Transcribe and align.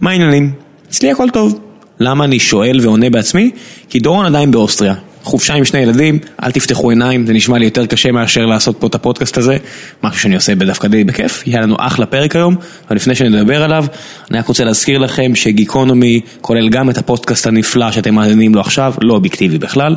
מה 0.00 0.10
העניינים? 0.10 0.52
אצלי 0.88 1.10
הכל 1.10 1.30
טוב. 1.32 1.60
למה 2.00 2.24
אני 2.24 2.38
שואל 2.38 2.80
ועונה 2.82 3.10
בעצמי? 3.10 3.50
כי 3.88 3.98
דורון 3.98 4.26
עדיין 4.26 4.50
באוסטריה. 4.50 4.94
חופשה 5.24 5.54
עם 5.54 5.64
שני 5.64 5.80
ילדים, 5.80 6.18
אל 6.42 6.50
תפתחו 6.50 6.90
עיניים, 6.90 7.26
זה 7.26 7.32
נשמע 7.32 7.58
לי 7.58 7.64
יותר 7.64 7.86
קשה 7.86 8.12
מאשר 8.12 8.46
לעשות 8.46 8.76
פה 8.80 8.86
את 8.86 8.94
הפודקאסט 8.94 9.38
הזה, 9.38 9.56
משהו 10.02 10.20
שאני 10.20 10.34
עושה 10.34 10.54
דווקא 10.54 10.88
די 10.88 11.04
בכיף, 11.04 11.42
יהיה 11.46 11.60
לנו 11.60 11.76
אחלה 11.78 12.06
פרק 12.06 12.36
היום, 12.36 12.56
אבל 12.88 12.96
לפני 12.96 13.14
שנדבר 13.14 13.62
עליו, 13.62 13.86
אני 14.30 14.38
רק 14.38 14.46
רוצה 14.48 14.64
להזכיר 14.64 14.98
לכם 14.98 15.34
שגיקונומי 15.34 16.20
כולל 16.40 16.68
גם 16.68 16.90
את 16.90 16.98
הפודקאסט 16.98 17.46
הנפלא 17.46 17.92
שאתם 17.92 18.14
מאזינים 18.14 18.54
לו 18.54 18.60
עכשיו, 18.60 18.94
לא 19.00 19.14
אובייקטיבי 19.14 19.58
בכלל, 19.58 19.96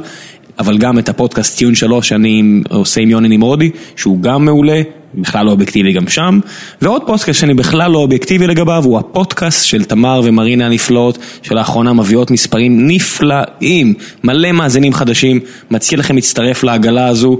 אבל 0.59 0.77
גם 0.77 0.99
את 0.99 1.09
הפודקאסט 1.09 1.57
טיון 1.57 1.75
שלוש 1.75 2.09
שאני 2.09 2.61
עושה 2.69 3.01
עם 3.01 3.09
יוני 3.09 3.27
נמרודי, 3.27 3.71
שהוא 3.95 4.21
גם 4.21 4.45
מעולה, 4.45 4.81
בכלל 5.15 5.45
לא 5.45 5.51
אובייקטיבי 5.51 5.93
גם 5.93 6.07
שם, 6.07 6.39
ועוד 6.81 7.01
פודקאסט 7.05 7.39
שאני 7.39 7.53
בכלל 7.53 7.91
לא 7.91 7.97
אובייקטיבי 7.97 8.47
לגביו, 8.47 8.83
הוא 8.85 8.99
הפודקאסט 8.99 9.65
של 9.65 9.83
תמר 9.83 10.21
ומרינה 10.23 10.65
הנפלאות, 10.65 11.17
שלאחרונה 11.41 11.93
מביאות 11.93 12.31
מספרים 12.31 12.87
נפלאים, 12.87 13.93
מלא 14.23 14.51
מאזינים 14.51 14.93
חדשים, 14.93 15.39
מציע 15.71 15.97
לכם 15.97 16.15
להצטרף 16.15 16.63
לעגלה 16.63 17.07
הזו. 17.07 17.37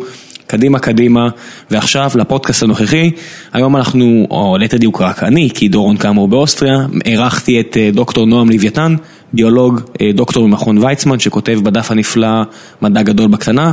קדימה 0.47 0.79
קדימה, 0.79 1.29
ועכשיו 1.71 2.11
לפודקאסט 2.15 2.63
הנוכחי, 2.63 3.11
היום 3.53 3.75
אנחנו, 3.75 4.27
או 4.31 4.57
ליתר 4.59 4.77
דיוק 4.77 5.01
רק 5.01 5.23
אני, 5.23 5.49
כי 5.53 5.67
דורון 5.67 5.97
כאמור 5.97 6.27
באוסטריה, 6.27 6.77
אירחתי 7.05 7.59
את 7.59 7.77
אה, 7.77 7.89
דוקטור 7.93 8.25
נועם 8.25 8.49
לוויתן, 8.49 8.95
ביולוג, 9.33 9.81
אה, 10.01 10.11
דוקטור 10.13 10.47
ממכון 10.47 10.77
ויצמן, 10.77 11.19
שכותב 11.19 11.59
בדף 11.63 11.91
הנפלא 11.91 12.43
מדע 12.81 13.01
גדול 13.01 13.27
בקטנה, 13.27 13.71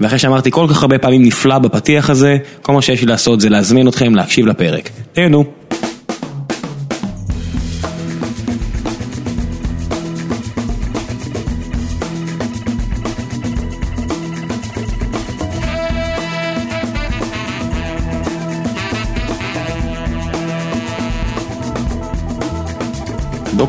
ואחרי 0.00 0.18
שאמרתי 0.18 0.50
כל 0.50 0.66
כך 0.70 0.82
הרבה 0.82 0.98
פעמים 0.98 1.22
נפלא 1.22 1.58
בפתיח 1.58 2.10
הזה, 2.10 2.36
כל 2.62 2.72
מה 2.72 2.82
שיש 2.82 3.00
לי 3.00 3.06
לעשות 3.06 3.40
זה 3.40 3.48
להזמין 3.48 3.88
אתכם 3.88 4.14
להקשיב 4.14 4.46
לפרק. 4.46 4.90
תהנו. 5.12 5.44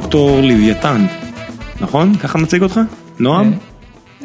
דוקטור 0.07 0.41
לוויתן, 0.41 1.05
נכון? 1.81 2.15
ככה 2.15 2.37
מציג 2.37 2.61
אותך? 2.61 2.79
נועם? 3.19 3.53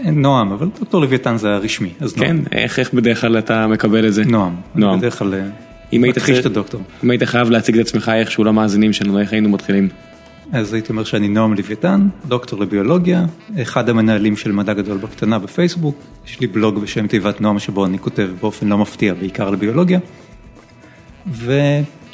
נועם, 0.05 0.52
אבל 0.52 0.69
דוקטור 0.80 1.00
לוויתן 1.00 1.36
זה 1.36 1.55
הרשמי, 1.55 1.92
אז 2.00 2.12
כן, 2.12 2.25
נועם. 2.25 2.44
איך 2.52 2.78
איך 2.78 2.94
בדרך 2.94 3.20
כלל 3.20 3.38
אתה 3.38 3.66
מקבל 3.66 4.06
את 4.06 4.14
זה? 4.14 4.25
נועם. 4.25 4.56
נועם. 4.75 4.98
בדרך 4.98 5.19
כלל 5.19 5.34
אה, 5.34 5.41
אם 5.92 6.05
היית 6.05 6.16
מכחיש 6.16 6.38
את 6.38 6.47
הדוקטור. 6.47 6.80
אם 7.05 7.10
היית 7.10 7.22
חייב 7.22 7.50
להציג 7.50 7.78
את 7.78 7.86
עצמך 7.86 8.12
איכשהו 8.14 8.44
למאזינים 8.44 8.92
שלנו, 8.92 9.20
איך 9.20 9.33
היינו 9.33 9.48
מתחילים? 9.48 9.88
אז 10.53 10.75
הייתי 10.75 10.92
אומר 10.92 11.05
שאני 11.05 11.28
נועם 11.28 11.55
לוויתן, 11.55 12.08
דוקטור 12.27 12.60
לביולוגיה, 12.60 13.25
אחד 13.62 13.88
המנהלים 13.88 14.36
של 14.36 14.53
מדע 14.53 14.72
גדול 14.72 14.98
בקטנה 14.98 15.38
בפייסבוק, 15.38 15.97
יש 16.27 16.41
לי 16.41 16.47
בלוג 16.47 16.78
בשם 16.78 17.06
תיבת 17.06 17.41
נועם 17.41 17.58
שבו 17.58 17.86
אני 17.86 17.98
כותב 17.98 18.30
באופן 18.41 18.69
לא 18.69 18.78
מפתיע 18.78 19.14
בעיקר 19.14 19.50
לביולוגיה, 19.50 19.98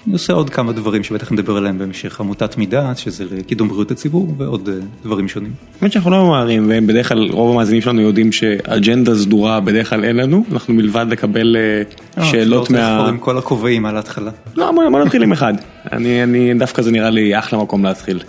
ואני 0.04 0.12
עושה 0.12 0.32
עוד 0.32 0.50
כמה 0.50 0.72
דברים 0.72 1.04
שבטח 1.04 1.32
נדבר 1.32 1.56
עליהם 1.56 1.78
בהמשך, 1.78 2.20
עמותת 2.20 2.58
מדעת, 2.58 2.98
שזה 2.98 3.24
לקידום 3.30 3.68
בריאות 3.68 3.90
הציבור, 3.90 4.34
ועוד 4.36 4.68
אה, 4.68 4.74
דברים 5.02 5.28
שונים. 5.28 5.52
האמת 5.80 5.92
שאנחנו 5.92 6.10
לא 6.10 6.24
ממהרים, 6.24 6.70
ובדרך 6.74 7.08
כלל 7.08 7.30
רוב 7.30 7.52
המאזינים 7.52 7.82
שלנו 7.82 8.00
יודעים 8.00 8.32
שאג'נדה 8.32 9.14
סדורה 9.14 9.60
בדרך 9.60 9.90
כלל 9.90 10.04
אין 10.04 10.16
לנו, 10.16 10.44
אנחנו 10.52 10.74
מלבד 10.74 11.06
לקבל 11.10 11.56
אה, 12.16 12.24
שאלות 12.24 12.70
מה... 12.70 12.78
מה... 12.78 13.08
עם 13.08 13.18
כל 13.18 13.38
הכובעים 13.38 13.86
על 13.86 13.96
ההתחלה. 13.96 14.30
לא, 14.56 14.70
בוא 14.70 15.04
נתחיל 15.04 15.22
עם 15.22 15.32
אחד. 15.32 15.54
אני, 15.92 16.22
אני, 16.22 16.54
דווקא 16.54 16.82
זה 16.82 16.90
נראה 16.90 17.10
לי 17.10 17.38
אחלה 17.38 17.58
מקום 17.58 17.84
להתחיל. 17.84 18.20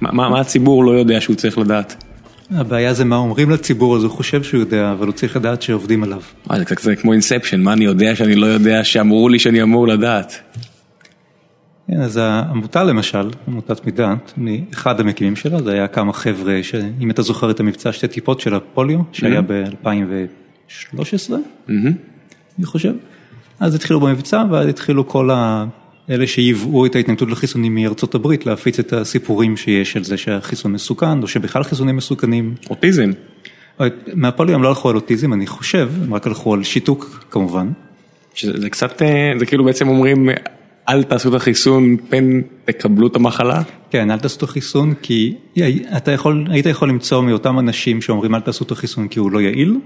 מה, 0.00 0.12
מה, 0.12 0.28
מה 0.28 0.40
הציבור 0.40 0.84
לא 0.84 0.90
יודע 0.90 1.20
שהוא 1.20 1.36
צריך 1.36 1.58
לדעת? 1.58 2.04
הבעיה 2.50 2.94
זה 2.94 3.04
מה 3.04 3.16
אומרים 3.16 3.50
לציבור, 3.50 3.96
אז 3.96 4.02
הוא 4.02 4.10
חושב 4.10 4.42
שהוא 4.42 4.60
יודע, 4.60 4.92
אבל 4.92 5.06
הוא 5.06 5.14
צריך 5.14 5.36
לדעת 5.36 5.62
שעובדים 5.62 6.02
עליו. 6.02 6.20
וואי, 6.46 6.58
זה 6.58 6.64
קצת 6.64 6.82
זה 6.82 6.96
כמו 6.96 7.12
אינספשן, 7.12 7.60
מה 7.60 7.72
אני 7.72 7.84
יודע 7.84 8.16
שאני 8.16 8.34
לא 8.34 8.46
יודע 8.46 8.84
שאמרו 8.84 9.28
לי 9.28 9.38
שאני 9.38 9.62
אמור 9.62 9.88
לדעת? 9.88 10.38
כן, 11.88 12.00
אז 12.00 12.16
העמותה 12.16 12.84
למשל, 12.84 13.30
עמותת 13.48 13.86
מדעת, 13.86 14.38
אחד 14.72 15.00
המקימים 15.00 15.36
שלה, 15.36 15.62
זה 15.62 15.72
היה 15.72 15.88
כמה 15.88 16.12
חבר'ה, 16.12 16.62
שאם 16.62 17.10
אתה 17.10 17.22
זוכר 17.22 17.50
את 17.50 17.60
המבצע 17.60 17.92
שתי 17.92 18.08
טיפות 18.08 18.40
של 18.40 18.54
הפוליו, 18.54 18.98
שהיה 19.12 19.40
ב-2013, 19.42 21.32
מהמם. 21.68 21.92
אני 22.58 22.66
חושב, 22.66 22.92
אז 23.60 23.74
התחילו 23.74 24.00
במבצע, 24.00 24.44
ואז 24.50 24.68
התחילו 24.68 25.08
כל 25.08 25.30
ה... 25.30 25.64
אלה 26.10 26.26
שייבאו 26.26 26.86
את 26.86 26.96
ההתנגדות 26.96 27.28
לחיסונים 27.28 27.74
מארצות 27.74 28.14
הברית, 28.14 28.46
להפיץ 28.46 28.78
את 28.78 28.92
הסיפורים 28.92 29.56
שיש 29.56 29.96
על 29.96 30.04
זה 30.04 30.16
שהחיסון 30.16 30.72
מסוכן, 30.72 31.22
או 31.22 31.28
שבכלל 31.28 31.62
חיסונים 31.62 31.96
מסוכנים. 31.96 32.54
אוטיזם. 32.70 33.10
מהפוליו 34.14 34.54
הם 34.54 34.62
לא 34.62 34.68
הלכו 34.68 34.90
על 34.90 34.96
אוטיזם, 34.96 35.32
אני 35.32 35.46
חושב, 35.46 35.90
הם 36.02 36.14
רק 36.14 36.26
הלכו 36.26 36.54
על 36.54 36.62
שיתוק 36.62 37.26
כמובן. 37.30 37.70
שזה 38.34 38.60
זה 38.60 38.70
קצת, 38.70 39.02
אה, 39.02 39.32
זה 39.38 39.46
כאילו 39.46 39.64
בעצם 39.64 39.88
אומרים, 39.88 40.28
אל 40.88 41.02
תעשו 41.02 41.28
את 41.28 41.34
החיסון, 41.34 41.96
פן 42.08 42.40
תקבלו 42.64 43.06
את 43.06 43.16
המחלה. 43.16 43.62
כן, 43.90 44.10
אל 44.10 44.18
תעשו 44.18 44.36
את 44.36 44.42
החיסון 44.42 44.94
כי 45.02 45.34
אתה 45.96 46.12
יכול, 46.12 46.46
היית 46.50 46.66
יכול 46.66 46.88
למצוא 46.88 47.22
מאותם 47.22 47.58
אנשים 47.58 48.02
שאומרים 48.02 48.34
אל 48.34 48.40
תעשו 48.40 48.64
את 48.64 48.70
החיסון 48.70 49.08
כי 49.08 49.18
הוא 49.18 49.30
לא 49.30 49.40
יעיל, 49.40 49.76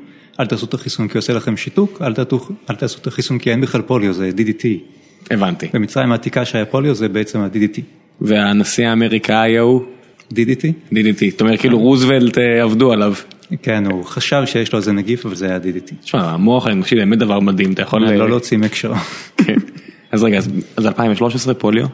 אל 0.40 0.46
תעשו 0.46 0.66
את 0.66 0.74
החיסון 0.74 1.08
כי 1.08 1.18
עושה 1.18 1.32
לכם 1.32 1.56
שיתוק, 1.56 2.02
אל, 2.02 2.14
תעשו, 2.14 2.48
אל 2.70 2.74
תעשו 2.74 2.98
את 3.02 3.06
החיסון 3.06 3.38
כי 3.38 3.50
אין 3.50 3.60
בכלל 3.60 3.82
פוליו, 3.82 4.12
זה 4.12 4.30
DDT. 4.36 4.66
הבנתי. 5.30 5.68
במצרים 5.74 6.12
העתיקה 6.12 6.44
שהיה 6.44 6.64
פוליו 6.64 6.94
זה 6.94 7.08
בעצם 7.08 7.40
ה-DDT. 7.40 7.80
והנשיא 8.20 8.88
האמריקאי 8.88 9.58
ההוא, 9.58 9.82
DDT? 10.34 10.92
DDT, 10.92 11.30
זאת 11.30 11.40
אומרת 11.40 11.60
כאילו 11.60 11.78
רוזוולט 11.78 12.38
אה, 12.38 12.62
עבדו 12.62 12.92
עליו. 12.92 13.14
כן, 13.62 13.86
הוא 13.86 14.04
חשב 14.04 14.42
שיש 14.46 14.72
לו 14.72 14.78
איזה 14.78 14.92
נגיף, 14.92 15.26
אבל 15.26 15.34
זה 15.34 15.46
היה 15.46 15.56
DDT. 15.56 15.94
תשמע, 16.02 16.30
המוח 16.30 16.66
האנושי 16.66 16.94
באמת 16.94 17.18
דבר 17.18 17.40
מדהים, 17.40 17.72
אתה 17.72 17.82
יכול... 17.82 18.10
לא 18.10 18.28
להוציא 18.28 18.58
מהקשרו. 18.58 18.94
כן. 19.36 19.59
אז 20.12 20.22
רגע, 20.22 20.38
אז- 20.38 20.48
אז 20.76 20.86
2013 20.86 21.54
פוליו? 21.54 21.86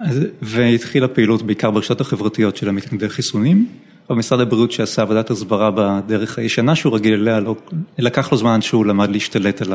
אז- 0.00 0.20
והתחילה 0.42 1.08
פעילות 1.08 1.42
בעיקר 1.42 1.70
ברשתות 1.70 2.00
החברתיות 2.00 2.56
של 2.56 2.68
המתנגדי 2.68 3.08
חיסונים. 3.08 3.66
במשרד 4.10 4.40
הבריאות 4.40 4.72
שעשה 4.72 5.02
עבודת 5.02 5.30
הסברה 5.30 5.70
בדרך 5.74 6.38
הישנה 6.38 6.74
שהוא 6.74 6.94
רגיל 6.94 7.14
אליה, 7.14 7.40
לא, 7.40 7.56
לקח 7.98 8.32
לו 8.32 8.38
זמן 8.38 8.60
שהוא 8.60 8.86
למד 8.86 9.10
להשתלט 9.10 9.62
על 9.62 9.72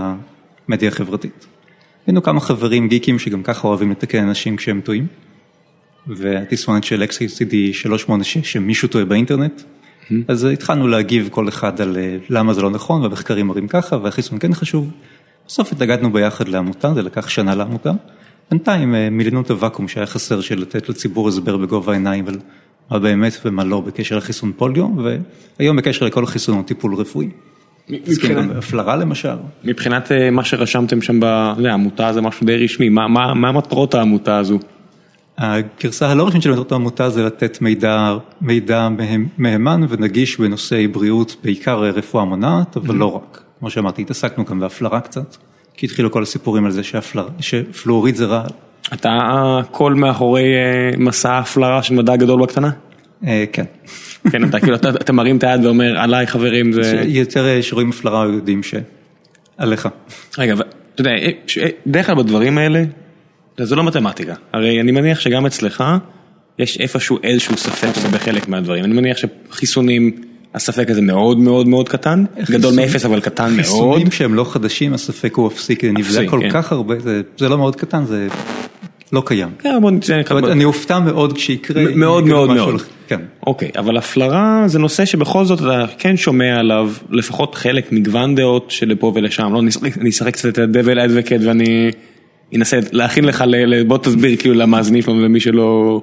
המדיה 0.68 0.90
החברתית. 0.90 1.46
היינו 2.08 2.24
כמה 2.24 2.40
חברים 2.40 2.88
גיקים 2.88 3.20
שגם 3.20 3.44
ככה 3.44 3.68
אוהבים 3.68 3.92
לתקן 3.92 4.28
אנשים 4.28 4.56
כשהם 4.56 4.82
טועים. 4.82 5.08
והתסמונת 6.08 6.84
של 6.84 7.04
XCD 7.04 7.56
386 7.74 8.52
שמישהו 8.52 8.88
טועה 8.88 9.06
באינטרנט. 9.06 9.62
אז 10.28 10.44
התחלנו 10.44 10.88
להגיב 10.88 11.30
כל 11.32 11.48
אחד 11.50 11.82
על 11.82 11.98
אה, 11.98 12.18
למה 12.30 12.54
זה 12.54 12.62
לא 12.62 12.70
נכון 12.70 13.02
והמחקרים 13.02 13.48
מראים 13.48 13.68
ככה 13.68 13.98
והחיסון 14.04 14.40
כן 14.40 14.54
חשוב. 14.54 14.92
בסוף 15.48 15.72
התנגדנו 15.72 16.12
ביחד 16.14 16.48
לעמותה, 16.48 16.94
זה 16.94 17.02
לקח 17.02 17.30
שנה 17.30 17.56
לעמותה. 17.56 17.92
בינתיים 18.52 18.96
אה, 18.96 19.10
מילאנו 19.10 19.42
את 19.42 19.52
הוואקום 19.52 19.88
שהיה 19.88 20.06
חסר 20.06 20.42
של 20.42 20.60
לתת 20.62 20.90
לציבור 20.90 21.28
הסבר 21.30 21.58
בגובה 21.58 21.92
העיניים 21.92 22.28
על 22.28 22.38
מה 22.92 23.00
באמת 23.00 23.34
ומה 23.46 23.64
לא 23.64 23.82
בקשר 23.82 24.18
לחיסון 24.18 24.52
פוליו, 24.58 24.88
והיום 25.60 25.78
בקשר 25.78 26.06
לכל 26.06 26.26
חיסון 26.26 26.58
או 26.58 26.64
טיפול 26.64 26.96
רפואי. 26.96 27.30
בהפלרה 28.48 28.96
למשל. 28.96 29.36
מבחינת 29.64 30.12
אה, 30.12 30.32
מה 30.32 30.44
שרשמתם 30.44 31.02
שם 31.02 31.20
בעמותה 31.20 32.14
זה 32.14 32.22
משהו 32.22 32.46
די 32.46 32.64
רשמי, 32.64 32.90
מה- 32.90 33.08
מה 33.08 33.34
מה 33.34 33.52
מטרות 33.52 33.96
העמותה 33.96 34.38
הזו? 34.38 34.60
הגרסה 35.38 36.08
הלא 36.10 36.28
רשמית 36.28 36.44
של 36.44 36.52
מטרות 36.52 36.72
העמותה 36.72 37.10
זה 37.10 37.24
לתת 37.24 37.62
מידע, 37.62 38.18
מידע 38.42 38.90
מהימן 39.38 39.82
ונגיש 39.90 40.40
בנושאי 40.40 40.88
בריאות, 40.88 41.36
בעיקר 41.44 41.80
רפואה 41.84 42.26
מונעת, 42.26 42.78
אבל 42.78 42.96
לא 42.96 43.16
רק. 43.16 43.44
כמו 43.64 43.70
שאמרתי, 43.70 44.02
התעסקנו 44.02 44.46
גם 44.46 44.60
בהפלרה 44.60 45.00
קצת, 45.02 45.36
כי 45.78 45.86
התחילו 45.86 46.12
כל 46.12 46.24
הסיפורים 46.24 46.66
על 46.66 46.72
זה 46.72 46.84
שהפלר- 46.84 47.28
שפלואוריד 47.40 48.16
זה 48.16 48.26
רע. 48.26 48.44
אתה 48.94 49.18
הקול 49.22 49.94
מאחורי 49.94 50.42
אה, 50.44 50.98
מסע 50.98 51.32
ההפלרה 51.34 51.84
של 51.84 51.94
מדע 51.94 52.16
גדול 52.16 52.42
בקטנה? 52.42 52.72
אה, 53.28 53.44
כן. 53.54 53.64
כן, 54.32 54.44
אתה 54.50 54.60
כאילו, 54.60 54.76
אתה- 54.76 55.14
מרים 55.14 55.38
את 55.38 55.44
היד 55.44 55.66
ואומר, 55.66 56.00
עליי 56.00 56.28
חברים 56.28 56.72
זה... 56.74 57.04
יותר 57.08 57.46
אה, 57.46 57.62
שרואים 57.62 57.90
הפלרה 57.90 58.26
יודעים 58.26 58.62
שעליך. 58.64 59.88
רגע, 60.38 60.54
אבל 60.54 60.64
אתה 60.96 61.02
יודע, 61.02 61.12
ש- 61.48 61.58
בדרך 61.88 62.06
כלל 62.06 62.16
בדברים 62.16 62.58
האלה, 62.58 62.84
זה 63.58 63.76
לא 63.76 63.84
מתמטיקה. 63.84 64.34
הרי 64.54 64.82
אני 64.82 64.92
מניח 64.92 65.20
שגם 65.20 65.46
אצלך 65.46 65.84
יש 66.60 66.80
איפשהו 66.80 67.18
איזשהו 67.24 67.58
ספק 67.58 68.10
בחלק 68.12 68.48
מהדברים. 68.48 68.84
אני 68.84 68.94
מניח 68.94 69.18
שחיסונים, 69.18 70.12
הספק 70.56 70.90
הזה 70.90 71.02
מאוד 71.02 71.40
מאוד 71.40 71.68
מאוד 71.68 71.90
קטן, 71.90 72.24
גדול 72.52 72.74
מאפס 72.76 73.06
אבל 73.06 73.20
קטן 73.20 73.44
מאוד. 73.50 73.58
חיסונים 73.58 74.12
שהם 74.12 74.34
לא 74.34 74.44
חדשים, 74.44 74.94
הספק 74.94 75.36
הוא 75.36 75.48
אפסי, 75.48 75.76
כי 75.76 75.88
זה 75.88 75.94
נבדק 75.94 76.30
כל 76.30 76.40
כן. 76.42 76.50
כך 76.50 76.72
הרבה, 76.72 77.00
זה- 77.00 77.22
זה 77.38 77.50
לא 77.50 77.58
מאוד 77.58 77.76
קטן, 77.76 78.06
זה 78.06 78.28
לא 79.14 79.24
קיים. 79.26 79.50
כן, 79.60 79.76
אני 80.52 80.64
אופתע 80.64 81.00
מאוד 81.00 81.34
כשיקרה. 81.34 81.84
מאוד 81.96 82.26
מאוד 82.28 82.50
מאוד. 82.54 82.82
כן. 83.08 83.20
אוקיי, 83.48 83.72
אבל 83.78 83.98
הפלרה 83.98 84.64
זה 84.66 84.80
נושא 84.80 85.06
שבכל 85.06 85.46
זאת 85.46 85.60
אתה 85.62 85.86
כן 85.98 86.18
שומע 86.18 86.56
עליו 86.60 86.92
לפחות 87.10 87.56
חלק 87.56 87.92
מגוון 87.92 88.36
דעות 88.36 88.72
שלפה 88.72 89.12
ולשם, 89.16 89.54
לא 89.54 89.60
אני 90.02 90.10
אשחק- 90.10 90.30
קצת 90.34 90.46
את 90.50 90.58
ה-Devil 90.58 90.98
Advocate 91.10 91.48
ואני 91.48 91.92
אנסה 92.56 92.80
להכין 92.92 93.26
לך, 93.26 93.44
בוא 93.88 93.98
תסביר 93.98 94.36
כאילו 94.38 94.56
למאזינים 94.56 95.02
שלנו 95.02 95.22
למי 95.26 95.40
שלא... 95.40 96.02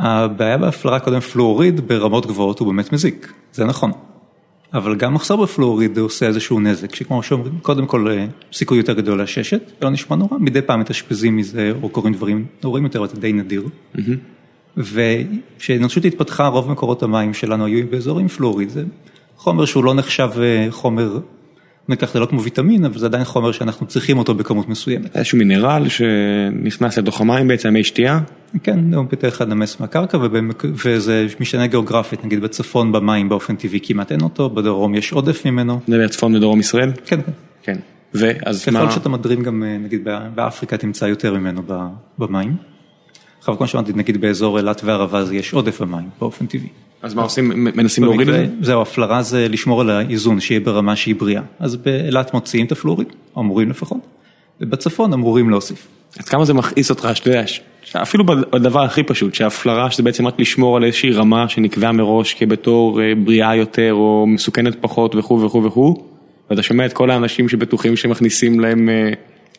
הבעיה 0.00 0.58
בהפלרה 0.58 1.00
קודם 1.00 1.20
פלואוריד 1.20 1.88
ברמות 1.88 2.26
גבוהות 2.26 2.58
הוא 2.58 2.68
באמת 2.68 2.92
מזיק, 2.92 3.32
זה 3.52 3.64
נכון. 3.64 3.92
אבל 4.74 4.96
גם 4.96 5.14
מחסור 5.14 5.42
בפלואוריד 5.42 5.98
עושה 5.98 6.26
איזשהו 6.26 6.60
נזק, 6.60 6.94
שכמו 6.94 7.22
שאומרים, 7.22 7.58
קודם 7.62 7.86
כל 7.86 8.10
אה, 8.10 8.26
סיכוי 8.52 8.78
יותר 8.78 8.92
גדול 8.92 9.18
לעששת, 9.18 9.72
לא 9.82 9.90
נשמע 9.90 10.16
נורא, 10.16 10.38
מדי 10.38 10.62
פעם 10.62 10.80
מתאשפזים 10.80 11.36
מזה 11.36 11.72
או 11.82 11.88
קורים 11.88 12.14
דברים 12.14 12.46
נוראים 12.64 12.84
יותר, 12.84 13.06
זה 13.06 13.20
די 13.20 13.32
נדיר. 13.32 13.64
וכשהאנושות 14.76 16.04
התפתחה, 16.04 16.46
רוב 16.46 16.70
מקורות 16.70 17.02
המים 17.02 17.34
שלנו 17.34 17.64
היו 17.66 17.86
באזורים 17.90 18.28
פלואוריד, 18.28 18.68
זה 18.68 18.84
חומר 19.36 19.64
שהוא 19.64 19.84
לא 19.84 19.94
נחשב 19.94 20.30
אה, 20.38 20.66
חומר, 20.70 21.18
ניקח 21.88 22.12
זה 22.12 22.20
לא 22.20 22.26
כמו 22.26 22.42
ויטמין, 22.42 22.84
אבל 22.84 22.98
זה 22.98 23.06
עדיין 23.06 23.24
חומר 23.24 23.52
שאנחנו 23.52 23.86
צריכים 23.86 24.18
אותו 24.18 24.34
בכמות 24.34 24.68
מסוימת. 24.68 25.16
איזשהו 25.16 25.38
מינרל 25.38 25.88
שנכנס 25.88 26.98
לתוך 26.98 27.20
המים 27.20 27.48
בעצם, 27.48 27.72
מי 27.72 27.84
שתייה? 27.84 28.20
כן, 28.62 28.94
הוא 28.94 29.04
בדרך 29.04 29.38
כלל 29.38 29.46
נמס 29.46 29.80
מהקרקע. 29.80 30.18
וזה 30.62 31.26
משתנה 31.40 31.66
גיאוגרפית, 31.66 32.24
נגיד 32.24 32.40
בצפון 32.40 32.92
במים 32.92 33.28
באופן 33.28 33.56
טבעי 33.56 33.80
כמעט 33.82 34.12
אין 34.12 34.20
אותו, 34.20 34.50
בדרום 34.50 34.94
יש 34.94 35.12
עודף 35.12 35.46
ממנו. 35.46 35.80
נדבר 35.88 36.08
צפון 36.08 36.36
ודרום 36.36 36.60
ישראל? 36.60 36.90
כן, 37.06 37.20
כן. 37.26 37.32
כן. 37.62 37.76
ואז 38.14 38.68
מה? 38.68 38.80
ככל 38.80 38.90
שאתה 38.90 39.08
מדרים 39.08 39.42
גם, 39.42 39.62
אה, 39.62 39.78
נגיד 39.78 40.08
באפריקה 40.34 40.76
תמצא 40.76 41.04
יותר 41.04 41.34
ממנו 41.34 41.62
במים. 42.18 42.56
עכשיו 43.40 43.56
כמו 43.56 43.66
שאמרתי, 43.66 43.92
נגיד 43.94 44.20
באזור 44.20 44.58
אילת 44.58 44.80
וערבה 44.84 45.24
זה 45.24 45.36
יש 45.36 45.52
עודף 45.52 45.80
במים 45.80 46.08
באופן 46.20 46.46
טבעי. 46.46 46.68
אז 47.02 47.14
מה 47.14 47.22
עושים, 47.22 47.52
מנסים 47.56 48.04
להוריד 48.04 48.28
את 48.28 48.34
זה? 48.34 48.46
זהו, 48.60 48.82
הפלרה 48.82 49.22
זה 49.22 49.48
לשמור 49.48 49.80
על 49.80 49.90
האיזון, 49.90 50.40
שיהיה 50.40 50.60
ברמה 50.60 50.96
שהיא 50.96 51.14
בריאה. 51.14 51.42
אז 51.58 51.76
באילת 51.76 52.34
מוציאים 52.34 52.66
את 52.66 52.72
הפלואוריד, 52.72 53.08
אמורים 53.38 53.70
לפחות, 53.70 53.98
ובצפון 54.60 55.12
אמורים 55.12 55.50
להוסיף. 55.50 55.88
אז 56.18 56.28
כמה 56.28 56.44
זה 56.44 56.54
מכעיס 56.54 56.90
אותך, 56.90 57.08
שאתה 57.14 57.28
יודע, 57.28 57.44
אפילו 58.02 58.24
בדבר 58.26 58.84
הכי 58.84 59.02
פשוט, 59.02 59.34
שהפלרה 59.34 59.90
שזה 59.90 60.02
בעצם 60.02 60.26
רק 60.26 60.40
לשמור 60.40 60.76
על 60.76 60.84
איזושהי 60.84 61.12
רמה 61.12 61.48
שנקבעה 61.48 61.92
מראש 61.92 62.34
כבתור 62.34 63.02
אה, 63.02 63.12
בריאה 63.24 63.56
יותר 63.56 63.92
או 63.92 64.26
מסוכנת 64.28 64.76
פחות 64.80 65.14
וכו' 65.14 65.42
וכו' 65.42 65.64
וכו', 65.64 65.96
ואתה 66.50 66.62
שומע 66.62 66.86
את 66.86 66.92
כל 66.92 67.10
האנשים 67.10 67.48
שבטוחים 67.48 67.96
שמכניסים 67.96 68.60
להם 68.60 68.88
אה, 68.88 69.12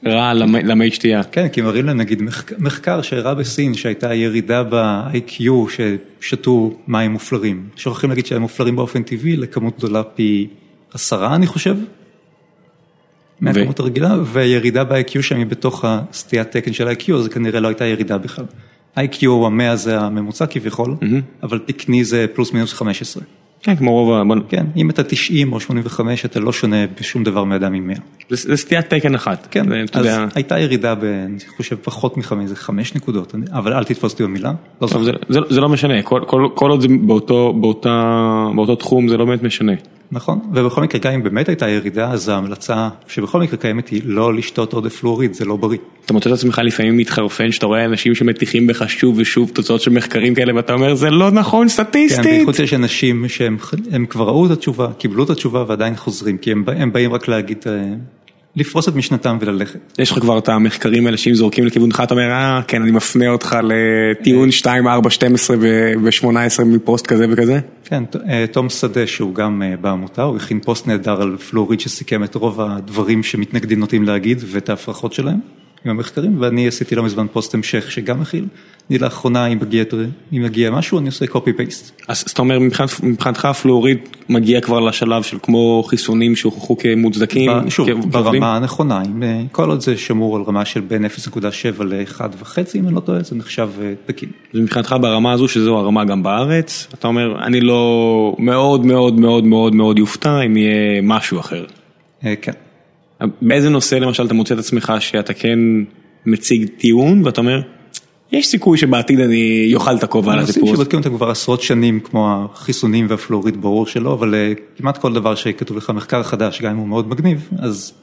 רע 0.05 0.33
למי 0.33 0.91
שתייה. 0.91 1.23
כן, 1.23 1.47
כי 1.47 1.61
מראים 1.61 1.85
להם 1.85 1.97
נגיד 1.97 2.21
מחקר 2.57 3.01
שהראה 3.01 3.33
בסין 3.33 3.73
שהייתה 3.73 4.13
ירידה 4.13 4.63
ב-IQ 4.63 5.43
ששתו 5.69 6.77
מים 6.87 7.11
מופלרים. 7.11 7.69
שוכחים 7.75 8.09
להגיד 8.09 8.25
שהם 8.25 8.41
מופלרים 8.41 8.75
באופן 8.75 9.03
טבעי 9.03 9.35
לכמות 9.37 9.77
גדולה 9.77 10.03
פי 10.03 10.47
עשרה 10.93 11.35
אני 11.35 11.47
חושב. 11.47 11.77
מהכמות 13.41 13.79
הרגילה, 13.79 14.15
וירידה 14.25 14.83
ב-IQ 14.83 15.21
שם 15.21 15.37
היא 15.37 15.45
בתוך 15.45 15.85
הסטיית 15.87 16.51
תקן 16.51 16.73
של 16.73 16.87
ה-IQ, 16.87 17.13
אז 17.13 17.27
כנראה 17.27 17.59
לא 17.59 17.67
הייתה 17.67 17.85
ירידה 17.85 18.17
בכלל. 18.17 18.45
IQ 18.97 19.27
המאה 19.45 19.75
זה 19.75 19.99
הממוצע 19.99 20.45
כביכול, 20.45 20.95
אבל 21.43 21.59
תקני 21.59 22.03
זה 22.03 22.25
פלוס 22.33 22.53
מינוס 22.53 22.73
15. 22.73 23.23
כן, 23.63 23.75
כמו 23.75 23.91
רוב 23.91 24.13
ה... 24.13 24.23
כן, 24.49 24.65
אם 24.77 24.89
אתה 24.89 25.03
90 25.03 25.53
או 25.53 25.59
85 25.59 26.25
אתה 26.25 26.39
לא 26.39 26.53
שונה 26.53 26.85
בשום 26.99 27.23
דבר 27.23 27.43
מאדם 27.43 27.73
עם 27.73 27.87
100. 27.87 27.95
זה 28.29 28.57
סטיית 28.57 28.89
תקן 28.89 29.15
אחת. 29.15 29.47
כן, 29.51 29.65
אז 29.93 30.07
הייתה 30.35 30.59
ירידה 30.59 30.95
ב... 30.95 31.03
אני 31.03 31.37
חושב 31.57 31.75
פחות 31.75 32.17
מחמש, 32.17 32.49
זה 32.49 32.55
חמש 32.55 32.95
נקודות, 32.95 33.35
אבל 33.51 33.73
אל 33.73 33.83
תתפוס 33.83 34.11
אותי 34.11 34.23
במילה. 34.23 34.51
זה 35.29 35.61
לא 35.61 35.69
משנה, 35.69 36.01
כל 36.55 36.71
עוד 36.71 36.81
זה 36.81 36.87
באותו 38.55 38.75
תחום 38.75 39.07
זה 39.07 39.17
לא 39.17 39.25
באמת 39.25 39.43
משנה. 39.43 39.73
נכון, 40.13 40.39
ובכל 40.53 40.81
מקרה 40.81 41.01
גם 41.01 41.13
אם 41.13 41.23
באמת 41.23 41.49
הייתה 41.49 41.69
ירידה, 41.69 42.11
אז 42.11 42.29
ההמלצה 42.29 42.89
שבכל 43.07 43.41
מקרה 43.41 43.57
קיימת 43.57 43.89
היא 43.89 44.01
לא 44.05 44.33
לשתות 44.33 44.73
עודף 44.73 44.99
פלואוריד, 44.99 45.33
זה 45.33 45.45
לא 45.45 45.55
בריא. 45.55 45.77
אתה 46.05 46.13
מוצא 46.13 46.29
את 46.29 46.35
עצמך 46.35 46.61
לפעמים 46.63 46.97
מתחרפן, 46.97 47.51
שאתה 47.51 47.65
רואה 47.65 47.85
אנשים 47.85 48.15
שמטיחים 48.15 48.67
בך 48.67 48.83
שוב 48.87 49.17
ושוב 49.17 49.51
תוצאות 49.53 49.81
של 49.81 49.91
מחקרים 49.91 50.35
כאלה, 50.35 50.55
ואתה 50.55 50.73
אומר 50.73 50.95
זה 50.95 51.09
לא 51.09 51.31
נכון 51.31 51.67
סטטיסטית. 51.67 52.23
כן, 52.25 52.31
בייחוד 52.31 52.55
שיש 52.55 52.73
אנשים 52.73 53.27
שהם 53.27 53.50
כבר 54.09 54.27
ראו 54.27 54.45
את 54.45 54.51
התשובה, 54.51 54.87
קיבלו 54.97 55.23
את 55.23 55.29
התשובה 55.29 55.63
ועדיין 55.67 55.95
חוזרים, 55.95 56.37
כי 56.37 56.51
הם 56.51 56.93
באים 56.93 57.13
רק 57.13 57.27
להגיד... 57.27 57.65
לפרוס 58.55 58.89
את 58.89 58.95
משנתם 58.95 59.37
וללכת. 59.41 59.79
יש 59.99 60.11
לך 60.11 60.19
כבר 60.19 60.37
את 60.37 60.49
המחקרים 60.49 61.05
האלה 61.05 61.17
שאם 61.17 61.33
זורקים 61.33 61.65
לכיוונך 61.65 62.01
אתה 62.03 62.13
אומר 62.13 62.31
אה 62.31 62.61
כן 62.67 62.81
אני 62.81 62.91
מפנה 62.91 63.29
אותך 63.29 63.57
לטיעון 63.63 64.51
2, 64.51 64.87
4, 64.87 65.09
12 65.09 65.57
ו-18 65.59 66.63
מפוסט 66.65 67.07
כזה 67.07 67.25
וכזה? 67.29 67.59
כן, 67.85 68.03
תום 68.51 68.69
שדה 68.69 69.07
שהוא 69.07 69.35
גם 69.35 69.61
בעמותה, 69.81 70.23
הוא 70.23 70.35
הכין 70.35 70.59
פוסט 70.59 70.87
נהדר 70.87 71.21
על 71.21 71.37
פלואוריד 71.37 71.79
שסיכם 71.79 72.23
את 72.23 72.35
רוב 72.35 72.61
הדברים 72.61 73.23
שמתנגדים 73.23 73.79
נוטים 73.79 74.03
להגיד 74.03 74.41
ואת 74.45 74.69
ההפרכות 74.69 75.13
שלהם 75.13 75.39
עם 75.85 75.91
המחקרים 75.91 76.41
ואני 76.41 76.67
עשיתי 76.67 76.95
לא 76.95 77.03
מזמן 77.03 77.27
פוסט 77.31 77.53
המשך 77.53 77.91
שגם 77.91 78.19
מכיל. 78.19 78.45
אני 78.89 78.99
לאחרונה 78.99 79.47
אם 79.47 79.59
מגיע 80.31 80.71
משהו 80.71 80.99
אני 80.99 81.07
עושה 81.07 81.25
copy 81.25 81.49
paste. 81.57 82.03
אז 82.07 82.23
אתה 82.33 82.41
אומר 82.41 82.59
מבחינתך 83.03 83.47
פלואוריד 83.61 83.97
מגיע 84.29 84.61
כבר 84.61 84.79
לשלב 84.79 85.23
של 85.23 85.37
כמו 85.43 85.83
חיסונים 85.87 86.35
שהוכחו 86.35 86.77
כמוצדקים? 86.77 87.51
שוב, 87.69 88.11
ברמה 88.11 88.55
הנכונה, 88.55 89.01
כל 89.51 89.69
עוד 89.69 89.81
זה 89.81 89.97
שמור 89.97 90.35
על 90.35 90.41
רמה 90.41 90.65
של 90.65 90.81
בין 90.81 91.05
0.7 91.05 91.83
ל-1.5 91.83 92.57
אם 92.75 92.87
אני 92.87 92.95
לא 92.95 92.99
טועה 92.99 93.23
זה 93.23 93.35
נחשב 93.35 93.69
תקין. 94.05 94.29
מבחינתך 94.53 94.95
ברמה 95.01 95.31
הזו 95.31 95.47
שזו 95.47 95.77
הרמה 95.77 96.05
גם 96.05 96.23
בארץ, 96.23 96.87
אתה 96.93 97.07
אומר 97.07 97.43
אני 97.43 97.61
לא 97.61 98.35
מאוד 98.39 98.85
מאוד 98.85 99.19
מאוד 99.19 99.43
מאוד 99.43 99.75
מאוד 99.75 99.99
יופתע 99.99 100.41
אם 100.41 100.57
יהיה 100.57 101.01
משהו 101.01 101.39
אחר. 101.39 101.65
כן. 102.41 102.51
באיזה 103.41 103.69
נושא 103.69 103.95
למשל 103.95 104.25
אתה 104.25 104.33
מוצא 104.33 104.53
את 104.53 104.59
עצמך 104.59 104.93
שאתה 104.99 105.33
כן 105.33 105.59
מציג 106.25 106.67
טיעון 106.77 107.25
ואתה 107.25 107.41
אומר 107.41 107.61
יש 108.31 108.47
סיכוי 108.47 108.77
שבעתיד 108.77 109.19
אני 109.19 109.71
אוכל 109.75 109.95
את 109.95 110.03
הכובע 110.03 110.33
על 110.33 110.39
הסיפור 110.39 110.69
הזה. 110.69 110.75
שבודקים 110.75 110.99
אותם 110.99 111.17
כבר 111.17 111.29
עשרות 111.29 111.61
שנים 111.61 111.99
כמו 111.99 112.47
החיסונים 112.53 113.05
והפלואוריד 113.09 113.61
ברור 113.61 113.87
שלא 113.87 114.13
אבל 114.13 114.35
כמעט 114.77 114.97
כל 114.97 115.13
דבר 115.13 115.35
שכתוב 115.35 115.77
לך 115.77 115.89
מחקר 115.89 116.23
חדש 116.23 116.61
גם 116.61 116.71
אם 116.71 116.77
הוא 116.77 116.87
מאוד 116.87 117.07
מגניב 117.07 117.49
אז 117.59 117.93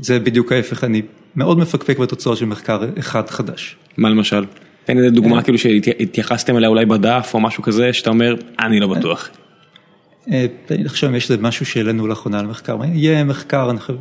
זה 0.00 0.20
בדיוק 0.20 0.52
ההפך 0.52 0.84
אני 0.84 1.02
מאוד 1.36 1.58
מפקפק 1.58 1.98
בתוצאות 1.98 2.38
של 2.38 2.46
מחקר 2.46 2.84
אחד 2.98 3.30
חדש. 3.30 3.76
מה 3.96 4.10
למשל? 4.10 4.44
תן 4.84 4.98
איזה 4.98 5.10
דוגמה 5.10 5.42
כאילו 5.42 5.58
שהתייחסתם 5.58 6.56
אליה 6.56 6.68
אולי 6.68 6.86
בדף 6.86 7.30
או 7.34 7.40
משהו 7.40 7.62
כזה 7.62 7.92
שאתה 7.92 8.10
אומר 8.10 8.34
אני 8.58 8.80
לא 8.80 8.86
בטוח. 8.86 9.28
עכשיו 10.70 11.10
אם 11.10 11.14
יש 11.14 11.30
איזה 11.30 11.42
משהו 11.42 11.66
שהעלינו 11.66 12.06
לאחרונה 12.06 12.38
על 12.38 12.46
מחקר, 12.46 12.76
יהיה 12.92 13.24
מחקר, 13.24 13.70
אני 13.70 13.80
חושב, 13.80 13.94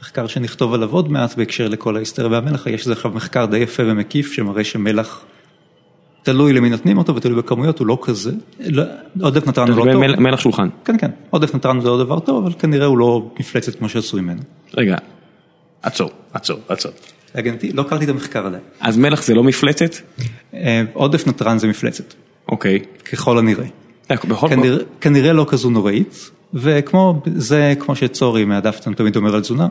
מחקר 0.00 0.26
שנכתוב 0.26 0.74
עליו 0.74 0.92
עוד 0.92 1.10
מעט 1.10 1.36
בהקשר 1.36 1.68
לכל 1.68 1.96
ההיסטריה 1.96 2.28
והמלח, 2.28 2.66
יש 2.66 2.88
עכשיו 2.88 3.10
מחקר 3.10 3.46
די 3.46 3.58
יפה 3.58 3.82
ומקיף 3.86 4.32
שמראה 4.32 4.64
שמלח 4.64 5.24
תלוי 6.22 6.52
למי 6.52 6.70
נותנים 6.70 6.98
אותו 6.98 7.16
ותלוי 7.16 7.36
בכמויות, 7.36 7.78
הוא 7.78 7.86
לא 7.86 7.98
כזה, 8.02 8.32
עודף 9.20 9.46
נתרן 9.46 9.70
הוא 9.70 9.86
לא 9.86 9.92
טוב. 9.92 10.02
מלח 10.02 10.40
שולחן. 10.40 10.68
כן, 10.84 10.98
כן, 10.98 11.10
עודף 11.30 11.54
נתרן 11.54 11.80
זה 11.80 11.88
לא 11.88 12.04
דבר 12.04 12.20
טוב, 12.20 12.44
אבל 12.44 12.54
כנראה 12.58 12.86
הוא 12.86 12.98
לא 12.98 13.30
מפלצת 13.40 13.78
כמו 13.78 13.88
שעשו 13.88 14.16
ממנו. 14.16 14.40
רגע, 14.74 14.96
עצור, 15.82 16.10
עצור, 16.32 16.58
עצור. 16.68 16.92
להגנתי, 17.34 17.72
לא 17.72 17.82
קראתי 17.82 18.04
את 18.04 18.10
המחקר 18.10 18.46
עדיין. 18.46 18.62
אז 18.80 18.96
מלח 18.96 19.22
זה 19.22 19.34
לא 19.34 19.42
מפלצת? 19.42 19.94
עודף 20.92 21.26
נתרן 21.26 21.58
זה 21.58 21.66
מפלצת. 21.66 22.14
אוקיי. 22.48 22.78
ככל 23.12 23.38
הנראה. 23.38 23.66
כנראה 25.00 25.32
לא 25.32 25.46
כזו 25.48 25.70
נוראית, 25.70 26.30
וכמו 26.54 27.22
זה 27.36 27.74
כמו 27.78 27.96
שצורי 27.96 28.44
מהדפתן 28.44 28.94
תמיד 28.94 29.16
אומר 29.16 29.34
על 29.34 29.40
תזונה, 29.40 29.68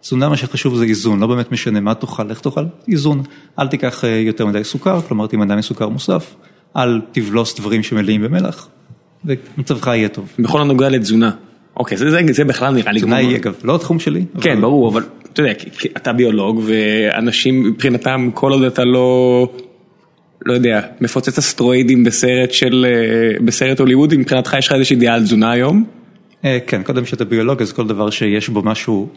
תזונה 0.00 0.28
מה 0.28 0.36
שחשוב 0.36 0.76
זה 0.76 0.84
איזון, 0.84 1.20
לא 1.20 1.26
באמת 1.26 1.52
משנה 1.52 1.80
מה 1.80 1.94
תאכל, 1.94 2.30
איך 2.30 2.40
תאכל, 2.40 2.64
איזון, 2.88 3.22
אל 3.58 3.68
תיקח 3.68 4.04
יותר 4.26 4.46
מדי 4.46 4.64
סוכר, 4.64 5.00
כלומר 5.00 5.26
תימנע 5.26 5.56
מסוכר 5.56 5.88
מוסף, 5.88 6.34
אל 6.76 7.00
תבלוס 7.12 7.60
דברים 7.60 7.82
שמלאים 7.82 8.22
במלח, 8.22 8.68
ומצבך 9.24 9.86
יהיה 9.86 10.08
טוב. 10.08 10.32
בכל 10.38 10.60
הנוגע 10.60 10.88
לתזונה, 10.88 11.30
אוקיי 11.76 11.96
זה, 11.98 12.10
זה, 12.10 12.20
זה 12.30 12.44
בכלל 12.44 12.74
נראה 12.74 12.92
לי, 12.92 13.00
תזונה 13.00 13.16
היא 13.16 13.36
אגב 13.36 13.54
לא 13.64 13.74
התחום 13.74 13.98
שלי, 13.98 14.24
כן 14.40 14.52
אבל... 14.52 14.60
ברור, 14.60 14.88
אבל 14.88 15.02
אתה 15.32 15.40
יודע, 15.40 15.52
אתה 15.96 16.12
ביולוג 16.12 16.62
ואנשים 16.64 17.62
מבחינתם 17.62 18.30
כל 18.34 18.52
עוד 18.52 18.62
אתה 18.62 18.84
לא 18.84 19.48
לא 20.46 20.52
יודע, 20.52 20.80
מפוצץ 21.00 21.38
אסטרואידים 21.38 22.04
בסרט 22.04 22.52
של, 22.52 22.86
בסרט 23.44 23.80
הוליוודי, 23.80 24.16
מבחינתך 24.16 24.54
יש 24.58 24.66
לך 24.66 24.72
איזושהי 24.72 24.96
דעה 24.96 25.14
על 25.14 25.22
תזונה 25.22 25.50
היום? 25.50 25.84
כן, 26.66 26.82
קודם 26.82 27.06
שאתה 27.06 27.24
ביולוג 27.24 27.62
אז 27.62 27.72
כל 27.72 27.86
דבר 27.86 28.10
שיש 28.10 28.48
בו 28.48 28.62
משהו, 28.62 29.08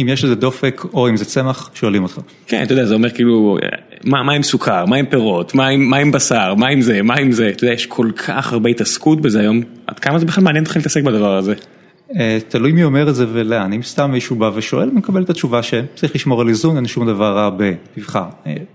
אם 0.00 0.08
יש 0.08 0.24
לזה 0.24 0.34
דופק 0.34 0.82
או 0.92 1.08
אם 1.08 1.16
זה 1.16 1.24
צמח, 1.24 1.70
שואלים 1.74 2.02
אותך. 2.02 2.18
כן, 2.46 2.62
אתה 2.62 2.72
יודע, 2.72 2.86
זה 2.86 2.94
אומר 2.94 3.10
כאילו, 3.10 3.58
מה 4.04 4.32
עם 4.32 4.42
סוכר, 4.42 4.86
מה 4.86 4.96
עם 4.96 5.06
פירות, 5.06 5.54
מה 5.54 5.96
עם 5.96 6.12
בשר, 6.12 6.54
מה 6.54 6.68
עם 6.68 6.80
זה, 6.80 7.02
מה 7.02 7.14
עם 7.14 7.32
זה, 7.32 7.48
אתה 7.48 7.64
יודע, 7.64 7.74
יש 7.74 7.86
כל 7.86 8.10
כך 8.16 8.52
הרבה 8.52 8.70
התעסקות 8.70 9.20
בזה 9.20 9.40
היום, 9.40 9.60
עד 9.86 9.98
כמה 9.98 10.18
זה 10.18 10.26
בכלל 10.26 10.44
מעניין 10.44 10.64
אותך 10.64 10.76
להתעסק 10.76 11.02
בדבר 11.02 11.36
הזה? 11.36 11.54
תלוי 12.48 12.72
מי 12.72 12.84
אומר 12.84 13.08
את 13.08 13.14
זה 13.14 13.26
ולאן, 13.32 13.72
אם 13.72 13.82
סתם 13.82 14.10
מישהו 14.10 14.36
בא 14.36 14.50
ושואל, 14.54 14.90
מקבל 14.90 15.22
את 15.22 15.30
התשובה 15.30 15.62
שצריך 15.62 16.14
לשמור 16.14 16.40
על 16.40 16.48
איזון, 16.48 16.76
אין 16.76 16.86
שום 16.86 17.06
דבר 17.06 17.36
רע 17.36 17.50
בטבחה, 17.56 18.28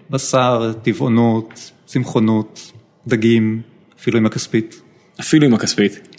בשר, 0.10 0.74
טבעונות, 0.84 1.72
צמחונות, 1.86 2.72
דגים, 3.08 3.62
אפילו 4.00 4.18
עם 4.18 4.26
הכספית. 4.26 4.82
אפילו 5.20 5.46
עם 5.46 5.54
הכספית. 5.54 6.13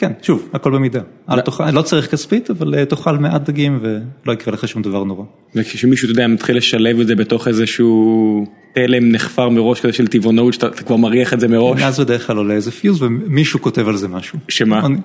כן, 0.00 0.12
שוב, 0.22 0.48
הכל 0.52 0.70
במידה. 0.70 1.00
לא. 1.28 1.36
לא 1.72 1.82
צריך 1.82 2.10
כספית, 2.10 2.50
אבל 2.50 2.74
אה, 2.74 2.84
תאכל 2.84 3.18
מעט 3.18 3.42
דגים 3.50 3.78
ולא 3.82 4.32
יקרה 4.32 4.54
לך 4.54 4.68
שום 4.68 4.82
דבר 4.82 5.04
נורא. 5.04 5.24
וכשמישהו, 5.54 6.06
אתה 6.06 6.12
יודע, 6.12 6.26
מתחיל 6.26 6.56
לשלב 6.56 7.00
את 7.00 7.06
זה 7.06 7.14
בתוך 7.16 7.48
איזשהו 7.48 8.44
תלם 8.74 9.12
נחפר 9.12 9.48
מראש 9.48 9.80
כזה 9.80 9.92
של 9.92 10.06
טבעונאות, 10.06 10.54
שאתה 10.54 10.66
אתה 10.66 10.82
כבר 10.82 10.96
מריח 10.96 11.34
את 11.34 11.40
זה 11.40 11.48
מראש. 11.48 11.82
אז 11.82 12.00
בדרך 12.00 12.26
כלל 12.26 12.36
עולה 12.36 12.54
איזה 12.54 12.70
פיוז 12.70 13.02
ומישהו 13.02 13.60
כותב 13.60 13.88
על 13.88 13.96
זה 13.96 14.08
משהו. 14.08 14.38
שמה? 14.48 14.86
אני- 14.86 14.96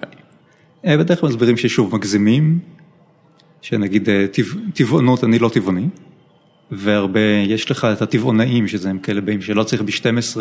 אה, 0.85 0.97
בדרך 0.97 1.19
כלל 1.21 1.29
מסבירים 1.29 1.57
ששוב 1.57 1.95
מגזימים, 1.95 2.59
שנגיד 3.61 4.09
אה, 4.09 4.25
טבע- 4.31 4.59
טבעונות, 4.73 5.23
אני 5.23 5.39
לא 5.39 5.49
טבעוני, 5.49 5.87
והרבה, 6.71 7.19
יש 7.47 7.71
לך 7.71 7.85
את 7.93 8.01
הטבעונאים, 8.01 8.67
שזה 8.67 8.89
הם 8.89 8.99
כאלה 8.99 9.21
באים 9.21 9.41
שלא 9.41 9.63
צריך 9.63 9.81
ב-12, 9.81 10.37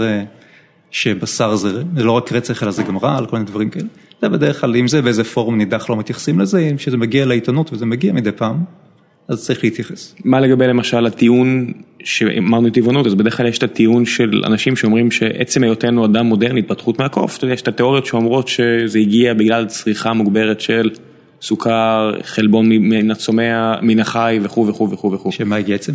שבשר 0.90 1.56
זה, 1.56 1.82
לא 1.96 2.12
רק 2.12 2.32
רצח 2.32 2.62
אלא 2.62 2.70
זה 2.70 2.82
גם 2.82 2.98
רעל, 2.98 3.26
כל 3.26 3.36
מיני 3.36 3.48
דברים 3.48 3.70
כאלה. 3.70 3.86
זה 4.22 4.28
בדרך 4.28 4.60
כלל, 4.60 4.76
אם 4.76 4.88
זה 4.88 5.02
באיזה 5.02 5.24
פורום 5.24 5.58
נידח 5.58 5.90
לא 5.90 5.96
מתייחסים 5.96 6.40
לזה, 6.40 6.58
אם 6.58 6.78
שזה 6.78 6.96
מגיע 6.96 7.26
לעיתונות 7.26 7.72
וזה 7.72 7.86
מגיע 7.86 8.12
מדי 8.12 8.32
פעם, 8.32 8.56
אז 9.28 9.44
צריך 9.44 9.64
להתייחס. 9.64 10.14
מה 10.24 10.40
לגבי 10.40 10.66
למשל 10.66 11.06
הטיעון 11.06 11.72
שאמרנו 12.04 12.70
טבעונות, 12.70 13.06
אז 13.06 13.14
בדרך 13.14 13.36
כלל 13.36 13.46
יש 13.46 13.58
את 13.58 13.62
הטיעון 13.62 14.04
של 14.06 14.42
אנשים 14.46 14.76
שאומרים 14.76 15.10
שעצם 15.10 15.62
היותנו 15.62 16.04
אדם 16.04 16.26
מודרני, 16.26 16.60
התפתחות 16.60 16.98
מהקוף, 16.98 17.38
יש 17.48 17.62
את 17.62 17.68
התיאוריות 17.68 18.06
שאומרות 18.06 18.48
שזה 18.48 18.98
הגיע 18.98 19.34
בגלל 19.34 19.66
צריכה 19.66 20.12
מוגברת 20.12 20.60
של 20.60 20.90
סוכר, 21.44 22.12
חלבון 22.22 22.68
מן 22.68 23.10
הצומח, 23.10 23.78
מן 23.82 24.00
החי 24.00 24.38
וכו' 24.42 24.66
וכו' 24.66 24.90
וכו' 24.90 25.12
וכו'. 25.12 25.32
שמה 25.32 25.56
הגיע 25.56 25.74
עצם 25.74 25.94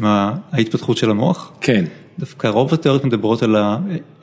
ההתפתחות 0.51 0.98
של 0.98 1.10
המוח? 1.10 1.51
כן. 1.62 1.86
דווקא 2.20 2.48
רוב 2.48 2.74
התיאוריות 2.74 3.06
מדברות 3.06 3.44
על 3.44 3.56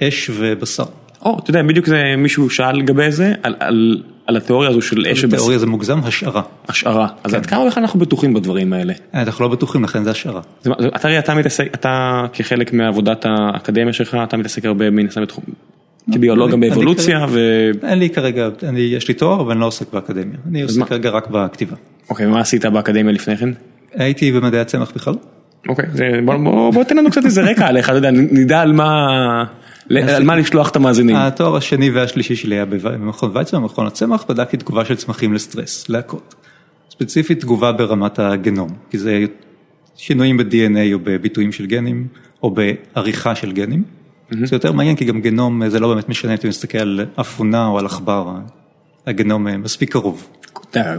האש 0.01 0.31
ובשר. 0.35 0.85
או, 1.25 1.39
אתה 1.39 1.51
יודע, 1.51 1.63
בדיוק 1.63 1.87
זה 1.87 2.15
מישהו 2.19 2.51
שאל 2.51 2.77
לגבי 2.77 3.13
זה, 3.13 3.33
על, 3.43 3.55
על, 3.61 4.03
על 4.27 4.37
התיאוריה 4.37 4.71
הזו 4.71 4.83
של 4.83 5.07
אש 5.13 5.25
ובשר, 5.25 5.37
תיאוריה 5.37 5.59
זה 5.59 5.67
מוגזם, 5.67 5.99
השערה. 6.05 6.43
השערה. 6.69 7.09
אז 7.25 7.35
עד 7.35 7.47
כמה 7.47 7.67
בכלל 7.67 7.83
אנחנו 7.83 8.01
בטוחים 8.01 8.35
בדברים 8.35 8.73
האלה? 8.73 8.93
אה, 9.15 9.23
אנחנו 9.23 9.45
לא 9.45 9.51
בטוחים, 9.51 9.85
לכן 9.85 10.05
זה 10.05 10.11
השערה. 10.11 10.41
אתה 10.63 11.09
הרי 11.09 11.19
אתה 11.19 11.35
מתעסק, 11.35 11.75
אתה 11.75 12.25
כחלק 12.33 12.73
מעבודת 12.73 13.27
האקדמיה 13.29 13.93
שלך, 13.93 14.17
אתה 14.25 14.37
מתעסק 14.37 14.65
הרבה 14.65 14.91
מן 14.91 15.07
הסתם 15.07 15.23
כביולוג 16.13 16.51
גם 16.51 16.61
באבולוציה, 16.61 17.27
ו... 17.29 17.41
אין 17.83 17.99
לי 17.99 18.11
כרגע, 18.11 18.49
אני, 18.63 18.81
יש 18.81 19.09
לי 19.09 19.15
תואר, 19.15 19.41
אבל 19.41 19.51
אני 19.53 19.61
לא 19.61 19.67
עוסק 19.67 19.93
באקדמיה. 19.93 20.37
אני? 20.51 20.63
עוסק 20.63 20.83
כרגע 20.89 21.11
רק 21.11 21.29
בכתיבה. 21.31 21.77
אוקיי, 22.11 22.27
ומה 22.27 22.41
עשית 22.41 22.65
באקדמיה 22.67 23.13
לפני 23.13 23.37
כן? 23.37 23.49
הייתי 23.95 24.33
במדעי 24.33 24.61
הצמח 24.61 24.93
בכלל. 24.95 25.15
אוקיי, 25.69 25.85
זה- 25.93 26.11
בוא- 26.25 26.37
בוא 26.37 26.73
בוא 26.73 26.85
תן 26.85 26.97
לנו 26.97 27.11
קצת 27.11 27.25
איזה 27.25 27.43
רקע 27.43 27.67
עליך, 27.67 27.89
אתה 27.91 27.99
יודע, 27.99 28.11
נדע 28.11 28.61
על 28.61 28.73
מה, 28.73 29.45
על 30.15 30.25
מה 30.25 30.37
לשלוח 30.37 30.69
את 30.71 30.77
המאזינים. 30.77 31.17
התואר 31.17 31.57
השני 31.57 31.91
והשלישי 31.91 32.37
שלי 32.37 32.55
היה 32.55 32.65
במכון 32.65 33.31
ויצמן, 33.35 33.61
במכון 33.61 33.87
הצמח, 33.87 34.25
בדקתי 34.29 34.57
תגובה 34.57 34.85
של 34.85 34.97
צמחים 34.97 35.33
לסטרס, 35.35 35.89
להכות. 35.89 36.35
ספציפית 36.91 37.41
תגובה 37.41 37.73
ברמת 37.73 38.19
הגנום, 38.19 38.69
כי 38.91 38.99
זה 38.99 39.25
שינויים 39.97 40.37
ב-DNA 40.37 40.93
או 40.95 40.99
בביטויים 41.03 41.53
של 41.53 41.67
גנים, 41.67 42.07
או 42.43 42.55
בעריכה 42.95 43.35
של 43.35 43.53
גנים. 43.53 43.83
זה 44.31 44.57
יותר 44.57 44.73
מעניין 44.73 44.97
כי 44.97 45.05
גם 45.05 45.21
גנום 45.21 45.69
זה 45.69 45.81
לא 45.81 45.95
באמת 45.95 46.09
משנה 46.09 46.33
אם 46.33 46.37
אתה 46.37 46.49
מסתכל 46.49 46.79
על 46.79 47.07
אפונה 47.21 47.67
או 47.67 47.79
על 47.79 47.87
עכבר, 47.87 48.31
הגנום 49.07 49.49
אה, 49.49 49.57
מספיק 49.57 49.93
קרוב. 49.93 50.29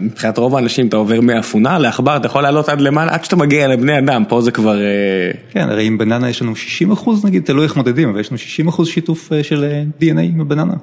מבחינת 0.01 0.37
רוב 0.37 0.55
האנשים 0.55 0.87
אתה 0.87 0.97
עובר 0.97 1.21
מאפונה 1.21 1.79
לעכבר, 1.79 2.17
אתה 2.17 2.25
יכול 2.25 2.43
לעלות 2.43 2.69
עד 2.69 2.81
למעלה 2.81 3.13
עד 3.13 3.23
שאתה 3.23 3.35
מגיע 3.35 3.67
לבני 3.67 3.99
אדם, 3.99 4.23
פה 4.29 4.41
זה 4.41 4.51
כבר... 4.51 4.81
אה, 4.81 5.31
כן, 5.51 5.69
הרי 5.69 5.85
עם 5.85 5.97
בננה 5.97 6.29
יש 6.29 6.41
לנו 6.41 6.55
60 6.55 6.91
אחוז 6.91 7.25
נגיד, 7.25 7.43
תלוי 7.43 7.63
איך 7.63 7.75
מודדים, 7.75 8.09
אבל 8.09 8.19
יש 8.19 8.31
לנו 8.31 8.37
60 8.37 8.67
אחוז 8.67 8.87
שיתוף 8.87 9.33
אה, 9.33 9.43
של 9.43 9.63
אה, 9.63 9.83
DNA 10.01 10.19
עם 10.19 10.41
הבננה, 10.41 10.73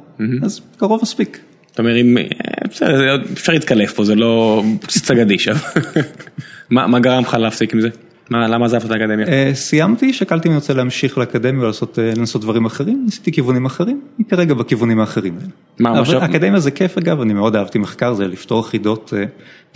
אז 0.43 0.61
קרוב 0.79 1.01
מספיק. 1.03 1.39
אתה 1.73 1.83
אומר. 1.83 1.97
אה, 1.97 2.23
בסדר, 2.71 3.17
אפשר 3.33 3.53
להתקלף 3.53 3.93
פה, 3.93 4.05
זה 4.05 4.15
לא 4.15 4.63
פצצה 4.81 5.15
מה 6.71 6.87
מה 6.87 6.99
גרם 6.99 7.23
לך 7.23 7.35
להפסיק 7.35 7.75
עם 7.75 7.81
זה? 7.81 7.89
מה- 8.31 8.49
למה 8.49 8.67
עזבת 8.67 8.85
את 8.85 8.91
האקדמיה? 8.91 9.27
אה, 9.29 9.51
סיימתי, 9.55 10.13
שקלתי 10.13 10.49
אם 10.49 10.53
אני 10.53 10.59
רוצה 10.61 10.75
להמשיך 10.75 11.19
לאקדמיה 11.19 11.63
ולעשות 11.65 11.99
אה, 11.99 12.13
דברים 12.41 12.65
אחרים, 12.65 13.03
ניסיתי 13.05 13.33
כיוונים 13.33 13.65
אחרים, 13.67 14.01
אני 14.19 14.25
כרגע 14.29 14.55
בכיוונים 14.55 15.01
האחרים 15.01 15.35
האלה. 15.39 15.49
מה, 15.81 16.03
אקדמיה 16.25 16.61
זה 16.61 16.71
כיף 16.71 16.99
אגב, 16.99 17.21
אני 17.21 17.33
מאוד 17.35 17.57
אהבתי 17.57 17.79
מחקר, 17.79 18.15
זה 18.15 18.27
לפתור 18.27 18.69
חידות 18.69 19.13
אה, 19.17 19.25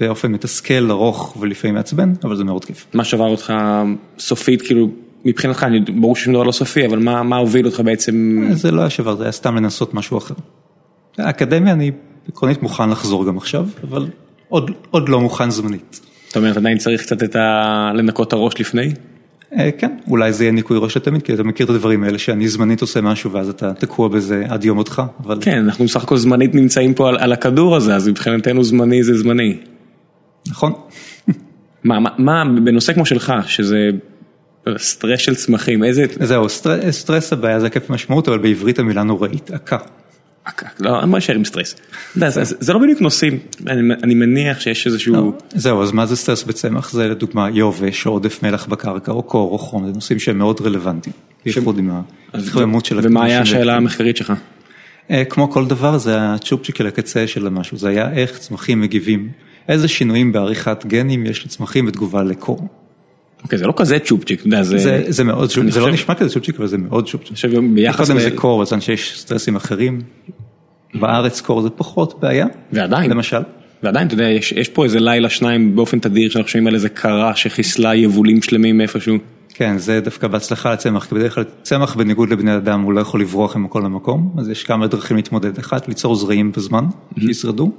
באופן 0.00 0.32
מתסכל, 0.32 0.90
ארוך 0.90 1.36
ולפעמים 1.40 1.74
מעצבן, 1.74 2.12
אבל 2.24 2.36
זה 2.36 2.44
מאוד 2.44 2.64
כיף. 2.64 2.86
מה 2.94 3.04
שבר 3.04 3.26
אותך 3.26 3.52
סופית, 4.18 4.62
כאילו, 4.62 4.90
מבחינתך, 5.24 5.62
אני- 5.64 5.80
ברור 5.80 6.16
ששום 6.16 6.32
דבר 6.34 6.42
לא 6.42 6.52
סופי, 6.52 6.86
אבל 6.86 6.98
מה 6.98 7.22
מה 7.22 7.36
הוביל 7.36 7.66
אותך 7.66 7.80
בעצם? 7.80 8.44
זה 8.52 8.70
לא 8.70 8.80
היה 8.80 8.90
שבר, 8.90 9.16
זה 9.16 9.22
היה 9.22 9.32
סתם 9.32 9.56
לנסות 9.56 9.94
משהו 9.94 10.18
אחר. 10.18 10.34
האקדמיה 11.18 11.72
אני 11.72 11.90
עקרונית 12.28 12.62
מוכן 12.62 12.90
לחזור 12.90 13.26
גם 13.26 13.36
עכשיו, 13.36 13.66
אבל 13.90 14.06
עוד, 14.48 14.70
עוד 14.90 15.08
לא 15.08 15.20
מוכן 15.20 15.50
זמנית. 15.50 16.00
זאת 16.28 16.36
אומרת, 16.36 16.56
עדיין 16.56 16.78
צריך 16.78 17.02
קצת 17.02 17.22
את 17.22 17.36
ה... 17.36 17.90
לנקות 17.94 18.28
את 18.28 18.32
הראש 18.32 18.60
לפני? 18.60 18.92
אה, 19.58 19.70
כן, 19.78 19.96
אולי 20.08 20.32
זה 20.32 20.44
יהיה 20.44 20.52
ניקוי 20.52 20.78
ראש 20.80 20.96
לתמיד, 20.96 21.22
כי 21.22 21.34
אתה 21.34 21.42
מכיר 21.42 21.66
את 21.66 21.70
הדברים 21.70 22.04
האלה 22.04 22.18
שאני 22.18 22.48
זמנית 22.48 22.80
עושה 22.80 23.00
משהו 23.00 23.32
ואז 23.32 23.48
אתה 23.48 23.74
תקוע 23.74 24.08
בזה 24.08 24.44
עד 24.48 24.64
יום 24.64 24.76
מותך, 24.76 25.02
אבל 25.24 25.38
כן, 25.40 25.58
אנחנו 25.58 25.88
סך 25.88 26.02
הכל 26.02 26.16
זמנית 26.16 26.54
נמצאים 26.54 26.94
פה 26.94 27.08
על, 27.08 27.18
על 27.18 27.32
הכדור 27.32 27.76
הזה, 27.76 27.96
אז 27.96 28.08
מבחינתנו 28.08 28.64
זמני 28.64 29.02
זה 29.02 29.18
זמני. 29.18 29.56
נכון. 30.48 30.72
מה, 31.84 32.00
מה, 32.00 32.10
מה 32.18 32.44
בנושא 32.64 32.92
כמו 32.92 33.06
שלך, 33.06 33.32
שזה 33.46 33.90
סטרס 34.78 35.20
של 35.20 35.34
צמחים, 35.34 35.84
איזה... 35.84 36.06
זהו, 36.20 36.48
stress, 36.48 37.00
stress 37.00 37.32
הבעיה 37.32 37.60
זה 37.60 37.66
היקף 37.66 37.90
משמעות, 37.90 38.28
אבל 38.28 38.38
בעברית 38.38 38.78
המילה 38.78 39.02
נוראית, 39.02 39.50
עקה. 39.50 39.78
לא, 40.80 41.02
אני 41.02 41.12
לא 41.12 41.18
אשאר 41.18 41.34
עם 41.34 41.44
סטרס. 41.44 41.76
זה, 42.14 42.72
לא 42.72 42.78
בדיוק 42.78 43.00
נושאים, 43.00 43.38
אני, 43.66 44.14
מניח 44.14 44.60
שיש 44.60 44.86
איזשהו... 44.86 45.32
זהו, 45.54 45.82
אז 45.82 45.92
מה 45.92 46.06
זה 46.06 46.16
סטרס 46.16 46.44
בצמח? 46.44 46.90
זה 46.90 47.08
לדוגמה 47.08 47.48
יובש 47.50 48.06
עודף 48.06 48.42
מלח 48.42 48.66
בקרקע 48.66 49.12
או 49.12 49.22
קור 49.22 49.52
או 49.52 49.58
חום, 49.58 49.86
זה 49.86 49.92
נושאים 49.92 50.18
שהם 50.18 50.38
מאוד 50.38 50.60
רלוונטיים, 50.60 51.14
ומה 53.04 53.24
היה 53.24 53.40
השאלה. 53.40 53.76
המחקרית 53.76 54.16
שלך? 54.16 54.32
אה, 55.10 55.24
כמו 55.24 55.50
כל 55.50 55.66
דבר 55.66 55.98
זה 55.98 56.18
הצ'ופצ'יק 56.18 56.78
של 56.78 56.86
הקצה 56.86 57.26
של 57.26 57.46
המשהו, 57.46 57.78
זה 57.78 57.88
היה 57.88 58.12
איך 58.12 58.38
צמחים 58.38 58.80
מגיבים, 58.80 59.28
איזה 59.68 59.88
שינויים 59.88 60.32
בעריכת 60.32 60.86
גנים 60.86 61.26
יש 61.26 61.46
לצמחים 61.46 61.86
בתגובה 61.86 62.22
לקור. 62.22 62.68
אוקיי, 63.42 63.58
זה 63.58 63.66
לא 63.66 63.72
כזה 63.76 63.98
צ'ופצ'יק, 63.98 64.40
אתה 64.40 64.48
יודע, 64.48 64.62
זה... 64.62 64.78
זה, 64.78 65.04
זה 65.08 65.24
מאוד 65.24 65.48
צ'ופצ'יק, 65.48 65.72
זה 65.72 65.80
לא 65.80 65.90
נשמע 65.90 66.14
כזה 66.14 66.30
צ'ופצ'יק, 66.30 66.56
אבל 66.56 66.66
זה 66.66 66.78
מאוד 66.78 67.08
צ'ופצ'יק. 67.08 67.28
אני 67.28 67.34
חושב 67.34 67.52
גם 67.52 67.74
ביחס 67.74 68.06
קודם. 68.06 68.20
זה 68.20 68.30
קור, 68.30 68.62
בזמן 68.62 68.80
שיש 68.80 69.20
סטרסים 69.20 69.56
אחרים, 69.56 70.00
בארץ 70.94 71.40
קור 71.40 71.62
זה 71.62 71.70
פחות 71.70 72.20
בעיה, 72.20 72.46
ועדיין, 72.72 73.10
למשל. 73.10 73.40
ועדיין, 73.82 74.06
אתה 74.06 74.14
יודע, 74.14 74.28
יש, 74.28 74.52
יש 74.52 74.68
פה 74.68 74.84
איזה 74.84 75.00
לילה 75.00 75.28
שניים 75.28 75.76
באופן 75.76 75.98
תדיר 75.98 76.30
שאנחנו 76.30 76.48
שומעים 76.48 76.66
על 76.66 76.74
איזה 76.74 76.88
קרה 76.88 77.36
שחיסלה 77.36 77.94
יבולים 77.94 78.42
שלמים 78.42 78.78
מאיפשהו. 78.78 79.16
כן, 79.54 79.78
זה 79.78 80.00
דווקא 80.00 80.28
בהצלחה 80.28 80.72
לצמח, 80.72 81.04
כי 81.04 81.14
בדרך 81.14 81.34
כלל 81.34 81.44
צמח 81.62 81.94
בניגוד 81.94 82.30
לבני 82.30 82.56
אדם 82.56 82.80
הוא 82.80 82.92
לא 82.92 83.00
יכול 83.00 83.20
לברוח 83.20 83.56
ממקום 83.56 83.84
למקום, 83.84 84.34
אז 84.38 84.48
יש 84.48 84.64
כמה 84.64 84.86
דרכים 84.86 85.16
להתמודד, 85.16 85.58
אחת 85.58 85.88
ליצור 85.88 86.14
זרעים 86.14 86.52
בזמן, 86.52 86.84
שישרדו, 87.18 87.72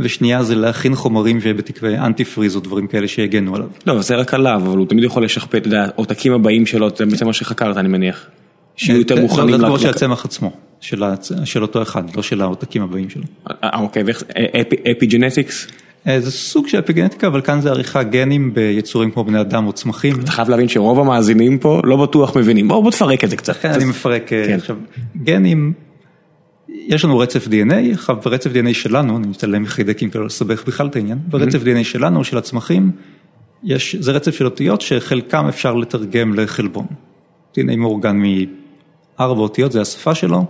ושנייה 0.00 0.42
זה 0.42 0.54
להכין 0.54 0.94
חומרים 0.94 1.40
שבתקווה 1.40 2.06
אנטי 2.06 2.24
פריז 2.24 2.56
או 2.56 2.60
דברים 2.60 2.86
כאלה 2.86 3.08
שיגנו 3.08 3.54
עליו. 3.56 3.68
לא, 3.86 4.02
זה 4.02 4.14
רק 4.16 4.34
עליו, 4.34 4.62
אבל 4.66 4.78
הוא 4.78 4.86
תמיד 4.86 5.04
יכול 5.04 5.24
לשכפל, 5.24 5.58
אתה 5.58 5.66
יודע, 5.68 5.86
עותקים 5.94 6.32
הבאים 6.32 6.66
שלו, 6.66 6.88
זה 6.96 7.06
בעצם 7.06 7.26
מה 7.26 7.32
שחקרת 7.32 7.76
אני 7.76 7.88
מניח. 7.88 8.26
שיהיו 8.76 8.98
יותר 8.98 9.14
זה- 9.16 9.20
מוכנים. 9.22 9.50
זה 9.52 9.58
תגובות 9.58 9.80
של 9.80 9.88
הצמח 9.90 10.24
עצמו, 10.24 10.50
של 10.80 11.62
אותו 11.62 11.82
אחד, 11.82 12.16
לא 12.16 12.22
של 12.22 12.42
העותקים 12.42 12.82
הבאים 12.82 13.10
שלו. 13.10 13.22
אה, 13.50 13.80
אוקיי, 13.80 14.02
ואיך, 14.02 14.22
אפי 14.96 15.06
ג'נטיקס? 15.06 15.66
אה, 16.08 16.20
זה 16.20 16.30
סוג 16.30 16.68
של 16.68 16.78
אפיגנטיקה, 16.78 17.26
אבל 17.26 17.40
כאן 17.40 17.60
זה 17.60 17.70
עריכה 17.70 18.02
גנים 18.02 18.54
ביצורים 18.54 19.10
כמו 19.10 19.24
בני 19.24 19.40
אדם 19.40 19.66
או 19.66 19.72
צמחים. 19.72 20.20
אתה 20.20 20.30
חייב 20.30 20.48
להבין 20.48 20.68
שרוב 20.68 21.00
המאזינים 21.00 21.58
פה 21.58 21.80
לא 21.84 21.96
בטוח 21.96 22.36
מבינים, 22.36 22.68
בוא 22.68 22.82
בוא 22.82 22.90
תפרק 22.90 23.24
את 23.24 23.30
זה 23.30 23.36
קצת. 23.36 23.56
כן, 23.56 23.70
אני 23.70 23.84
מפרק 23.84 24.32
אה, 24.32 24.44
כן. 24.46 24.54
עכשיו, 24.54 24.76
גנים, 25.24 25.72
יש 26.86 27.04
לנו 27.04 27.18
רצף 27.18 27.46
DNA, 27.46 28.12
ברצף 28.24 28.50
DNA 28.50 28.74
שלנו, 28.74 29.16
אני 29.16 29.26
מתעלם 29.26 29.62
מחיידקים 29.62 30.10
כדי 30.10 30.18
לא 30.18 30.26
לסבך 30.26 30.64
בכלל 30.66 30.86
את 30.86 30.96
העניין, 30.96 31.18
ברצף 31.28 31.62
DNA 31.62 31.84
שלנו, 31.84 32.24
של 32.24 32.38
הצמחים, 32.38 32.90
יש, 33.64 33.96
זה 33.96 34.12
רצף 34.12 34.34
של 34.34 34.44
אותיות 34.44 34.80
שחלקם 34.80 35.46
אפשר 35.48 35.74
לתרגם 35.74 36.34
לחלבון. 36.34 36.86
DNA 37.58 37.76
מאורגן 37.76 38.16
מארבע 38.16 39.40
אותיות, 39.40 39.72
זה 39.72 39.80
השפה 39.80 40.14
שלו, 40.14 40.44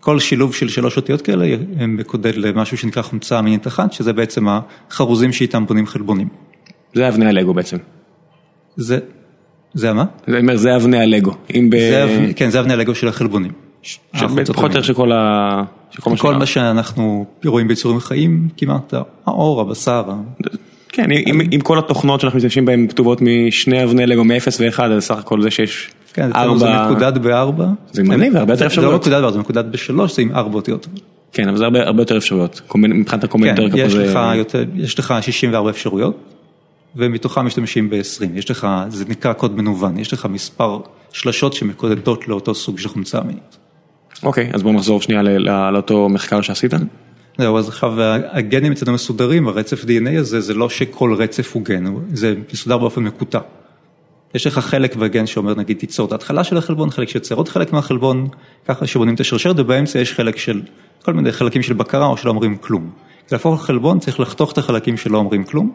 כל 0.00 0.20
שילוב 0.20 0.54
של 0.54 0.68
שלוש 0.68 0.96
אותיות 0.96 1.22
כאלה 1.22 1.56
מקודד 1.88 2.36
למשהו 2.36 2.78
שנקרא 2.78 3.02
חומצה 3.02 3.38
אמינית 3.38 3.66
אחת, 3.66 3.92
שזה 3.92 4.12
בעצם 4.12 4.46
החרוזים 4.48 5.32
שאיתם 5.32 5.66
בונים 5.66 5.86
חלבונים. 5.86 6.28
זה 6.94 7.08
אבני 7.08 7.26
הלגו 7.26 7.54
בעצם. 7.54 7.76
זה, 8.76 8.98
זה 9.74 9.92
מה? 9.92 10.04
זה 10.26 10.38
אומר, 10.38 10.56
זה 10.56 10.76
אבני 10.76 10.98
הלגו. 10.98 11.34
אם 11.54 11.70
ב... 11.70 11.76
זה, 11.76 12.32
כן, 12.36 12.50
זה 12.50 12.60
אבני 12.60 12.72
הלגו 12.72 12.94
של 12.94 13.08
החלבונים. 13.08 13.63
פחות 14.52 14.70
או 14.70 14.76
יותר. 14.76 14.82
שכל 14.82 15.12
ה... 15.12 15.62
שכל 15.90 16.10
מה 16.10 16.16
כל. 16.16 16.34
מה 16.34 16.46
שאנחנו 16.46 17.26
רואים 17.44 17.68
ביצורים 17.68 18.00
חיים, 18.00 18.48
כמעט 18.56 18.94
העור, 19.26 19.60
הבשר, 19.60 20.04
כן, 20.88 21.10
אם, 21.10 21.40
אם 21.54 21.60
כל 21.60 21.78
התוכנות 21.78 22.20
שאנחנו 22.20 22.36
משתמשים 22.36 22.64
בהן 22.64 22.86
כתובות 22.88 23.18
משני 23.22 23.84
אבני 23.84 24.06
לגו 24.06 24.24
מ-0 24.24 24.48
ו-1, 24.60 24.82
אז 24.82 25.04
סך 25.04 25.16
הכל 25.18 25.42
זה 25.42 25.50
שיש 25.50 25.90
כן, 26.12 26.30
אצלנו 26.30 26.58
זה 26.58 26.66
ארבע... 26.66 26.90
מקודד 26.90 27.18
בארבע. 27.18 27.66
זה 27.92 28.02
מגניב, 28.02 28.36
הרבה 28.36 28.52
יותר 28.52 28.54
זה- 28.54 28.58
זה 28.58 28.64
לא 28.64 28.66
אפשרויות. 28.68 29.00
מקודד 29.00 29.10
בארבע, 29.16 29.32
זה 29.32 29.38
מקודד 29.38 29.72
בשלוש, 29.72 30.16
זה 30.16 30.22
עם 30.22 30.34
ארבע 30.34 30.54
אותיות. 30.56 30.86
כן, 31.32 31.48
אבל 31.48 31.56
זה 31.58 31.64
הרבה, 31.64 31.82
הרבה 31.86 32.02
יותר 32.02 32.16
אפשרויות, 32.16 32.60
מבחינת 32.74 33.24
הקומנטר 33.24 33.70
כן, 33.70 33.76
יש 33.76 33.94
לך, 33.94 34.18
יותר, 34.36 34.64
יש 34.76 34.98
לך 34.98 35.14
64 35.20 35.70
אפשרויות, 35.70 36.16
ומתוכם 36.96 37.46
משתמשים 37.46 37.90
ב-20, 37.90 38.24
יש 38.34 38.50
לך, 38.50 38.68
זה 38.88 39.04
נקרא 39.08 39.32
קוד 39.32 39.56
מנוון, 39.56 39.98
יש 39.98 40.12
לך 40.12 40.26
מספר 40.30 40.78
שלשות 41.12 41.52
שמקודדות 41.52 42.28
לאותו 42.28 42.54
סוג 42.54 42.78
של 42.78 42.88
חומצה 42.88 43.20
אמינית. 43.20 43.56
אוקיי, 44.22 44.50
אז 44.52 44.62
בוא 44.62 44.72
נחזור 44.72 45.02
שנייה 45.02 45.22
לאותו 45.70 46.08
מחקר 46.08 46.40
שעשית. 46.40 46.74
זהו, 47.38 47.58
אז 47.58 47.68
עכשיו 47.68 47.92
הגנים 48.32 48.72
אצלנו 48.72 48.92
מסודרים, 48.92 49.48
הרצף 49.48 49.84
DNA 49.84 50.18
הזה, 50.18 50.40
זה 50.40 50.54
לא 50.54 50.68
שכל 50.68 51.14
רצף 51.18 51.54
הוא 51.54 51.62
גן, 51.62 51.84
זה 52.12 52.34
מסודר 52.52 52.78
באופן 52.78 53.02
מקוטע. 53.02 53.38
יש 54.34 54.46
לך 54.46 54.58
חלק 54.58 54.96
בגן 54.96 55.26
שאומר 55.26 55.54
נגיד 55.54 55.78
תיצור 55.78 56.06
את 56.06 56.12
ההתחלה 56.12 56.44
של 56.44 56.56
החלבון, 56.56 56.90
חלק 56.90 57.08
שיוצר 57.08 57.34
עוד 57.34 57.48
חלק 57.48 57.72
מהחלבון, 57.72 58.28
ככה 58.68 58.86
שבונים 58.86 59.14
את 59.14 59.20
השרשרת 59.20 59.58
ובאמצע 59.58 59.98
יש 59.98 60.12
חלק 60.12 60.36
של 60.36 60.62
כל 61.02 61.12
מיני 61.12 61.32
חלקים 61.32 61.62
של 61.62 61.74
בקרה 61.74 62.06
או 62.06 62.16
שלא 62.16 62.30
אומרים 62.30 62.56
כלום. 62.56 62.90
כדי 63.26 63.36
להפוך 63.36 63.62
לחלבון 63.62 63.98
צריך 63.98 64.20
לחתוך 64.20 64.52
את 64.52 64.58
החלקים 64.58 64.96
שלא 64.96 65.18
אומרים 65.18 65.44
כלום, 65.44 65.72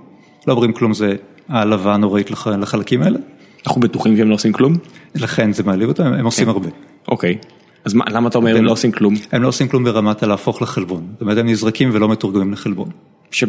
לא 0.48 0.53
אומרים 0.53 0.74
כלום 0.74 0.93
זה 0.93 1.15
העלבה 1.50 1.98
נוראית 1.98 2.31
לחלקים 2.31 3.01
האלה. 3.01 3.19
אנחנו 3.67 3.81
בטוחים 3.81 4.17
שהם 4.17 4.29
לא 4.29 4.34
עושים 4.34 4.53
כלום? 4.53 4.74
לכן 5.15 5.53
זה 5.53 5.63
מעליב 5.63 5.89
אותם, 5.89 6.13
הם 6.13 6.25
עושים 6.25 6.46
כן. 6.46 6.51
הרבה. 6.51 6.69
אוקיי. 7.08 7.38
אז 7.86 7.93
מה, 7.93 8.05
למה 8.09 8.29
אתה 8.29 8.38
אומר 8.38 8.57
הם 8.57 8.65
לא 8.65 8.71
עושים 8.71 8.91
כלום? 8.91 9.13
הם 9.31 9.43
לא 9.43 9.48
עושים 9.48 9.67
כלום 9.67 9.83
ברמת 9.83 10.24
הלהפוך 10.24 10.62
לחלבון, 10.62 11.07
זאת 11.12 11.21
אומרת 11.21 11.38
הם 11.38 11.48
נזרקים 11.48 11.89
ולא 11.93 12.09
מתורגמים 12.09 12.51
לחלבון. 12.51 12.89
ש... 13.31 13.43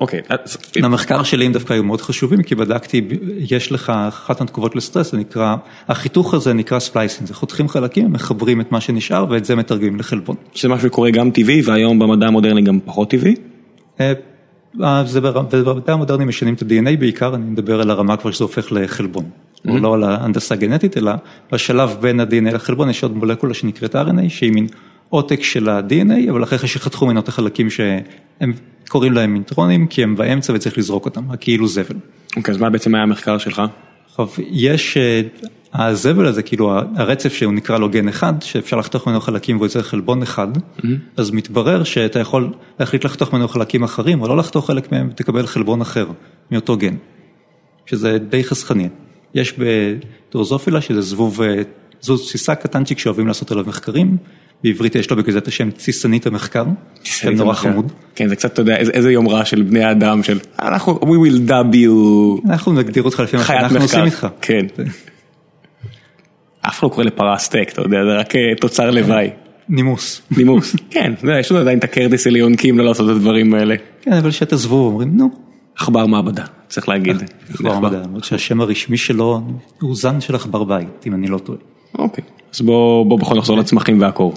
אוקיי. 0.00 0.20
המחקר 0.82 1.22
שלי 1.22 1.46
הם 1.46 1.52
דווקא 1.52 1.72
היו 1.72 1.84
מאוד 1.84 2.00
חשובים 2.00 2.42
כי 2.42 2.54
בדקתי, 2.54 3.08
יש 3.38 3.72
לך 3.72 3.92
אחת 4.08 4.40
התגובות 4.40 4.76
לסטרס, 4.76 5.12
זה 5.12 5.18
נקרא, 5.18 5.56
החיתוך 5.88 6.34
הזה 6.34 6.52
נקרא 6.52 6.78
splicing, 6.78 7.28
זה 7.28 7.34
חותכים 7.34 7.68
חלקים, 7.68 8.12
מחברים 8.12 8.60
את 8.60 8.72
מה 8.72 8.80
שנשאר 8.80 9.26
ואת 9.30 9.44
זה 9.44 9.56
מתרגמים 9.56 9.98
לחלבון. 9.98 10.36
שזה 10.54 10.68
משהו 10.68 10.88
שקורה 10.88 11.10
גם 11.10 11.30
טבעי 11.30 11.62
והיום 11.64 11.98
במדע 11.98 12.26
המודרני 12.26 12.62
גם 12.62 12.78
פחות 12.84 13.10
טבעי? 13.10 13.34
אה, 14.00 14.12
אה, 14.82 15.04
זה 15.06 15.20
במדע 15.20 15.92
המודרני 15.92 16.24
משנים 16.24 16.54
את 16.54 16.62
ה-DNA 16.62 16.96
בעיקר, 16.98 17.34
אני 17.34 17.50
מדבר 17.50 17.80
על 17.80 17.90
הרמה 17.90 18.16
כבר 18.16 18.30
שזה 18.30 18.44
הופך 18.44 18.72
לחלבון. 18.72 19.24
או 19.68 19.78
לא 19.78 19.94
על 19.94 20.04
ההנדסה 20.04 20.56
גנטית, 20.56 20.96
אלא 20.96 21.12
בשלב 21.52 21.96
בין 22.00 22.20
ה-DNA 22.20 22.54
לחלבון 22.54 22.90
יש 22.90 23.02
עוד 23.02 23.16
מולקולה 23.16 23.54
שנקראת 23.54 23.94
RNA, 23.96 24.28
שהיא 24.28 24.52
מין 24.52 24.66
עותק 25.08 25.42
של 25.42 25.68
ה-DNA, 25.68 26.30
אבל 26.30 26.42
אחרי 26.42 26.68
שחתכו 26.68 27.06
ממנו 27.06 27.20
את 27.20 27.28
החלקים 27.28 27.70
שהם 27.70 28.52
קוראים 28.88 29.12
להם 29.12 29.34
אינטרונים, 29.34 29.86
כי 29.86 30.02
הם 30.02 30.16
באמצע 30.16 30.52
וצריך 30.52 30.78
לזרוק 30.78 31.04
אותם, 31.04 31.36
כאילו 31.40 31.68
זבל. 31.68 31.96
אוקיי, 32.36 32.54
אז 32.54 32.60
מה 32.60 32.70
בעצם 32.70 32.94
היה 32.94 33.02
המחקר 33.02 33.38
שלך? 33.38 33.62
עכשיו, 34.10 34.28
יש, 34.50 34.96
אה, 34.96 35.20
הזבל 35.74 36.26
הזה, 36.26 36.42
כאילו 36.42 36.72
הרצף 36.96 37.32
שהוא 37.32 37.52
נקרא 37.52 37.78
לו 37.78 37.88
גן 37.88 38.08
אחד, 38.08 38.32
שאפשר 38.40 38.76
לחתוך 38.76 39.06
ממנו 39.06 39.20
חלקים 39.20 39.56
והוא 39.56 39.66
יוצא 39.66 39.82
חלבון 39.82 40.22
אחד, 40.22 40.48
mm-hmm. 40.56 40.86
אז 41.16 41.30
מתברר 41.30 41.84
שאתה 41.84 42.18
יכול 42.18 42.52
להחליט 42.80 43.04
לחתוך 43.04 43.34
ממנו 43.34 43.48
חלקים 43.48 43.82
אחרים, 43.82 44.22
או 44.22 44.28
לא 44.28 44.36
לחתוך 44.36 44.66
חלק 44.66 44.92
מהם 44.92 45.08
ותקבל 45.10 45.46
חלבון 45.46 45.80
אחר 45.80 46.06
מאותו 46.50 46.76
גן, 46.76 46.94
שזה 47.86 48.18
די 48.18 48.44
חסכני. 48.44 48.88
יש 49.34 49.54
בדרוזופילה, 49.58 50.80
שזה 50.80 51.00
זבוב, 51.00 51.42
אה, 51.42 51.62
זוז 52.00 52.20
תסיסה 52.20 52.54
קטנצ'יק 52.54 52.98
שאוהבים 52.98 53.26
לעשות 53.26 53.50
עליו 53.50 53.64
מחקרים, 53.66 54.16
בעברית 54.64 54.94
יש 54.94 55.10
לו 55.10 55.16
בגלל 55.16 55.32
זה 55.32 55.38
את 55.38 55.48
השם 55.48 55.70
תסיסנית 55.70 56.26
המחקר, 56.26 56.64
שם 57.04 57.30
נורא 57.30 57.54
חמוד. 57.54 57.92
כן, 58.14 58.28
זה 58.28 58.36
קצת, 58.36 58.52
אתה 58.52 58.62
יודע, 58.62 58.76
איזה 58.76 59.12
יומרה 59.12 59.44
של 59.44 59.62
בני 59.62 59.84
האדם, 59.84 60.22
של 60.22 60.38
אנחנו, 60.58 60.98
we 61.02 61.28
will 61.28 61.50
dub 61.50 61.74
you. 61.74 62.48
אנחנו 62.50 62.72
נגדיר 62.72 63.02
אותך 63.02 63.20
לפי 63.20 63.36
מה 63.36 63.44
שאנחנו 63.44 63.78
עושים 63.78 64.04
איתך. 64.04 64.26
כן. 64.40 64.66
אף 66.60 66.82
לא 66.82 66.88
קורא 66.88 67.04
לפרה 67.04 67.38
סטייק, 67.38 67.72
אתה 67.72 67.82
יודע, 67.82 67.98
זה 68.04 68.18
רק 68.18 68.36
אה, 68.36 68.40
תוצר 68.60 68.90
לוואי. 68.90 69.30
נימוס. 69.68 70.22
נימוס, 70.36 70.76
כן, 70.90 71.12
יש 71.40 71.50
לנו 71.50 71.60
עדיין 71.60 71.78
את 71.78 71.84
הקרדיס 71.84 72.26
עליונקים 72.26 72.78
לא 72.78 72.84
לעשות 72.84 73.10
את 73.10 73.16
הדברים 73.16 73.54
האלה. 73.54 73.74
כן, 74.02 74.12
אבל 74.12 74.30
שאתה 74.30 74.56
זבוב 74.56 74.92
אומרים, 74.92 75.16
נו. 75.16 75.30
עכבר 75.78 76.06
מעבדה, 76.06 76.44
צריך 76.68 76.88
להגיד. 76.88 77.16
עכבר 77.50 77.80
מעבדה, 77.80 78.02
למרות 78.02 78.24
שהשם 78.24 78.60
הרשמי 78.60 78.96
שלו 78.96 79.40
הוא 79.80 79.96
זן 79.96 80.20
של 80.20 80.34
עכבר 80.34 80.64
בית, 80.64 81.06
אם 81.06 81.14
אני 81.14 81.26
לא 81.26 81.38
טועה. 81.38 81.58
אוקיי, 81.98 82.24
אז 82.54 82.60
בוא 82.60 83.18
בכל 83.20 83.34
נחזור 83.34 83.58
לצמחים 83.58 84.00
והקור. 84.00 84.34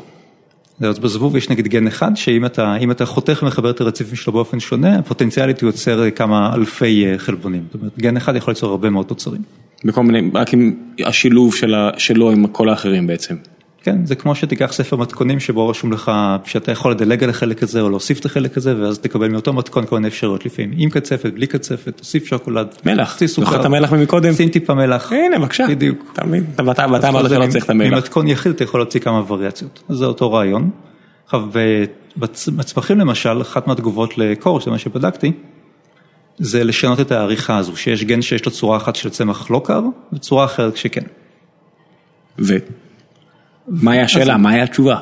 אז 0.82 1.00
בזבוב 1.00 1.36
יש 1.36 1.50
נגיד 1.50 1.68
גן 1.68 1.88
אחד, 1.88 2.12
שאם 2.15 2.46
אתה 2.46 2.75
אתה 2.92 3.06
חותך 3.06 3.39
ומחבר 3.44 3.70
את 3.70 3.82
הרציפים 3.82 4.15
שלו 4.15 4.34
באופן 4.34 4.60
שונה, 4.60 5.00
הפוטנציאלית 5.00 5.62
הוא 5.62 5.67
יוצר 5.67 6.12
כמה 6.12 6.54
אלפי 6.56 7.06
אה, 7.06 7.17
חלבונים. 7.17 7.63
זאת 7.71 7.82
אומרת, 7.82 7.98
גן 8.00 8.17
אחד 8.17 8.36
יכול 8.36 8.52
ליצור 8.52 8.71
הרבה 8.71 8.89
מאוד 8.89 9.06
תוצרים. 9.06 9.41
בכל 9.86 10.04
מיני, 10.04 10.32
רק 10.34 10.54
עם 10.54 10.74
השילוב 11.06 11.56
שלו 11.98 12.32
עם 12.32 12.48
כל 12.48 12.69
האחרים 12.69 13.08
בעצם. 13.08 13.36
כן, 13.86 14.06
זה 14.06 14.15
כמו 14.15 14.36
שתיקח 14.36 14.71
ספר 14.71 14.95
מתכונים 14.95 15.39
שבו 15.39 15.67
רשום 15.67 15.93
לך 15.93 16.12
שאתה 16.45 16.71
יכול 16.71 16.91
לדלג 16.91 17.24
על 17.24 17.30
החלק 17.30 17.63
הזה 17.63 17.82
או 17.82 17.89
להוסיף 17.89 18.19
את 18.19 18.26
החלק 18.26 18.58
הזה 18.58 18.82
ואז 18.82 19.00
תקבל 19.00 19.28
מאותו 19.28 19.54
מתכון 19.54 19.86
כל 19.86 19.95
מיני 19.95 20.08
אפשרויות 20.08 20.45
לפעמים, 20.45 20.74
עם 20.78 20.89
קצפת, 20.89 21.34
בלי 21.34 21.48
קצפת, 21.48 21.98
תוסיף 21.98 22.26
שוקולד, 22.26 22.67
מלח, 22.86 23.19
זוכר 23.26 23.60
את 23.60 23.65
המלח 23.65 23.93
ממקודם? 23.93 24.34
שים 24.34 24.50
טיפה 24.50 24.74
מלח, 24.74 25.12
הנה 25.12 25.39
בבקשה, 25.39 25.65
בדיוק, 25.69 26.12
אתה 26.13 26.26
מבין, 26.26 26.45
ואתה 26.65 26.86
אמרת 26.86 27.30
שלא 27.30 27.48
צריך 27.50 27.65
את 27.65 27.69
המלח, 27.69 27.93
ממתכון 27.93 28.28
יחיד 28.28 28.52
אתה 28.52 28.63
יכול 28.63 28.80
להוציא 28.80 29.00
כמה 29.00 29.32
וריאציות, 29.32 29.84
אז 29.89 29.98
זה 29.98 30.06
אותו 30.06 30.32
רעיון. 30.32 30.69
עכשיו 31.26 31.43
בצמחים 32.17 33.00
למשל, 33.00 33.41
אחת 33.41 33.67
מהתגובות 33.67 34.17
לקור, 34.17 34.62
שזה 34.62 34.71
מה 34.71 34.78
שבדקתי, 34.78 35.32
זה 36.38 36.63
לשנות 36.63 37.00
את 37.00 37.12
העריכה 37.12 37.58
הזו, 37.58 37.76
שיש 37.76 38.04
גן 38.04 38.21
שיש 38.21 38.45
לו 38.45 38.52
צורה 38.52 38.78
אחת 38.78 38.95
של 38.95 39.10
צמח 39.10 39.52
לא 39.52 39.62
קר 39.65 39.82
וצורה 40.13 40.45
אחרת 40.45 40.78
שכן. 40.78 41.04
ו? 42.39 42.58
מה 43.67 43.91
היה 43.91 44.04
השאלה? 44.04 44.38
מה 44.38 44.49
היה 44.49 44.63
התשובה? 44.63 44.97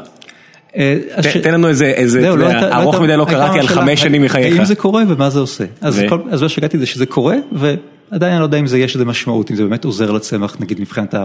אה, 0.76 0.98
תן 1.44 1.54
לנו 1.54 1.70
איזה, 1.70 2.22
לא, 2.36 2.52
ארוך 2.52 3.00
מדי 3.00 3.18
לא 3.18 3.26
קראתי 3.26 3.60
על 3.60 3.68
חמש 3.68 4.02
שנים 4.02 4.22
מחייך. 4.22 4.56
האם 4.56 4.66
זה 4.66 4.76
קורה 4.76 5.04
ומה 5.08 5.30
זה 5.30 5.40
עושה? 5.40 5.66
אז 5.82 6.02
מה 6.42 6.50
שהגעתי 6.50 6.78
זה 6.78 6.86
שזה 6.86 7.06
קורה 7.06 7.36
ועדיין 7.52 8.32
אני 8.32 8.40
לא 8.40 8.46
יודע 8.46 8.58
אם 8.58 8.66
יש 8.78 8.96
לזה 8.96 9.06
משמעות, 9.06 9.52
אם 9.52 9.56
זה 9.56 9.64
באמת 9.64 9.86
עוזר 9.86 10.12
לצמח 10.12 10.58
נגיד 10.60 10.82
מבחינת 10.82 11.16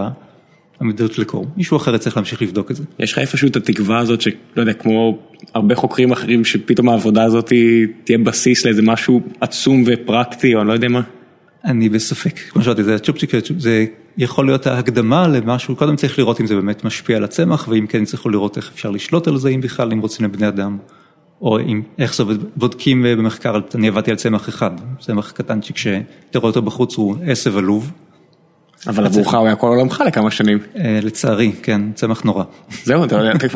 עמידות 0.81 1.19
לקור, 1.19 1.45
מישהו 1.57 1.77
אחר 1.77 1.97
צריך 1.97 2.17
להמשיך 2.17 2.41
לבדוק 2.41 2.71
את 2.71 2.75
זה. 2.75 2.83
יש 2.99 3.11
לך 3.11 3.19
איפשהו 3.19 3.47
את 3.47 3.55
התקווה 3.55 3.99
הזאת 3.99 4.21
שלא 4.21 4.35
יודע, 4.57 4.73
כמו 4.73 5.17
הרבה 5.53 5.75
חוקרים 5.75 6.11
אחרים 6.11 6.45
שפתאום 6.45 6.89
העבודה 6.89 7.23
הזאת 7.23 7.51
תהיה 8.03 8.17
בסיס 8.17 8.65
לאיזה 8.65 8.81
משהו 8.81 9.21
עצום 9.41 9.83
ופרקטי 9.85 10.55
או 10.55 10.59
אני 10.59 10.67
לא 10.67 10.73
יודע 10.73 10.87
מה? 10.87 11.01
אני 11.65 11.89
בספק, 11.89 12.39
כמו 12.39 12.63
שאמרתי, 12.63 12.83
זה 12.83 12.99
צ'ופצ'יק, 12.99 13.31
זה 13.57 13.85
יכול 14.17 14.45
להיות 14.45 14.67
ההקדמה 14.67 15.27
למשהו, 15.27 15.75
קודם 15.75 15.95
צריך 15.95 16.19
לראות 16.19 16.41
אם 16.41 16.47
זה 16.47 16.55
באמת 16.55 16.83
משפיע 16.83 17.17
על 17.17 17.23
הצמח, 17.23 17.67
ואם 17.67 17.87
כן 17.87 18.05
צריכו 18.05 18.29
לראות 18.29 18.57
איך 18.57 18.71
אפשר 18.73 18.91
לשלוט 18.91 19.27
על 19.27 19.37
זה, 19.37 19.49
אם 19.49 19.61
בכלל, 19.61 19.91
אם 19.91 19.99
רוצים 19.99 20.25
לבני 20.25 20.47
אדם, 20.47 20.77
או 21.41 21.59
אם, 21.59 21.81
איך 21.97 22.15
זה 22.15 22.23
בודקים 22.55 23.05
במחקר, 23.09 23.59
אני 23.75 23.87
עבדתי 23.87 24.11
על 24.11 24.17
צמח 24.17 24.49
אחד, 24.49 24.71
צמח 24.99 25.31
קטנצ'יק 25.31 25.77
שאתה 25.77 26.39
רואה 26.39 26.49
אותו 26.49 26.61
בחוץ 26.61 26.95
הוא 26.95 27.15
עשב 27.25 27.57
עלוב. 27.57 27.91
אבל 28.87 29.05
עבורך 29.05 29.33
הוא 29.33 29.45
היה 29.45 29.55
כל 29.55 29.67
עולמך 29.67 30.03
לכמה 30.07 30.31
שנים. 30.31 30.59
אה, 30.77 30.99
לצערי, 31.03 31.51
כן, 31.63 31.81
צמח 31.95 32.23
נורא. 32.23 32.43
זהו, 32.83 33.03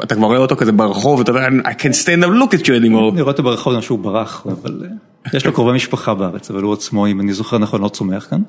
אתה 0.03 0.15
כבר 0.15 0.27
רואה 0.27 0.37
אותו 0.37 0.55
כזה 0.55 0.71
ברחוב, 0.71 1.19
אתה 1.19 1.31
יודע, 1.31 1.47
I 1.47 1.81
can't 1.81 2.03
stand 2.03 2.23
up 2.23 2.27
look 2.27 2.59
at 2.59 2.63
you 2.63 2.67
anymore. 2.67 3.13
אני 3.13 3.21
רואה 3.21 3.31
אותו 3.31 3.43
ברחוב, 3.43 3.81
שהוא 3.81 3.99
ברח, 3.99 4.47
אבל 4.47 4.81
אה, 4.83 5.37
יש 5.37 5.45
לו 5.45 5.53
קרובי 5.53 5.71
משפחה 5.71 6.13
בארץ, 6.13 6.51
אבל 6.51 6.63
הוא 6.63 6.73
עצמו, 6.73 7.07
אם 7.07 7.21
אני 7.21 7.33
זוכר 7.33 7.57
נכון, 7.57 7.81
לא 7.81 7.87
צומח 7.87 8.27
כאן. 8.29 8.41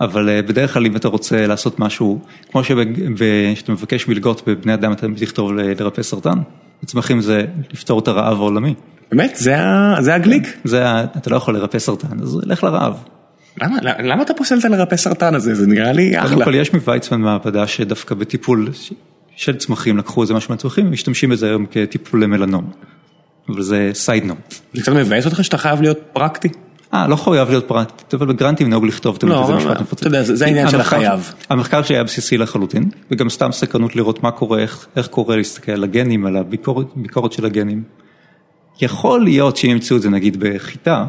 אבל 0.00 0.28
אה, 0.28 0.42
בדרך 0.42 0.74
כלל 0.74 0.86
אם 0.86 0.96
אתה 0.96 1.08
רוצה 1.08 1.46
לעשות 1.46 1.78
משהו, 1.78 2.18
כמו 2.52 2.64
שאתה 2.64 3.72
מבקש 3.72 4.08
מלגות 4.08 4.42
בבני 4.46 4.74
אדם, 4.74 4.92
אתה 4.92 5.06
לכתוב 5.16 5.52
לרפא 5.52 6.02
סרטן, 6.02 6.38
בצמחים 6.82 7.20
זה 7.20 7.44
לפתור 7.72 7.98
את 7.98 8.08
הרעב 8.08 8.36
העולמי. 8.36 8.74
באמת? 9.10 9.36
זה 10.00 10.14
הגליק? 10.14 10.58
אתה 11.16 11.30
לא 11.30 11.36
יכול 11.36 11.54
לרפא 11.54 11.78
סרטן, 11.78 12.20
אז 12.22 12.40
לך 12.42 12.64
לרעב. 12.64 13.13
למה, 13.62 13.76
למה 13.82 14.22
אתה 14.22 14.34
פוסל 14.34 14.58
את 14.58 14.64
הלרפא 14.64 14.96
סרטן 14.96 15.34
הזה? 15.34 15.54
זה 15.54 15.66
נראה 15.66 15.92
לי 15.92 16.18
אחלה. 16.18 16.30
קודם 16.30 16.44
כל 16.44 16.54
יש 16.54 16.74
מוויצמן 16.74 17.20
מעבדה 17.20 17.66
שדווקא 17.66 18.14
בטיפול 18.14 18.68
של 19.36 19.56
צמחים 19.56 19.98
לקחו 19.98 20.22
איזה 20.22 20.34
משהו 20.34 20.50
מהצמחים 20.50 20.86
ומשתמשים 20.86 21.30
בזה 21.30 21.46
היום 21.46 21.66
כטיפול 21.70 22.22
למלנום. 22.22 22.70
אבל 23.48 23.62
זה 23.62 23.90
סייד 23.92 24.24
נוט. 24.24 24.54
זה 24.74 24.82
קצת 24.82 24.92
מבאס 24.92 25.26
אותך 25.26 25.44
שאתה 25.44 25.58
חייב 25.58 25.82
להיות 25.82 25.98
פרקטי? 26.12 26.48
אה, 26.94 27.08
לא 27.08 27.16
חייב 27.16 27.48
להיות 27.48 27.68
פרקטי, 27.68 28.16
אבל 28.16 28.26
בגרנטים 28.26 28.70
נהוג 28.70 28.84
לכתוב 28.84 29.16
תמיד 29.16 29.36
איזה 29.36 29.54
משפט 29.54 29.80
מפוצץ. 29.80 30.00
אתה 30.00 30.08
יודע, 30.08 30.22
זה 30.22 30.44
העניין 30.44 30.68
של 30.68 30.80
החייב. 30.80 31.32
המחקר 31.50 31.82
שלי 31.82 31.96
היה 31.96 32.04
בסיסי 32.04 32.38
לחלוטין, 32.38 32.90
וגם 33.10 33.30
סתם 33.30 33.52
סקרנות 33.52 33.96
לראות 33.96 34.22
מה 34.22 34.30
קורה, 34.30 34.64
איך 34.96 35.06
קורה 35.10 35.36
להסתכל 35.36 35.72
על 35.72 35.84
הגנים, 35.84 36.26
על 36.26 36.36
הביקורת 36.36 37.32
של 37.32 37.46
הגנים. 37.46 37.82
יכול 38.80 39.24
להיות 39.24 39.56
שאם 39.56 39.70
ימצאו 39.70 39.96
את 39.96 40.02
זה 40.02 40.10
נגיד 40.10 40.36
בחיטה, 40.40 41.06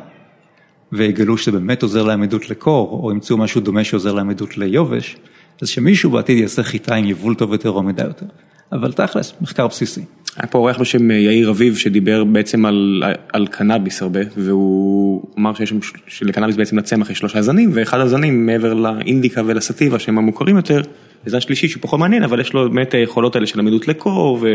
ויגלו 0.91 1.37
שזה 1.37 1.51
באמת 1.51 1.83
עוזר 1.83 2.03
להם 2.03 2.23
עדות 2.23 2.49
לקור, 2.49 2.99
או 3.03 3.11
ימצאו 3.11 3.37
משהו 3.37 3.61
דומה 3.61 3.83
שעוזר 3.83 4.13
להם 4.13 4.29
עדות 4.29 4.57
ליובש, 4.57 5.17
אז 5.61 5.69
שמישהו 5.69 6.11
בעתיד 6.11 6.37
יעשה 6.37 6.63
חיטה 6.63 6.95
עם 6.95 7.05
יבול 7.05 7.35
טוב 7.35 7.51
יותר 7.51 7.69
או 7.69 7.83
מידה 7.83 8.03
יותר. 8.03 8.25
אבל 8.71 8.91
תכלס, 8.91 9.33
מחקר 9.41 9.67
בסיסי. 9.67 10.01
היה 10.37 10.47
פה 10.47 10.57
אורח 10.57 10.79
בשם 10.79 11.11
אה, 11.11 11.15
יאיר 11.15 11.49
אביב 11.49 11.77
שדיבר 11.77 12.23
בעצם 12.23 12.65
על, 12.65 13.03
על 13.33 13.47
קנאביס 13.47 14.01
הרבה, 14.01 14.19
והוא 14.37 15.23
אמר 15.37 15.53
שיש 15.53 15.73
שלקנאביס 16.07 16.55
בעצם 16.55 16.77
לצמח 16.77 17.09
יש 17.09 17.17
שלושה 17.17 17.41
זנים, 17.41 17.69
ואחד 17.73 17.99
הזנים 17.99 18.45
מעבר 18.45 18.73
לאינדיקה 18.73 19.41
ולסטיבה 19.45 19.99
שהם 19.99 20.17
המוכרים 20.17 20.55
יותר, 20.55 20.81
זה 21.25 21.31
זן 21.31 21.39
שלישי 21.39 21.67
שהוא 21.67 21.81
פחות 21.81 21.99
מעניין, 21.99 22.23
אבל 22.23 22.39
יש 22.39 22.53
לו 22.53 22.69
באמת 22.69 22.93
היכולות 22.93 23.35
האלה 23.35 23.47
של 23.47 23.59
עמידות 23.59 23.87
לקור, 23.87 24.45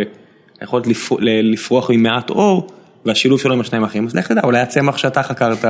היכולת 0.61 0.87
לפרוח 1.21 1.91
ממעט 1.91 2.31
אור, 2.31 2.69
והשילוב 3.05 3.41
שלו 3.41 3.55
עם 3.55 3.61
השניים 3.61 3.85
האחרים, 3.85 4.07
אז 4.07 4.15
לך 4.15 4.29
תדע, 4.29 4.41
אולי 4.45 4.61
הצמח 4.61 4.97
שאתה 4.97 5.23
חקרת, 5.23 5.65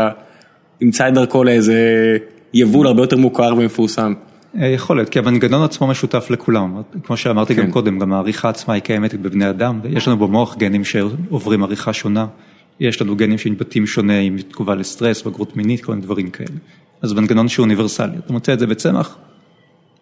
ימצא 0.81 1.09
את 1.09 1.15
דרכו 1.15 1.45
לאיזה 1.45 2.17
יבול 2.55 2.87
הרבה 2.87 3.03
יותר 3.03 3.17
מוכר 3.17 3.55
ומפורסם. 3.57 4.13
אה, 4.61 4.67
יכול 4.67 4.97
להיות, 4.97 5.09
כי 5.09 5.19
המנגנון 5.19 5.63
עצמו 5.63 5.87
משותף 5.87 6.31
לכולם, 6.31 6.83
כמו 7.05 7.17
שאמרתי 7.17 7.55
כן. 7.55 7.63
גם 7.63 7.71
קודם, 7.71 7.99
גם 7.99 8.13
העריכה 8.13 8.49
עצמה 8.49 8.75
היא 8.75 8.83
קיימת 8.83 9.15
בבני 9.15 9.51
אדם, 9.51 9.81
יש 9.91 10.09
לנו 10.09 10.17
במוח 10.17 10.57
גנים 10.57 10.85
שעוברים 10.85 11.63
עריכה 11.63 11.93
שונה, 11.93 12.27
יש 12.81 13.03
לנו 13.03 13.17
גנים 13.17 13.39
שמתבטאים 13.39 13.87
שונה 13.87 14.19
עם 14.19 14.37
תגובה 14.39 14.75
לסטרס, 14.75 15.23
בגרות 15.23 15.57
מינית, 15.57 15.85
כל 15.85 15.93
מיני 15.93 16.03
דברים 16.03 16.31
כאלה. 16.31 16.57
אז 17.03 17.13
מנגנון 17.13 17.49
שהוא 17.49 17.65
אוניברסלי, 17.65 18.17
אתה 18.25 18.33
מוצא 18.33 18.53
את 18.53 18.59
זה 18.59 18.67
בצמח, 18.67 19.19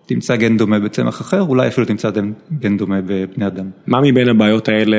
תמצא 0.07 0.37
גן 0.37 0.57
דומה 0.57 0.79
בצמח 0.79 1.21
אחר, 1.21 1.43
אולי 1.43 1.69
אפילו 1.69 1.87
תמצא 1.87 2.11
גן 2.59 2.77
דומה 2.77 3.01
בבני 3.01 3.47
אדם. 3.47 3.71
מה 3.87 4.01
מבין 4.01 4.29
הבעיות 4.29 4.69
האלה, 4.69 4.97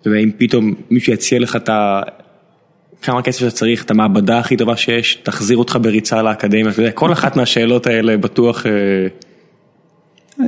אתה 0.00 0.08
יודע, 0.08 0.20
אם 0.20 0.30
פתאום 0.38 0.74
מישהו 0.90 1.12
יציע 1.12 1.38
לך 1.38 1.56
את. 1.56 1.70
כמה 3.02 3.22
כסף 3.22 3.38
שאתה 3.38 3.50
צריך, 3.50 3.84
את 3.84 3.90
המעבדה 3.90 4.38
הכי 4.38 4.56
טובה 4.56 4.76
שיש, 4.76 5.14
תחזיר 5.14 5.56
אותך 5.56 5.78
בריצה 5.82 6.22
לאקדמיה, 6.22 6.70
אתה 6.70 6.80
יודע, 6.80 6.92
כל 6.92 7.12
אחת 7.12 7.36
מהשאלות 7.36 7.86
האלה 7.86 8.16
בטוח... 8.16 8.66
אה, 8.66 9.06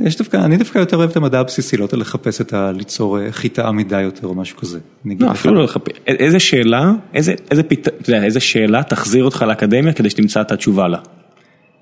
יש 0.05 0.17
דווקא, 0.17 0.37
אני 0.37 0.57
דווקא 0.57 0.79
יותר 0.79 0.97
אוהב 0.97 1.09
את 1.09 1.17
המדע 1.17 1.39
הבסיסי, 1.39 1.77
לא 1.77 1.83
יותר 1.83 1.97
לחפש 1.97 2.41
את 2.41 2.53
ה... 2.53 2.71
ליצור 2.71 3.19
אה, 3.19 3.31
חיטה 3.31 3.67
עמידה 3.67 4.01
יותר 4.01 4.27
או 4.27 4.35
משהו 4.35 4.57
כזה. 4.57 4.79
לא, 5.05 5.31
אפילו 5.31 5.53
לא 5.53 5.63
לחפש, 5.63 5.91
איזה 6.07 6.39
שאלה, 6.39 6.91
איזה, 7.13 7.33
איזה, 7.51 7.63
פת... 7.63 7.87
אתה 7.87 8.09
יודע, 8.09 8.23
איזה 8.23 8.39
שאלה 8.39 8.83
תחזיר 8.83 9.23
אותך 9.23 9.45
לאקדמיה 9.47 9.93
כדי 9.93 10.09
שתמצא 10.09 10.41
את 10.41 10.51
התשובה 10.51 10.87
לה. 10.87 10.97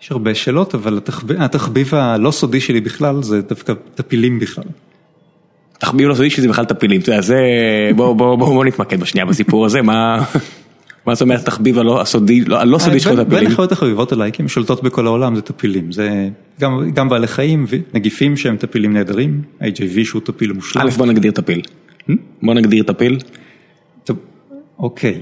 יש 0.01 0.11
הרבה 0.11 0.35
שאלות, 0.35 0.75
אבל 0.75 0.97
התחביב, 0.97 1.41
התחביב 1.41 1.95
הלא 1.95 2.31
סודי 2.31 2.59
שלי 2.59 2.81
בכלל 2.81 3.23
זה 3.23 3.41
דווקא 3.41 3.73
טפילים 3.95 4.39
בכלל. 4.39 4.63
תחביב 5.79 6.07
לא 6.07 6.15
סודי 6.15 6.29
שזה 6.29 6.47
בכלל 6.47 6.65
טפילים, 6.65 7.01
אתה 7.01 7.09
יודע, 7.09 7.21
זה, 7.21 7.39
בוא, 7.95 8.13
בוא, 8.13 8.35
בוא, 8.35 8.47
בוא 8.47 8.65
נתמקד 8.65 8.99
בשנייה 8.99 9.25
בסיפור 9.25 9.65
הזה, 9.65 9.81
מה... 9.81 10.23
מה 11.07 11.15
זאת 11.15 11.21
אומרת 11.21 11.39
התחביב 11.39 11.79
הלא 11.79 12.03
סודי 12.05 12.43
שלך 12.99 13.11
טפילים? 13.11 13.29
בין 13.29 13.47
החיות 13.47 13.71
החביבות 13.71 14.11
עליי, 14.11 14.31
כי 14.31 14.41
הן 14.41 14.47
שולטות 14.47 14.83
בכל 14.83 15.07
העולם, 15.07 15.35
זה 15.35 15.41
טפילים. 15.41 15.91
זה 15.91 16.29
גם 16.93 17.09
בעלי 17.09 17.27
חיים, 17.27 17.65
נגיפים 17.93 18.37
שהם 18.37 18.57
טפילים 18.57 18.93
נהדרים, 18.93 19.41
HIV 19.61 20.03
שהוא 20.03 20.21
טפיל 20.25 20.53
מושלם. 20.53 20.81
א' 20.81 20.89
בוא 20.89 21.05
נגדיר 21.05 21.31
טפיל. 21.31 21.61
בוא 22.41 22.53
נגדיר 22.53 22.83
טפיל. 22.83 23.19
אוקיי. 24.79 25.21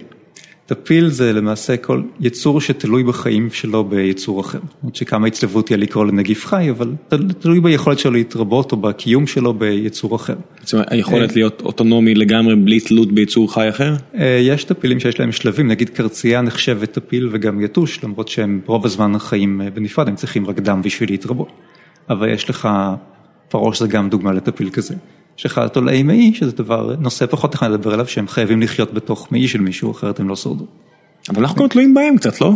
טפיל 0.65 1.10
זה 1.10 1.34
למעשה 1.34 1.78
כל 1.78 2.01
יצור 2.19 2.62
שתלוי 2.62 3.04
בחיים 3.04 3.49
שלו 3.51 3.84
ביצור 3.84 4.41
אחר. 4.41 4.60
למרות 4.82 4.95
שכמה 4.95 5.28
הצטוות 5.28 5.69
היא 5.69 5.78
לקרוא 5.78 6.06
לנגיף 6.06 6.45
חי, 6.45 6.69
אבל 6.69 6.93
תלוי 7.39 7.60
ביכולת 7.60 7.99
שלו 7.99 8.12
להתרבות 8.12 8.71
או 8.71 8.78
בקיום 8.78 9.28
שלו 9.28 9.54
ביצור 9.54 10.15
אחר. 10.15 10.36
זאת 10.63 10.73
אומרת, 10.73 10.91
היכולת 10.91 11.30
אה, 11.30 11.36
להיות 11.36 11.62
אוטונומי 11.62 12.15
לגמרי 12.15 12.56
בלי 12.56 12.80
תלות 12.80 13.12
ביצור 13.12 13.54
חי 13.54 13.69
אחר? 13.69 13.93
אה, 14.15 14.39
יש 14.41 14.63
טפילים 14.63 14.99
שיש 14.99 15.19
להם 15.19 15.32
שלבים, 15.32 15.67
נגיד 15.67 15.89
קרצייה 15.89 16.41
נחשבת 16.41 16.91
טפיל 16.91 17.30
וגם 17.32 17.62
יתוש, 17.62 18.04
למרות 18.04 18.28
שהם 18.28 18.62
רוב 18.65 18.86
הזמן 18.86 19.19
חיים 19.19 19.62
אה, 19.62 19.69
בנפרד, 19.69 20.08
הם 20.08 20.15
צריכים 20.15 20.45
רק 20.45 20.60
דם 20.60 20.82
בשביל 20.82 21.10
להתרבות. 21.10 21.51
אבל 22.10 22.30
יש 22.30 22.49
לך, 22.49 22.69
פרעה 23.49 23.73
שזה 23.73 23.88
גם 23.88 24.10
דוגמה 24.10 24.32
לטפיל 24.32 24.69
כזה. 24.69 24.95
לך 25.45 25.62
תולעי 25.74 26.04
מעי, 26.04 26.32
שזה 26.34 26.52
דבר, 26.52 26.95
נושא 27.00 27.26
פחות 27.26 27.56
נחמד 27.56 27.71
לדבר 27.71 27.93
עליו, 27.93 28.08
שהם 28.08 28.28
חייבים 28.28 28.62
לחיות 28.62 28.93
בתוך 28.93 29.28
מעי 29.32 29.48
של 29.48 29.60
מישהו, 29.62 29.91
אחרת 29.91 30.19
הם 30.19 30.30
לא 30.30 30.36
שרדו. 30.36 30.65
אבל 31.30 31.41
אנחנו 31.41 31.62
גם 31.62 31.67
תלויים 31.67 31.93
בהם 31.93 32.17
קצת, 32.17 32.41
לא? 32.41 32.54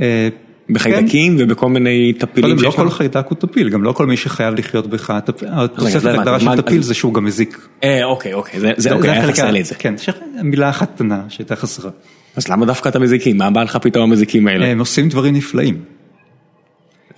אה, 0.00 0.28
בחיידקים 0.70 1.38
כן. 1.38 1.44
ובכל 1.44 1.68
מיני 1.68 2.12
טפילים. 2.12 2.56
לא 2.58 2.70
כל 2.70 2.90
חיידק 2.90 3.26
הוא 3.28 3.36
טפיל, 3.38 3.68
גם 3.68 3.82
לא 3.82 3.92
כל 3.92 4.06
מי 4.06 4.16
שחייב 4.16 4.54
לחיות 4.54 4.86
בך, 4.86 5.10
התוספת 5.46 6.06
הגדרה 6.06 6.40
של 6.40 6.62
טפיל 6.62 6.82
זה 6.82 6.94
שהוא 6.94 7.14
גם 7.14 7.24
מזיק. 7.24 7.68
אה, 7.84 8.04
אוקיי, 8.04 8.34
אוקיי, 8.34 8.60
זה 8.76 8.92
אוקיי, 8.92 9.10
היה 9.10 9.28
חסר 9.28 9.50
לי 9.50 9.60
את 9.60 9.66
זה. 9.66 9.74
כן, 9.74 9.94
מילה 10.42 10.70
אחת 10.70 10.94
קטנה 10.94 11.22
שהייתה 11.28 11.56
חסרה. 11.56 11.90
אז 12.36 12.48
למה 12.48 12.66
דווקא 12.66 12.88
את 12.88 12.96
המזיקים? 12.96 13.38
מה 13.38 13.50
בא 13.50 13.62
לך 13.62 13.76
פתאום 13.76 14.10
המזיקים 14.10 14.48
האלה? 14.48 14.66
הם 14.66 14.78
עושים 14.78 15.08
דברים 15.08 15.34
נפלאים. 15.34 15.82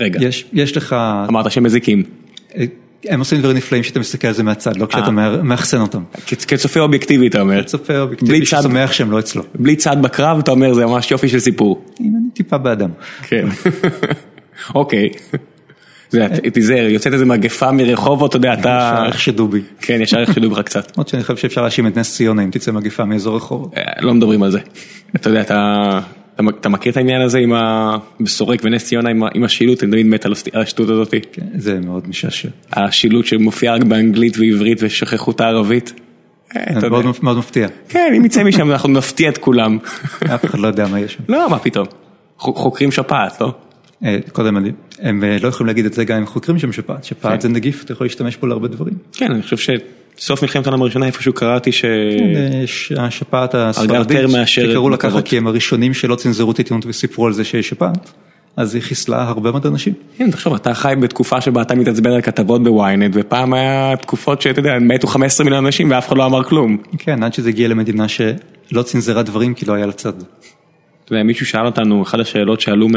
רגע. 0.00 0.20
יש 0.52 0.76
לך... 0.76 0.96
אמרת 1.28 1.50
שהם 1.50 1.64
מזיקים. 1.64 2.02
אה, 3.08 3.14
הם 3.14 3.18
עושים 3.18 3.38
דברים 3.38 3.56
נפלאים 3.56 3.82
שאתה 3.82 4.00
מסתכל 4.00 4.28
על 4.28 4.34
זה 4.34 4.42
מהצד, 4.42 4.76
לא 4.76 4.86
כשאתה 4.86 5.06
אה. 5.06 5.42
מאחסן 5.42 5.80
אותם. 5.80 6.02
כצופה 6.26 6.80
אובייקטיבי 6.80 7.28
אתה 7.28 7.40
אומר. 7.40 7.62
כצופה 7.62 7.98
אובייקטיבי 7.98 8.46
ששמח 8.46 8.92
שהם 8.92 9.10
לא 9.10 9.18
אצלו. 9.18 9.42
בלי 9.54 9.76
צד 9.76 9.96
בקרב 10.02 10.38
אתה 10.38 10.50
אומר 10.50 10.74
זה 10.74 10.86
ממש 10.86 11.10
יופי 11.10 11.28
של 11.28 11.38
סיפור. 11.38 11.84
אני 12.00 12.08
טיפה 12.34 12.58
באדם. 12.58 12.90
כן. 13.22 13.46
אוקיי. 14.74 15.08
תיזהר, 16.52 16.88
יוצאת 16.88 17.12
איזה 17.12 17.24
מגפה 17.24 17.72
מרחובות, 17.72 18.30
אתה 18.30 18.36
יודע, 18.36 18.52
אתה... 18.52 18.94
ישר 18.94 19.08
יחשדו 19.08 19.48
בי. 19.48 19.60
כן, 19.80 20.00
ישר 20.02 20.20
יחשדו 20.20 20.50
בך 20.50 20.58
קצת. 20.58 20.90
למרות 20.96 21.08
שאני 21.08 21.22
חושב 21.22 21.36
שאפשר 21.36 21.62
להאשים 21.62 21.86
את 21.86 21.96
נס 21.96 22.14
ציונה 22.14 22.44
אם 22.44 22.50
תצא 22.50 22.72
מגפה 22.72 23.04
מאזור 23.04 23.36
רחובות. 23.36 23.74
אה, 23.76 23.82
לא 24.00 24.14
מדברים 24.14 24.42
על 24.42 24.50
זה. 24.50 24.58
אתה 25.16 25.28
יודע, 25.28 25.40
אתה... 25.40 26.00
אתה 26.60 26.68
מכיר 26.68 26.92
את 26.92 26.96
העניין 26.96 27.20
הזה 27.20 27.38
עם 27.38 27.52
הסורק 27.54 28.60
ונס 28.64 28.84
ציונה 28.84 29.10
עם 29.34 29.44
השילוט, 29.44 29.82
אני 29.82 29.90
תמיד 29.90 30.06
מת 30.06 30.26
על 30.26 30.32
השטות 30.54 30.88
הזאת. 30.88 31.14
כן, 31.32 31.46
זה 31.54 31.80
מאוד 31.80 32.08
משעשע. 32.08 32.48
השילוט 32.72 33.26
שמופיע 33.26 33.74
רק 33.74 33.82
באנגלית 33.82 34.38
ועברית 34.38 34.78
ושכחו 34.82 35.30
את 35.30 35.40
הערבית. 35.40 35.92
אה, 36.56 36.88
מאוד 37.22 37.38
מפתיע. 37.38 37.68
כן, 37.88 38.12
אם 38.16 38.24
יצא 38.24 38.44
משם 38.44 38.70
אנחנו 38.70 38.88
נפתיע 38.88 39.28
את 39.28 39.38
כולם. 39.38 39.78
אף 40.34 40.44
אחד 40.44 40.58
לא 40.58 40.66
יודע 40.66 40.86
מה 40.86 41.00
יש 41.00 41.12
שם. 41.12 41.22
לא, 41.28 41.50
מה 41.50 41.58
פתאום. 41.58 41.86
חוקרים 42.38 42.92
שפעת, 42.92 43.40
לא? 43.40 43.52
אה, 44.04 44.18
קודם 44.32 44.56
הם 44.98 45.24
אה, 45.24 45.36
לא 45.42 45.48
יכולים 45.48 45.66
להגיד 45.66 45.86
את 45.86 45.92
זה 45.92 46.04
גם 46.04 46.18
אם 46.18 46.26
חוקרים 46.26 46.58
שם 46.58 46.72
שפעת, 46.72 47.04
שפעת 47.04 47.32
כן. 47.32 47.40
זה 47.40 47.48
נגיף, 47.48 47.84
אתה 47.84 47.92
יכול 47.92 48.04
להשתמש 48.04 48.36
בו 48.36 48.46
להרבה 48.46 48.68
דברים. 48.68 48.94
כן, 49.12 49.32
אני 49.32 49.42
חושב 49.42 49.56
שסוף 50.16 50.42
מלחמת 50.42 50.66
העולם 50.66 50.82
הראשונה 50.82 51.06
איפשהו 51.06 51.32
קראתי 51.32 51.72
ש... 51.72 51.84
כן, 52.88 53.00
השפעת 53.00 53.54
הספרדית, 53.54 54.18
שקראו 54.46 54.90
לה 54.90 54.96
ככה 54.96 55.22
כי 55.22 55.36
הם 55.36 55.46
הראשונים 55.46 55.94
שלא 55.94 56.14
צנזרו 56.14 56.50
את 56.50 56.58
עיתונות 56.58 56.86
וסיפרו 56.86 57.26
על 57.26 57.32
זה 57.32 57.44
שיש 57.44 57.68
שפעת. 57.68 58.12
אז 58.56 58.74
היא 58.74 58.82
חיסלה 58.82 59.28
הרבה 59.28 59.50
מאוד 59.50 59.66
אנשים. 59.66 59.92
כן, 60.16 60.30
תחשוב, 60.30 60.54
אתה 60.54 60.74
חי 60.74 60.94
בתקופה 61.00 61.40
שבה 61.40 61.62
אתה 61.62 61.74
מתעצבן 61.74 62.10
על 62.10 62.20
כתבות 62.20 62.62
בוויינט, 62.62 63.12
ופעם 63.14 63.54
היה 63.54 63.94
תקופות 64.00 64.42
שאתה 64.42 64.60
יודע, 64.60 64.78
מתו 64.80 65.06
15 65.06 65.44
מיליון 65.44 65.64
אנשים 65.66 65.90
ואף 65.90 66.08
אחד 66.08 66.16
לא 66.16 66.26
אמר 66.26 66.44
כלום. 66.44 66.76
כן, 66.98 67.22
עד 67.22 67.34
שזה 67.34 67.48
הגיע 67.48 67.68
למדינה 67.68 68.08
שלא 68.08 68.82
צנזרה 68.82 69.22
דברים 69.22 69.54
כי 69.54 69.66
לא 69.66 69.72
היה 69.72 69.86
לה 69.86 69.92
צד. 69.92 70.12
אתה 71.04 71.12
יודע, 71.12 71.22
מישהו 71.22 71.46
שאל 71.46 71.66
אותנו, 71.66 72.02
אחת 72.02 72.18
השאלות 72.18 72.60
שעלו 72.60 72.88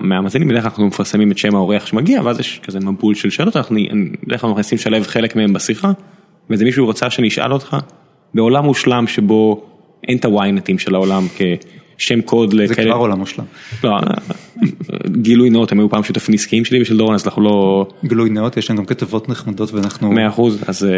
מהמאזינים, 0.00 0.48
בדרך 0.48 0.62
כלל 0.62 0.70
אנחנו 0.70 0.86
מפרסמים 0.86 1.32
את 1.32 1.38
שם 1.38 1.54
האורח 1.54 1.86
שמגיע, 1.86 2.22
ואז 2.24 2.40
יש 2.40 2.60
כזה 2.62 2.80
מבול 2.80 3.14
של 3.14 3.30
שאלות, 3.30 3.56
אנחנו 3.56 3.76
בדרך 4.26 4.40
כלל 4.40 4.50
מנסים 4.50 4.78
לשלב 4.78 5.06
חלק 5.06 5.36
מהם 5.36 5.52
בשיחה, 5.52 5.92
ואיזה 6.50 6.64
מישהו 6.64 6.86
רוצה 6.86 7.10
שנשאל 7.10 7.52
אותך, 7.52 7.76
בעולם 8.34 8.64
מושלם 8.64 9.06
שבו 9.06 9.64
אין 10.08 10.18
את 10.18 10.24
הוויינטים 10.24 10.78
של 10.78 10.94
העולם 10.94 11.26
כשם 11.96 12.20
קוד 12.20 12.52
לכאלה. 12.52 12.66
זה 12.66 12.74
כבר 12.74 12.92
עולם 12.92 13.18
מושלם. 13.18 13.44
לא, 13.84 13.98
גילוי 15.06 15.50
נאות, 15.50 15.72
הם 15.72 15.78
היו 15.78 15.90
פעם 15.90 16.04
שותפים 16.04 16.34
עסקיים 16.34 16.64
שלי 16.64 16.82
ושל 16.82 16.96
דורון, 16.96 17.14
אז 17.14 17.26
אנחנו 17.26 17.42
לא... 17.42 17.86
גילוי 18.04 18.30
נאות, 18.30 18.56
יש 18.56 18.70
לנו 18.70 18.78
גם 18.78 18.86
כתבות 18.86 19.28
נחמדות 19.28 19.72
ואנחנו... 19.72 20.12
מאה 20.12 20.28
אחוז, 20.28 20.64
אז 20.66 20.84
אה, 20.84 20.90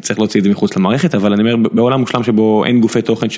צריך 0.00 0.18
להוציא 0.18 0.40
את 0.40 0.44
זה 0.44 0.50
מחוץ 0.50 0.76
למערכת, 0.76 1.14
אבל 1.14 1.32
אני 1.32 1.42
אומר, 1.42 1.68
בעולם 1.72 2.00
מושלם 2.00 2.22
שבו 2.22 2.64
אין 2.64 2.80
גופי 2.80 3.02
תוכן 3.02 3.28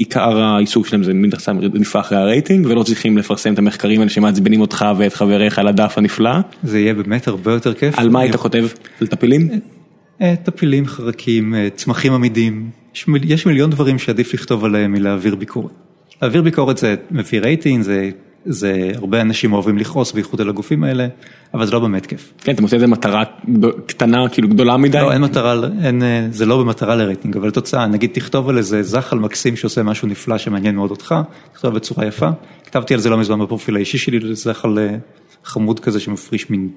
עיקר 0.00 0.38
העיסוק 0.38 0.86
שלהם 0.86 1.02
זה 1.02 1.14
מן 1.14 1.28
הסתם 1.32 1.58
רדיפה 1.58 2.00
אחרי 2.00 2.18
הרייטינג 2.18 2.66
ולא 2.66 2.82
צריכים 2.82 3.18
לפרסם 3.18 3.52
את 3.52 3.58
המחקרים 3.58 4.00
האלה 4.00 4.10
שמעצבנים 4.10 4.60
אותך 4.60 4.84
ואת 4.96 5.14
חבריך 5.14 5.58
על 5.58 5.68
הדף 5.68 5.98
הנפלא. 5.98 6.30
זה 6.62 6.80
יהיה 6.80 6.94
באמת 6.94 7.28
הרבה 7.28 7.52
יותר 7.52 7.74
כיף. 7.74 7.98
על 7.98 8.08
מה 8.08 8.20
היית 8.20 8.36
כותב? 8.36 8.68
על 9.00 9.06
טפילים? 9.06 9.48
אה, 10.22 10.34
טפילים, 10.42 10.86
חרקים, 10.86 11.54
אה, 11.54 11.68
צמחים 11.74 12.12
עמידים, 12.12 12.70
יש 13.24 13.46
מיליון 13.46 13.70
דברים 13.70 13.98
שעדיף 13.98 14.34
לכתוב 14.34 14.64
עליהם 14.64 14.92
מלהעביר 14.92 15.34
ביקורת. 15.34 15.72
להעביר 16.22 16.42
ביקורת 16.42 16.78
זה 16.78 16.94
מביא 17.10 17.40
רייטינג, 17.40 17.82
זה 17.82 18.10
זה 18.44 18.90
הרבה 18.94 19.20
אנשים 19.20 19.52
אוהבים 19.52 19.78
לכעוס 19.78 20.12
בייחוד 20.12 20.40
על 20.40 20.48
הגופים 20.48 20.84
האלה, 20.84 21.06
אבל 21.54 21.66
זה 21.66 21.72
לא 21.72 21.78
באמת 21.78 22.06
כיף. 22.06 22.32
כן, 22.38 22.52
אתה 22.52 22.62
מוצא 22.62 22.76
איזה 22.76 22.86
מטרה 22.86 23.24
קטנה, 23.86 24.28
כאילו 24.28 24.48
גדולה 24.48 24.76
מדי? 24.76 24.98
לא, 24.98 25.12
אין 25.12 25.22
מטרה, 25.22 25.54
אין, 25.82 26.02
זה 26.30 26.46
לא 26.46 26.58
במטרה 26.58 26.96
לרייטינג, 26.96 27.36
אבל 27.36 27.50
תוצאה, 27.50 27.86
נגיד 27.86 28.10
תכתוב 28.12 28.48
על 28.48 28.58
איזה 28.58 28.82
זחל 28.82 29.18
מקסים 29.18 29.56
שעושה 29.56 29.82
משהו 29.82 30.08
נפלא 30.08 30.38
שמעניין 30.38 30.74
מאוד 30.74 30.90
אותך, 30.90 31.14
תכתוב 31.52 31.74
בצורה 31.74 32.06
יפה, 32.06 32.28
כתבתי 32.64 32.94
על 32.94 33.00
זה 33.00 33.10
לא 33.10 33.18
מזמן 33.18 33.38
בפרופיל 33.38 33.76
האישי 33.76 33.98
שלי, 33.98 34.34
זחל 34.34 34.78
אה, 34.78 34.96
חמוד 35.44 35.80
כזה 35.80 36.00
שמפריש 36.00 36.50
מין 36.50 36.68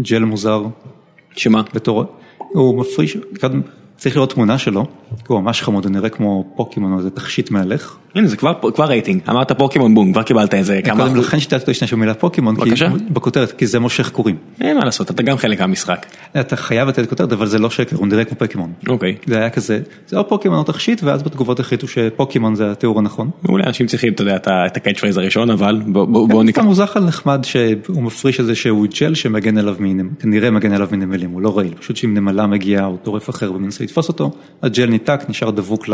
ג'ל 0.00 0.24
מוזר. 0.24 0.62
שמה? 1.36 1.62
בתור, 1.74 2.04
הוא 2.52 2.80
מפריש, 2.80 3.16
צריך 4.00 4.16
לראות 4.16 4.32
תמונה 4.32 4.58
שלו, 4.58 4.86
הוא 5.26 5.40
ממש 5.40 5.62
חמוד, 5.62 5.84
הוא 5.84 5.92
נראה 5.92 6.08
כמו 6.08 6.52
פוקימון, 6.56 6.98
איזה 6.98 7.10
תכשיט 7.10 7.50
מהלך. 7.50 7.96
הנה 8.14 8.28
זה 8.28 8.36
כבר 8.36 8.84
רייטינג, 8.84 9.20
אמרת 9.28 9.52
פוקימון 9.52 9.94
בום, 9.94 10.12
כבר 10.12 10.22
קיבלת 10.22 10.54
איזה 10.54 10.80
כמה... 10.84 11.02
קודם 11.02 11.16
לכן 11.16 11.40
שכנעת 11.40 11.60
אותו 11.60 11.70
להשתמש 11.70 11.94
במילה 11.94 12.14
פוקימון, 12.14 12.56
בכותרת, 13.10 13.52
כי 13.52 13.66
זה 13.66 13.78
מושך 13.78 14.10
קוראים. 14.10 14.36
אין 14.60 14.78
מה 14.78 14.84
לעשות, 14.84 15.10
אתה 15.10 15.22
גם 15.22 15.36
חלק 15.36 15.60
מהמשחק. 15.60 16.06
אתה 16.40 16.56
חייב 16.56 16.88
לתת 16.88 17.08
כותרת, 17.08 17.32
אבל 17.32 17.46
זה 17.46 17.58
לא 17.58 17.70
שקר, 17.70 17.96
הוא 17.96 18.06
נראה 18.06 18.24
כמו 18.24 18.38
פוקימון. 18.38 18.72
אוקיי. 18.88 19.16
זה 19.26 19.38
היה 19.38 19.50
כזה, 19.50 19.80
זה 20.06 20.18
או 20.18 20.28
פוקימון 20.28 20.58
או 20.58 20.64
תכשיט, 20.64 21.02
ואז 21.02 21.22
בתגובות 21.22 21.60
החליטו 21.60 21.88
שפוקימון 21.88 22.54
זה 22.54 22.70
התיאור 22.70 22.98
הנכון. 22.98 23.30
מעולה, 23.42 23.64
אנשים 23.66 23.86
צריכים, 23.86 24.12
אתה 24.12 24.22
יודע, 24.22 24.36
את 24.36 24.76
ה 24.76 24.80
catch 24.80 24.98
phrase 25.00 25.16
הראשון, 25.16 25.50
אבל 25.50 25.82
בואו 25.86 26.42
ניקח. 26.42 26.62
הוא 26.62 26.74
זחל 26.74 27.00
נחמד 27.00 27.40
שהוא 27.44 28.02
מפריש 28.02 28.40
איזשהו 28.40 28.84
ג'ל 29.00 29.14
שמגן 29.14 29.58
עליו 29.58 29.76
כנראה 30.18 30.50
מגן 30.50 30.72
עליו 30.72 30.88
מנמלים, 30.92 31.30
הוא 31.30 31.40
לא 31.40 31.58
רעיל, 31.58 31.74
פשוט 31.74 31.96
שאם 31.96 32.14
נמלה 32.14 32.46
מגיעה 32.46 32.86
או 32.86 32.96
טורף 32.96 33.30
אחר 33.30 33.52
ומנסה 33.52 33.84
לתפוס 33.90 34.08
אותו, 34.08 34.30
הג'ל 34.62 34.86
ניתק, 34.86 35.20
נשאר 35.28 35.50
דבוק 35.50 35.88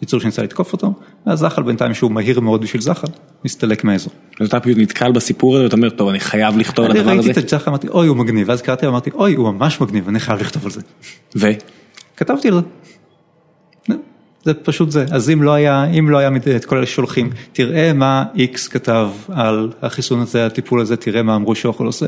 ליצור 0.00 0.20
שניסה 0.20 0.42
לתקוף 0.42 0.72
אותו, 0.72 0.92
והזחל 1.26 1.62
בינתיים 1.62 1.94
שהוא 1.94 2.10
מהיר 2.10 2.40
מאוד 2.40 2.60
בשביל 2.60 2.82
זחל, 2.82 3.08
מסתלק 3.44 3.84
מהאזור. 3.84 4.12
אז 4.40 4.48
אתה 4.48 4.60
פשוט 4.60 4.78
נתקל 4.78 5.12
בסיפור 5.12 5.54
הזה 5.54 5.64
ואתה 5.64 5.76
אומר, 5.76 5.90
טוב, 5.90 6.08
אני 6.08 6.20
חייב 6.20 6.58
לכתוב 6.58 6.84
על 6.84 6.90
הדבר 6.90 7.02
הזה. 7.02 7.12
אני 7.12 7.20
ראיתי 7.20 7.40
את 7.40 7.52
הזחל, 7.52 7.70
אמרתי, 7.70 7.88
אוי, 7.88 8.06
הוא 8.06 8.16
מגניב, 8.16 8.48
ואז 8.48 8.62
קראתי 8.62 8.86
ואמרתי, 8.86 9.10
אוי, 9.14 9.34
הוא 9.34 9.52
ממש 9.52 9.80
מגניב, 9.80 10.08
אני 10.08 10.20
חייב 10.20 10.40
לכתוב 10.40 10.64
על 10.64 10.70
זה. 10.70 10.80
ו? 11.36 11.46
כתבתי 12.16 12.48
על 12.48 12.54
זה. 12.54 12.60
זה 14.44 14.54
פשוט 14.54 14.90
זה, 14.90 15.04
אז 15.10 15.30
אם 15.30 15.42
לא 15.42 15.52
היה, 15.52 15.84
אם 15.84 16.10
לא 16.10 16.18
היה 16.18 16.30
את 16.56 16.64
כל 16.64 16.76
אלה 16.76 16.86
שולחים, 16.86 17.30
תראה 17.52 17.92
מה 17.92 18.24
איקס 18.34 18.68
כתב 18.68 19.08
על 19.28 19.72
החיסון 19.82 20.20
הזה, 20.20 20.46
הטיפול 20.46 20.80
הזה, 20.80 20.96
תראה 20.96 21.22
מה 21.22 21.36
אמרו 21.36 21.54
שאוכל 21.54 21.86
עושה, 21.86 22.06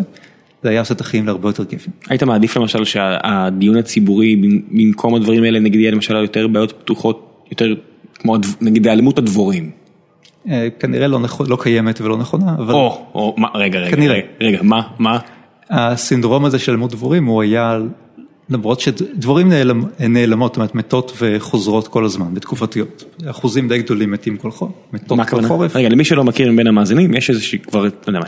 זה 0.62 0.70
היה 0.70 0.80
עושה 0.80 0.94
את 0.94 1.00
החיים 1.00 1.26
להרבה 1.26 1.48
יותר 1.48 1.64
כיפים. 1.64 1.92
היית 2.08 2.22
מעדיף 2.22 2.56
למשל 2.56 2.84
שהדיון 2.84 3.76
הציבורי 3.76 4.36
במקום 4.70 5.14
הדברים 5.14 5.44
האלה 5.44 5.60
נגיד 5.60 5.80
יהיה 5.80 5.90
למשל 5.90 6.16
יותר 6.16 6.46
בעיות 6.46 6.72
פתוחות, 6.72 7.44
יותר 7.50 7.74
כמו 8.14 8.36
נגיד 8.60 8.86
היעלמות 8.86 9.18
הדבורים. 9.18 9.70
כנראה 10.78 11.08
לא, 11.08 11.18
נכון, 11.18 11.46
לא 11.50 11.58
קיימת 11.60 12.00
ולא 12.00 12.16
נכונה, 12.16 12.54
אבל... 12.58 12.74
או, 12.74 13.06
או, 13.14 13.34
מה, 13.38 13.48
רגע, 13.54 13.78
רגע, 13.78 13.96
כנראה. 13.96 14.20
רגע, 14.40 14.58
מה, 14.62 14.82
מה? 14.98 15.18
הסינדרום 15.70 16.44
הזה 16.44 16.58
של 16.58 16.72
היעלמות 16.72 16.90
דבורים 16.90 17.26
הוא 17.26 17.42
היה 17.42 17.78
למרות 18.50 18.80
שדבורים 18.80 19.48
נעלמ, 19.48 19.84
נעלמות, 20.00 20.52
זאת 20.52 20.56
אומרת 20.56 20.74
מתות 20.74 21.12
וחוזרות 21.20 21.88
כל 21.88 22.04
הזמן, 22.04 22.34
בתקופתיות. 22.34 23.04
אחוזים 23.30 23.68
די 23.68 23.78
גדולים 23.78 24.10
מתים 24.10 24.36
כל 24.36 24.50
חורף, 24.50 24.72
מתות 24.92 25.18
כל 25.30 25.42
חורף. 25.42 25.76
רגע, 25.76 25.88
למי 25.88 26.04
שלא 26.04 26.24
מכיר 26.24 26.52
מבין 26.52 26.66
המאזינים, 26.66 27.14
יש 27.14 27.30
איזושהי 27.30 27.58
כבר, 27.58 27.82
לא 27.82 27.88
יודע 28.06 28.20
מה, 28.20 28.26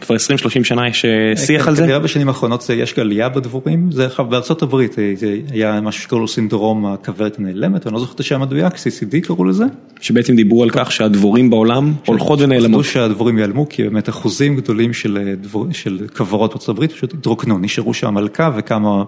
כבר 0.00 0.16
20-30 0.16 0.18
שנה 0.64 0.88
יש 0.88 1.04
אה, 1.04 1.36
שיח 1.36 1.68
על 1.68 1.76
זה? 1.76 1.82
כנראה 1.82 1.98
בשנים 1.98 2.28
האחרונות 2.28 2.70
יש 2.74 2.98
עלייה 2.98 3.28
בדבורים, 3.28 3.92
זה 3.92 4.08
בארצות 4.28 4.62
הברית 4.62 4.98
אה, 4.98 5.14
היה 5.50 5.80
משהו 5.80 6.02
שקראו 6.02 6.20
לו 6.20 6.28
סינדרום 6.28 6.86
הכוורת 6.86 7.38
הנעלמת, 7.38 7.86
אני 7.86 7.94
לא 7.94 8.00
זוכר 8.00 8.14
את 8.14 8.20
השם 8.20 8.42
המדויק, 8.42 8.74
CCD 8.74 9.20
קראו 9.22 9.44
לזה. 9.44 9.64
שבעצם 10.00 10.36
דיברו 10.36 10.62
על 10.62 10.70
כך 10.70 10.92
שהדבורים 10.92 11.50
בעולם 11.50 11.94
הולכות 12.06 12.40
ונעלמות. 12.40 12.84
שהדבורים 12.84 13.38
ייעלמו, 13.38 13.68
כי 13.68 13.82
באמת 13.82 14.08
אחוזים 14.08 14.56
גדולים 14.56 14.92
של 14.92 16.06
כוורות 16.16 16.50
בארצות 16.50 16.68
הברית 16.68 16.92
פשוט 16.92 17.14
התרוקנו, 17.14 17.58
נשארו 17.58 17.94
שם 17.94 18.14
מלכה 18.14 18.50
וכמה 18.56 19.04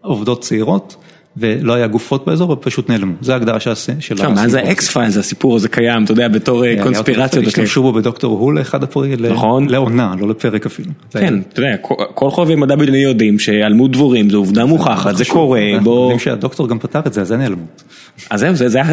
עובדות 0.00 0.40
צעירות 0.42 0.96
ולא 1.40 1.74
היה 1.74 1.86
גופות 1.86 2.26
באזור 2.26 2.50
ופשוט 2.50 2.90
נעלמו, 2.90 3.14
זה 3.20 3.32
ההגדרה 3.32 3.60
של 3.60 3.70
הסיפור. 3.70 4.28
מה 4.28 4.48
זה 4.48 4.70
אקס 4.70 4.88
פיילס, 4.88 5.16
הסיפור 5.16 5.56
הזה 5.56 5.68
קיים, 5.68 6.04
אתה 6.04 6.12
יודע, 6.12 6.28
בתור 6.28 6.64
קונספירציות. 6.82 7.46
השתמשו 7.46 7.82
בו 7.82 7.92
בדוקטור 7.92 8.38
הו 8.38 8.52
לאחד 8.52 8.82
הפרקים, 8.82 9.24
לעונה, 9.68 10.14
לא 10.18 10.28
לפרק 10.28 10.66
אפילו. 10.66 10.90
כן, 11.10 11.40
אתה 11.52 11.60
יודע, 11.60 11.76
כל 12.14 12.30
חובבי 12.30 12.54
מדע 12.54 12.76
בדיוני 12.76 12.98
יודעים 12.98 13.38
שהיעלמות 13.38 13.92
דבורים 13.92 14.30
זו 14.30 14.38
עובדה 14.38 14.64
מוכחת, 14.64 15.16
זה 15.16 15.24
קורה, 15.24 15.60
בוא... 15.82 16.02
יודעים 16.02 16.18
שהדוקטור 16.18 16.68
גם 16.68 16.78
פתר 16.78 17.00
את 17.06 17.12
זה, 17.12 17.20
אז 17.20 17.32
אין 17.32 17.40
היעלמות. 17.40 17.82
אז 18.30 18.40
זהו, 18.40 18.54
זה 18.54 18.82
היה, 18.82 18.92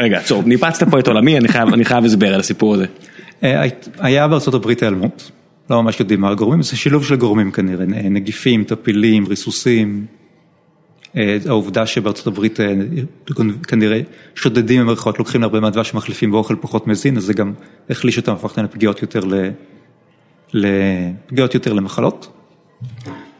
רגע, 0.00 0.18
עצור, 0.18 0.42
ניפצת 0.46 0.90
פה 0.90 0.98
את 0.98 1.08
עולמי, 1.08 1.38
אני 1.38 1.84
חייב 1.84 2.04
הסבר 2.04 2.34
על 2.34 2.40
הסיפור 2.40 2.74
הזה. 2.74 2.86
היה 3.98 4.28
בארצות 4.28 4.54
הברית 4.54 4.82
היעלמות, 4.82 5.30
לא 5.70 5.82
ממש 5.82 6.00
יודעים 6.00 6.20
מה 6.20 6.30
הגורמים, 6.30 6.62
זה 6.62 6.76
שילוב 6.76 7.04
של 7.04 7.16
גורמים 7.16 7.50
כנראה, 7.50 7.86
נגיפים, 7.86 8.64
טפילים, 8.64 9.26
ריסוסים. 9.26 10.06
העובדה 11.46 11.86
שבארצות 11.86 12.26
הברית 12.26 12.58
כנראה 13.68 14.00
שודדים 14.34 14.80
במרכאות, 14.80 15.18
לוקחים 15.18 15.40
להרבה 15.40 15.60
מהדבש 15.60 15.88
שמחליפים 15.88 16.30
באוכל 16.30 16.56
פחות 16.60 16.86
מזין, 16.86 17.16
אז 17.16 17.24
זה 17.24 17.34
גם 17.34 17.52
החליש 17.90 18.18
אותם, 18.18 18.32
הפך 18.32 18.50
אותם 18.50 18.64
לפגיעות 18.64 19.02
יותר, 19.02 19.20
לפגיעות 20.52 21.54
יותר 21.54 21.72
למחלות. 21.72 22.32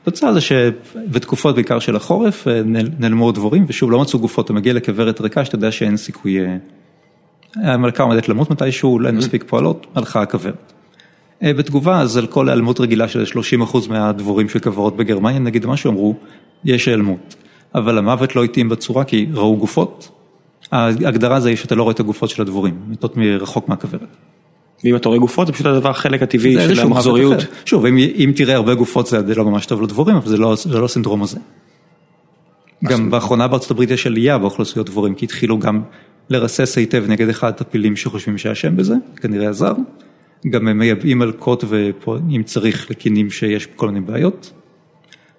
התוצאה 0.03 0.33
זה 0.33 0.41
שבתקופות 0.41 1.55
בעיקר 1.55 1.79
של 1.79 1.97
החורף 1.97 2.47
נעלמו 2.99 3.33
דבורים, 3.33 3.65
ושוב 3.69 3.91
לא 3.91 4.01
מצאו 4.01 4.19
גופות, 4.19 4.45
אתה 4.45 4.53
מגיע 4.53 4.73
לכוורת 4.73 5.21
ריקה 5.21 5.45
שאתה 5.45 5.57
יודע 5.57 5.73
שאין 5.73 5.97
סיכוי, 5.97 6.39
המלכה 7.57 8.03
עומדת 8.03 8.29
למות 8.29 8.51
מתישהו, 8.51 9.07
אין 9.07 9.17
מספיק 9.17 9.45
פועלות, 9.47 9.87
הלכה 9.95 10.23
הכוורת. 10.23 10.74
בתגובה 11.43 12.01
אז 12.01 12.17
על 12.17 12.27
כל 12.27 12.49
היעלמות 12.49 12.81
רגילה 12.81 13.09
של 13.09 13.25
30% 13.65 13.89
מהדבורים 13.89 14.49
של 14.49 14.59
כוורות 14.59 14.97
בגרמניה, 14.97 15.39
נגיד 15.39 15.67
משהו 15.67 15.91
אמרו, 15.91 16.15
יש 16.65 16.89
היעלמות. 16.89 17.35
אבל 17.75 17.99
המוות 17.99 18.37
לא 18.37 18.45
התאים 18.45 18.69
בצורה 18.69 19.05
כי 19.05 19.27
ראו 19.33 19.57
גופות. 19.57 20.11
ההגדרה 20.73 21.41
זה 21.41 21.49
היא 21.49 21.57
שאתה 21.57 21.75
לא 21.75 21.83
רואה 21.83 21.95
את 21.95 22.01
הגופות 22.01 22.31
של 22.31 22.43
הדבורים, 22.43 22.75
מתות 22.89 23.17
מרחוק 23.17 23.69
מהכוורת. 23.69 24.17
ואם 24.85 24.97
אתה 24.97 25.09
רואה 25.09 25.19
גופות 25.19 25.47
זה 25.47 25.53
פשוט 25.53 25.67
הדבר 25.67 25.91
החלק 25.91 26.23
הטבעי 26.23 26.75
של 26.75 26.81
המחזוריות. 26.81 27.39
שוב, 27.65 27.87
אם, 27.87 27.97
אם 27.99 28.33
תראה 28.37 28.55
הרבה 28.55 28.75
גופות 28.75 29.07
זה 29.07 29.35
לא 29.37 29.45
ממש 29.45 29.67
טוב 29.67 29.83
לדבורים, 29.83 30.17
אבל 30.17 30.29
זה 30.29 30.37
לא, 30.37 30.55
זה 30.57 30.79
לא 30.79 30.85
הסינדרום 30.85 31.23
הזה. 31.23 31.39
גם 32.85 33.11
באחרונה 33.11 33.49
בארצות 33.49 33.71
הברית 33.71 33.91
יש 33.91 34.07
עלייה 34.07 34.39
באוכלוסיות 34.39 34.87
דבורים, 34.87 35.15
כי 35.15 35.25
התחילו 35.25 35.59
גם 35.59 35.83
לרסס 36.31 36.79
היטב 36.79 37.05
נגד 37.09 37.29
אחד 37.29 37.49
הטפילים 37.49 37.97
שחושבים 37.97 38.39
שאשם 38.39 38.77
בזה, 38.77 38.95
כנראה 39.17 39.49
עזר. 39.49 39.73
גם 40.51 40.69
הם 40.69 40.79
מייבאים 40.79 41.19
מלקות 41.19 41.65
ואם 41.69 42.43
צריך 42.45 42.91
לקינים 42.91 43.31
שיש 43.31 43.67
כל 43.67 43.89
מיני 43.89 44.01
בעיות. 44.01 44.53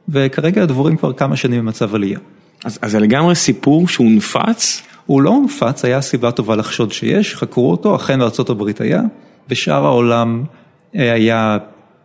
וכרגע 0.09 0.63
הדבורים 0.63 0.97
כבר 0.97 1.13
כמה 1.13 1.35
שנים 1.35 1.59
במצב 1.59 1.95
עלייה. 1.95 2.19
אז, 2.65 2.79
אז 2.81 2.91
זה 2.91 2.99
לגמרי 2.99 3.35
סיפור 3.35 3.87
שהוא 3.87 4.07
הונפץ? 4.07 4.81
הוא 5.05 5.21
לא 5.21 5.29
הונפץ, 5.29 5.85
היה 5.85 6.01
סיבה 6.01 6.31
טובה 6.31 6.55
לחשוד 6.55 6.91
שיש, 6.91 7.35
חקרו 7.35 7.71
אותו, 7.71 7.95
אכן 7.95 8.19
בארה"ב 8.19 8.63
היה, 8.79 9.01
בשאר 9.49 9.85
העולם 9.85 10.43
היה 10.93 11.57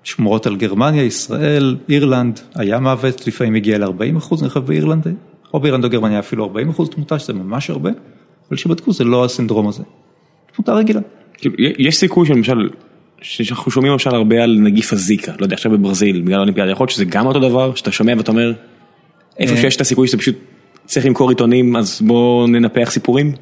שמורות 0.02 0.46
על 0.46 0.56
גרמניה, 0.56 1.02
ישראל, 1.02 1.76
אירלנד, 1.88 2.40
היה 2.54 2.80
מוות, 2.80 3.26
לפעמים 3.26 3.54
הגיע 3.54 3.78
ל-40 3.78 4.18
אחוז, 4.18 4.42
אני 4.42 4.48
חושב 4.48 4.66
באירלנד, 4.66 5.06
או 5.54 5.60
באירלנד 5.60 5.84
או 5.84 5.90
גרמניה 5.90 6.18
אפילו 6.18 6.44
40 6.44 6.68
אחוז 6.68 6.88
תמותה, 6.88 7.18
שזה 7.18 7.32
ממש 7.32 7.70
הרבה, 7.70 7.90
אבל 8.48 8.56
שבדקו 8.56 8.92
זה 8.92 9.04
לא 9.04 9.24
הסינדרום 9.24 9.68
הזה, 9.68 9.82
תמותה 10.52 10.72
רגילה. 10.72 11.00
יש 11.58 11.96
סיכוי 11.96 12.26
שלמשל 12.26 12.68
שאנחנו 13.22 13.70
שומעים 13.70 13.92
למשל 13.92 14.10
הרבה 14.10 14.42
על 14.42 14.58
נגיף 14.60 14.92
הזיקה, 14.92 15.32
לא 15.38 15.44
יודע, 15.44 15.54
עכשיו 15.54 15.72
בברזיל, 15.72 16.20
בגלל 16.20 16.34
האולימפיאדה, 16.34 16.70
יכול 16.70 16.84
להיות 16.84 16.90
שזה 16.90 17.04
גם 17.04 17.26
אותו 17.26 17.40
דבר, 17.40 17.74
שאתה 17.74 17.92
שומע 17.92 18.12
ואתה 18.16 18.30
אומר, 18.30 18.52
איפה 19.38 19.56
שיש 19.56 19.76
את 19.76 19.80
הסיכוי 19.80 20.08
שזה 20.08 20.18
פשוט 20.18 20.36
צריך 20.84 21.06
למכור 21.06 21.30
עיתונים, 21.30 21.76
אז 21.76 22.02
בואו 22.02 22.46
ננפח 22.46 22.90
סיפורים? 22.90 23.32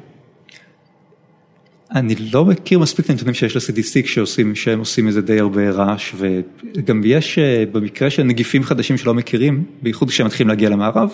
אני 1.95 2.15
לא 2.33 2.45
מכיר 2.45 2.79
מספיק 2.79 3.05
את 3.05 3.09
הנתונים 3.09 3.33
שיש 3.33 3.55
ל-CDC 3.55 4.07
שעושים, 4.07 4.55
שהם 4.55 4.79
עושים 4.79 5.07
איזה 5.07 5.21
די 5.21 5.39
הרבה 5.39 5.69
רעש, 5.69 6.13
וגם 6.17 7.01
יש 7.05 7.39
במקרה 7.71 8.09
של 8.09 8.23
נגיפים 8.23 8.63
חדשים 8.63 8.97
שלא 8.97 9.13
מכירים, 9.13 9.63
בייחוד 9.81 10.09
כשהם 10.09 10.25
מתחילים 10.25 10.49
להגיע 10.49 10.69
למערב, 10.69 11.09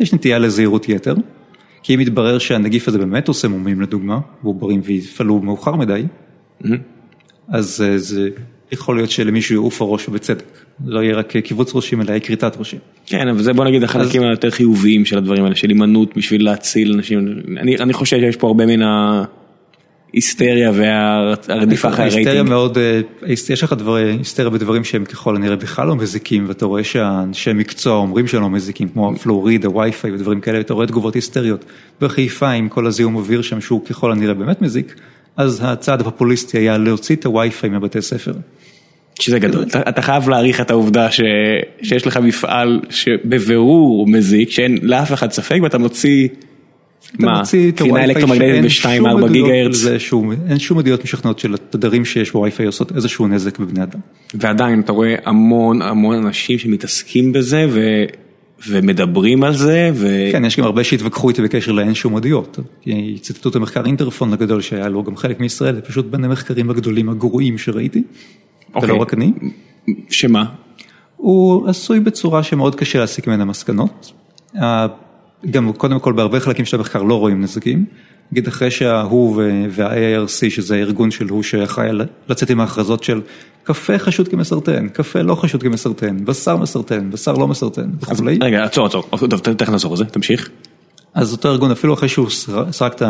יש 0.00 0.12
נטייה 0.12 0.38
לזהירות 0.38 0.88
יתר, 0.88 1.14
כי 1.82 1.94
אם 1.94 2.00
יתברר 2.00 2.38
שהנגיף 2.38 2.88
הזה 2.88 2.98
באמת 2.98 3.28
עושה 3.28 3.48
מומים 3.48 3.80
לדוגמה, 3.80 4.18
ועוברים 4.42 4.80
ויפעלו 4.84 5.40
מאוחר 5.40 5.76
מדי, 5.76 6.02
אז 7.52 7.84
זה 7.96 8.28
יכול 8.72 8.96
להיות 8.96 9.10
שלמישהו 9.10 9.54
יעוף 9.54 9.82
הראש 9.82 10.08
ובצדק, 10.08 10.44
לא 10.86 11.00
יהיה 11.00 11.16
רק 11.16 11.36
קיבוץ 11.36 11.74
ראשים 11.74 12.00
אלא 12.00 12.10
יהיה 12.10 12.20
כריתת 12.20 12.56
ראשים. 12.58 12.78
כן, 13.06 13.28
אבל 13.28 13.42
זה 13.42 13.52
בוא 13.52 13.64
נגיד 13.64 13.84
החלקים 13.84 14.22
היותר 14.22 14.50
חיוביים 14.50 15.04
של 15.04 15.18
הדברים 15.18 15.44
האלה, 15.44 15.54
של 15.56 15.68
הימנעות 15.68 16.16
בשביל 16.16 16.44
להציל 16.44 16.92
אנשים, 16.92 17.42
אני 17.58 17.92
חושב 17.92 18.16
שיש 18.16 18.36
פה 18.36 18.46
הרבה 18.46 18.66
מן 18.66 18.82
ההיסטריה 20.12 20.72
והרדיפה 20.74 21.88
אחרי 21.88 22.04
הרייטינג. 22.04 22.26
היסטריה 22.26 22.42
מאוד, 22.42 22.78
יש 23.26 23.62
לך 23.62 23.74
היסטריה 24.18 24.50
בדברים 24.50 24.84
שהם 24.84 25.04
ככל 25.04 25.36
הנראה 25.36 25.56
בכלל 25.56 25.86
לא 25.86 25.96
מזיקים, 25.96 26.44
ואתה 26.48 26.66
רואה 26.66 26.84
שהאנשי 26.84 27.52
מקצוע 27.52 27.96
אומרים 27.96 28.26
שהם 28.26 28.42
לא 28.42 28.50
מזיקים, 28.50 28.88
כמו 28.88 29.12
הפלוריד, 29.12 29.64
הווי-פיי 29.64 30.12
ודברים 30.12 30.40
כאלה, 30.40 30.58
ואתה 30.58 30.74
רואה 30.74 30.86
תגובות 30.86 31.14
היסטריות. 31.14 31.64
בחיפה 32.00 32.50
עם 32.50 32.68
כל 32.68 32.86
הזיהום 32.86 33.16
אוויר 33.16 33.42
שם 33.42 33.60
שהוא 33.60 33.84
ככל 33.84 34.12
הנראה 34.12 34.34
באמת 34.34 34.62
מזיק. 34.62 34.94
אז 35.38 35.60
הצעד 35.64 36.00
הפופוליסטי 36.00 36.58
היה 36.58 36.78
להוציא 36.78 37.16
את 37.16 37.26
הווי-פיי 37.26 37.70
מבתי 37.70 38.02
ספר. 38.02 38.32
שזה 39.20 39.38
גדול, 39.38 39.64
אתה 39.88 40.02
חייב 40.02 40.28
להעריך 40.28 40.60
את 40.60 40.70
העובדה 40.70 41.08
שיש 41.82 42.06
לך 42.06 42.16
מפעל 42.16 42.80
שבבירור 42.90 44.06
מזיק, 44.06 44.50
שאין 44.50 44.78
לאף 44.82 45.12
אחד 45.12 45.32
ספק 45.32 45.58
ואתה 45.62 45.78
מוציא, 45.78 46.28
מה, 47.18 47.42
קרינה 47.76 48.04
אלקטרומגנטית 48.04 48.84
ב-2-4 48.84 49.28
גיגה 49.32 49.54
הרץ. 49.54 49.86
אין 50.50 50.58
שום 50.58 50.78
עדויות 50.78 51.04
משכנעות 51.04 51.38
של 51.38 51.54
התדרים 51.54 52.04
שיש 52.04 52.32
בווי-פיי 52.32 52.66
עושות 52.66 52.96
איזשהו 52.96 53.28
נזק 53.28 53.58
בבני 53.58 53.82
אדם. 53.82 54.00
ועדיין 54.34 54.80
אתה 54.80 54.92
רואה 54.92 55.14
המון 55.24 55.82
המון 55.82 56.26
אנשים 56.26 56.58
שמתעסקים 56.58 57.32
בזה 57.32 57.66
ומדברים 58.66 59.44
על 59.44 59.54
זה. 59.54 59.90
כן, 60.32 60.44
יש 60.44 60.56
גם 60.58 60.64
הרבה 60.64 60.84
שהתווכחו 60.84 61.28
איתי 61.28 61.42
בקשר 61.42 61.72
לאין 61.72 61.94
שום 61.94 62.16
עדויות. 62.16 62.58
ציטטו 63.20 63.48
את 63.48 63.56
המחקר 63.56 63.86
אינטרפון 63.86 64.32
הגדול 64.32 64.60
שהיה 64.60 64.88
לו 64.88 65.04
גם 65.04 65.16
חלק 65.16 65.40
מישראל, 65.40 65.74
זה 65.74 65.80
פשוט 65.80 66.06
בין 66.06 66.24
המחקרים 66.24 66.70
הגדולים 66.70 67.08
הגרועים 67.08 67.58
שראיתי. 67.58 68.02
ולא 68.82 68.94
רק 68.94 69.14
אני. 69.14 69.32
שמה? 70.10 70.44
הוא 71.16 71.68
עשוי 71.68 72.00
בצורה 72.00 72.42
שמאוד 72.42 72.74
קשה 72.74 72.98
להסיק 72.98 73.26
ממנה 73.26 73.44
מסקנות. 73.44 74.12
גם 75.50 75.72
קודם 75.72 75.98
כל 75.98 76.12
בהרבה 76.12 76.40
חלקים 76.40 76.64
של 76.64 76.76
המחקר 76.76 77.02
לא 77.02 77.14
רואים 77.14 77.40
נזקים. 77.40 77.84
נגיד 78.32 78.46
אחרי 78.46 78.70
שההוא 78.70 79.42
וה-ARC 79.70 80.50
שזה 80.50 80.74
הארגון 80.74 81.10
של 81.10 81.28
הוא 81.28 81.42
שאחראי 81.42 81.90
לצאת 82.28 82.50
עם 82.50 82.60
ההכרזות 82.60 83.04
של 83.04 83.20
קפה 83.68 83.98
חשוד 83.98 84.28
כמסרטן, 84.28 84.88
קפה 84.88 85.22
לא 85.22 85.34
חשוד 85.34 85.62
כמסרטן, 85.62 86.24
בשר 86.24 86.56
מסרטן, 86.56 87.10
בשר 87.10 87.32
לא 87.32 87.48
מסרטן 87.48 87.90
וכולי. 88.00 88.38
רגע 88.42 88.64
עצור 88.64 88.86
עצור, 88.86 89.04
טוב 89.30 89.40
תכף 89.40 89.68
נעזור 89.68 89.94
לזה, 89.94 90.04
תמשיך. 90.04 90.48
אז 91.14 91.32
אותו 91.32 91.48
ארגון 91.48 91.70
אפילו 91.70 91.94
אחרי 91.94 92.08
שהוא 92.08 92.28
סרק 92.70 93.02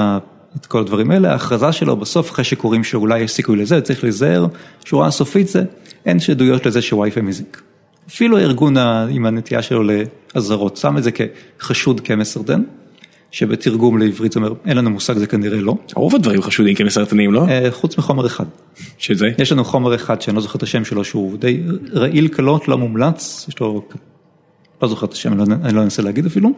את 0.57 0.67
כל 0.67 0.81
הדברים 0.81 1.11
האלה, 1.11 1.33
ההכרזה 1.33 1.73
שלו 1.73 1.97
בסוף 1.97 2.31
אחרי 2.31 2.45
שקוראים 2.45 2.85
שאולי 2.85 3.21
יש 3.21 3.31
סיכוי 3.31 3.57
לזה, 3.57 3.81
צריך 3.81 4.05
להיזהר, 4.05 4.47
שורה 4.85 5.11
סופית 5.11 5.49
זה, 5.49 5.63
אין 6.07 6.21
שעדויות 6.21 6.67
לזה 6.67 6.83
שווי-פיי 6.83 7.23
מזיק. 7.23 7.63
אפילו 8.09 8.39
הארגון 8.39 8.77
עם 9.11 9.27
הנטייה 9.27 9.63
שלו 9.63 9.83
לאזהרות, 10.35 10.77
שם 10.77 10.99
את 10.99 11.03
זה 11.03 11.11
כחשוד 11.11 12.01
כמסרטן, 12.01 12.63
שבתרגום 13.31 13.99
לעברית 13.99 14.33
זה 14.33 14.41
אומר, 14.41 14.53
אין 14.67 14.77
לנו 14.77 14.91
מושג, 14.91 15.19
זה 15.19 15.27
כנראה 15.27 15.61
לא. 15.61 15.75
רוב 15.95 16.15
הדברים 16.15 16.43
חשודים 16.43 16.75
כמסרטנים, 16.75 17.33
לא? 17.33 17.49
אה, 17.49 17.71
חוץ 17.71 17.99
מחומר 17.99 18.27
אחד. 18.27 18.45
שזה? 18.99 19.31
יש 19.39 19.53
לנו 19.53 19.65
חומר 19.65 19.95
אחד 19.95 20.21
שאני 20.23 20.37
לא 20.37 20.43
זוכר 20.43 20.57
את 20.57 20.63
השם 20.63 20.85
שלו, 20.85 21.05
שהוא 21.05 21.39
די 21.39 21.63
רעיל 21.93 22.29
קלות, 22.29 22.69
לא 22.69 22.79
מומלץ, 22.79 23.47
יש 23.49 23.61
לו, 23.61 23.89
לא 24.83 24.89
זוכר 24.89 25.07
את 25.07 25.13
השם, 25.13 25.33
אני 25.33 25.51
לא, 25.51 25.71
לא 25.73 25.83
אנסה 25.83 26.03
להגיד 26.03 26.27
אפילו. 26.27 26.51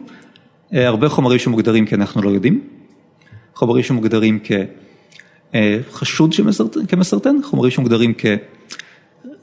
אה, 0.73 0.87
הרבה 0.87 1.09
חומרים 1.09 1.39
שמוגדרים 1.39 1.85
כי 1.85 1.95
אנחנו 1.95 2.21
לא 2.21 2.29
יודעים. 2.29 2.61
חומרים 3.55 3.83
שמוגדרים 3.83 4.39
כחשוד 5.53 6.35
כמסרטן, 6.87 7.35
חומרים 7.43 7.71
שמוגדרים 7.71 8.13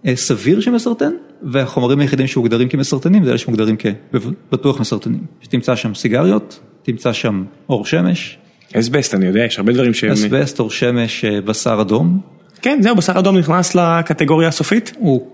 כסביר 0.05 0.61
שמסרטן, 0.61 1.13
והחומרים 1.43 2.01
היחידים 2.01 2.27
שמוגדרים 2.27 2.69
כמסרטנים 2.69 3.25
זה 3.25 3.31
אלה 3.31 3.39
שמוגדרים 3.39 3.77
כבטוח 4.51 4.81
מסרטנים. 4.81 5.21
שתמצא 5.41 5.77
שם 5.77 5.95
סיגריות, 5.95 6.61
תמצא 6.91 7.13
שם 7.13 7.45
אור 7.69 7.85
שמש. 7.85 8.39
אסבסט, 8.75 9.15
אני 9.15 9.27
יודע, 9.27 9.45
יש 9.45 9.59
הרבה 9.59 9.73
דברים 9.73 9.95
שהם... 9.95 10.13
אסבסט, 10.13 10.61
אור 10.61 10.71
שמש, 10.71 11.25
אה, 11.25 11.41
בשר 11.41 11.79
אדום. 11.81 12.21
כן, 12.63 12.79
זהו, 12.83 12.97
בשר 12.97 13.19
אדום 13.19 13.39
נכנס 13.39 13.75
לקטגוריה 13.75 14.49
הסופית? 14.49 14.93
הוא 14.99 15.31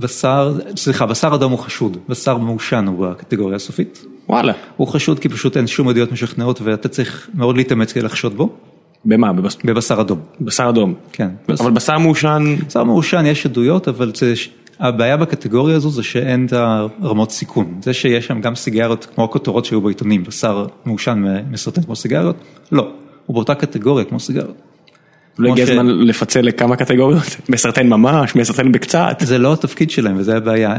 בשר, 0.00 0.58
סליחה, 0.76 1.06
בשר 1.06 1.34
אדום 1.34 1.52
הוא 1.52 1.58
חשוד, 1.58 1.96
בשר 2.08 2.36
מעושן 2.36 2.86
הוא 2.86 3.06
בקטגוריה 3.06 3.56
הסופית. 3.56 4.04
וואלה. 4.28 4.52
הוא 4.76 4.88
חשוד 4.88 5.18
כי 5.18 5.28
פשוט 5.28 5.56
אין 5.56 5.66
שום 5.66 5.88
עדויות 5.88 6.12
משכנעות 6.12 6.60
ואתה 6.60 6.88
צריך 6.88 7.30
מאוד 7.34 7.56
להתאמץ 7.56 7.92
כדי 7.92 8.04
לחשוד 8.04 8.36
בו. 8.36 8.56
במה? 9.04 9.32
בבס... 9.32 9.56
בבשר 9.64 10.00
אדום. 10.00 10.20
בשר 10.40 10.68
אדום. 10.68 10.94
כן. 11.12 11.28
אבל 11.60 11.70
בשר 11.70 11.98
מעושן... 11.98 12.56
בשר 12.66 12.84
מעושן 12.84 13.26
יש 13.26 13.46
עדויות, 13.46 13.88
אבל 13.88 14.12
זה... 14.14 14.34
הבעיה 14.82 15.16
בקטגוריה 15.16 15.76
הזו 15.76 15.90
זה 15.90 16.02
שאין 16.02 16.46
את 16.46 16.52
הרמות 16.52 17.30
סיכון. 17.30 17.80
זה 17.82 17.94
שיש 17.94 18.26
שם 18.26 18.40
גם 18.40 18.54
סיגריות 18.54 19.06
כמו 19.14 19.24
הכותרות 19.24 19.64
שהיו 19.64 19.80
בעיתונים, 19.80 20.24
בשר 20.24 20.66
מעושן 20.84 21.24
מסרטן 21.50 21.82
כמו 21.82 21.96
סיגריות, 21.96 22.36
לא. 22.72 22.90
הוא 23.26 23.34
באותה 23.34 23.54
קטגוריה 23.54 24.04
כמו 24.04 24.20
סיגריות. 24.20 24.71
לא 25.38 25.52
הגיע 25.52 25.64
הזמן 25.64 25.86
לפצל 25.86 26.40
לכמה 26.40 26.76
קטגוריות? 26.76 27.36
מסרטן 27.48 27.88
ממש, 27.88 28.36
מסרטן 28.36 28.72
בקצת? 28.72 29.16
זה 29.20 29.38
לא 29.38 29.52
התפקיד 29.52 29.90
שלהם 29.90 30.16
וזה 30.18 30.36
הבעיה, 30.36 30.72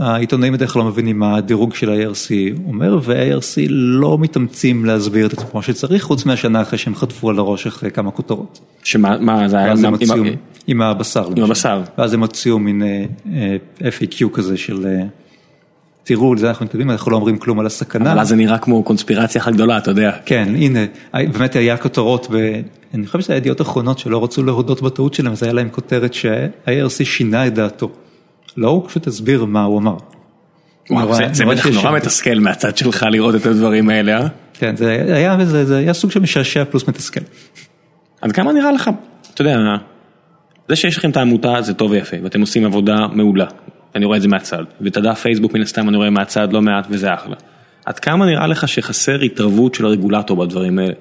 העיתונאים 0.00 0.52
בדרך 0.52 0.72
כלל 0.72 0.82
לא 0.82 0.88
מבינים 0.88 1.18
מה 1.18 1.36
הדירוג 1.36 1.74
של 1.74 1.90
ה-ARC 1.90 2.58
אומר 2.66 2.98
וה-ARC 3.02 3.66
לא 3.68 4.18
מתאמצים 4.18 4.84
להסביר 4.84 5.26
את 5.26 5.32
כמו 5.32 5.62
שצריך, 5.62 6.02
חוץ 6.02 6.26
מהשנה 6.26 6.62
אחרי 6.62 6.78
שהם 6.78 6.94
חטפו 6.94 7.30
על 7.30 7.38
הראש 7.38 7.66
אחרי 7.66 7.90
כמה 7.90 8.10
כותרות. 8.10 8.60
שמה 8.84 9.48
זה 9.48 9.58
היה? 9.58 9.74
עם 10.66 10.82
הבשר. 10.82 11.28
עם 11.36 11.44
הבשר. 11.44 11.82
ואז 11.98 12.14
הם 12.14 12.20
הוציאו 12.20 12.58
מין 12.58 12.82
אה, 12.82 13.04
אה, 13.32 13.56
FAQ 13.88 14.28
כזה 14.32 14.56
של... 14.56 14.86
תראו, 16.08 16.34
לזה 16.34 16.48
אנחנו 16.48 16.64
מתקדמים, 16.64 16.90
אנחנו 16.90 17.10
לא 17.10 17.16
אומרים 17.16 17.38
כלום 17.38 17.60
על 17.60 17.66
הסכנה. 17.66 18.12
אבל 18.12 18.20
אז 18.20 18.28
זה 18.28 18.36
נראה 18.36 18.58
כמו 18.58 18.82
קונספירציה 18.82 19.40
אחת 19.40 19.52
גדולה, 19.52 19.78
אתה 19.78 19.90
יודע. 19.90 20.12
כן, 20.24 20.48
הנה, 20.56 20.78
באמת 21.14 21.56
היה 21.56 21.76
כותרות, 21.76 22.28
אני 22.94 23.06
חושב 23.06 23.20
שזה 23.20 23.32
היה 23.32 23.38
ידיעות 23.38 23.60
אחרונות 23.60 23.98
שלא 23.98 24.24
רצו 24.24 24.42
להודות 24.42 24.82
בטעות 24.82 25.14
שלהם, 25.14 25.32
אז 25.32 25.42
היה 25.42 25.52
להם 25.52 25.68
כותרת 25.68 26.14
שה-IRC 26.14 27.04
שינה 27.04 27.46
את 27.46 27.54
דעתו. 27.54 27.90
לא, 28.56 28.68
הוא 28.68 28.88
פשוט 28.88 29.06
הסביר 29.06 29.44
מה 29.44 29.64
הוא 29.64 29.78
אמר. 29.78 29.96
זה 31.32 31.44
בטח 31.44 31.66
נורא 31.66 31.96
מתסכל 31.96 32.34
מהצד 32.34 32.76
שלך 32.76 33.06
לראות 33.10 33.34
את 33.34 33.46
הדברים 33.46 33.90
האלה, 33.90 34.20
אה? 34.20 34.26
כן, 34.54 34.76
זה 34.76 35.76
היה 35.76 35.94
סוג 35.94 36.10
של 36.10 36.20
משעשע 36.20 36.64
פלוס 36.64 36.88
מתסכל. 36.88 37.20
עד 38.20 38.32
כמה 38.32 38.52
נראה 38.52 38.72
לך, 38.72 38.90
אתה 39.34 39.42
יודע, 39.42 39.56
זה 40.68 40.76
שיש 40.76 40.98
לכם 40.98 41.10
את 41.10 41.16
העמותה 41.16 41.62
זה 41.62 41.74
טוב 41.74 41.90
ויפה, 41.90 42.16
ואתם 42.22 42.40
עושים 42.40 42.64
עבודה 42.64 43.06
מעולה. 43.12 43.46
אני 43.94 44.04
רואה 44.04 44.16
את 44.16 44.22
זה 44.22 44.28
מהצד, 44.28 44.64
ואת 44.80 44.96
הדף 44.96 45.20
פייסבוק 45.20 45.54
מן 45.54 45.62
הסתם 45.62 45.88
אני 45.88 45.96
רואה 45.96 46.10
מהצד 46.10 46.52
לא 46.52 46.62
מעט 46.62 46.86
וזה 46.90 47.14
אחלה. 47.14 47.36
עד 47.86 47.98
כמה 47.98 48.26
נראה 48.26 48.46
לך 48.46 48.68
שחסר 48.68 49.20
התערבות 49.20 49.74
של 49.74 49.84
הרגולטור 49.84 50.36
בדברים 50.36 50.78
האלה? 50.78 50.94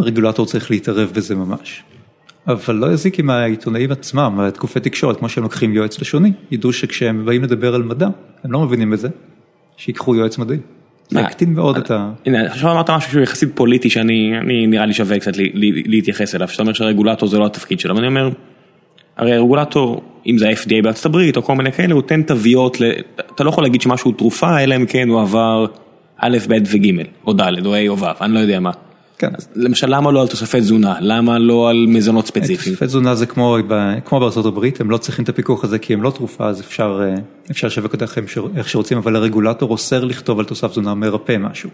הרגולטור 0.00 0.46
צריך 0.46 0.70
להתערב 0.70 1.12
בזה 1.14 1.34
ממש. 1.34 1.82
אבל 2.46 2.74
לא 2.74 2.92
יזיק 2.92 3.20
אם 3.20 3.30
העיתונאים 3.30 3.92
עצמם, 3.92 4.40
התקופי 4.40 4.80
תקשורת, 4.80 5.16
כמו 5.16 5.28
שהם 5.28 5.42
לוקחים 5.42 5.74
יועץ 5.74 6.00
לשוני, 6.00 6.32
ידעו 6.50 6.72
שכשהם 6.72 7.26
באים 7.26 7.42
לדבר 7.42 7.74
על 7.74 7.82
מדע, 7.82 8.08
הם 8.44 8.52
לא 8.52 8.60
מבינים 8.60 8.90
בזה, 8.90 9.08
שיקחו 9.76 10.14
יועץ 10.14 10.38
מדעי. 10.38 10.58
זה 11.08 11.20
יקטין 11.20 11.54
מאוד 11.54 11.76
את 11.76 11.90
ה... 11.90 12.10
הנה, 12.26 12.46
עכשיו 12.46 12.72
אמרת 12.72 12.90
משהו 12.90 13.10
שהוא 13.10 13.22
יחסית 13.22 13.48
פוליטי 13.54 13.90
שאני 13.90 14.32
נראה 14.68 14.86
לי 14.86 14.92
שווה 14.92 15.18
קצת 15.18 15.32
להתייחס 15.84 16.34
אליו, 16.34 16.48
שאתה 16.48 16.62
אומר 16.62 16.72
שהרגולטור 16.72 17.28
זה 17.28 17.38
לא 17.38 17.46
התפקיד 17.46 17.80
שלו, 17.80 17.96
ואני 17.96 18.06
אומר, 18.06 18.30
הרי 19.20 19.34
הרגולטור, 19.34 20.02
אם 20.26 20.38
זה 20.38 20.48
ה-FDA 20.48 20.82
בארצות 20.82 21.06
הברית 21.06 21.36
או 21.36 21.42
כל 21.42 21.54
מיני 21.54 21.72
כאלה, 21.72 21.94
הוא 21.94 22.02
נותן 22.02 22.22
תוויות, 22.22 22.76
אתה 23.34 23.44
לא 23.44 23.48
יכול 23.48 23.64
להגיד 23.64 23.82
שמשהו 23.82 24.12
תרופה, 24.12 24.60
אלא 24.60 24.76
אם 24.76 24.86
כן 24.86 25.08
הוא 25.08 25.20
עבר 25.20 25.66
א', 26.18 26.38
ב' 26.48 26.54
וג', 26.66 27.02
או 27.26 27.32
ד', 27.32 27.66
או 27.66 27.74
ה' 27.74 27.88
או 27.88 27.98
ו', 27.98 28.06
אני 28.20 28.34
לא 28.34 28.38
יודע 28.38 28.60
מה. 28.60 28.70
כן. 29.18 29.28
למשל, 29.56 29.86
למה 29.96 30.12
לא 30.12 30.20
על 30.20 30.28
תוספי 30.28 30.60
תזונה? 30.60 30.94
למה 31.00 31.38
לא 31.38 31.70
על 31.70 31.86
מזונות 31.88 32.26
ספציפיים? 32.26 32.74
תוספי 32.74 32.86
תזונה 32.86 33.14
זה 33.14 33.26
כמו, 33.26 33.56
כמו 34.04 34.20
בארצות 34.20 34.46
הברית, 34.46 34.80
הם 34.80 34.90
לא 34.90 34.96
צריכים 34.96 35.22
את 35.24 35.28
הפיקוח 35.28 35.64
הזה 35.64 35.78
כי 35.78 35.92
הם 35.92 36.02
לא 36.02 36.10
תרופה, 36.10 36.48
אז 36.48 36.60
אפשר, 36.60 37.00
אה, 37.02 37.14
אפשר 37.50 37.66
לשווק 37.66 37.92
אותה 37.92 38.04
איך 38.56 38.68
שרוצים, 38.68 38.98
אבל 38.98 39.16
הרגולטור 39.16 39.70
אוסר 39.70 40.04
לכתוב 40.04 40.38
על 40.38 40.44
תוסף 40.44 40.70
תזונה 40.70 40.94
מרפא 40.94 41.36
משהו. 41.38 41.70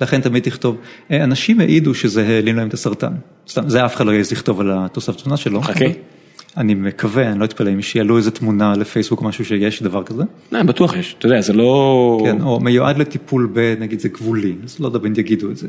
לכן 0.00 0.20
תמיד 0.20 0.42
תכתוב, 0.42 0.76
אה, 1.10 1.24
אנשים 1.24 1.60
העידו 1.60 1.94
שזה 1.94 2.26
העלים 2.26 2.56
להם 2.56 2.68
את 2.68 2.74
הסרטן. 2.74 3.12
זה 3.46 3.84
אף 3.84 3.96
אחד 3.96 4.06
לא 4.06 4.12
יעז 4.12 4.32
לכתוב 4.32 4.60
על 4.60 4.70
התוסף 4.74 5.16
תזונה 5.16 5.36
שלו. 5.36 5.62
חכה. 5.62 5.84
אני 6.56 6.74
מקווה, 6.74 7.30
אני 7.30 7.38
לא 7.38 7.44
אתפלא 7.44 7.70
אם 7.70 7.82
שיעלו 7.82 8.16
איזה 8.16 8.30
תמונה 8.30 8.74
לפייסבוק 8.76 9.20
או 9.20 9.26
משהו 9.26 9.44
שיש 9.44 9.82
דבר 9.82 10.02
כזה. 10.02 10.22
לא, 10.52 10.62
בטוח 10.62 10.96
יש, 10.96 11.14
אתה 11.18 11.26
יודע, 11.26 11.40
זה 11.40 11.52
לא... 11.52 12.20
כן, 12.24 12.40
או 12.40 12.60
מיועד 12.60 12.98
לטיפול 12.98 13.50
בנגיד 13.52 14.00
זה 14.00 14.08
גבולי, 14.08 14.54
אז 14.64 14.80
לא 14.80 14.86
יודע 14.86 14.98
בין 14.98 15.12
יגידו 15.16 15.50
את 15.50 15.56
זה. 15.56 15.68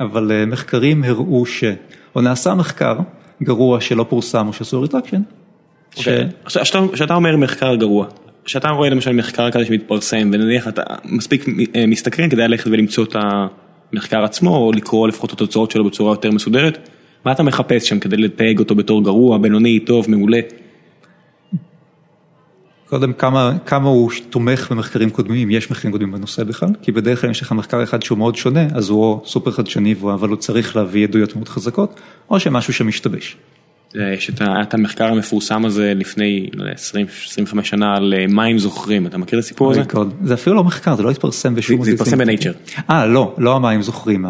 אבל 0.00 0.32
אה, 0.32 0.46
מחקרים 0.46 1.04
הראו 1.04 1.46
ש... 1.46 1.64
או 2.16 2.20
נעשה 2.20 2.54
מחקר 2.54 2.96
גרוע 3.42 3.80
שלא 3.80 4.06
פורסם 4.08 4.48
או 4.48 4.52
שעשו 4.52 4.80
retraction. 4.80 5.22
אוקיי. 5.96 6.28
כשאתה 6.92 7.14
אומר 7.14 7.36
מחקר 7.36 7.74
גרוע, 7.74 8.06
כשאתה 8.44 8.68
רואה 8.68 8.90
למשל 8.90 9.12
מחקר 9.12 9.50
כזה 9.50 9.64
שמתפרסם 9.64 10.30
ונניח 10.32 10.68
אתה 10.68 10.82
מספיק 11.04 11.46
אה, 11.76 11.86
מסתקרן 11.86 12.28
כדי 12.28 12.42
ללכת 12.42 12.66
ולמצוא 12.66 13.04
את 13.04 13.16
המחקר 13.92 14.24
עצמו 14.24 14.56
או 14.56 14.72
לקרוא 14.72 15.08
לפחות 15.08 15.30
את 15.30 15.34
התוצאות 15.34 15.70
שלו 15.70 15.84
בצורה 15.84 16.12
יותר 16.12 16.30
מסודרת, 16.30 16.88
מה 17.26 17.32
אתה 17.32 17.42
מחפש 17.42 17.88
שם 17.88 17.98
כדי 17.98 18.16
לתייג 18.16 18.58
אותו 18.58 18.74
בתור 18.74 19.04
גרוע, 19.04 19.38
בינוני, 19.38 19.80
טוב, 19.80 20.10
מעולה? 20.10 20.40
קודם 22.88 23.12
כמה, 23.12 23.52
כמה 23.66 23.88
הוא 23.88 24.10
תומך 24.30 24.72
במחקרים 24.72 25.10
קודמים, 25.10 25.42
אם 25.42 25.50
יש 25.50 25.70
מחקרים 25.70 25.92
קודמים 25.92 26.12
בנושא 26.12 26.44
בכלל, 26.44 26.68
כי 26.82 26.92
בדרך 26.92 27.20
כלל 27.20 27.28
אם 27.28 27.30
יש 27.30 27.42
לך 27.42 27.52
מחקר 27.52 27.82
אחד 27.82 28.02
שהוא 28.02 28.18
מאוד 28.18 28.36
שונה, 28.36 28.66
אז 28.74 28.88
הוא 28.88 29.02
או 29.02 29.22
סופר 29.24 29.50
חדשני, 29.50 29.94
אבל 30.02 30.28
הוא 30.28 30.36
צריך 30.36 30.76
להביא 30.76 31.04
עדויות 31.04 31.36
מאוד 31.36 31.48
חזקות, 31.48 32.00
או 32.30 32.40
שמשהו 32.40 32.72
שמשתבש. 32.72 33.36
יש 33.94 34.30
את 34.62 34.74
המחקר 34.74 35.04
המפורסם 35.04 35.64
הזה 35.64 35.92
לפני 35.96 36.50
20-25 37.54 37.62
שנה 37.62 37.96
על 37.96 38.14
אה, 38.16 38.26
מים 38.28 38.58
זוכרים, 38.58 39.06
אתה 39.06 39.18
מכיר 39.18 39.38
את 39.38 39.44
הסיפור 39.44 39.70
הזה? 39.70 39.82
זה 40.22 40.34
אפילו 40.34 40.56
לא 40.56 40.64
מחקר, 40.64 40.96
זה 40.96 41.02
לא 41.02 41.10
התפרסם 41.10 41.54
בשום... 41.54 41.84
זה 41.84 41.90
התפרסם 41.90 42.18
בנייצ'ר. 42.18 42.52
אה, 42.90 43.06
לא, 43.06 43.34
לא 43.38 43.56
המים 43.56 43.82
זוכרים, 43.82 44.26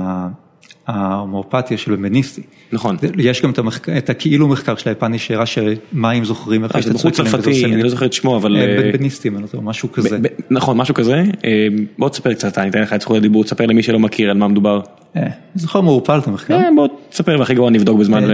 ההומואפתיה 0.87 1.79
של 1.79 1.97
בניסטי. 1.97 2.43
נכון. 2.73 2.97
יש 3.19 3.43
גם 3.43 3.53
את 3.99 4.11
הכאילו 4.11 4.49
מחקר 4.49 4.77
של 4.77 4.89
היפני 4.89 5.19
שהראה 5.19 5.47
שמים 5.47 6.25
זוכרים 6.25 6.65
איפה 6.65 6.83
שאתה 6.83 6.95
בחור 6.95 7.11
צרפתי, 7.11 7.65
אני 7.65 7.83
לא 7.83 7.89
זוכר 7.89 8.07
את 8.07 8.13
שמו, 8.13 8.37
אבל... 8.37 8.57
אה, 8.57 8.91
בניסטי, 8.93 9.31
משהו 9.63 9.93
כזה. 9.93 10.19
נכון, 10.51 10.77
משהו 10.77 10.95
כזה. 10.95 11.23
אה, 11.45 11.69
בוא 11.99 12.09
תספר 12.09 12.35
קצת, 12.35 12.59
אני 12.59 12.71
אתן 12.71 12.83
לך 12.83 12.93
את 12.93 13.01
זכות 13.01 13.17
הדיבור, 13.17 13.45
תספר 13.45 13.67
למי 13.67 13.83
שלא 13.83 13.99
מכיר 13.99 14.31
על 14.31 14.37
מה 14.37 14.49
מדובר. 14.49 14.81
אה, 15.17 15.23
זוכר 15.55 15.81
מעורפל 15.81 16.19
את 16.19 16.27
המחקר. 16.27 16.59
בוא 16.77 16.89
תספר 17.11 17.37
והכי 17.39 17.55
גרוע 17.55 17.71
נבדוק 17.71 17.99
בזמן. 17.99 18.25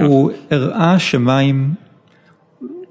הוא 0.00 0.30
הראה 0.50 0.98
שמים 0.98 1.83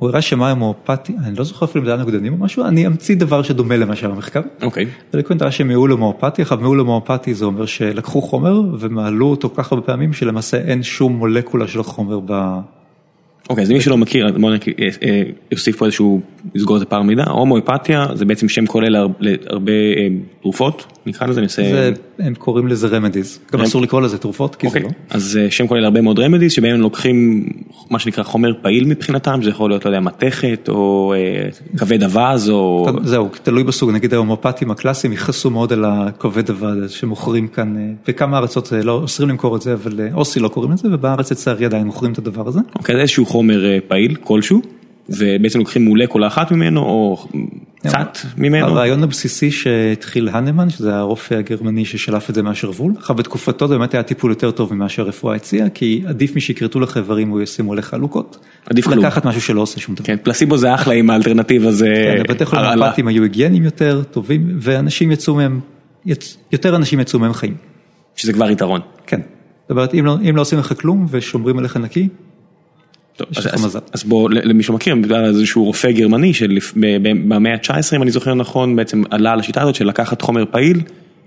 הוא 0.04 0.10
הראה 0.10 0.22
שמים 0.22 0.60
הומואפטי, 0.60 1.14
אני 1.26 1.36
לא 1.36 1.44
זוכר 1.44 1.66
אפילו 1.66 1.82
אם 1.82 1.86
זה 1.86 1.92
היה 1.92 2.04
נוגדנים 2.04 2.34
או 2.34 2.38
משהו, 2.38 2.66
אני 2.66 2.88
אמציא 2.88 3.16
דבר 3.16 3.44
שדומה 3.44 3.78
למה 3.78 3.96
שהיה 3.96 4.14
במחקר. 4.14 4.42
אוקיי. 4.62 4.86
ולקוונט 5.14 5.42
הראה 5.42 5.52
שמיעול 5.52 5.92
הומואפטי, 5.92 6.42
עכשיו 6.42 6.58
מיעול 6.58 6.80
הומואפטי 6.80 7.34
זה 7.34 7.46
אומר 7.46 7.66
שלקחו 7.66 8.22
חומר 8.22 8.62
ומעלו 8.80 9.26
אותו 9.26 9.50
כך 9.56 9.72
הרבה 9.72 9.86
פעמים 9.86 10.14
שלמעשה 10.14 10.58
אין 10.58 10.84
שום 10.84 11.14
מולקולה 11.16 11.68
של 11.68 11.80
החומר 11.80 12.20
ב... 12.26 12.60
אוקיי, 13.50 13.62
אז 13.62 13.72
מי 13.72 13.82
שלא 13.82 13.98
מכיר, 13.98 14.28
בוא 14.40 14.52
נוסיף 15.52 15.76
אה, 15.76 15.80
פה 15.80 15.86
איזשהו, 15.86 16.22
לסגור 16.56 16.78
את 16.78 16.82
הפער 16.82 17.02
מידע, 17.02 17.24
הומואפתיה 17.24 18.08
זה 18.14 18.26
בעצם 18.26 18.50
שם 18.50 18.66
כולל 18.66 19.08
להרבה 19.20 19.72
אה, 19.72 20.08
תרופות. 20.42 20.93
נקרא 21.06 21.28
לזה. 21.28 21.42
זה, 21.48 21.92
הם 22.20 22.36
קוראים 22.36 22.68
לזה 22.68 22.88
רמדיז, 22.88 23.40
גם 23.54 23.62
אסור 23.62 23.82
לקרוא 23.82 24.02
לזה 24.02 24.18
תרופות, 24.18 24.56
כי 24.56 24.70
זה 24.70 24.78
אוקיי, 24.78 24.84
לא. 24.84 24.90
אז 25.10 25.40
אה, 25.42 25.52
שם 25.52 25.68
כולל 25.68 25.86
הרבה 25.86 26.02
מאוד 26.02 26.20
רמדיס 26.20 26.54
שבהם 26.54 26.74
הם 26.74 26.82
לוקחים 26.82 27.46
מה 27.90 28.00
שנקרא 28.00 28.24
חומר 28.24 28.54
פעיל 28.62 28.86
מבחינתם, 28.86 29.40
זה 29.44 29.50
יכול 29.50 29.70
להיות, 29.70 29.86
לא 29.86 29.90
יודע, 29.90 30.00
מתכת 30.00 30.70
או 30.70 31.14
אה, 31.16 31.50
כבד 31.78 32.04
אווז 32.04 32.50
או... 32.50 32.88
זהו, 33.04 33.30
תלוי 33.44 33.64
בסוג, 33.64 33.92
נגיד 33.92 34.14
ההומופטים 34.14 34.72
הקלאסיים 34.72 35.14
יכעסו 35.14 35.50
מאוד 35.50 35.74
על 35.74 35.86
הכובד 35.86 36.50
אבד 36.50 36.90
שמוכרים 36.90 37.48
כאן, 37.48 37.78
אה, 37.78 37.92
בכמה 38.08 38.38
ארצות 38.38 38.66
זה 38.66 38.84
לא 38.84 38.92
אוסרים 38.92 39.30
למכור 39.30 39.56
את 39.56 39.62
זה, 39.62 39.74
אבל 39.74 40.00
אה, 40.00 40.08
אוסי 40.14 40.40
לא 40.40 40.48
קוראים 40.48 40.72
לזה, 40.72 40.88
ובארץ 40.92 41.32
לצערי 41.32 41.66
עדיין 41.66 41.86
מוכרים 41.86 42.12
את 42.12 42.18
הדבר 42.18 42.48
הזה. 42.48 42.60
אוקיי, 42.76 42.96
זה 42.96 43.02
איזשהו 43.02 43.26
חומר 43.26 43.66
אה, 43.66 43.78
פעיל 43.88 44.16
כלשהו, 44.16 44.62
ובעצם 45.10 45.60
לוקחים 45.60 45.86
מולקולה 45.86 46.28
אחת 46.28 46.52
ממנו 46.52 46.82
או 46.82 47.28
קצת 47.80 48.18
ממנו. 48.38 48.68
הרעיון 48.68 49.04
הבסיסי 49.04 49.52
שהתחיל 49.52 50.30
הנמן, 50.30 50.70
שזה 50.70 50.96
הרופא 50.96 51.36
הגרמני 51.36 51.86
ששלף 51.86 52.30
את 52.30 52.36
זה 52.36 52.42
מהשרוול, 52.42 52.94
אחר 53.00 53.14
בתקופתו 53.14 53.68
זה 53.68 53.78
באמת 53.78 53.94
היה 53.94 54.04
טיפול 54.04 54.32
יותר 54.32 54.52
טוב 54.52 54.74
ממה 54.74 54.90
שהרפואה 54.90 55.36
הציעה, 55.36 55.70
כי 55.70 56.04
עדיף 56.08 56.36
משכרתו 56.36 56.80
לך 56.80 56.98
איברים 56.98 57.32
או 57.32 57.42
ישימו 57.42 57.74
עליך 57.74 57.86
חלוקות. 57.86 58.38
עדיף 58.66 58.86
כלום. 58.88 59.00
לקחת 59.00 59.26
משהו 59.26 59.42
שלא 59.42 59.62
עושה 59.62 59.80
שום 59.80 59.96
דבר. 59.96 60.06
כן, 60.06 60.16
פלסיבו 60.24 60.58
זה 60.58 60.74
אחלה 60.74 60.94
אם 60.94 61.10
האלטרנטיבה 61.10 61.72
זה 61.72 61.94
כן, 62.18 62.34
בתי 62.34 62.46
חולים. 62.46 62.66
אמפתיים 62.66 63.08
היו 63.08 63.24
היגייניים 63.24 63.64
יותר, 63.64 64.04
טובים, 64.12 64.58
ואנשים 64.60 65.12
יצאו 65.12 65.36
מהם, 65.36 65.60
יותר 66.52 66.76
אנשים 66.76 67.00
יצאו 67.00 67.20
מהם 67.20 67.34
חיים. 67.34 67.56
שזה 68.16 68.34
כבר 68.34 68.50
יתרון. 68.50 68.82
כן. 69.08 69.22
זאת 69.62 69.72
אומרת, 69.72 69.94
אם 69.94 70.06
לא, 70.06 70.18
לא 70.34 70.42
עושים 70.42 70.60
לך 70.60 70.74
כלום 70.82 71.06
ושומרים 71.10 71.58
עליך 71.58 71.78
נקי, 71.78 72.08
אז- 73.94 74.04
בוא, 74.04 74.30
למי 74.30 74.64
שמכיר, 74.64 74.96
איזשהו 75.26 75.64
רופא 75.64 75.92
גרמני 75.92 76.34
שבמאה 76.34 77.54
ה-19 77.54 77.96
אם 77.96 78.02
אני 78.02 78.12
זוכר 78.12 78.34
נכון 78.34 78.76
בעצם 78.76 79.04
עלה 79.10 79.32
על 79.32 79.40
השיטה 79.40 79.62
הזאת 79.62 79.76
של 79.76 79.88
לקחת 79.88 80.22
חומר 80.22 80.46
פעיל, 80.52 80.82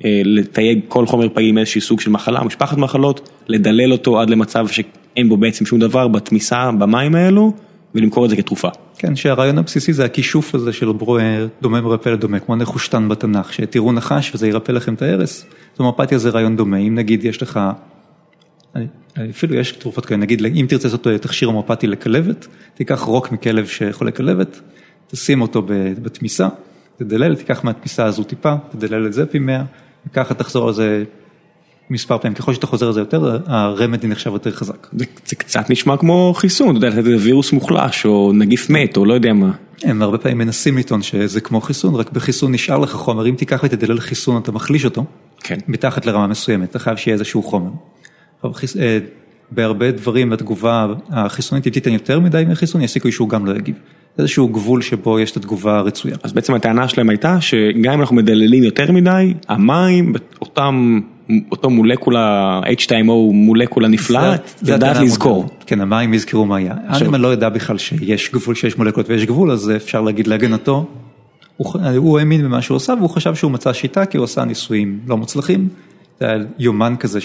אה, 0.05 0.20
לתייג 0.24 0.80
כל 0.89 1.07
חומר 1.07 1.28
פעיל 1.28 1.49
עם 1.49 1.59
איזשהו 1.59 1.80
סוג 1.80 2.01
של 2.01 2.11
מחלה, 2.11 2.45
משפחת 2.45 2.78
מחלות, 2.78 3.28
לדלל 3.49 3.93
אותו 3.93 4.20
עד 4.20 4.30
למצב 4.30 4.68
שאין 4.68 5.28
בו 5.28 5.37
בעצם 5.37 5.66
שום 5.66 5.78
דבר 5.78 6.09
בתמיסה 6.09 6.70
במים 6.78 7.14
האלו 7.14 7.53
ולמכור 7.95 8.24
את 8.24 8.30
זה 8.30 8.37
כתרופה. 8.37 8.68
כן, 8.99 9.16
שהרעיון 9.16 9.59
הבסיסי 9.59 9.93
זה 9.93 10.05
הכישוף 10.05 10.55
הזה 10.55 10.72
של 10.72 10.87
דומה 11.62 11.80
מרפא 11.80 12.09
לדומה, 12.09 12.39
כמו 12.39 12.57
נחושתן 12.57 13.09
בתנ"ך, 13.09 13.53
שתראו 13.53 13.93
נחש 13.93 14.34
וזה 14.34 14.49
ירפא 14.49 14.72
לכם 14.72 14.95
את 14.95 15.03
ההרס. 15.03 15.43
אז 15.74 15.80
הומופתיה 15.80 16.18
זה 16.18 16.30
רעיון 16.30 16.57
דומה, 16.57 16.76
אם 16.78 16.95
נגיד 16.95 17.24
יש 17.24 17.43
לך, 17.43 17.61
אפילו 19.30 19.54
יש 19.54 19.72
תרופות 19.72 20.06
כאלה, 20.06 20.20
נגיד 20.20 20.44
אם 20.44 20.66
תרצה 20.68 20.88
לעשות 20.88 21.06
תכשיר 21.20 21.48
הומופתי 21.48 21.86
לכלבת, 21.86 22.46
תיקח 22.74 23.00
רוק 23.00 23.32
מכלב 23.32 23.66
שחולה 23.66 24.10
כלבת, 24.10 24.60
תשים 25.06 25.42
אותו 25.42 25.62
בתמיסה, 26.02 26.48
תדלל, 26.96 27.34
תיקח 27.34 27.64
מהתמיסה 27.64 28.04
הזו 28.04 28.24
טיפה, 28.24 28.54
תדלל 28.70 29.06
את 29.06 29.12
זה 29.12 29.26
פי 29.26 29.38
100, 29.38 29.64
וככה 30.06 30.34
תחזור 30.34 30.68
על 30.68 30.74
זה 30.74 31.04
מספר 31.90 32.18
פעמים, 32.18 32.34
ככל 32.34 32.54
שאתה 32.54 32.66
חוזר 32.66 32.86
על 32.86 32.92
זה 32.92 33.00
יותר, 33.00 33.38
הרמדי 33.46 34.06
נחשב 34.06 34.32
יותר 34.32 34.50
חזק. 34.50 34.86
זה, 34.92 35.04
זה 35.26 35.36
קצת 35.36 35.70
נשמע 35.70 35.96
כמו 35.96 36.32
חיסון, 36.36 36.76
אתה 36.76 36.86
יודע, 36.86 36.98
איזה 36.98 37.16
וירוס 37.20 37.52
מוחלש 37.52 38.06
או 38.06 38.32
נגיף 38.34 38.70
מת 38.70 38.96
או 38.96 39.04
לא 39.04 39.14
יודע 39.14 39.32
מה. 39.32 39.52
הם 39.82 40.02
הרבה 40.02 40.18
פעמים 40.18 40.38
מנסים 40.38 40.78
לטעון 40.78 41.02
שזה 41.02 41.40
כמו 41.40 41.60
חיסון, 41.60 41.94
רק 41.94 42.10
בחיסון 42.12 42.52
נשאר 42.52 42.78
לך 42.78 42.92
חומר, 42.92 43.28
אם 43.28 43.34
תיקח 43.34 43.60
ותדלל 43.64 44.00
חיסון 44.00 44.42
אתה 44.42 44.52
מחליש 44.52 44.84
אותו, 44.84 45.04
כן. 45.40 45.58
מתחת 45.68 46.06
לרמה 46.06 46.26
מסוימת, 46.26 46.70
אתה 46.70 46.78
חייב 46.78 46.96
שיהיה 46.96 47.14
איזשהו 47.14 47.42
חומר. 47.42 47.70
אה, 48.80 48.99
בהרבה 49.51 49.90
דברים 49.90 50.32
התגובה 50.32 50.86
החיסונית, 51.11 51.66
אם 51.66 51.72
תיתן 51.72 51.92
יותר 51.92 52.20
מדי 52.20 52.44
מהחיסון, 52.49 52.80
יש 52.80 52.90
סיכוי 52.90 53.12
שהוא 53.12 53.28
גם 53.28 53.47
לא 53.47 53.57
יגיב. 53.57 53.74
איזשהו 54.18 54.49
גבול 54.49 54.82
שבו 54.82 55.20
יש 55.20 55.30
את 55.30 55.36
התגובה 55.36 55.78
הרצויה. 55.78 56.16
אז 56.22 56.32
בעצם 56.32 56.55
הטענה 56.55 56.88
שלהם 56.88 57.11
הייתה 57.11 57.40
שגם 57.40 57.92
אם 57.92 58.01
אנחנו 58.01 58.16
מדללים 58.16 58.62
יותר 58.62 58.92
מדי, 58.92 59.34
המים, 59.49 60.12
אותם, 60.40 61.01
אותו 61.51 61.70
מולקולה, 61.70 62.61
H2O 62.64 63.12
מולקולה 63.32 63.88
נפלאה, 63.88 64.36
זה 64.61 64.72
יודעת 64.72 64.97
לזכור. 64.97 65.49
כן, 65.66 65.80
המים 65.80 66.14
יזכרו 66.14 66.47
מה 66.47 66.57
היה. 66.57 66.74
אנמן 66.88 67.20
לא 67.20 67.32
ידע 67.32 67.49
בכלל 67.49 67.78
שיש 67.78 68.30
גבול, 68.32 68.55
שיש 68.55 68.78
מולקולות 68.78 69.11
ויש 69.11 69.24
גבול, 69.24 69.51
אז 69.51 69.72
אפשר 69.76 70.01
להגיד 70.01 70.26
להגנתו. 70.26 70.86
הוא, 71.57 71.72
הוא 71.97 72.18
האמין 72.18 72.44
במה 72.44 72.62
שהוא 72.62 72.76
עשה 72.76 72.94
והוא 72.99 73.11
חשב 73.11 73.34
שהוא 73.34 73.51
מצא 73.51 73.72
שיטה 73.72 74.07
כי 74.07 74.16
הוא 74.16 74.24
עשה 74.24 74.44
ניסויים 74.44 75.01
לא 75.07 75.16
מוצלחים. 75.16 75.68
זה 76.20 76.26
היה 76.26 76.38
יומן 76.59 76.94
כזה 76.99 77.20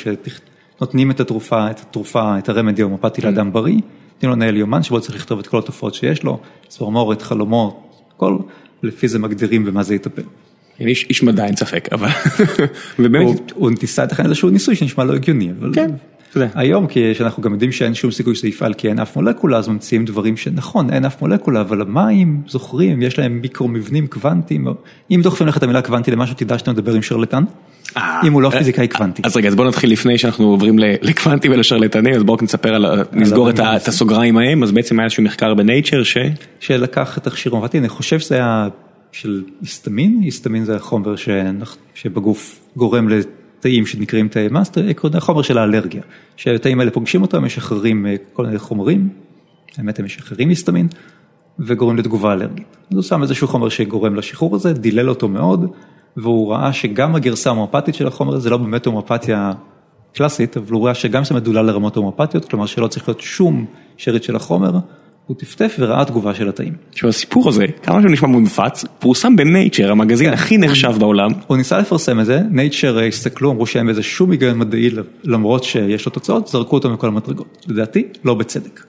שנותנים 0.82 1.12
את 1.12 1.20
התרופה, 1.20 1.72
את 1.72 1.80
התרופה, 1.80 2.38
את 2.38 2.50
הרמדי 2.50 2.82
ההומופתי 2.82 3.22
לאדם 3.22 3.54
בריא, 3.54 3.74
נותנים 3.74 4.30
לו 4.30 4.32
לנהל 4.32 4.58
יומן 4.58 4.84
שבו 4.84 5.02
צריך 5.02 5.16
לכתוב 5.16 5.40
את 5.40 5.48
כל 5.48 5.60
התופעות 5.60 5.94
שיש 5.94 6.24
לו, 6.24 6.40
צמרמורת, 6.68 7.22
חלומות, 7.22 8.04
הכל, 8.16 8.38
לפי 8.84 9.08
זה 9.08 9.20
מגדירים 9.20 9.66
במה 9.66 9.84
זה 9.84 9.96
יטפל. 9.96 10.22
איש, 10.80 11.06
איש 11.10 11.24
מדע 11.24 11.46
אין 11.46 11.56
ספק, 11.56 11.90
אבל 11.92 12.08
ובאמת, 13.00 13.26
הוא, 13.26 13.36
הוא 13.54 13.72
ניסה 13.82 14.04
לתכנן 14.04 14.26
איזשהו 14.26 14.50
ניסוי 14.50 14.76
שנשמע 14.76 15.04
לא 15.04 15.14
הגיוני, 15.16 15.52
אבל 15.60 15.72
כן, 15.74 15.92
אתה 16.32 16.40
יודע. 16.40 16.50
היום 16.56 16.88
כשאנחנו 16.90 17.44
גם 17.44 17.54
יודעים 17.54 17.72
שאין 17.72 17.94
שום 17.94 18.12
סיכוי 18.12 18.36
שזה 18.36 18.48
יפעל 18.48 18.74
כי 18.74 18.88
אין 18.88 19.00
אף 19.00 19.16
מולקולה 19.16 19.58
אז 19.58 19.68
ממציאים 19.68 20.06
דברים 20.06 20.38
שנכון 20.38 20.90
אין 20.90 21.06
אף 21.06 21.22
מולקולה 21.22 21.62
אבל 21.62 21.82
המים 21.82 22.42
זוכרים 22.48 23.02
יש 23.02 23.20
להם 23.20 23.40
מיקרו 23.42 23.68
מבנים 23.68 24.08
קוונטיים 24.08 24.68
אם 25.12 25.22
דוחפים 25.24 25.48
לך 25.48 25.58
את 25.58 25.64
המילה 25.64 25.82
קוונטי 25.82 26.12
למשהו 26.12 26.36
תדע 26.36 26.58
שאתה 26.58 26.72
מדבר 26.72 26.94
עם 26.94 27.02
שרלטן 27.02 27.44
אה, 27.98 28.22
אם 28.24 28.34
הוא 28.34 28.42
לא 28.42 28.52
אה, 28.54 28.58
פיזיקאי 28.58 28.88
קוונטי. 28.88 29.22
אז 29.26 29.38
רגע, 29.38 29.50
אז 29.50 29.56
בוא 29.56 29.66
נתחיל 29.66 29.92
לפני 29.92 30.18
שאנחנו 30.18 30.46
עוברים 30.46 30.80
ל- 30.80 30.96
לקוונטים 31.10 31.52
ולשרלטנים, 31.52 32.14
אז 32.14 32.24
בואו 32.24 32.38
נספר 32.42 32.76
על, 32.76 33.04
נסגור 33.12 33.50
את 33.50 33.88
הסוגריים 33.88 34.38
ההם, 34.38 34.64
אז 34.64 34.72
בעצם 34.72 35.00
היה 35.00 35.06
איזשהו 35.06 35.24
מחקר 35.24 35.54
בנייצ'ר 35.54 36.04
ש... 36.04 36.18
שלקח 36.60 37.18
את 37.18 37.24
תכשיר 37.24 37.52
הומופתי 37.52 37.78
אני 37.78 37.90
חושב 37.90 38.20
שזה 38.20 38.36
היה 38.36 38.68
של 39.12 39.44
היסטמין 39.62 40.20
היסטמין 40.24 40.66
זה 40.66 40.76
החומר 40.76 41.16
שבגוף 41.96 42.60
גורם 42.76 43.10
לתאים 43.62 43.86
שנקראים 43.86 44.28
תאי 44.28 44.48
מאסט 44.48 44.86
החומר 45.14 45.42
של 45.42 45.58
האלרגיה 45.58 46.02
שהתאים 46.36 46.80
האלה 46.80 46.92
פוגשים 46.92 47.22
אותם 47.22 47.46
משחררים 47.46 48.06
אה, 48.06 48.16
כל 48.34 48.46
מיני 48.46 48.60
חומרים 48.60 49.10
האמת 49.78 50.00
הם 50.00 50.06
משחררים 50.06 50.50
היסטמין 50.50 50.88
וגורם 51.60 51.98
לתגובה 51.98 52.34
אלרגית. 52.34 52.78
אז 52.92 52.96
הוא 52.96 53.04
שם 53.04 53.22
איזשהו 53.22 53.48
חומר 53.48 53.70
שגורם 53.70 54.16
לשחרור 54.16 54.56
הזה, 54.56 54.74
דילל 54.74 55.10
אותו 55.10 55.28
מאוד, 55.28 55.72
והוא 56.18 56.54
ראה 56.54 56.74
שגם 56.74 57.16
הגרסה 57.16 57.50
ההומופתית 57.50 57.96
של 57.96 58.08
החומר 58.08 58.34
הזה, 58.34 58.44
זה 58.44 58.50
לא 58.50 58.58
באמת 58.58 58.86
הומופתיה 58.86 59.52
קלאסית, 60.14 60.58
אבל 60.58 60.74
הוא 60.74 60.86
ראה 60.86 60.94
שגם 60.94 61.24
זה 61.24 61.36
מדולל 61.36 61.62
לרמות 61.62 61.96
הומופתיות, 61.96 62.46
כלומר 62.46 62.66
שלא 62.66 62.88
צריך 62.88 63.08
להיות 63.08 63.22
שום 63.22 63.66
שארית 63.98 64.24
של 64.24 64.36
החומר, 64.36 64.80
הוא 65.32 65.38
טפטף 65.40 65.76
וראה 65.80 66.06
תגובה 66.06 66.36
של 66.36 66.50
התאים. 66.50 66.74
עכשיו 66.94 67.10
הסיפור 67.10 67.50
הזה, 67.50 67.66
כמה 67.84 68.02
שהוא 68.02 68.12
נשמע 68.12 68.28
מונפץ, 68.28 68.86
פורסם 69.00 69.36
בנייצ'ר, 69.36 69.92
המגזין 69.92 70.28
כן. 70.28 70.34
הכי 70.34 70.58
נחשב 70.58 70.94
בעולם. 71.00 71.32
הוא 71.48 71.58
ניסה 71.58 71.78
לפרסם 71.78 72.20
את 72.20 72.26
זה, 72.26 72.42
נייצ'ר 72.50 73.00
הסתכלו, 73.00 73.52
אמרו 73.52 73.66
שאין 73.66 73.88
בזה 73.88 74.04
שום 74.04 74.32
היגיון 74.32 74.60
מדעי, 74.60 74.90
למרות 75.24 75.64
שיש 75.64 76.06
לו 76.06 76.12
תוצאות, 76.12 76.48
זרקו 76.48 76.76
אותו 76.76 76.90
מכל 76.90 77.08
המדרגות. 77.08 77.66
לדעתי, 77.68 78.08
לא 78.24 78.34
בצדק. 78.34 78.84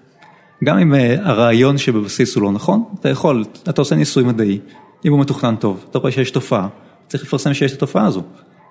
גם 0.65 0.79
אם 0.79 0.95
אה, 0.95 1.17
הרעיון 1.23 1.79
שבבסיס 1.79 2.35
הוא 2.35 2.43
לא 2.43 2.53
נכון, 2.53 2.85
אתה 3.01 3.09
יכול, 3.09 3.45
אתה 3.63 3.81
עושה 3.81 3.97
ניסוי 3.97 4.25
מדעי, 4.25 4.59
אם 5.05 5.13
הוא 5.13 5.21
מתוכנן 5.21 5.57
טוב, 5.57 5.85
אתה 5.91 5.99
רואה 5.99 6.13
שיש 6.13 6.31
תופעה, 6.31 6.69
צריך 7.09 7.25
לפרסם 7.25 7.55
שיש 7.55 7.73
את 7.73 7.77
התופעה 7.77 8.07
הזו. 8.07 8.23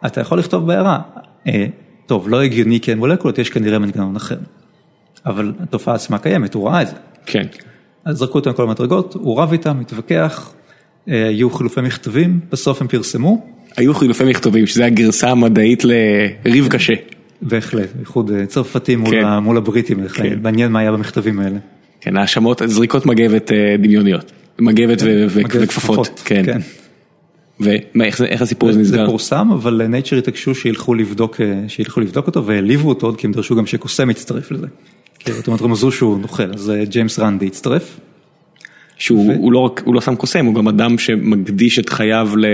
אתה 0.06 0.22
יכול 0.22 0.40
לכתוב 0.40 0.68
בהערה, 0.68 1.00
אה, 1.48 1.66
טוב, 2.06 2.30
לא 2.30 2.42
הגיוני 2.42 2.80
כי 2.80 2.92
אין 2.92 2.98
מולקולות, 2.98 3.40
יש 3.40 3.50
כנראה 3.50 3.80
מנגנון 3.80 4.16
אחר. 4.16 4.38
אבל 5.26 5.54
התופעה 5.60 5.96
עצמה 5.96 6.18
קיימת, 6.18 6.54
הוא 6.54 6.70
ראה 6.70 6.82
את 6.82 6.88
זה. 6.88 6.96
כן. 7.26 7.44
אז 8.06 8.18
זרקו 8.18 8.38
אותו 8.40 8.50
מכל 8.50 8.64
המדרגות, 8.64 9.14
הוא 9.14 9.40
רב 9.42 9.52
איתם, 9.52 9.80
התווכח, 9.82 10.54
אה, 11.10 11.28
היו 11.28 11.50
חילופי 11.50 11.82
מכתבים, 11.82 12.40
בסוף 12.52 12.82
הם 12.82 12.88
פרסמו, 12.88 13.46
היו 13.78 13.94
חילופי 13.94 14.24
מכתובים, 14.24 14.68
שזה 14.68 14.86
הגרסה 14.86 15.30
המדעית 15.30 15.84
לריב 15.84 16.68
קשה. 16.68 16.94
בהחלט, 17.42 17.90
בייחוד 17.96 18.32
אה, 18.32 18.46
צרפתים 18.46 19.00
מול, 19.00 19.12
כן. 19.22 19.38
מול 19.38 19.58
הבריטים, 19.58 20.08
כן. 20.08 20.40
מעניין 20.42 20.72
מה 20.72 20.80
היה 20.80 20.92
במכתבים 20.92 21.40
האלה. 21.40 21.58
כן, 22.02 22.18
האשמות, 22.18 22.62
זריקות 22.66 23.06
מגבת 23.06 23.52
אה, 23.52 23.76
דמיוניות. 23.80 24.32
מגבת 24.60 24.98
וכפפות. 25.30 26.22
כן. 26.26 26.44
כן. 26.46 26.60
ואיך 27.96 28.18
זה- 28.18 28.26
איך 28.26 28.42
הסיפור 28.42 28.70
הזה 28.70 28.84
זה 28.84 28.96
נסגר? 28.96 29.06
פורסם, 29.06 29.48
אבל 29.54 29.88
נייצ'ר 29.88 30.18
התעקשו 30.18 30.56
שילכו 30.56 30.94
לבדוק, 30.94 31.42
שילכו 31.68 32.00
לבדוק 32.00 32.28
אותו 32.28 32.46
והעליבו 32.46 32.90
אותו 32.90 33.14
כי 33.18 33.28
הם 33.28 33.34
דרשו 33.34 33.56
גם 33.56 33.66
שקוסם 33.66 34.10
יצטרף 34.10 34.52
לזה. 34.52 34.68
כי 35.26 35.34
זאת 35.34 35.48
אומרת 35.48 35.62
רמזו 35.62 35.92
שהוא 35.92 36.20
נוכל, 36.20 36.54
אז 36.54 36.70
אה, 36.70 36.86
ג'יימס 36.86 37.20
רנדי 37.20 37.48
הצטרף. 37.48 38.00
שהוא 38.98 39.52
לא 39.52 39.60
רק, 39.60 39.82
הוא 39.86 39.96
לא 39.96 40.00
סתם 40.00 40.16
קוסם, 40.16 40.46
הוא 40.46 40.56
גם 40.56 40.68
אדם 40.68 40.98
שמקדיש 40.98 41.80
את 41.80 41.90
חייו 41.90 42.30
ל... 42.38 42.46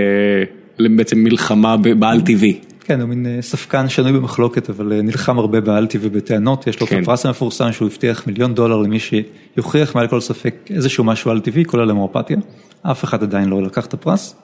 לבעצם 0.79 1.17
מלחמה 1.17 1.77
בעל 1.77 2.21
טבעי. 2.21 2.59
כן, 2.79 3.01
הוא 3.01 3.09
מין 3.09 3.25
אה, 3.25 3.41
ספקן 3.41 3.89
שנוי 3.89 4.11
במחלוקת, 4.11 4.69
אבל 4.69 4.93
אה, 4.93 5.01
נלחם 5.01 5.39
הרבה 5.39 5.61
באלטי 5.61 5.97
ובטענות, 6.01 6.67
יש 6.67 6.79
לו 6.79 6.85
את 6.85 6.91
כן. 6.91 7.01
הפרס 7.01 7.25
המפורסם 7.25 7.71
שהוא 7.71 7.87
הבטיח 7.87 8.27
מיליון 8.27 8.53
דולר 8.53 8.77
למי 8.77 8.97
שיוכיח 8.99 9.95
מעל 9.95 10.07
כל 10.07 10.21
ספק 10.21 10.55
איזשהו 10.69 11.03
משהו 11.03 11.31
על 11.31 11.39
טבעי, 11.39 11.65
כולל 11.65 11.89
המואפתיה. 11.89 12.37
אף 12.81 13.03
אחד 13.03 13.23
עדיין 13.23 13.49
לא 13.49 13.63
לקח 13.63 13.85
את 13.85 13.93
הפרס. 13.93 14.35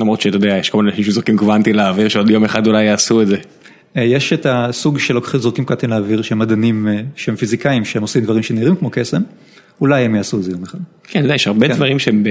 למרות 0.00 0.20
שאתה 0.20 0.36
יודע, 0.36 0.56
יש 0.56 0.70
כל 0.70 0.78
מיני 0.78 0.90
אנשים 0.90 1.04
שזורקים 1.04 1.36
קוונטי 1.36 1.72
לאוויר, 1.72 2.08
שעוד 2.08 2.30
יום 2.30 2.44
אחד 2.44 2.66
אולי 2.66 2.84
יעשו 2.84 3.22
את 3.22 3.26
זה. 3.26 3.36
אה, 3.96 4.02
יש 4.02 4.32
את 4.32 4.46
הסוג 4.50 4.98
שלוקחים 4.98 5.40
זורקים 5.40 5.64
קטן 5.64 5.90
לאוויר 5.90 6.22
שהם 6.22 6.38
מדענים, 6.38 6.88
אה, 6.88 7.00
שהם 7.16 7.36
פיזיקאים, 7.36 7.84
שהם 7.84 8.02
עושים 8.02 8.22
דברים 8.22 8.42
שנראים 8.42 8.76
כמו 8.76 8.90
קסם, 8.92 9.22
אולי 9.80 10.04
הם 10.04 10.14
יעשו 10.14 10.38
את 10.38 10.42
זה 10.42 10.50
יום 10.52 10.62
אחד. 10.62 10.78
כן, 11.04 11.24
יש 11.34 11.46
הרבה 11.46 11.68
כן. 11.68 11.74
דברים 11.74 11.98
שהם, 11.98 12.24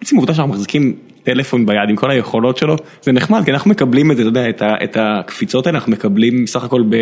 בעצם 0.00 0.16
העובדה 0.16 0.34
שאנחנו 0.34 0.52
מחזיקים 0.52 0.96
טלפון 1.22 1.66
ביד 1.66 1.88
עם 1.88 1.96
כל 1.96 2.10
היכולות 2.10 2.56
שלו, 2.56 2.76
זה 3.02 3.12
נחמד, 3.12 3.44
כי 3.44 3.50
אנחנו 3.50 3.70
מקבלים 3.70 4.10
את 4.10 4.16
זה, 4.16 4.22
אתה 4.22 4.28
יודע, 4.28 4.46
את 4.84 4.96
הקפיצות 5.00 5.66
האלה 5.66 5.78
אנחנו 5.78 5.92
מקבלים 5.92 6.46
סך 6.46 6.64
הכל 6.64 6.82
ב... 6.88 6.96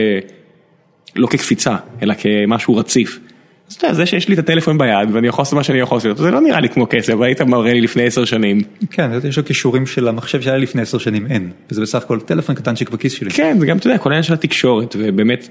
לא 1.16 1.26
כקפיצה, 1.26 1.76
אלא 2.02 2.14
כמשהו 2.14 2.76
רציף. 2.76 3.20
זה 3.68 4.06
שיש 4.06 4.28
לי 4.28 4.34
את 4.34 4.38
הטלפון 4.38 4.78
ביד 4.78 5.08
ואני 5.12 5.26
יכול 5.28 5.42
לעשות 5.42 5.54
מה 5.54 5.62
שאני 5.62 5.78
יכול 5.78 5.96
לעשות, 5.96 6.16
זה 6.16 6.30
לא 6.30 6.40
נראה 6.40 6.60
לי 6.60 6.68
כמו 6.68 6.86
כסף, 6.90 7.14
והיית 7.18 7.40
מראה 7.40 7.72
לי 7.72 7.80
לפני 7.80 8.06
עשר 8.06 8.24
שנים. 8.24 8.60
כן, 8.90 9.10
יש 9.28 9.36
לו 9.36 9.44
כישורים 9.44 9.86
של 9.86 10.08
המחשב 10.08 10.40
שהיה 10.40 10.56
לפני 10.56 10.82
עשר 10.82 10.98
שנים 10.98 11.26
אין, 11.26 11.50
וזה 11.70 11.80
בסך 11.80 12.02
הכל 12.02 12.20
טלפון 12.20 12.54
קטנצ'יק 12.54 12.90
בכיס 12.90 13.12
שלי. 13.12 13.30
כן, 13.30 13.56
זה 13.60 13.66
גם, 13.66 13.76
אתה 13.76 13.86
יודע, 13.86 13.98
כל 13.98 14.10
העניין 14.10 14.22
של 14.22 14.34
התקשורת, 14.34 14.96
ובאמת, 14.98 15.48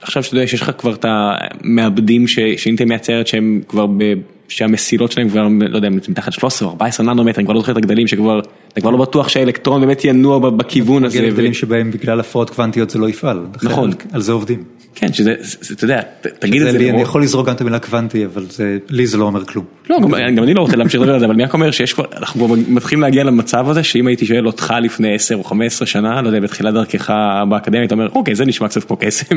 עכשיו 0.00 0.22
שאתה 0.22 0.36
יודע 0.36 0.46
שיש 0.46 0.62
לך 0.62 0.70
כבר 0.78 0.94
את 0.94 1.04
המעבדים 1.08 2.26
שאינטל 2.56 2.84
מייצרת 2.84 3.26
שהם 3.26 3.60
כבר, 3.68 3.86
ב, 3.86 4.14
שהמסילות 4.48 5.12
שלהם 5.12 5.28
כבר, 5.28 5.48
לא 5.68 5.76
יודע, 5.76 5.88
מתחת 5.90 6.32
13 6.32 6.68
או 6.68 6.72
14 6.72 7.06
ננומטר, 7.06 7.38
אני 7.38 7.44
כבר 7.44 7.54
לא 7.54 7.60
זוכר 7.60 7.72
את 7.72 7.76
הגדלים 7.76 8.06
שכבר, 8.06 8.40
אתה 8.72 8.80
כבר 8.80 8.90
לא 8.90 8.98
בטוח 8.98 9.28
שהאלקטרון 9.28 9.80
באמת 9.80 10.04
ינוע 10.04 10.50
בכיוון 10.50 11.04
הזה. 11.04 11.20
גדלים 11.20 11.54
שבהם 11.54 11.90
בגלל 11.90 12.20
הפרעות 12.20 12.50
קוונטיות 12.50 12.90
זה 12.90 12.98
לא 12.98 13.08
יפעל. 13.08 13.46
נכון. 13.62 13.90
על 14.12 14.20
זה 14.20 14.32
עובדים. 14.32 14.77
כן, 15.00 15.12
שזה, 15.12 15.34
אתה 15.72 15.84
יודע, 15.84 16.00
תגיד 16.38 16.62
את 16.62 16.72
זה. 16.72 16.78
אני 16.78 17.02
יכול 17.02 17.22
לזרוק 17.22 17.46
גם 17.46 17.54
את 17.54 17.60
המילה 17.60 17.78
קוונטי, 17.78 18.24
אבל 18.24 18.46
לי 18.90 19.06
זה 19.06 19.18
לא 19.18 19.24
אומר 19.24 19.44
כלום. 19.44 19.64
לא, 19.90 19.98
גם 20.00 20.14
אני 20.14 20.54
לא 20.54 20.60
רוצה 20.60 20.76
להמשיך 20.76 21.00
לדבר 21.00 21.14
על 21.14 21.20
זה, 21.20 21.26
אבל 21.26 21.34
אני 21.34 21.44
רק 21.44 21.54
אומר 21.54 21.70
שיש 21.70 21.92
כבר, 21.92 22.04
אנחנו 22.16 22.46
כבר 22.46 22.56
מתחילים 22.68 23.02
להגיע 23.02 23.24
למצב 23.24 23.68
הזה, 23.68 23.82
שאם 23.82 24.06
הייתי 24.06 24.26
שואל 24.26 24.46
אותך 24.46 24.74
לפני 24.82 25.14
10 25.14 25.36
או 25.36 25.44
15 25.44 25.86
שנה, 25.86 26.22
לא 26.22 26.26
יודע, 26.26 26.40
בתחילת 26.40 26.74
דרכך 26.74 27.12
באקדמיה, 27.48 27.84
אתה 27.84 27.94
אומר, 27.94 28.08
אוקיי, 28.08 28.34
זה 28.34 28.44
נשמע 28.44 28.68
קצת 28.68 28.84
כמו 28.84 28.96
קסם. 29.00 29.36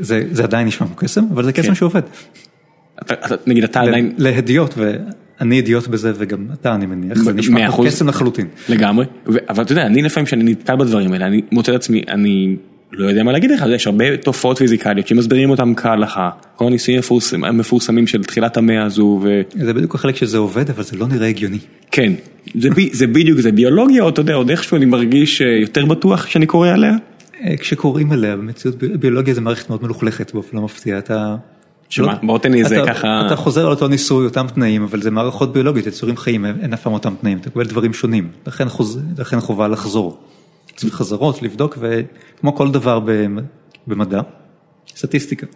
זה 0.00 0.44
עדיין 0.44 0.66
נשמע 0.66 0.86
כמו 0.86 0.96
קסם, 0.96 1.24
אבל 1.34 1.44
זה 1.44 1.52
קסם 1.52 1.68
כן. 1.68 1.74
שעובד. 1.74 2.02
נגיד 3.46 3.64
אתה 3.64 3.80
עדיין... 3.80 4.12
להדיוט, 4.18 4.74
ואני 4.76 5.56
אידיוט 5.56 5.86
בזה, 5.86 6.12
וגם 6.16 6.46
אתה, 6.60 6.74
אני 6.74 6.86
מניח, 6.86 7.18
זה 7.18 7.32
נשמע 7.32 7.72
כמו 7.72 7.84
קסם 7.84 8.08
לחלוטין. 8.08 8.46
לגמרי, 8.68 9.06
אבל 9.48 9.62
אתה 9.64 9.72
יודע, 9.72 9.86
אני 9.86 10.02
לפעמים 10.02 10.26
כשאני 10.26 10.44
נתקל 10.44 10.76
בדברים 10.76 11.12
האלה, 11.12 11.26
אני 11.26 11.42
מוצא 11.52 11.72
את 11.72 11.76
עצמי, 11.76 12.02
אני... 12.08 12.56
לא 12.96 13.08
יודע 13.08 13.22
מה 13.22 13.32
להגיד 13.32 13.50
לך, 13.50 13.64
יש 13.74 13.86
הרבה 13.86 14.16
תופעות 14.16 14.58
פיזיקליות 14.58 15.08
שמסבירים 15.08 15.50
אותם 15.50 15.74
כהלכה, 15.74 16.30
כל 16.56 16.66
הניסויים 16.66 17.00
המפורסמים 17.42 18.06
של 18.06 18.24
תחילת 18.24 18.56
המאה 18.56 18.84
הזו. 18.84 19.20
ו... 19.22 19.40
זה 19.54 19.74
בדיוק 19.74 19.94
החלק 19.94 20.16
שזה 20.16 20.38
עובד, 20.38 20.70
אבל 20.70 20.82
זה 20.82 20.96
לא 20.96 21.06
נראה 21.06 21.28
הגיוני. 21.28 21.58
כן, 21.90 22.12
זה, 22.54 22.70
ב, 22.70 22.74
זה 22.92 23.06
בדיוק, 23.06 23.40
זה 23.40 23.52
ביולוגיה, 23.52 24.02
או 24.02 24.08
אתה 24.08 24.20
יודע, 24.20 24.34
עוד 24.34 24.50
איכשהו 24.50 24.76
אני 24.76 24.84
מרגיש 24.84 25.40
יותר 25.40 25.84
בטוח 25.84 26.24
כשאני 26.24 26.46
קורא 26.46 26.68
עליה? 26.68 26.92
כשקוראים 27.58 28.12
עליה, 28.12 28.36
במציאות 28.36 28.76
ביולוגיה 28.76 29.34
זה 29.34 29.40
מערכת 29.40 29.70
מאוד 29.70 29.82
מלוכלכת 29.82 30.34
באופן 30.34 30.56
לא 30.56 30.62
מפתיע, 30.62 30.98
אתה... 30.98 31.36
שמה, 31.88 32.14
בוא 32.22 32.38
תן 32.38 32.52
לי 32.52 32.62
איזה 32.62 32.82
ככה... 32.86 33.22
אתה 33.26 33.36
חוזר 33.36 33.66
על 33.66 33.70
אותו 33.70 33.88
ניסוי, 33.88 34.24
אותם 34.26 34.46
תנאים, 34.54 34.82
אבל 34.82 35.02
זה 35.02 35.10
מערכות 35.10 35.52
ביולוגיות, 35.52 35.86
יצורים 35.86 36.16
חיים, 36.16 36.44
אין 36.44 36.72
אף 36.72 36.82
פעם 36.82 36.92
אותם 36.92 37.14
תנאים, 37.20 37.38
אתה 37.38 37.50
קבל 37.50 37.64
דברים 37.64 37.92
שונים, 37.92 38.28
לכן, 38.46 38.68
חוז... 38.68 39.00
לכן 39.18 39.40
חובה 39.40 39.68
לחזור. 39.68 40.18
צריך 40.76 40.94
חזרות, 40.94 41.42
לבדוק, 41.42 41.78
וכמו 41.80 42.56
כל 42.56 42.70
דבר 42.70 43.00
במדע, 43.86 44.20
סטטיסטיקה. 44.96 45.46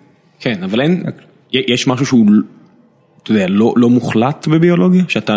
כן, 0.40 0.62
אבל 0.62 0.80
אין, 0.80 1.04
יש 1.52 1.86
משהו 1.86 2.06
שהוא, 2.06 2.26
אתה 3.22 3.30
יודע, 3.30 3.46
לא, 3.48 3.74
לא 3.76 3.90
מוחלט 3.90 4.48
בביולוגיה? 4.48 5.04
שאתה... 5.08 5.36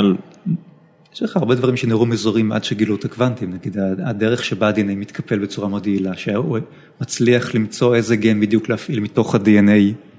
יש 1.14 1.24
לך 1.24 1.38
הרבה 1.38 1.56
דברים 1.56 1.78
שנראו 1.78 2.06
מזורים 2.06 2.52
עד 2.52 2.64
שגילו 2.64 2.96
את 2.96 3.06
הקוונטים, 3.06 3.54
נגיד 3.54 3.78
הדרך 4.06 4.44
שבה 4.44 4.68
ה-DNA 4.68 4.96
מתקפל 4.96 5.40
בצורה 5.40 5.68
מאוד 5.68 5.88
יעילה, 5.88 6.18
שהוא 6.18 6.60
מצליח 7.02 7.56
למצוא 7.56 7.96
איזה 7.96 8.16
גן 8.16 8.40
בדיוק 8.40 8.70
להפעיל 8.70 9.00
מתוך 9.00 9.36
ה-DNA. 9.36 10.11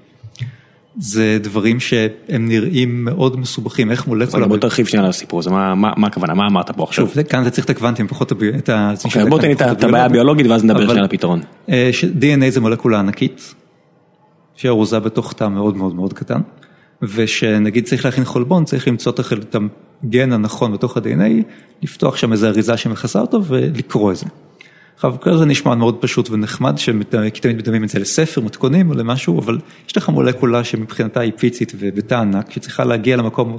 זה 0.97 1.37
דברים 1.41 1.79
שהם 1.79 2.47
נראים 2.47 3.05
מאוד 3.05 3.39
מסובכים, 3.39 3.91
איך 3.91 4.07
מולקולה... 4.07 4.47
בוא 4.47 4.57
תרחיב 4.57 4.85
שנייה 4.85 5.03
על 5.03 5.09
הסיפור 5.09 5.39
הזה, 5.39 5.49
מה 5.75 6.07
הכוונה, 6.07 6.33
מה 6.33 6.47
אמרת 6.47 6.71
פה 6.71 6.83
עכשיו? 6.83 7.07
שוב, 7.07 7.23
כאן 7.23 7.41
אתה 7.41 7.49
צריך 7.49 7.65
את 7.65 7.69
הקוונטים, 7.69 8.07
פחות 8.07 8.31
את 8.31 8.69
ה... 8.69 8.93
אוקיי, 9.05 9.25
בוא 9.25 9.39
תן 9.39 9.47
לי 9.47 9.53
את 9.53 9.83
הבעיה 9.83 10.05
הביולוגית 10.05 10.47
ואז 10.47 10.63
נדבר 10.63 10.85
שנייה 10.85 10.99
על 10.99 11.05
הפתרון. 11.05 11.41
DNA 11.99 12.49
זה 12.49 12.61
מולקולה 12.61 12.99
ענקית, 12.99 13.53
שארוזה 14.55 14.99
בתוך 14.99 15.33
תא 15.33 15.47
מאוד 15.47 15.77
מאוד 15.77 15.95
מאוד 15.95 16.13
קטן, 16.13 16.41
ושנגיד 17.01 17.85
צריך 17.85 18.05
להכין 18.05 18.25
חולבון, 18.25 18.65
צריך 18.65 18.87
למצוא 18.87 19.11
את 19.11 19.55
הגן 20.03 20.33
הנכון 20.33 20.73
בתוך 20.73 20.97
ה-DNA, 20.97 21.43
לפתוח 21.83 22.17
שם 22.17 22.31
איזו 22.31 22.47
אריזה 22.47 22.77
שמכסה 22.77 23.19
אותו 23.19 23.45
ולקרוא 23.45 24.11
את 24.11 24.17
זה. 24.17 24.25
כל 24.99 25.37
זה 25.37 25.45
נשמע 25.45 25.75
מאוד 25.75 25.97
פשוט 26.01 26.29
ונחמד, 26.29 26.75
כי 27.33 27.41
תמיד 27.41 27.57
מדמים 27.57 27.83
את 27.83 27.89
זה 27.89 27.99
לספר, 27.99 28.41
מתכונים 28.41 28.89
או 28.89 28.93
למשהו, 28.95 29.39
אבל 29.39 29.57
יש 29.87 29.97
לך 29.97 30.09
מולקולה 30.09 30.63
שמבחינתה 30.63 31.19
היא 31.19 31.31
פיצית 31.37 31.73
ובתא 31.79 32.15
ענק, 32.15 32.51
שצריכה 32.51 32.83
להגיע 32.83 33.17
למקום 33.17 33.57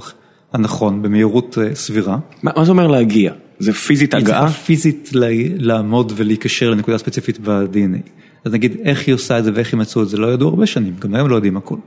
הנכון 0.53 1.01
במהירות 1.01 1.57
סבירה. 1.73 2.17
מה 2.43 2.65
זה 2.65 2.71
אומר 2.71 2.87
להגיע? 2.87 3.33
זה 3.59 3.73
פיזית 3.73 4.13
הגעה? 4.13 4.39
היא 4.39 4.47
צריכה 4.47 4.63
פיזית 4.63 5.09
לעמוד 5.57 6.13
ולהיקשר 6.15 6.69
לנקודה 6.69 6.97
ספציפית 6.97 7.39
ב-DNA. 7.43 8.09
אז 8.45 8.53
נגיד, 8.53 8.77
איך 8.83 9.07
היא 9.07 9.15
עושה 9.15 9.39
את 9.39 9.43
זה 9.43 9.51
ואיך 9.55 9.73
היא 9.73 9.79
מצאו 9.79 10.03
את 10.03 10.09
זה, 10.09 10.17
לא 10.17 10.33
ידעו 10.33 10.49
הרבה 10.49 10.65
שנים, 10.65 10.93
גם 10.99 11.15
היום 11.15 11.29
לא 11.29 11.35
יודעים 11.35 11.57
הכל. 11.57 11.77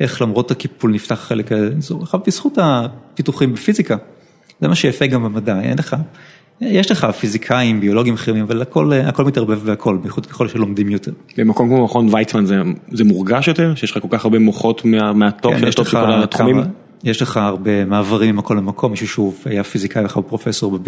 איך 0.00 0.22
למרות 0.22 0.50
הקיפול 0.50 0.90
נפתח 0.90 1.14
חלק 1.14 1.52
האזור, 1.52 2.02
עכשיו 2.02 2.20
בזכות 2.26 2.58
הפיתוחים 2.62 3.52
בפיזיקה, 3.52 3.96
זה 4.60 4.68
מה 4.68 4.74
שיפה 4.74 5.06
גם 5.06 5.24
במדע, 5.24 5.60
אין 5.60 5.78
לך. 5.78 5.96
יש 6.60 6.90
לך 6.90 7.04
פיזיקאים, 7.04 7.80
ביולוגים 7.80 8.14
אחרים, 8.14 8.44
אבל 8.44 8.62
הכל, 8.62 8.92
הכל 8.92 9.24
מתערבב 9.24 9.60
והכל, 9.62 9.96
בייחוד 9.96 10.26
ככל 10.26 10.48
שלומדים 10.48 10.90
יותר. 10.90 11.12
במקום 11.36 11.68
כמו 11.68 11.84
מכון 11.84 12.14
ויצמן 12.14 12.44
זה, 12.44 12.62
זה 12.92 13.04
מורגש 13.04 13.48
יותר? 13.48 13.74
שיש 13.74 13.90
לך 13.90 14.02
כל 14.02 14.08
כך 14.10 14.24
הרבה 14.24 14.38
מוחות 14.38 14.84
מה, 14.84 15.12
מה 15.12 15.29
top 15.29 15.54
כן, 15.54 15.60
של 15.60 15.68
ה 15.68 15.73
top 15.73 15.88
של 15.88 15.96
כל 16.00 16.22
התחומים? 16.22 16.60
יש 17.04 17.22
לך 17.22 17.36
הרבה 17.36 17.84
מעברים 17.84 18.34
ממקום 18.34 18.56
למקום, 18.56 18.90
מישהו 18.90 19.08
שהוא 19.08 19.34
היה 19.44 19.64
פיזיקאי 19.64 20.02
ואחר 20.02 20.20
פרופסור 20.20 20.78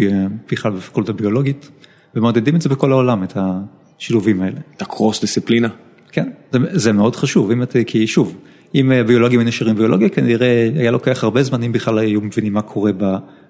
בכלל 0.51 0.71
בפקולטה 0.71 1.13
ביולוגית, 1.13 1.69
ומעודדים 2.15 2.55
את 2.55 2.61
זה 2.61 2.69
בכל 2.69 2.91
העולם, 2.91 3.23
את 3.23 3.37
השילובים 3.37 4.41
האלה. 4.41 4.59
את 4.77 4.81
הקרוס 4.81 5.21
דיסציפלינה? 5.21 5.67
כן, 6.11 6.29
זה, 6.51 6.59
זה 6.71 6.91
מאוד 6.91 7.15
חשוב, 7.15 7.51
אם 7.51 7.63
את, 7.63 7.75
כי 7.87 8.07
שוב, 8.07 8.35
אם 8.75 8.91
ביולוגים 9.07 9.39
היו 9.39 9.47
נשארים 9.47 9.75
ביולוגיה, 9.75 10.09
כנראה 10.09 10.69
היה 10.75 10.91
לוקח 10.91 11.23
הרבה 11.23 11.43
זמן 11.43 11.63
אם 11.63 11.71
בכלל 11.71 11.97
היו 11.97 12.21
מבינים 12.21 12.53
מה 12.53 12.61
קורה 12.61 12.91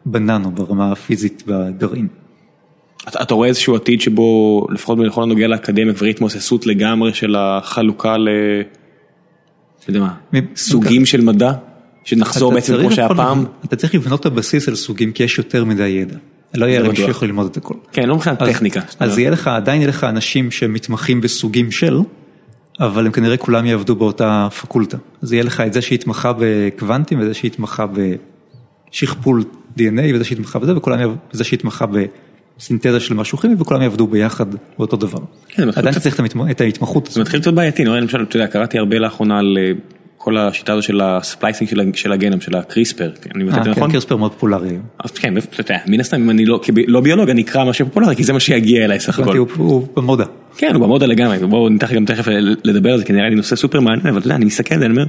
בננו, 0.06 0.52
ברמה 0.52 0.91
הפיזית 0.91 1.43
בגרעין. 1.47 2.08
אתה, 3.08 3.22
אתה 3.22 3.34
רואה 3.34 3.47
איזשהו 3.47 3.76
עתיד 3.76 4.02
שבו, 4.02 4.68
לפחות 4.70 4.97
בכל 4.97 5.24
הנוגע 5.24 5.47
לאקדמיה, 5.47 5.93
כבר 5.93 6.06
התמוססות 6.08 6.66
לגמרי 6.66 7.14
של 7.14 7.36
החלוקה 7.36 8.18
ל... 8.18 8.28
אתה 9.80 9.89
יודע 9.89 9.99
מה, 9.99 10.39
סוגים 10.56 11.06
של 11.06 11.22
מדע? 11.22 11.52
שנחזור 12.04 12.54
בעצם 12.54 12.78
כמו 12.80 12.91
שהיה 12.91 13.10
פעם? 13.10 13.45
אתה 13.66 13.76
צריך 13.76 13.95
לבנות 13.95 14.22
את 14.22 14.26
הבסיס 14.26 14.68
על 14.68 14.76
סוגים, 14.76 15.12
כי 15.12 15.24
יש 15.24 15.38
יותר 15.38 15.66
מדי 15.66 15.88
ידע. 15.88 16.16
לא 16.54 16.66
יהיה 16.66 16.82
אנשים 16.82 17.06
שיכולים 17.06 17.36
ללמוד 17.36 17.52
את 17.52 17.58
הכל. 17.58 17.74
כן, 17.91 18.10
לא 18.10 18.16
מבחינת 18.16 18.43
טכניקה. 18.43 18.82
אז 18.99 19.18
יהיה 19.18 19.30
לך, 19.30 19.47
עדיין 19.47 19.82
יהיה 19.82 19.89
לך 19.89 20.04
אנשים 20.04 20.52
שמתמחים 20.52 21.22
בסוגים 21.22 21.72
של, 21.72 21.99
אבל 22.80 23.06
הם 23.06 23.12
כנראה 23.12 23.38
כולם 23.38 23.66
יעבדו 23.66 23.95
באותה 23.95 24.47
פקולטה. 24.62 24.97
אז 25.22 25.34
יהיה 25.34 25.43
לך 25.43 25.62
את 25.62 25.74
זה 25.74 25.82
שהתמחה 25.82 26.32
בקוונטים, 26.39 27.20
וזה 27.22 27.34
שהתמחה 27.34 27.86
בשכפול 28.91 29.43
DNA, 29.78 30.15
וזה 30.15 30.24
שהתמחה 30.24 30.59
בזה, 30.59 30.74
וזה 31.34 31.43
שהתמחה 31.43 31.86
בסינתזה 32.57 32.99
של 32.99 33.13
משהו 33.13 33.38
כימי, 33.38 33.55
וכולם 33.59 33.82
יעבדו 33.82 34.07
ביחד 34.07 34.45
באותו 34.78 34.97
דבר. 34.97 35.19
כן, 35.47 35.69
עדיין 35.69 35.88
אתה 35.88 35.99
צריך 35.99 36.19
את 36.51 36.61
ההתמחות. 36.61 37.09
זה 37.11 37.22
מתחיל 37.22 37.39
קצת 37.39 37.53
בעייתי, 37.53 37.86
למשל, 37.86 38.24
אתה 38.24 38.36
יודע, 38.36 38.47
קראתי 38.47 38.78
הרבה 38.78 38.99
לאחרונה 38.99 39.39
על 39.39 39.57
כל 40.17 40.38
השיטה 40.38 40.74
הזו 40.74 40.82
של 40.82 41.01
ה 41.01 41.09
splicing 41.09 41.70
של 41.93 42.11
הגנום, 42.11 42.41
של 42.41 42.55
הקריספר, 42.55 43.11
אני 43.36 43.43
מבטא 43.43 43.59
את 43.59 43.63
זה 43.63 43.69
נכון? 43.69 43.88
כן, 43.88 43.91
קריספר 43.91 44.17
מאוד 44.17 44.32
פופולרי. 44.32 44.78
אז 45.03 45.11
כן, 45.11 45.38
אתה 45.38 45.61
יודע, 45.61 45.78
מן 45.88 45.99
הסתם 45.99 46.22
אם 46.22 46.30
אני 46.30 46.45
לא 46.88 47.01
ביולוג, 47.01 47.30
אני 47.30 47.41
אקרא 47.41 47.65
מה 47.65 47.74
שפופולרי, 47.74 48.15
כי 48.15 48.24
זה 48.24 48.34
מה 48.34 48.39
שיגיע 48.39 48.86
אליי 48.86 48.99
סך 48.99 49.19
הכל. 49.19 49.38
הוא 49.38 49.88
במודה. 49.95 50.26
כן, 50.57 50.76
הוא 50.76 50.82
במודה 50.82 51.05
לגמרי, 51.05 51.38
בואו 51.38 51.69
ניתן 51.69 51.95
גם 51.95 52.05
תכף 52.05 52.28
לדבר 52.63 52.91
על 52.91 52.97
זה, 52.97 53.05
כי 53.05 53.13
נראה 53.13 53.30
לי 53.30 53.36
נושא 53.36 53.55
סופר 53.55 53.80
מעניין, 53.80 54.07
אבל 54.07 54.17
אתה 54.17 54.26
יודע, 54.26 54.36
אני 54.36 54.45
מסתכל 54.45 54.74
על 54.74 54.80
זה, 54.80 54.86
אני 54.86 54.93
אומר, 54.93 55.05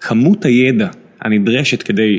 כמות 0.00 0.44
הידע 0.44 0.88
הנדרשת 1.22 1.82
כדי 1.82 2.18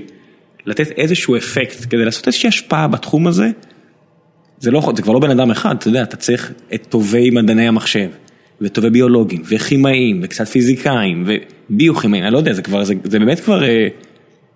לתת 0.68 0.92
איזשהו 0.92 1.38
אפקט, 1.38 1.86
כדי 1.90 2.06
לעשות 2.06 2.28
איזושהי 2.28 2.48
השפעה 2.48 2.88
בתחום 2.88 3.28
הזה, 3.28 3.50
זה 4.60 4.72
לא, 4.72 4.92
זה 4.96 5.02
כבר 5.02 5.14
לא 5.14 5.20
בן 5.20 5.30
אדם 5.30 5.52
אחד, 5.52 5.76
אתה 5.76 5.88
יודע, 5.88 6.04
אתה 6.04 6.18
צריך 6.18 6.52
את 6.74 6.86
טובי 6.90 7.30
מדעני 7.30 7.68
המחשב, 7.68 8.10
וטובי 8.62 8.90
ביולוגים, 8.90 9.44
וכימאים, 9.50 10.20
וקצת 10.24 10.48
פיזיקאים, 10.48 11.26
וביוכימאים, 11.70 12.24
אני 12.24 12.34
לא 12.34 12.38
יודע, 12.38 12.54
זה 12.54 12.62
כבר, 12.62 12.84
זה, 12.84 12.94
זה 13.04 13.20
באמת 13.20 13.40
כבר... 13.40 13.62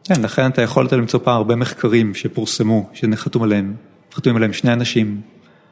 כן, 0.04 0.22
לכן 0.22 0.48
אתה 0.48 0.62
יכול 0.62 0.88
למצוא 0.92 1.20
פעם 1.24 1.36
הרבה 1.36 1.56
מחקרים 1.56 2.14
שפורסמו, 2.14 2.90
שנחתום 2.94 3.44
עליהם, 3.44 3.74
חתומים 4.14 4.38
עליהם 4.38 4.54
שני 4.54 4.74
אנשים, 4.74 5.22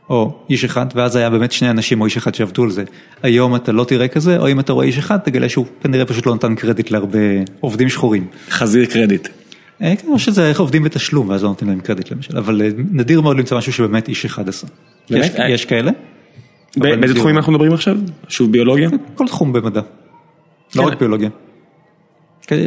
או 0.10 0.34
איש 0.50 0.64
אחד, 0.64 0.86
ואז 0.96 1.16
היה 1.16 1.30
באמת 1.30 1.52
שני 1.52 1.70
אנשים 1.70 2.02
או 2.02 2.06
איש 2.06 2.18
אחד 2.18 2.36
שעבדו 2.36 2.64
על 2.64 2.72
זה. 2.72 2.84
היום 3.24 3.56
אתה 3.56 3.72
לא 3.72 3.84
תראה 3.84 4.08
כזה, 4.08 4.38
או 4.38 4.52
אם 4.52 4.60
אתה 4.60 4.74
רואה 4.74 4.86
איש 4.86 4.98
אחד, 4.98 5.18
תגלה 5.18 5.50
שהוא 5.50 5.66
כנראה 5.84 6.06
פשוט 6.06 6.26
לא 6.26 6.36
נתן 6.36 6.56
קרדיט 6.56 6.92
להרבה 6.92 7.20
עובדים 7.60 7.90
שחורים. 7.90 8.28
חזיר 8.50 8.86
קרדיט. 8.86 9.28
כמו 10.02 10.20
שזה 10.20 10.50
איך 10.50 10.60
עובדים 10.60 10.84
בתשלום, 10.84 11.30
ואז 11.30 11.44
לא 11.44 11.50
נותנים 11.50 11.70
להם 11.70 11.80
קרדיט 11.80 12.12
למשל, 12.12 12.38
אבל 12.38 12.62
נדיר 12.92 13.22
מאוד 13.22 13.38
למצוא 13.38 13.58
משהו 13.58 13.74
שבאמת 13.74 14.08
איש 14.08 14.26
אחד 14.26 14.50
עשה. 14.50 14.68
יש 15.10 15.66
כאלה. 15.66 15.92
באיזה 16.78 17.16
תחומים 17.16 17.38
אנחנו 17.38 17.52
מדברים 17.52 17.74
עכשיו? 17.74 17.98
שוב 18.28 18.52
ביולוגיה? 18.52 18.90
כל 19.16 19.28
תחום 19.28 19.54
במדע. 19.54 19.82
לא 20.76 20.82
רק 20.82 21.00
ביולוגיה. 21.00 21.30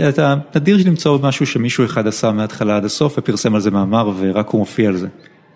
אתה 0.09 0.35
נדיר 0.57 0.77
למצוא 0.87 1.19
משהו 1.23 1.47
שמישהו 1.47 1.85
אחד 1.85 2.07
עשה 2.07 2.33
מההתחלה 2.33 2.77
עד 2.77 2.85
הסוף 2.85 3.15
ופרסם 3.19 3.55
על 3.55 3.61
זה 3.61 3.71
מאמר 3.71 4.11
ורק 4.19 4.49
הוא 4.49 4.59
מופיע 4.59 4.89
על 4.89 4.97
זה. 4.97 5.09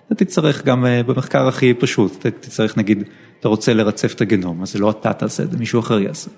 אתה 0.06 0.24
תצטרך 0.24 0.64
גם 0.64 0.86
אה, 0.86 1.02
במחקר 1.02 1.48
הכי 1.48 1.74
פשוט, 1.74 2.16
אתה 2.18 2.30
תצטרך 2.30 2.78
נגיד, 2.78 3.02
אתה 3.40 3.48
רוצה 3.48 3.74
לרצף 3.74 4.14
את 4.14 4.20
הגנום, 4.20 4.62
אז 4.62 4.72
זה 4.72 4.78
לא 4.78 4.90
אתה 4.90 5.12
תעשה 5.12 5.42
את 5.42 5.50
זה, 5.50 5.58
מישהו 5.58 5.80
אחר 5.80 6.00
יעשה. 6.00 6.30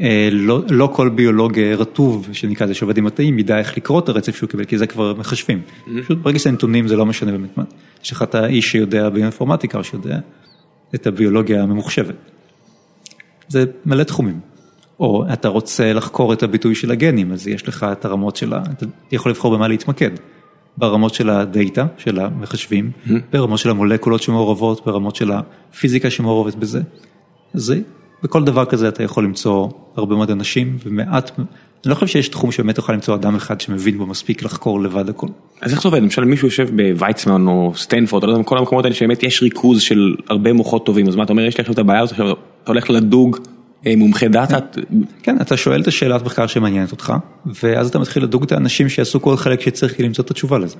אה, 0.00 0.28
לא, 0.32 0.62
לא 0.70 0.90
כל 0.92 1.08
ביולוג 1.08 1.58
רטוב, 1.58 2.28
שנקרא 2.32 2.66
לזה 2.66 2.74
שעובד 2.74 2.98
עם 2.98 3.06
התאים, 3.06 3.38
ידע 3.38 3.58
איך 3.58 3.76
לקרוא 3.76 4.00
את 4.00 4.08
הרצף 4.08 4.36
שהוא 4.36 4.50
קיבל, 4.50 4.64
כי 4.64 4.78
זה 4.78 4.86
כבר 4.86 5.14
מחשבים. 5.14 5.60
פשוט 6.02 6.18
ברגע 6.18 6.38
שזה 6.38 6.50
נתונים 6.50 6.88
זה 6.88 6.96
לא 6.96 7.06
משנה 7.06 7.32
באמת 7.32 7.58
מה. 7.58 7.64
יש 8.04 8.12
לך 8.12 8.22
את 8.22 8.34
האיש 8.34 8.70
שיודע 8.70 9.08
באינפורמטיקה 9.08 9.78
או 9.78 9.84
שיודע 9.84 10.18
את 10.94 11.06
הביולוגיה 11.06 11.62
הממוחשבת. 11.62 12.14
זה 13.48 13.64
מלא 13.86 14.02
תחומים. 14.02 14.40
או 15.00 15.24
אתה 15.32 15.48
רוצה 15.48 15.92
לחקור 15.92 16.32
את 16.32 16.42
הביטוי 16.42 16.74
של 16.74 16.90
הגנים, 16.90 17.32
אז 17.32 17.48
יש 17.48 17.68
לך 17.68 17.86
את 17.92 18.04
הרמות 18.04 18.36
של 18.36 18.52
ה... 18.52 18.62
אתה 18.72 18.86
יכול 19.12 19.32
לבחור 19.32 19.56
במה 19.56 19.68
להתמקד. 19.68 20.10
ברמות 20.76 21.14
של 21.14 21.30
הדאטה, 21.30 21.86
של 21.96 22.20
המחשבים, 22.20 22.90
mm-hmm. 22.90 23.12
ברמות 23.32 23.58
של 23.58 23.70
המולקולות 23.70 24.22
שמעורבות, 24.22 24.86
ברמות 24.86 25.16
של 25.16 25.30
הפיזיקה 25.32 26.10
שמעורבת 26.10 26.54
בזה. 26.54 26.82
אז 27.54 27.74
בכל 28.22 28.44
דבר 28.44 28.64
כזה 28.64 28.88
אתה 28.88 29.02
יכול 29.02 29.24
למצוא 29.24 29.68
הרבה 29.96 30.16
מאוד 30.16 30.30
אנשים 30.30 30.78
ומעט, 30.84 31.30
אני 31.38 31.90
לא 31.90 31.94
חושב 31.94 32.06
שיש 32.06 32.28
תחום 32.28 32.52
שבאמת 32.52 32.74
תוכל 32.74 32.92
למצוא 32.92 33.14
אדם 33.14 33.36
אחד 33.36 33.60
שמבין 33.60 33.98
בו 33.98 34.06
מספיק 34.06 34.42
לחקור 34.42 34.80
לבד 34.80 35.08
הכל. 35.08 35.26
אז 35.60 35.72
איך 35.72 35.82
זה 35.82 35.88
עובד? 35.88 36.02
למשל 36.02 36.24
מישהו 36.24 36.48
יושב 36.48 36.68
בוויצמן 36.76 37.46
או 37.46 37.72
סטנפורד, 37.76 38.22
או 38.22 38.28
לא 38.28 38.32
יודע, 38.32 38.44
כל 38.44 38.58
המקומות 38.58 38.84
האלה 38.84 38.94
שבאמת 38.94 39.22
יש 39.22 39.42
ריכוז 39.42 39.82
של 39.82 40.14
הרבה 40.28 40.52
מוחות 40.52 40.86
טובים, 40.86 41.08
אז 41.08 41.16
מה 41.16 41.22
אתה 41.22 41.32
אומר, 41.32 41.42
יש 41.42 41.58
לי 41.58 41.60
עכשיו 41.60 41.74
את 41.74 41.78
הבעיה 41.78 42.00
הזאת, 42.00 42.12
עכשיו 42.12 42.30
אתה 42.30 42.36
הולך 42.66 42.90
לדוג 42.90 43.36
אה, 43.86 43.96
מומחה 43.96 44.28
דאטה? 44.28 44.58
כן, 45.22 45.36
אתה 45.40 45.56
שואל 45.56 45.80
את 45.80 45.86
השאלת 45.86 46.24
מחקר 46.24 46.46
שמעניינת 46.46 46.92
אותך, 46.92 47.12
ואז 47.62 47.88
אתה 47.88 47.98
מתחיל 47.98 48.22
לדוג 48.22 48.42
את 48.42 48.52
האנשים 48.52 48.88
שיעשו 48.88 49.22
כל 49.22 49.36
חלק 49.36 49.60
שצריך 49.60 50.00
למצוא 50.00 50.24
את 50.24 50.30
התשובה 50.30 50.58
לזה. 50.58 50.76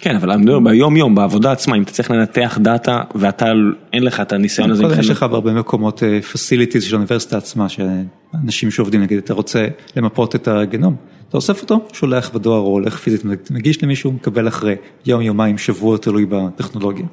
כן, 0.00 0.16
אבל 0.16 0.30
אני 0.30 0.42
מדבר 0.42 0.58
ביום 0.58 0.96
יום, 0.96 1.14
בעבודה 1.14 1.52
עצמה, 1.52 1.76
אם 1.76 1.82
אתה 1.82 1.92
צריך 1.92 2.10
לנתח 2.10 2.58
דאטה 2.62 3.00
ואתה, 3.14 3.46
אין 3.92 4.02
לך 4.02 4.20
את 4.20 4.32
הניסיון 4.32 4.70
הזה. 4.70 4.84
יש 4.98 5.10
לך 5.10 5.22
בהרבה 5.22 5.52
מקומות 5.52 6.02
facilities 6.32 6.84
של 6.84 6.94
האוניברסיטה 6.94 7.38
עצמה, 7.38 7.66
שאנשים 7.68 8.70
שעובדים, 8.70 9.02
נגיד, 9.02 9.18
אתה 9.18 9.34
רוצה 9.34 9.66
למפות 9.96 10.34
את 10.34 10.48
הגנום, 10.48 10.96
אתה 11.28 11.36
אוסף 11.36 11.62
אותו, 11.62 11.88
שולח 11.92 12.30
בדואר 12.34 12.58
או 12.60 12.66
הולך 12.66 12.96
פיזית, 12.96 13.22
מגיש 13.50 13.82
למישהו, 13.82 14.12
מקבל 14.12 14.48
אחרי 14.48 14.74
יום, 15.06 15.22
יומיים, 15.22 15.58
שבוע, 15.58 15.98
תלוי 15.98 16.26
בטכנולוגיה. 16.28 17.06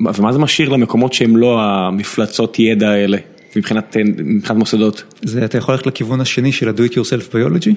ומה 0.00 0.32
זה 0.32 0.38
משאיר 0.38 0.68
למקומות 0.68 1.12
שהם 1.12 1.36
לא 1.36 1.60
המפלצות 1.62 2.58
ידע 2.58 2.88
האלה, 2.88 3.18
מבחינת 3.56 3.96
מוסדות? 4.54 5.04
זה, 5.22 5.44
אתה 5.44 5.58
יכול 5.58 5.74
ללכת 5.74 5.86
לכיוון 5.86 6.20
השני 6.20 6.52
של 6.52 6.68
ה-do 6.68 6.90
it 6.90 6.94
yourself 6.94 7.34
biology, 7.34 7.74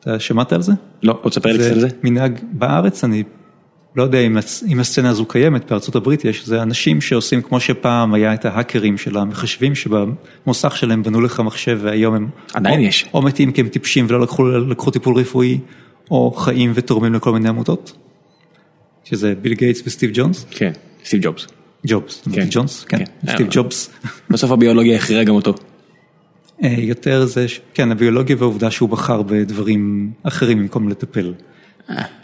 אתה 0.00 0.18
שמעת 0.18 0.52
על 0.52 0.62
זה? 0.62 0.72
לא, 1.02 1.18
בוא 1.22 1.30
תספר 1.30 1.52
לי 1.52 1.58
קצת 1.58 1.70
על 1.70 1.80
זה. 1.80 1.88
מנהג 2.02 2.38
בארץ, 2.52 3.04
אני 3.04 3.22
לא 3.98 4.02
יודע 4.02 4.20
אם 4.66 4.80
הסצנה 4.80 5.10
הזו 5.10 5.26
קיימת, 5.26 5.70
בארצות 5.70 5.96
הברית 5.96 6.24
יש, 6.24 6.46
זה 6.46 6.62
אנשים 6.62 7.00
שעושים 7.00 7.42
כמו 7.42 7.60
שפעם 7.60 8.14
היה 8.14 8.34
את 8.34 8.44
ההאקרים 8.44 8.98
של 8.98 9.18
המחשבים 9.18 9.74
שבמוסך 9.74 10.76
שלהם 10.76 11.02
בנו 11.02 11.20
לך 11.20 11.40
מחשב 11.40 11.78
והיום 11.82 12.14
הם... 12.14 12.28
עדיין 12.54 12.80
יש. 12.80 13.06
או 13.14 13.22
מתים 13.22 13.52
כי 13.52 13.60
הם 13.60 13.68
טיפשים 13.68 14.06
ולא 14.08 14.20
לקחו, 14.20 14.48
לקחו 14.48 14.90
טיפול 14.90 15.16
רפואי, 15.16 15.58
או 16.10 16.30
חיים 16.30 16.72
ותורמים 16.74 17.14
לכל 17.14 17.32
מיני 17.32 17.48
עמותות, 17.48 17.92
שזה 19.04 19.34
ביל 19.42 19.54
גייטס 19.54 19.82
וסטיב 19.86 20.10
ג'ונס. 20.14 20.46
כן, 20.50 20.72
סטיב 21.04 21.20
ג'ובס. 21.22 21.46
ג'ובס, 21.86 22.22
כן. 22.32 22.46
ג'ונס, 22.50 22.84
כן, 22.84 22.98
כן. 22.98 23.32
סטיב 23.32 23.46
ג'ובס. 23.50 23.90
בסוף 24.30 24.50
הביולוגיה 24.50 24.96
הכריעה 24.96 25.24
גם 25.24 25.34
אותו. 25.34 25.54
יותר 26.62 27.26
זה, 27.26 27.46
כן, 27.74 27.92
הביולוגיה 27.92 28.36
והעובדה 28.38 28.70
שהוא 28.70 28.88
בחר 28.88 29.22
בדברים 29.22 30.10
אחרים 30.22 30.58
במקום 30.58 30.88
לטפל. 30.88 31.32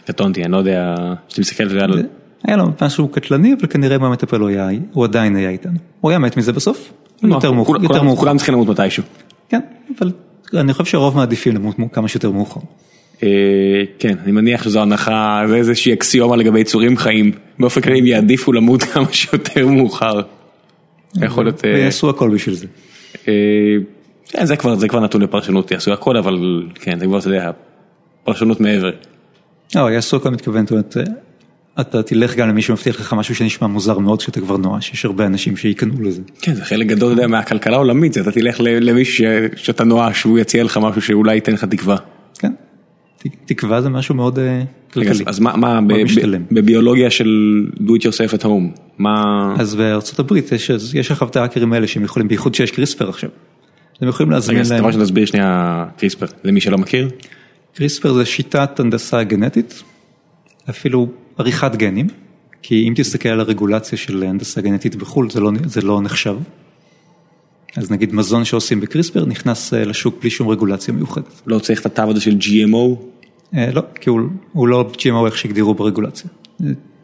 קטונתי, 0.05 0.43
אני 0.43 0.51
לא 0.51 0.57
יודע, 0.57 0.95
כשאתה 1.27 1.41
מסתכל 1.41 1.79
על... 1.79 2.03
היה 2.43 2.57
לו 2.57 2.65
משהו 2.81 3.07
קטלני, 3.07 3.53
אבל 3.53 3.67
כנראה 3.67 3.99
אם 3.99 4.12
מטפל 4.12 4.39
הוא 4.39 4.49
היה, 4.49 4.69
הוא 4.91 5.03
עדיין 5.03 5.35
היה 5.35 5.49
איתנו. 5.49 5.77
הוא 6.01 6.11
היה 6.11 6.19
מת 6.19 6.37
מזה 6.37 6.53
בסוף, 6.53 6.93
יותר 7.23 7.51
מאוחר. 7.51 8.15
כולם 8.15 8.37
צריכים 8.37 8.55
למות 8.55 8.67
מתישהו. 8.67 9.03
כן, 9.49 9.59
אבל 9.99 10.11
אני 10.53 10.73
חושב 10.73 10.91
שרוב 10.91 11.15
מעדיפים 11.15 11.55
למות 11.55 11.75
כמה 11.91 12.07
שיותר 12.07 12.31
מאוחר. 12.31 12.61
כן, 13.99 14.17
אני 14.23 14.31
מניח 14.31 14.63
שזו 14.63 14.81
הנחה, 14.81 15.43
זה 15.47 15.55
איזושהי 15.55 15.93
אקסיומה 15.93 16.35
לגבי 16.35 16.59
יצורים 16.59 16.97
חיים. 16.97 17.31
באופן 17.59 17.81
כללי 17.81 17.99
הם 17.99 18.05
יעדיפו 18.05 18.53
למות 18.53 18.83
כמה 18.93 19.13
שיותר 19.13 19.67
מאוחר. 19.67 20.21
יכול 21.21 21.45
להיות... 21.45 21.61
ויעשו 21.63 22.09
הכל 22.09 22.29
בשביל 22.29 22.55
זה. 22.55 22.67
כן, 24.27 24.45
זה 24.45 24.87
כבר 24.87 24.99
נתון 24.99 25.21
לפרשנות, 25.21 25.71
יעשו 25.71 25.93
הכל, 25.93 26.17
אבל 26.17 26.63
כן, 26.75 26.99
זה 26.99 27.05
כבר, 27.05 27.19
אתה 27.19 27.27
יודע, 27.27 27.51
פרשנות 28.23 28.59
מעבר. 28.59 28.91
לא, 29.75 29.99
זאת 29.99 30.25
אומרת, 30.25 30.97
אתה 31.79 32.03
תלך 32.03 32.35
גם 32.35 32.49
למי 32.49 32.61
שמבטיח 32.61 32.99
לך 32.99 33.13
משהו 33.13 33.35
שנשמע 33.35 33.67
מוזר 33.67 33.97
מאוד 33.97 34.21
שאתה 34.21 34.39
כבר 34.39 34.57
נואש, 34.57 34.93
יש 34.93 35.05
הרבה 35.05 35.25
אנשים 35.25 35.57
שיקנו 35.57 36.01
לזה. 36.01 36.21
כן, 36.41 36.53
זה 36.53 36.65
חלק 36.65 36.87
גדול, 36.87 37.11
יודע, 37.11 37.27
מהכלכלה 37.27 37.75
העולמית, 37.75 38.17
אתה 38.17 38.31
תלך 38.31 38.57
למישהו 38.59 39.25
שאתה 39.55 39.83
נואש 39.83 40.25
והוא 40.25 40.39
יציע 40.39 40.63
לך 40.63 40.77
משהו 40.77 41.01
שאולי 41.01 41.35
ייתן 41.35 41.53
לך 41.53 41.65
תקווה. 41.65 41.97
כן, 42.39 42.51
תקווה 43.45 43.81
זה 43.81 43.89
משהו 43.89 44.15
מאוד 44.15 44.39
כלכלי. 44.93 45.23
אז 45.25 45.39
מה, 45.39 45.79
בביולוגיה 46.51 47.09
של 47.09 47.61
do 47.77 47.89
it 47.89 48.01
yourself 48.01 48.39
at 48.39 48.43
home, 48.43 48.79
מה... 48.97 49.55
אז 49.59 49.75
בארצות 49.75 50.19
הברית 50.19 50.51
יש 50.93 51.11
לך 51.11 51.23
את 51.23 51.35
ההאקרים 51.35 51.73
האלה 51.73 51.87
שהם 51.87 52.03
יכולים, 52.03 52.27
בייחוד 52.27 52.55
שיש 52.55 52.71
קריספר 52.71 53.09
עכשיו. 53.09 53.29
הם 54.01 54.07
יכולים 54.07 54.31
להזמין 54.31 54.57
להם... 54.57 54.65
רגע, 54.65 54.87
אז 54.87 54.95
אתה 54.95 55.03
תסביר 55.03 55.25
שנייה 55.25 55.85
קריספר, 55.97 56.25
למי 56.43 56.61
שלא 56.61 56.77
מכיר. 56.77 57.09
קריספר 57.75 58.13
זה 58.13 58.25
שיטת 58.25 58.79
הנדסה 58.79 59.23
גנטית, 59.23 59.83
אפילו 60.69 61.07
עריכת 61.37 61.75
גנים, 61.75 62.07
כי 62.61 62.87
אם 62.87 62.93
תסתכל 62.95 63.29
על 63.29 63.39
הרגולציה 63.39 63.97
של 63.97 64.23
הנדסה 64.23 64.61
גנטית 64.61 64.95
בחו"ל 64.95 65.29
זה 65.29 65.39
לא, 65.39 65.51
זה 65.65 65.81
לא 65.81 66.01
נחשב. 66.01 66.37
אז 67.75 67.91
נגיד 67.91 68.13
מזון 68.13 68.45
שעושים 68.45 68.81
בקריספר 68.81 69.25
נכנס 69.25 69.73
לשוק 69.73 70.21
בלי 70.21 70.29
שום 70.29 70.47
רגולציה 70.47 70.93
מיוחדת. 70.93 71.41
לא 71.45 71.59
צריך 71.59 71.81
את 71.81 71.85
התו 71.85 72.01
הזה 72.01 72.21
של 72.21 72.37
GMO? 72.39 72.95
לא, 73.53 73.81
כי 74.01 74.09
הוא, 74.09 74.21
הוא 74.53 74.67
לא 74.67 74.91
GMO 74.93 75.25
איך 75.25 75.37
שהגדירו 75.37 75.73
ברגולציה. 75.73 76.29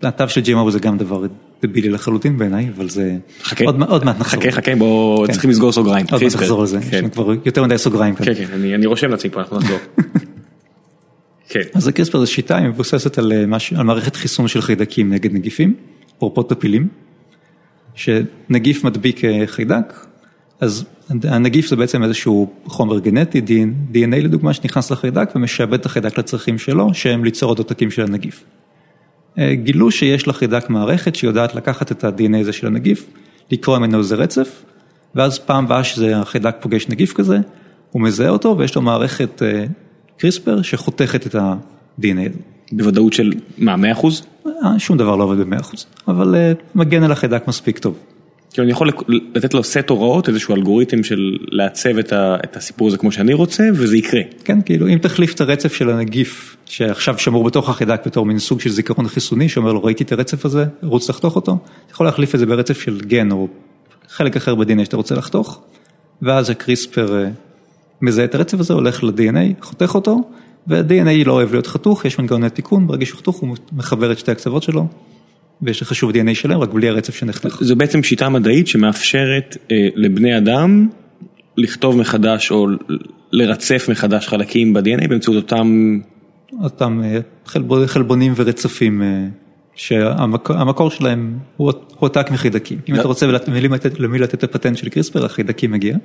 התו 0.01 0.29
של 0.29 0.41
GMO 0.41 0.71
זה 0.71 0.79
גם 0.79 0.97
דבר 0.97 1.25
דבילי 1.61 1.89
לחלוטין 1.89 2.37
בעיניי, 2.37 2.69
אבל 2.75 2.89
זה 2.89 3.17
חכה, 3.43 3.65
עוד, 3.65 3.81
עוד 3.81 4.05
מעט 4.05 4.19
נחזור. 4.19 4.41
חכה, 4.41 4.51
חכה, 4.51 4.75
בוא, 4.75 5.27
כן. 5.27 5.33
צריכים 5.33 5.49
לסגור 5.49 5.71
סוגריים. 5.71 6.05
עוד 6.11 6.23
מעט 6.23 6.33
נחזור 6.35 6.63
לזה, 6.63 6.79
כן. 6.79 6.87
יש 6.87 6.93
לנו 6.93 7.11
כבר 7.11 7.33
יותר 7.45 7.63
מדי 7.63 7.77
סוגריים 7.77 8.15
כאן. 8.15 8.25
כן, 8.25 8.33
כן, 8.33 8.47
אני, 8.53 8.75
אני 8.75 8.85
רושם 8.85 9.09
לעצמי 9.09 9.29
פה, 9.29 9.39
אנחנו 9.39 9.57
נחזור. 9.57 9.77
כן. 11.51 11.61
אז 11.73 11.87
הקריספר 11.87 12.19
זה 12.19 12.27
שיטה, 12.27 12.57
היא 12.57 12.67
מבוססת 12.67 13.17
על, 13.17 13.45
מש... 13.45 13.73
על 13.73 13.83
מערכת 13.83 14.15
חיסון 14.15 14.47
של 14.47 14.61
חיידקים 14.61 15.13
נגד 15.13 15.33
נגיפים, 15.33 15.73
אפרופו 16.17 16.43
טפילים, 16.43 16.87
שנגיף 17.95 18.83
מדביק 18.83 19.21
חיידק, 19.45 20.05
אז 20.59 20.85
הנגיף 21.23 21.67
זה 21.67 21.75
בעצם 21.75 22.03
איזשהו 22.03 22.53
חומר 22.65 22.99
גנטי, 22.99 23.41
DNA 23.93 24.15
לדוגמה, 24.15 24.53
שנכנס 24.53 24.91
לחיידק 24.91 25.29
ומשעבד 25.35 25.73
את 25.73 25.85
החיידק 25.85 26.17
לצרכים 26.17 26.57
שלו, 26.57 26.93
שהם 26.93 27.23
ליצור 27.23 27.49
עוד 27.49 27.57
עותקים 27.57 27.91
של 27.91 28.01
הנגיף. 28.01 28.43
גילו 29.51 29.91
שיש 29.91 30.27
לחיידק 30.27 30.69
מערכת 30.69 31.15
שיודעת 31.15 31.55
לקחת 31.55 31.91
את 31.91 32.03
ה-DNA 32.03 32.37
הזה 32.37 32.53
של 32.53 32.67
הנגיף, 32.67 33.05
לקרוא 33.51 33.77
ממנו 33.77 33.97
איזה 33.97 34.15
רצף, 34.15 34.63
ואז 35.15 35.39
פעם 35.39 35.65
הבאה 35.65 35.83
שהחיידק 35.83 36.55
פוגש 36.59 36.87
נגיף 36.89 37.13
כזה, 37.13 37.37
הוא 37.91 38.01
מזהה 38.01 38.29
אותו 38.29 38.57
ויש 38.57 38.75
לו 38.75 38.81
מערכת 38.81 39.41
קריספר 40.21 40.61
שחותכת 40.61 41.27
את 41.27 41.35
ה-DNA. 41.35 42.29
בוודאות 42.71 43.13
של 43.13 43.31
מה, 43.57 43.75
100%? 43.75 44.47
שום 44.77 44.97
דבר 44.97 45.15
לא 45.15 45.23
עובד 45.23 45.37
ב-100%, 45.37 45.75
אבל 46.07 46.35
מגן 46.75 47.03
על 47.03 47.11
החיידק 47.11 47.47
מספיק 47.47 47.79
טוב. 47.79 47.97
כאילו 48.51 48.63
אני 48.63 48.71
יכול 48.71 48.89
לתת 49.33 49.53
לו 49.53 49.63
סט 49.63 49.89
הוראות, 49.89 50.29
איזשהו 50.29 50.55
אלגוריתם 50.55 51.03
של 51.03 51.37
לעצב 51.51 51.97
את 52.17 52.57
הסיפור 52.57 52.87
הזה 52.87 52.97
כמו 52.97 53.11
שאני 53.11 53.33
רוצה, 53.33 53.63
וזה 53.73 53.97
יקרה. 53.97 54.21
כן, 54.43 54.61
כאילו 54.61 54.87
אם 54.87 54.97
תחליף 54.97 55.33
את 55.33 55.41
הרצף 55.41 55.73
של 55.73 55.89
הנגיף, 55.89 56.57
שעכשיו 56.65 57.17
שמור 57.17 57.43
בתוך 57.43 57.69
החיידק 57.69 58.01
בתור 58.05 58.25
מין 58.25 58.39
סוג 58.39 58.61
של 58.61 58.69
זיכרון 58.69 59.07
חיסוני, 59.07 59.49
שאומר 59.49 59.73
לו 59.73 59.83
ראיתי 59.83 60.03
את 60.03 60.11
הרצף 60.11 60.45
הזה, 60.45 60.65
רוץ 60.83 61.09
לחתוך 61.09 61.35
אותו, 61.35 61.57
אתה 61.85 61.93
יכול 61.93 62.05
להחליף 62.05 62.35
את 62.35 62.39
זה 62.39 62.45
ברצף 62.45 62.81
של 62.81 63.01
גן 63.01 63.31
או 63.31 63.47
חלק 64.09 64.35
אחר 64.35 64.55
ב-DNA 64.55 64.85
שאתה 64.85 64.97
רוצה 64.97 65.15
לחתוך, 65.15 65.61
ואז 66.21 66.49
הקריספר 66.49 67.25
מזהה 68.01 68.25
את 68.25 68.35
הרצף 68.35 68.59
הזה, 68.59 68.73
הולך 68.73 69.03
ל-DNA, 69.03 69.61
חותך 69.61 69.95
אותו, 69.95 70.21
וה-DNA 70.67 71.25
לא 71.25 71.33
אוהב 71.33 71.51
להיות 71.51 71.67
חתוך, 71.67 72.05
יש 72.05 72.19
מנגנוני 72.19 72.49
תיקון, 72.49 72.87
ברגע 72.87 73.05
שהוא 73.05 73.17
חתוך 73.17 73.37
הוא 73.37 73.55
מחבר 73.71 74.11
את 74.11 74.19
שתי 74.19 74.31
הקצוות 74.31 74.63
שלו. 74.63 74.87
ויש 75.61 75.81
לך 75.81 75.95
שוב 75.95 76.11
DNA 76.11 76.33
שלם, 76.33 76.59
רק 76.59 76.73
בלי 76.73 76.89
הרצף 76.89 77.15
שנחתך. 77.15 77.57
זו 77.61 77.75
בעצם 77.75 78.03
שיטה 78.03 78.29
מדעית 78.29 78.67
שמאפשרת 78.67 79.57
אה, 79.71 79.87
לבני 79.95 80.37
אדם 80.37 80.87
לכתוב 81.57 81.97
מחדש 81.97 82.51
או 82.51 82.67
לרצף 83.31 83.89
מחדש 83.89 84.27
חלקים 84.27 84.73
ב-DNA 84.73 85.07
באמצעות 85.07 85.37
אותם... 85.37 85.99
אותם 86.63 87.01
אה, 87.03 87.19
חלבונים, 87.45 87.87
חלבונים 87.87 88.33
ורצפים 88.35 89.01
אה, 89.01 89.27
שהמקור 89.75 90.89
שלהם 90.89 91.37
הוא 91.57 91.71
הועתק 91.97 92.31
מחידקים. 92.31 92.79
אם 92.89 92.95
אתה 92.95 93.07
רוצה 93.07 93.25
למי 93.99 94.19
לתת 94.19 94.33
את 94.33 94.43
הפטנט 94.43 94.77
של 94.77 94.89
קריספר, 94.89 95.25
החידקים 95.25 95.71
מגיע. 95.71 95.97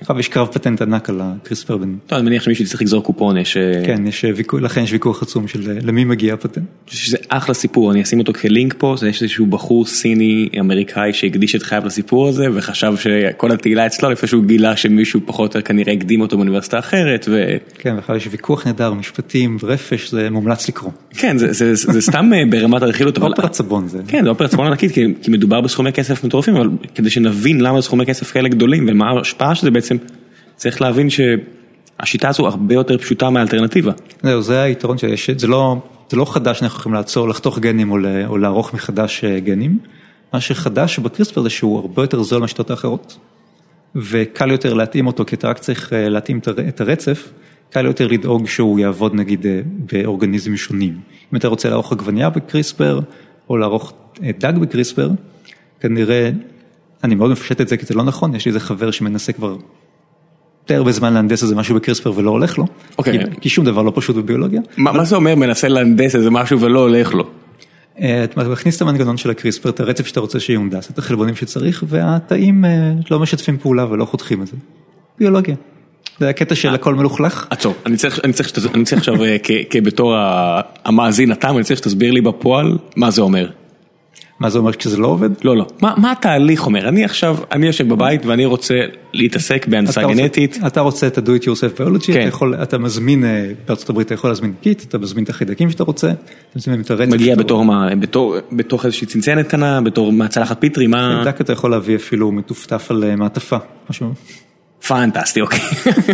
עכשיו 0.00 0.20
יש 0.20 0.28
קרב 0.28 0.48
פטנט 0.52 0.82
ענק 0.82 1.08
על 1.08 1.20
הקריספר 1.22 1.76
בין, 1.76 1.98
טוב, 2.06 2.18
אני 2.18 2.28
מניח 2.28 2.42
שמישהו 2.42 2.64
צריך 2.64 2.82
לגזור 2.82 3.04
קופון, 3.04 3.36
יש... 3.36 3.56
אה, 3.56 3.82
כן, 3.86 4.06
יש 4.06 4.24
ויכוח, 4.36 4.60
לכן 4.60 4.82
יש 4.82 4.92
ויכוח 4.92 5.22
עצום 5.22 5.48
של 5.48 5.70
אה, 5.70 5.76
למי 5.82 6.04
מגיע 6.04 6.34
הפטנט. 6.34 6.64
שזה 6.86 7.16
אחלה 7.28 7.54
סיפור, 7.54 7.92
אני 7.92 8.02
אשים 8.02 8.18
אותו 8.18 8.32
כלינק 8.32 8.74
פה, 8.78 8.94
זה 8.98 9.08
יש 9.08 9.22
איזשהו 9.22 9.46
בחור 9.46 9.86
סיני 9.86 10.48
אמריקאי 10.60 11.12
שהקדיש 11.12 11.54
את 11.54 11.62
חייו 11.62 11.82
לסיפור 11.86 12.28
הזה 12.28 12.46
וחשב 12.54 12.92
שכל 12.96 13.52
התהילה 13.52 13.86
אצלו 13.86 14.10
לפני 14.10 14.28
שהוא 14.28 14.44
גילה 14.44 14.76
שמישהו 14.76 15.20
פחות 15.26 15.56
או 15.56 15.60
כנראה 15.64 15.92
הקדים 15.92 16.20
אותו 16.20 16.36
באוניברסיטה 16.36 16.78
אחרת 16.78 17.26
ו... 17.28 17.56
כן, 17.78 17.96
בכלל 17.96 18.16
יש 18.16 18.28
ויכוח 18.30 18.66
נהדר, 18.66 18.94
משפטים 18.94 19.56
ורפש, 19.62 20.10
זה 20.10 20.30
מומלץ 20.30 20.68
לקרוא. 20.68 20.90
כן, 21.10 21.38
זה, 21.38 21.52
זה, 21.52 21.74
זה, 21.74 21.92
זה 21.92 22.00
סתם 22.00 22.30
אה, 22.34 22.42
ברמת 22.50 22.82
הרכילות, 22.82 23.18
אבל... 23.18 23.30
אופרת 23.30 23.54
סבון 23.54 23.88
זה. 23.88 23.98
כן, 24.08 24.24
זה 24.24 24.30
אופרת 24.30 24.50
סבון 24.50 24.66
ענקית, 24.66 24.92
כי, 24.92 25.06
כי 25.22 25.30
מדובר 25.30 25.60
בסכומי 25.60 25.92
כסף 25.92 26.24
מטורפים, 26.24 26.56
אבל 26.56 26.68
כדי 26.94 27.10
שנבין 27.10 27.60
למה 27.60 27.82
סכומי 27.82 28.06
כסף 28.06 28.32
כאלה 28.32 28.48
גדולים 28.48 28.86
ומה 28.88 29.10
ההשפעה 29.10 29.54
של 29.54 29.62
זה 29.62 29.70
בעצם, 29.70 29.89
צריך 30.56 30.82
להבין 30.82 31.08
שהשיטה 31.10 32.28
הזו 32.28 32.46
הרבה 32.46 32.74
יותר 32.74 32.98
פשוטה 32.98 33.30
מהאלטרנטיבה. 33.30 33.92
זהו, 34.22 34.42
זה 34.42 34.62
היתרון 34.62 34.98
שיש, 34.98 35.30
זה 35.30 35.46
לא, 35.46 35.76
זה 36.10 36.16
לא 36.16 36.32
חדש 36.32 36.58
שאנחנו 36.58 36.78
יכולים 36.78 36.94
לעצור, 36.94 37.28
לחתוך 37.28 37.58
גנים 37.58 37.90
או, 37.90 37.98
ל, 37.98 38.06
או 38.26 38.38
לערוך 38.38 38.74
מחדש 38.74 39.24
אה, 39.24 39.40
גנים. 39.40 39.78
מה 40.32 40.40
שחדש 40.40 40.98
בקריספר 40.98 41.42
זה 41.42 41.50
שהוא 41.50 41.78
הרבה 41.78 42.02
יותר 42.02 42.22
זול 42.22 42.40
מהשיטות 42.40 42.70
האחרות, 42.70 43.18
וקל 43.96 44.50
יותר 44.50 44.74
להתאים 44.74 45.06
אותו, 45.06 45.24
כי 45.24 45.34
אתה 45.34 45.48
רק 45.48 45.58
צריך 45.58 45.92
אה, 45.92 46.08
להתאים 46.08 46.40
את 46.68 46.80
הרצף, 46.80 47.32
קל 47.70 47.86
יותר 47.86 48.06
לדאוג 48.06 48.46
שהוא 48.46 48.78
יעבוד 48.78 49.14
נגיד 49.14 49.46
אה, 49.46 49.60
באורגניזמים 49.64 50.56
שונים. 50.56 50.98
אם 51.32 51.36
אתה 51.36 51.48
רוצה 51.48 51.70
לערוך 51.70 51.92
עגבנייה 51.92 52.30
בקריספר, 52.30 53.00
או 53.48 53.56
לערוך 53.56 53.92
דג 54.38 54.52
בקריספר, 54.60 55.10
כנראה, 55.80 56.30
אני 57.04 57.14
מאוד 57.14 57.30
מפשט 57.30 57.60
את 57.60 57.68
זה 57.68 57.76
כי 57.76 57.86
זה 57.86 57.94
לא 57.94 58.02
נכון, 58.02 58.34
יש 58.34 58.44
לי 58.44 58.48
איזה 58.48 58.60
חבר 58.60 58.90
שמנסה 58.90 59.32
כבר 59.32 59.56
די 60.68 60.74
הרבה 60.74 60.92
זמן 60.92 61.14
להנדס 61.14 61.42
איזה 61.42 61.54
משהו 61.54 61.74
בקריספר 61.74 62.12
ולא 62.16 62.30
הולך 62.30 62.58
לו, 62.58 62.66
אוקיי. 62.98 63.18
כי, 63.40 63.48
שום 63.48 63.64
דבר 63.64 63.82
לא 63.82 63.92
פשוט 63.94 64.16
בביולוגיה. 64.16 64.60
מה, 64.76 64.92
מה 64.92 65.04
זה 65.04 65.16
אומר 65.16 65.34
מנסה 65.34 65.68
להנדס 65.68 66.16
איזה 66.16 66.30
משהו 66.30 66.60
ולא 66.60 66.80
הולך 66.80 67.14
לו? 67.14 67.30
אה, 68.00 68.24
אתה 68.24 68.48
מכניס 68.48 68.76
את 68.76 68.82
המנגנון 68.82 69.16
של 69.16 69.30
הקריספר, 69.30 69.68
את 69.68 69.80
הרצף 69.80 70.06
שאתה 70.06 70.20
רוצה 70.20 70.40
שיונדס, 70.40 70.90
את 70.90 70.98
החלבונים 70.98 71.36
שצריך, 71.36 71.84
והתאים 71.88 72.64
אה, 72.64 72.92
לא 73.10 73.20
משתפים 73.20 73.58
פעולה 73.58 73.86
ולא 73.90 74.04
חותכים 74.04 74.42
את 74.42 74.46
זה. 74.46 74.56
ביולוגיה. 75.18 75.54
זה 76.20 76.28
הקטע 76.28 76.54
של 76.54 76.74
הכל 76.74 76.94
מלוכלך. 76.94 77.46
עצור, 77.50 77.74
אני 77.86 77.96
צריך, 77.96 78.20
אני 78.24 78.32
צריך, 78.32 78.52
אני 78.74 78.84
צריך 78.84 79.00
עכשיו 79.00 79.24
אה, 79.24 79.36
כבתור 79.70 80.14
המאזין 80.84 81.32
התם, 81.32 81.56
אני 81.56 81.64
צריך 81.64 81.78
שתסביר 81.78 82.10
לי 82.10 82.20
בפועל 82.20 82.78
מה 82.96 83.10
זה 83.10 83.22
אומר. 83.22 83.50
מה 84.40 84.50
זה 84.50 84.58
אומר 84.58 84.72
כשזה 84.72 84.96
לא 84.96 85.06
עובד? 85.06 85.30
לא, 85.44 85.56
לא, 85.56 85.66
מה, 85.82 85.94
מה 85.96 86.12
התהליך 86.12 86.66
אומר? 86.66 86.88
אני 86.88 87.04
עכשיו, 87.04 87.36
אני 87.52 87.66
יושב 87.66 87.88
בבית 87.88 88.26
ואני 88.26 88.44
רוצה 88.44 88.74
להתעסק 89.12 89.66
בהנדסה 89.66 90.00
אתה 90.00 90.08
רוצה- 90.08 90.20
גנטית. 90.20 90.58
אתה 90.66 90.80
רוצה 90.80 91.06
את 91.06 91.18
ה-do 91.18 91.42
it 91.42 91.44
yourself 91.44 91.80
biology, 91.80 92.06
כן. 92.06 92.20
אתה 92.20 92.28
יכול, 92.28 92.54
אתה 92.54 92.78
מזמין, 92.78 93.24
אה, 93.24 93.50
בארצות 93.68 93.90
הברית 93.90 94.06
אתה 94.06 94.14
יכול 94.14 94.30
להזמין 94.30 94.52
kit, 94.62 94.84
אתה 94.84 94.98
מזמין 94.98 95.24
את 95.24 95.28
החיידקים 95.28 95.70
שאתה 95.70 95.84
רוצה, 95.84 96.10
אתה 96.10 96.18
מזמין 96.56 96.80
את 96.80 96.90
הרצף. 96.90 97.12
מגיע 97.12 97.36
בתור 97.36 97.64
מה, 97.64 97.94
בתור, 98.00 98.36
בתוך 98.52 98.84
איזושהי 98.86 99.06
צנצנת 99.06 99.46
קטנה, 99.46 99.80
בתור 99.80 100.12
מהצלחת 100.12 100.60
פיטרי, 100.60 100.86
מה... 100.86 101.20
חיידק 101.24 101.40
אתה 101.40 101.52
יכול 101.52 101.70
להביא 101.70 101.96
אפילו 101.96 102.32
מטופטף 102.32 102.86
על 102.90 103.04
אה, 103.04 103.16
מעטפה, 103.16 103.56
משהו. 103.90 104.12
פנטסטי, 104.88 105.40
אוקיי. 105.40 105.60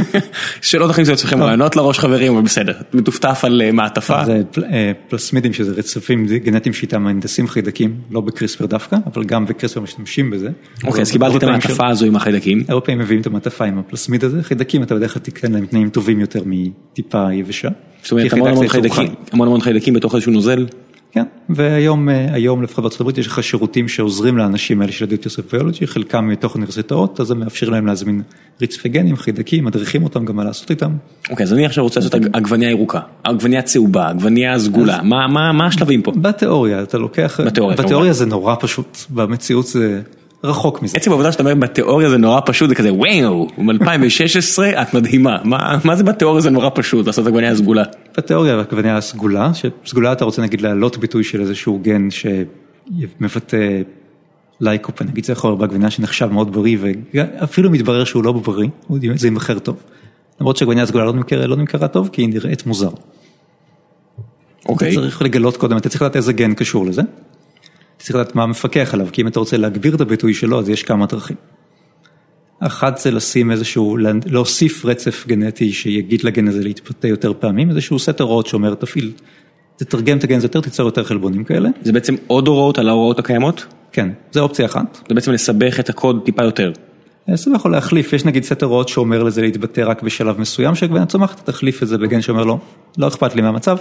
שלא 0.61 0.89
תכניסו 0.89 1.11
לעצמכם 1.11 1.43
רעיונות 1.43 1.77
לראש 1.77 1.99
חברים, 1.99 2.33
אבל 2.33 2.43
בסדר. 2.43 2.73
מטופטף 2.95 3.41
על 3.43 3.63
אה, 3.63 3.73
מעטפה. 3.73 4.25
זה 4.25 4.43
אה, 4.73 4.93
פלסמידים 5.09 5.53
שזה 5.53 5.75
רצפים 5.75 6.27
גנטיים 6.27 6.73
שאיתם 6.73 7.03
מהנדסים 7.03 7.49
חיידקים, 7.49 8.01
לא 8.11 8.21
בקריספר 8.21 8.67
דווקא, 8.67 8.97
אבל 9.07 9.25
גם 9.25 9.47
בקריספר 9.47 9.81
משתמשים 9.81 10.31
בזה. 10.31 10.49
אוקיי, 10.85 11.03
אז 11.03 11.11
קיבלתי 11.11 11.37
את 11.37 11.43
המעטפה 11.43 11.89
הזו 11.89 12.07
עם 12.07 12.17
החיידקים. 12.17 12.65
הרבה 12.69 12.81
פעמים 12.81 13.01
מביאים 13.01 13.21
את 13.21 13.27
המעטפה 13.27 13.65
עם 13.65 13.79
הפלסמיד 13.79 14.25
הזה, 14.25 14.43
חיידקים 14.43 14.83
אתה 14.83 14.95
בדרך 14.95 15.13
כלל 15.13 15.23
תיתן 15.23 15.53
להם 15.53 15.67
תנאים 15.67 15.91
טובים 15.91 16.21
יותר 16.21 16.43
מטיפה 16.47 17.33
יבשה. 17.33 17.69
זאת 18.03 18.13
אומרת. 18.13 18.33
המון 19.33 19.49
המון 19.49 19.61
חיידקים 19.61 19.95
בתוך 19.95 20.15
איזשהו 20.15 20.33
נוזל. 20.33 20.67
כן, 21.17 21.25
והיום 21.49 22.09
אה, 22.09 22.27
היום 22.33 22.63
לפחות 22.63 22.83
בארצות 22.83 23.01
הברית 23.01 23.19
יש 23.19 23.27
לך 23.27 23.43
שירותים 23.43 23.89
שעוזרים 23.89 24.39
לאנשים 24.39 24.81
האלה 24.81 24.93
של 24.93 25.05
הדיוט 25.05 25.25
יוסף 25.25 25.53
ביולוגי, 25.55 25.87
חלקם 25.87 26.29
מתוך 26.29 26.55
אוניברסיטאות, 26.55 27.21
אז 27.21 27.27
זה 27.27 27.35
מאפשר 27.35 27.69
להם 27.69 27.87
להזמין 27.87 28.23
רצפי 28.63 28.89
גנים, 28.89 29.17
חיידקים, 29.17 29.65
מדריכים 29.65 30.03
אותם 30.05 30.25
גם 30.25 30.37
מה 30.37 30.45
לעשות 30.45 30.71
איתם. 30.71 30.91
אוקיי, 31.31 31.45
אז 31.45 31.53
אני 31.53 31.67
עכשיו 31.67 31.85
רוצה 31.85 32.01
לעשות 32.01 32.15
עג- 32.15 32.29
עגבנייה 32.33 32.71
ירוקה, 32.71 33.01
עגבנייה 33.25 33.63
צהובה, 33.63 34.09
עגבנייה 34.09 34.59
סגולה, 34.59 35.03
מה- 35.03 35.27
מה 35.29 35.53
מה 35.53 35.67
השלבים 35.67 36.03
פה? 36.03 36.13
בתיאוריה 36.17 36.83
אתה 36.83 36.99
לוקח, 36.99 37.41
בתיאוריה. 37.47 37.77
בתיאוריה 37.77 38.13
זה 38.13 38.27
נורא 38.27 38.55
פשוט, 38.61 38.99
במציאות 39.11 39.67
זה 39.67 40.01
רחוק 40.45 40.83
מזה. 40.83 40.97
עצם 40.97 41.11
העובדה 41.11 41.33
שאתה 41.33 41.43
אומר 41.43 41.55
בתיאוריה 41.55 42.11
זה 42.11 42.17
נורא 42.17 42.41
פשוט, 42.47 42.69
זה 42.69 42.75
כזה 42.75 42.93
וואו, 42.93 43.49
מ-2016 43.59 44.83
את 44.83 44.95
מדהימה, 44.95 45.39
מה 45.45 45.79
מה 45.85 45.97
זה 45.97 46.05
בתיאוריה 46.05 46.41
זה 46.41 46.51
נורא 46.51 46.71
פשוט 46.75 47.07
לעשות 47.07 47.27
עגבנייה 47.27 47.57
סגולה? 47.57 47.83
בתיאוריה 48.17 48.57
העגבנייה 48.57 48.97
הסגולה, 48.97 49.51
שסגולה 49.55 50.13
אתה 50.13 50.25
רוצה 50.25 50.43
נגיד 50.43 50.61
להעלות 50.61 50.97
ביטוי 50.97 51.25
של 51.25 51.41
איזשהו 51.41 51.81
גן 51.83 52.09
שמבטא 52.11 53.83
ליקופן, 54.61 55.03
נגיד 55.03 55.25
זה 55.25 55.33
יכול 55.33 55.51
להיות 55.51 55.61
בעגבנייה 55.61 55.91
שנחשב 55.91 56.27
מאוד 56.27 56.53
בריא 56.53 56.79
ואפילו 56.81 57.71
מתברר 57.71 58.05
שהוא 58.05 58.25
לא 58.25 58.33
בריא, 58.33 58.69
זה 59.15 59.27
יימכר 59.27 59.59
טוב. 59.59 59.77
למרות 60.41 60.57
שעגבנייה 60.57 60.87
סגולה 60.87 61.05
לא 61.05 61.13
נמכרה, 61.13 61.47
לא 61.47 61.57
נמכרה 61.57 61.89
טוב 61.89 62.11
כי 62.13 62.23
היא 62.23 62.29
נראית 62.29 62.67
מוזר. 62.67 62.91
אוקיי, 64.69 64.93
אתה 64.93 65.01
צריך 65.01 65.23
לגלות 65.23 65.57
קודם, 65.57 65.77
אתה 65.77 65.89
צריך 65.89 66.03
לדעת 66.03 66.17
איזה 66.17 66.33
גן 66.33 66.55
קשור 66.55 66.87
לזה. 66.87 67.03
צריך 68.07 68.17
לדעת 68.17 68.35
מה 68.35 68.47
מפקח 68.47 68.95
עליו, 68.95 69.07
כי 69.13 69.23
אם 69.23 69.27
אתה 69.27 69.39
רוצה 69.39 69.57
להגביר 69.57 69.95
את 69.95 70.01
הביטוי 70.01 70.35
שלו, 70.35 70.59
אז 70.59 70.69
יש 70.69 70.83
כמה 70.83 71.07
דרכים. 71.07 71.37
אחת 72.61 72.99
זה 72.99 73.11
לשים 73.11 73.51
איזשהו, 73.51 73.97
להוסיף 74.27 74.85
רצף 74.85 75.27
גנטי 75.27 75.73
שיגיד 75.73 76.25
לגן 76.25 76.49
הזה 76.49 76.63
להתבטא 76.63 77.07
יותר 77.07 77.33
פעמים, 77.41 77.71
איזשהו 77.71 77.99
סט 77.99 78.21
הוראות 78.21 78.47
שאומר 78.47 78.75
תפעיל, 78.75 79.13
תתרגם 79.77 80.19
את 80.19 80.25
הגן 80.25 80.37
הזה 80.37 80.47
יותר, 80.47 80.61
תיצור 80.61 80.87
יותר 80.87 81.05
חלבונים 81.05 81.45
כאלה. 81.45 81.69
זה 81.83 81.93
בעצם 81.93 82.15
עוד 82.27 82.49
הוראות 82.49 82.79
על 82.79 82.89
ההוראות 82.89 83.19
הקיימות? 83.19 83.67
כן, 83.93 84.09
זה 84.33 84.41
אופציה 84.41 84.67
אחת. 84.67 84.99
זה 85.09 85.15
בעצם 85.15 85.33
לסבך 85.33 85.81
את 85.81 85.89
הקוד 85.89 86.23
טיפה 86.25 86.45
יותר. 86.45 86.73
זה 87.35 87.51
יכול 87.55 87.73
להחליף, 87.73 88.13
יש 88.13 88.25
נגיד 88.25 88.45
סט 88.45 88.63
הוראות 88.63 88.89
שאומר 88.89 89.23
לזה 89.23 89.43
להתבטא 89.43 89.81
רק 89.81 90.03
בשלב 90.03 90.41
מסוים 90.41 90.75
שהגבנה 90.75 91.07
צומחת, 91.07 91.41
אתה 91.41 91.53
תחליף 91.53 91.83
את 91.83 91.89
זה 91.89 91.99
בגן 91.99 92.23
שאומר 92.23 92.45
לו, 92.45 92.59
לא 92.99 93.09
אכפת 93.09 93.35
לי 93.35 93.43
מהמצב, 93.43 93.77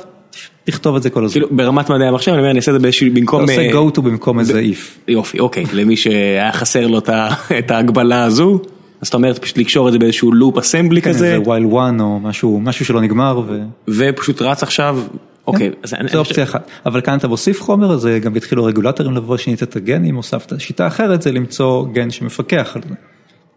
תכתוב 0.63 0.95
את 0.95 1.03
זה 1.03 1.09
כל 1.09 1.25
הזמן. 1.25 1.33
כאילו 1.41 1.47
ברמת 1.55 1.89
מדעי 1.89 2.07
המחשב 2.07 2.31
אני 2.31 2.39
אומר 2.39 2.49
אני 2.51 2.57
אעשה 2.59 2.71
את 2.71 2.75
זה 2.75 2.79
באיזשהו 2.79 3.07
אתה 3.07 3.19
במקום 3.19 3.41
עושה 3.41 3.61
אה, 3.61 3.71
go 3.71 3.97
to 3.97 4.01
במקום 4.01 4.39
איזה 4.39 4.61
if. 4.61 4.99
יופי 5.07 5.39
אוקיי 5.39 5.63
למי 5.73 5.97
שהיה 5.97 6.51
חסר 6.51 6.87
לו 6.87 6.97
את 7.59 7.71
ההגבלה 7.71 8.23
הזו 8.23 8.59
אז 9.01 9.07
אתה 9.07 9.17
אומר 9.17 9.33
פשוט 9.33 9.57
לקשור 9.57 9.87
את 9.87 9.93
זה 9.93 9.99
באיזשהו 9.99 10.31
לופ 10.31 10.57
אסמבלי 10.57 11.01
כן, 11.01 11.09
כזה 11.09 11.33
איזה 11.35 11.43
while 11.45 11.71
one 11.73 12.01
או 12.01 12.19
משהו, 12.19 12.59
משהו 12.63 12.85
שלא 12.85 13.01
נגמר, 13.01 13.41
ו... 13.47 13.61
ופשוט 13.87 14.41
רץ 14.41 14.63
עכשיו 14.63 14.99
אוקיי 15.47 15.71
אז 15.83 15.93
אני- 15.93 16.07
כן, 16.07 16.13
זו 16.13 16.19
אופציה 16.19 16.43
אחת. 16.43 16.69
אבל 16.85 17.01
כאן 17.01 17.17
אתה 17.17 17.27
מוסיף 17.27 17.61
חומר, 17.61 17.91
אז 17.91 18.09
גם 18.21 18.35
התחילו 18.35 18.63
הרגולטורים 18.63 19.13
לבוא, 19.13 19.37
שינית 19.37 19.63
את 19.63 19.75
הגנים, 19.75 20.15
הוספת. 20.15 20.59
שיטה 20.59 20.87
אחרת 20.87 21.21
זה 21.21 21.31
למצוא 21.31 21.85
גן 21.93 22.11
שמפקח 22.11 22.71
על 22.75 22.81
זה. 22.89 22.95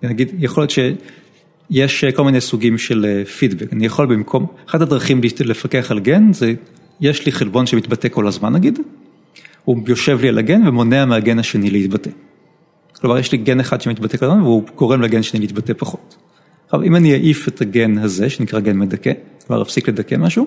נגיד, 0.08 0.32
יכול 0.38 0.60
להיות 0.62 0.70
שיש 1.70 2.04
כל 2.04 2.24
מיני 2.24 2.40
סוגים 2.40 2.78
של 2.78 3.22
פידבק. 3.38 3.72
אני 3.72 3.86
יכול 3.86 4.06
במקום, 4.06 4.46
אחת 4.68 4.80
הדרכים 4.80 5.20
לפקח 5.44 5.90
על 5.90 6.00
גן 6.00 6.32
זה, 6.32 6.54
יש 7.00 7.26
לי 7.26 7.32
חלבון 7.32 7.66
שמתבטא 7.66 8.08
כל 8.08 8.26
הזמן 8.26 8.52
נגיד, 8.52 8.78
הוא 9.64 9.82
יושב 9.88 10.18
לי 10.22 10.28
על 10.28 10.38
הגן 10.38 10.68
ומונע 10.68 11.04
מהגן 11.04 11.38
השני 11.38 11.70
להתבטא. 11.70 12.10
כלומר, 13.00 13.18
יש 13.18 13.32
לי 13.32 13.38
גן 13.38 13.60
אחד 13.60 13.80
שמתבטא 13.80 14.16
כל 14.16 14.26
הזמן 14.26 14.40
והוא 14.40 14.62
גורם 14.76 15.00
לגן 15.00 15.22
שני 15.22 15.40
להתבטא 15.40 15.72
פחות. 15.78 16.16
עכשיו, 16.64 16.82
אם 16.82 16.96
אני 16.96 17.12
אעיף 17.12 17.48
את 17.48 17.60
הגן 17.60 17.98
הזה, 17.98 18.30
שנקרא 18.30 18.60
גן 18.60 18.78
מדכא, 18.78 19.12
כלומר 19.46 19.62
אפסיק 19.62 19.88
לדכא 19.88 20.14
משהו, 20.14 20.46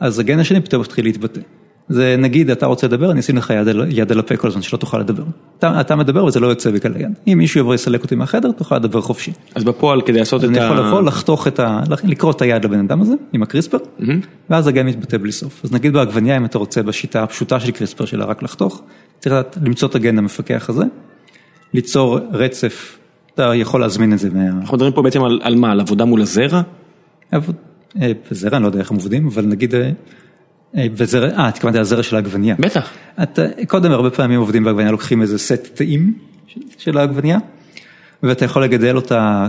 אז 0.00 0.18
הגן 0.18 0.38
השני 0.38 0.60
פתאום 0.60 0.82
מתחיל 0.82 1.04
להתבטא. 1.04 1.40
זה 1.88 2.16
נגיד, 2.18 2.50
אתה 2.50 2.66
רוצה 2.66 2.86
לדבר, 2.86 3.10
אני 3.10 3.20
אשים 3.20 3.36
לך 3.36 3.50
יד 3.56 3.68
על, 3.68 3.86
יד 3.88 4.12
על 4.12 4.18
הפה 4.18 4.36
כל 4.36 4.48
הזמן 4.48 4.62
שלא 4.62 4.78
תוכל 4.78 4.98
לדבר. 4.98 5.22
אתה, 5.58 5.80
אתה 5.80 5.96
מדבר 5.96 6.24
וזה 6.24 6.40
לא 6.40 6.46
יוצא 6.46 6.70
בקל 6.70 6.92
היד. 6.94 7.12
אם 7.28 7.38
מישהו 7.38 7.60
יבוא 7.60 7.74
יסלק 7.74 8.02
אותי 8.02 8.14
מהחדר, 8.14 8.52
תוכל 8.52 8.76
לדבר 8.76 9.00
חופשי. 9.00 9.32
אז 9.54 9.64
בפועל 9.64 10.00
כדי 10.00 10.18
לעשות 10.18 10.44
את 10.44 10.48
אני 10.48 10.58
יכול 10.58 10.76
לבוא, 10.78 10.98
ה... 10.98 11.02
לחתוך 11.02 11.46
את 11.46 11.60
ה... 11.60 11.80
לקרוא 12.04 12.32
את 12.32 12.42
היד 12.42 12.64
לבן 12.64 12.78
אדם 12.78 13.02
הזה, 13.02 13.14
עם 13.32 13.42
הקריספר, 13.42 13.78
ואז 14.50 14.66
הגן 14.66 14.86
מתבטא 14.86 15.18
בלי 15.18 15.32
סוף. 15.32 15.60
אז 15.64 15.72
נגיד 15.72 15.92
בעגבניה, 15.92 16.36
אם 16.36 16.44
אתה 16.44 16.58
רוצה 16.58 16.82
בשיטה 16.82 17.22
הפשוטה 17.22 17.60
של 17.60 17.70
קריספר 17.70 18.04
שלה 18.04 18.24
רק 18.24 18.42
לחתוך, 18.42 18.82
צריך 19.18 19.32
לדעת 19.32 19.58
למצוא 19.62 19.88
את 19.88 19.94
הגן 19.94 20.18
המפקח 20.18 20.68
הזה, 20.68 20.84
ליצור 21.74 22.18
רצף, 22.32 22.98
אתה 23.34 23.54
יכול 23.54 23.80
להזמין 23.80 24.12
את 24.12 24.18
זה 24.18 24.30
מה... 24.30 24.48
אנחנו 24.60 24.76
מדברים 24.76 24.92
פה 24.92 25.02
בעצם 25.02 25.24
על 25.24 25.40
על 25.42 25.54
מה 25.54 25.70
על 25.72 25.80
עבודה 25.80 26.04
מול 26.04 26.22
הזרע 26.22 26.62
עבוד- 27.32 27.56
אה, 28.02 28.12
בזרע, 28.30 28.56
אני 28.56 28.62
לא 28.62 28.68
יודע 28.68 28.78
איך 28.78 28.90
הם 28.90 28.96
עובדים, 28.96 29.26
אבל 29.26 29.44
נגיד, 29.46 29.74
אה, 30.76 30.86
אה, 31.38 31.50
על 31.68 31.80
הזרע 31.80 32.02
של 32.02 32.16
העגבנייה. 32.16 32.56
בטח 32.58 32.90
אתה, 33.22 33.42
קודם 33.68 33.92
הרבה 33.92 34.10
פעמים 34.10 34.40
עובדים 34.40 34.64
בעגבנייה, 34.64 34.90
לוקחים 34.90 35.22
איזה 35.22 35.38
סט 35.38 35.74
טעים 35.74 36.14
של- 36.46 36.60
של 36.78 36.98
העגבנייה, 36.98 37.38
ואתה 38.22 38.44
יכול 38.44 38.64
לגדל 38.64 38.96
אותה 38.96 39.48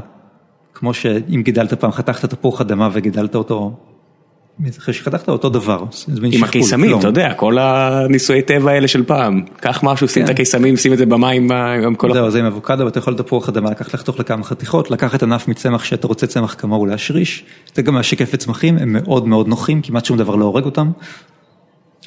כמו 0.73 0.93
שאם 0.93 1.41
גידלת 1.45 1.73
פעם, 1.73 1.91
חתכת 1.91 2.30
תפוח 2.30 2.61
אדמה 2.61 2.89
וגידלת 2.93 3.36
אותו 3.36 3.73
אחרי 4.77 4.93
שחתכת 4.93 5.29
אותו 5.29 5.49
דבר. 5.49 5.83
עם 6.31 6.43
הקיסמים. 6.43 6.99
אתה 6.99 7.07
יודע, 7.07 7.33
כל 7.33 7.57
הניסויי 7.59 8.41
טבע 8.41 8.71
האלה 8.71 8.87
של 8.87 9.03
פעם. 9.03 9.41
קח 9.59 9.79
משהו, 9.83 10.07
שים 10.07 10.23
את 10.23 10.27
כן. 10.27 10.33
הקיסמים, 10.33 10.77
שים 10.77 10.93
את 10.93 10.97
זה 10.97 11.05
במים, 11.05 11.49
גם 11.83 11.95
כל. 11.95 12.13
זהו, 12.13 12.31
זה 12.31 12.39
עם 12.39 12.45
אבוקדו 12.45 12.85
ואתה 12.85 12.99
יכול 12.99 13.15
תפוח 13.15 13.49
אדמה 13.49 13.71
לקחת 13.71 13.93
לחתוך 13.93 14.19
לכמה 14.19 14.43
חתיכות, 14.43 14.91
לקחת 14.91 15.23
ענף 15.23 15.47
מצמח 15.47 15.83
שאתה 15.83 16.07
רוצה 16.07 16.27
צמח 16.27 16.55
כמוהו 16.57 16.85
להשריש, 16.85 17.43
זה 17.75 17.81
גם 17.81 17.93
מהשקפת 17.93 18.39
צמחים, 18.39 18.77
הם 18.77 18.93
מאוד 18.93 19.27
מאוד 19.27 19.47
נוחים, 19.47 19.81
כמעט 19.81 20.05
שום 20.05 20.17
דבר 20.17 20.35
לא 20.35 20.45
הורג 20.45 20.65
אותם. 20.65 20.91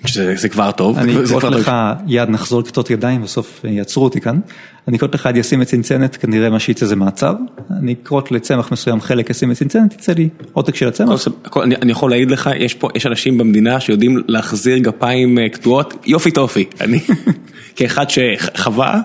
שזה 0.07 0.35
זה 0.37 0.49
כבר 0.49 0.71
טוב. 0.71 0.99
אני 0.99 1.15
טוב. 1.29 1.45
לך 1.45 1.73
יד 2.07 2.29
נחזור 2.29 2.61
לכתות 2.61 2.91
ידיים, 2.91 3.23
בסוף 3.23 3.65
אה, 3.65 3.71
יעצרו 3.71 4.05
אותי 4.05 4.21
כאן. 4.21 4.41
אני 4.89 4.97
אקרוט 4.97 5.15
לך 5.15 5.27
יד 5.31 5.37
ישים 5.37 5.61
מצנצנת, 5.61 6.17
כנראה 6.17 6.51
מה 6.51 6.61
שיצא 6.61 6.87
זה 6.87 6.97
מעצר. 6.97 7.35
אני 7.71 7.93
אקרוט 7.93 8.31
לצמח 8.31 8.73
מסוים 8.73 9.01
חלק 9.01 9.31
ישים 9.31 9.49
מצנצנת, 9.49 9.95
יצא 9.95 10.13
לי 10.13 10.29
עותק 10.53 10.75
של 10.75 10.89
הצמח. 10.89 11.29
אני 11.57 11.93
יכול 11.93 12.11
להעיד 12.11 12.31
לך, 12.31 12.51
יש 12.57 12.75
פה, 12.75 12.89
יש 12.95 13.07
אנשים 13.07 13.39
במדינה 13.39 13.81
שיודעים 13.81 14.23
להחזיר 14.29 14.79
גפיים 14.79 15.39
אה, 15.39 15.49
קטועות, 15.49 15.95
יופי 16.07 16.31
טופי. 16.31 16.65
אני, 16.81 17.01
כאחד 17.77 18.07
שחווה, 18.11 19.01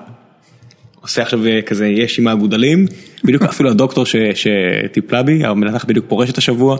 עושה 1.06 1.22
עכשיו 1.22 1.45
אה, 1.45 1.62
כזה 1.62 1.88
יש 1.88 2.20
עם 2.20 2.28
האגודלים, 2.28 2.86
בדיוק 3.24 3.43
אפילו 3.51 3.70
הדוקטור 3.70 4.06
ש- 4.06 4.16
שטיפלה 4.34 5.24
בי, 5.24 5.45
המנתח 5.45 5.86
בדיוק 5.86 6.06
פורשת 6.08 6.38
השבוע, 6.38 6.78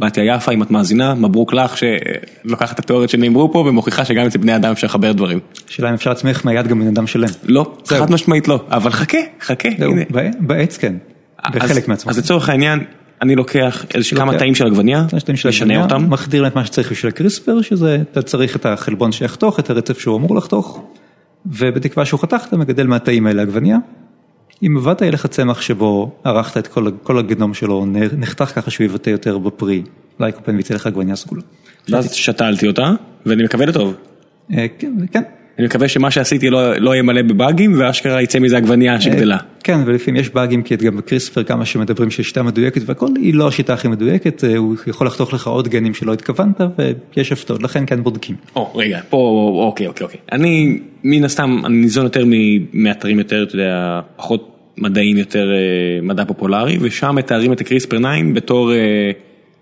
בתיה 0.00 0.24
יפה 0.24 0.52
אם 0.52 0.62
את 0.62 0.70
מאזינה, 0.70 1.14
מברוק 1.14 1.52
לך 1.52 1.74
שלוקחת 1.76 2.74
את 2.74 2.78
התיאוריות 2.78 3.10
שנאמרו 3.10 3.52
פה 3.52 3.58
ומוכיחה 3.58 4.04
שגם 4.04 4.26
אצל 4.26 4.38
בני 4.38 4.56
אדם 4.56 4.70
אפשר 4.70 4.86
לחבר 4.86 5.12
דברים. 5.12 5.40
השאלה 5.68 5.88
אם 5.88 5.94
אפשר 5.94 6.10
להצמיח 6.10 6.44
מהיד 6.44 6.66
גם 6.66 6.80
בן 6.80 6.86
אדם 6.86 7.06
שלם. 7.06 7.28
לא. 7.44 7.72
חד 7.86 8.10
משמעית 8.10 8.48
לא, 8.48 8.60
אבל 8.70 8.90
חכה, 8.90 9.18
חכה, 9.40 9.68
הנה. 9.78 10.02
בעץ 10.40 10.76
כן, 10.76 10.94
בחלק 11.52 11.88
מהצמחים. 11.88 12.10
אז 12.10 12.18
לצורך 12.18 12.48
העניין, 12.48 12.84
אני 13.22 13.34
לוקח 13.34 13.84
איזה 13.94 14.16
כמה 14.16 14.38
תאים 14.38 14.54
של 14.54 14.66
עגבניה, 14.66 15.06
משנה 15.44 15.82
אותם, 15.82 16.10
מחדיר 16.10 16.42
להם 16.42 16.50
את 16.50 16.56
מה 16.56 16.66
שצריך 16.66 16.92
בשביל 16.92 17.12
הקריספר, 17.12 17.62
שזה, 17.62 17.98
אתה 18.12 18.22
צריך 18.22 18.56
את 18.56 18.66
החלבון 18.66 19.12
שיחתוך, 19.12 19.58
את 19.58 19.70
הרצף 19.70 19.98
שהוא 19.98 20.16
אמור 20.16 20.36
לחתוך, 20.36 20.82
ובתקווה 21.48 22.06
שהוא 22.06 22.20
חתך 22.20 22.44
אתה 22.48 22.56
מגדל 22.56 22.86
מהתאים 22.86 23.26
האלה 23.26 23.42
עגבניה. 23.42 23.78
אם 24.62 24.76
עבדת 24.76 25.00
יהיה 25.00 25.12
לך 25.12 25.26
צמח 25.26 25.60
שבו 25.60 26.10
ערכת 26.24 26.56
את 26.56 26.66
כל, 26.66 26.90
כל 27.02 27.18
הגנום 27.18 27.54
שלו, 27.54 27.86
נחתך 28.18 28.44
ככה 28.54 28.70
שהוא 28.70 28.84
יבטא 28.84 29.10
יותר 29.10 29.38
בפרי, 29.38 29.82
לייקופן 30.20 30.56
ויצא 30.56 30.74
לך 30.74 30.86
עגבניה 30.86 31.16
סגולה. 31.16 31.42
ואז 31.88 32.12
שתלתי 32.12 32.66
אותה, 32.66 32.92
ואני 33.26 33.44
מקווה 33.44 33.66
לטוב. 33.66 33.94
אה, 34.52 34.66
כן, 34.78 34.92
כן. 35.12 35.22
אני 35.58 35.66
מקווה 35.66 35.88
שמה 35.88 36.10
שעשיתי 36.10 36.50
לא 36.50 36.74
לא 36.74 36.90
יהיה 36.90 37.02
מלא 37.02 37.22
בבאגים, 37.22 37.74
ואשכרה 37.78 38.22
יצא 38.22 38.38
מזה 38.38 38.56
עגבנייה 38.56 39.00
שגדלה. 39.00 39.36
אה, 39.36 39.40
כן, 39.64 39.80
ולפעמים 39.86 40.20
יש 40.20 40.30
באגים, 40.30 40.62
כי 40.62 40.76
גם 40.76 40.96
בקריספר 40.96 41.42
כמה 41.42 41.64
שמדברים 41.64 42.10
שיש 42.10 42.26
שיטה 42.26 42.42
מדויקת 42.42 42.80
והכל, 42.86 43.06
היא 43.16 43.34
לא 43.34 43.48
השיטה 43.48 43.74
הכי 43.74 43.88
מדויקת, 43.88 44.44
אה, 44.44 44.56
הוא 44.56 44.76
יכול 44.86 45.06
לחתוך 45.06 45.32
לך 45.34 45.46
עוד 45.46 45.68
גנים 45.68 45.94
שלא 45.94 46.12
התכוונת, 46.12 46.60
ויש 47.16 47.32
הפתעות, 47.32 47.62
לכן 47.62 47.86
כן 47.86 48.02
בודקים. 48.02 48.36
או, 48.56 48.72
רגע, 48.74 49.00
פה, 49.08 49.52
אוקיי, 49.64 49.86
אוקיי, 49.86 50.04
אוקיי. 50.04 50.20
אני, 50.32 50.78
מן 51.04 51.24
הסתם, 51.24 51.62
אני 51.64 51.76
ניזון 51.76 52.04
יותר 52.04 52.24
מאתרים 52.72 53.18
יותר, 53.18 53.42
אתה 53.42 53.54
יודע, 53.54 54.00
פחות 54.16 54.56
מדעיים, 54.76 55.16
יותר 55.16 55.50
אה, 55.50 56.02
מדע 56.02 56.24
פופולרי, 56.24 56.78
ושם 56.80 57.14
מתארים 57.14 57.52
את 57.52 57.60
הקריספר 57.60 57.98
9 57.98 58.08
בתור 58.34 58.72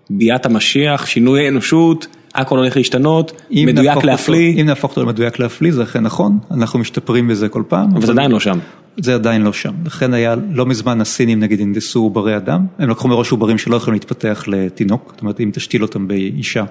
ביאת 0.09 0.45
המשיח, 0.45 1.05
שינוי 1.05 1.45
האנושות, 1.45 2.07
הכל 2.37 2.57
הולך 2.57 2.77
להשתנות, 2.77 3.41
מדויק 3.51 4.03
להפליא, 4.03 4.61
אם 4.61 4.65
נהפוך 4.65 4.91
אותו 4.91 5.03
למדויק 5.03 5.39
להפליא 5.39 5.71
זה 5.71 5.83
אכן 5.83 6.03
נכון, 6.03 6.39
אנחנו 6.51 6.79
משתפרים 6.79 7.27
בזה 7.27 7.49
כל 7.49 7.63
פעם. 7.67 7.95
אבל 7.95 8.05
זה 8.05 8.11
עדיין 8.11 8.31
לא 8.31 8.39
שם. 8.39 8.59
זה 9.01 9.15
עדיין 9.15 9.41
לא 9.41 9.53
שם, 9.53 9.73
לכן 9.85 10.13
היה 10.13 10.35
לא 10.51 10.65
מזמן 10.65 11.01
הסינים 11.01 11.39
נגיד 11.39 11.61
הנדסו 11.61 11.99
עוברי 11.99 12.37
אדם, 12.37 12.65
הם 12.79 12.89
לקחו 12.89 13.07
מראש 13.07 13.31
עוברים 13.31 13.57
שלא 13.57 13.75
יכולים 13.75 13.93
להתפתח 13.93 14.43
לתינוק, 14.47 15.11
זאת 15.11 15.21
אומרת 15.21 15.39
אם 15.39 15.49
תשתיל 15.53 15.81
אותם 15.81 16.07
באישה, 16.07 16.63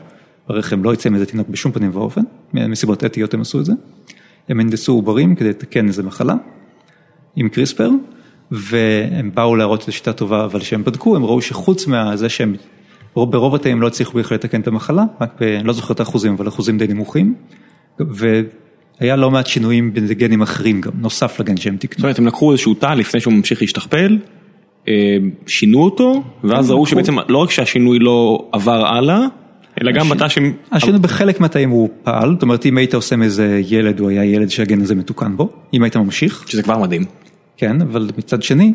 ברחם 0.49 0.85
לא 0.85 0.95
יצא 0.95 1.09
מזה 1.11 1.27
תינוק 1.27 1.49
בשום 1.49 1.73
פנים 1.73 1.91
ואופן, 1.95 2.21
מסיבות 2.53 3.05
אתיות 3.05 3.35
הם 3.35 3.41
עשו 3.41 3.61
את 3.61 3.65
זה, 3.65 3.73
הם 4.49 4.61
הנדסו 4.61 4.93
עוברים 4.93 5.35
כדי 5.35 5.49
לתקן 5.49 5.89
איזה 5.89 6.03
מחלה 6.03 6.35
עם 7.37 7.49
קריספר, 7.49 7.91
והם 8.51 9.31
באו 9.35 9.57
להראות 9.57 9.83
שזו 9.83 9.93
שיטה 9.93 10.13
טובה, 10.13 10.45
אבל 10.45 10.61
כשהם 10.61 10.85
בדקו 10.85 11.17
הם 11.17 11.25
ראו 11.25 11.43
שחוץ 11.43 11.87
מזה 11.87 12.29
שהם 12.29 12.55
ברוב 13.25 13.55
התאים 13.55 13.83
לא 13.83 13.87
הצליחו 13.87 14.19
בכלל 14.19 14.35
לתקן 14.35 14.61
את 14.61 14.67
המחלה, 14.67 15.05
רק 15.21 15.31
ב... 15.41 15.43
אני 15.43 15.67
לא 15.67 15.73
זוכר 15.73 15.95
את 15.95 16.01
האחוזים, 16.01 16.33
אבל 16.33 16.49
אחוזים 16.49 16.79
די 16.79 16.87
נמוכים, 16.87 17.35
והיה 17.99 19.17
לא 19.17 19.31
מעט 19.31 19.47
שינויים 19.47 19.95
בגנים 19.95 20.43
אחרים 20.43 20.81
גם, 20.81 20.93
נוסף 20.99 21.41
לגן 21.41 21.57
שהם 21.57 21.77
תקנו. 21.77 21.97
זאת 21.97 22.03
אומרת, 22.03 22.19
הם 22.19 22.27
לקחו 22.27 22.53
איזשהו 22.53 22.75
תא 22.75 22.87
לפני 22.87 23.21
שהוא 23.21 23.35
ממשיך 23.35 23.63
להשתכפל, 23.63 24.19
אה, 24.89 25.17
שינו 25.47 25.85
אותו, 25.85 26.23
ואז 26.45 26.71
ראו 26.71 26.87
שבעצם 26.87 27.17
לא 27.29 27.39
רק 27.39 27.51
שהשינוי 27.51 27.99
לא 27.99 28.49
עבר 28.53 28.87
הלאה, 28.87 29.21
אלא 29.83 29.93
גם 29.93 30.09
בתא 30.09 30.29
שהם... 30.29 30.53
השינוי 30.73 30.99
בחלק 30.99 31.41
מהתאים 31.41 31.71
הוא 31.71 31.89
פעל, 32.03 32.33
זאת 32.33 32.43
אומרת 32.43 32.67
אם 32.67 32.79
היית 32.79 32.95
עושה 32.95 33.17
מאיזה 33.17 33.61
ילד, 33.67 34.01
הוא 34.01 34.11
היה 34.11 34.25
ילד 34.25 34.51
שהגן 34.51 34.81
הזה 34.81 34.95
מתוקן 34.95 35.37
בו, 35.37 35.49
אם 35.75 35.83
היית 35.83 35.97
ממשיך, 35.97 36.45
שזה 36.49 36.63
כבר 36.63 36.79
מדהים. 36.79 37.05
כן, 37.57 37.81
אבל 37.81 38.11
מצד 38.19 38.43
שני, 38.43 38.73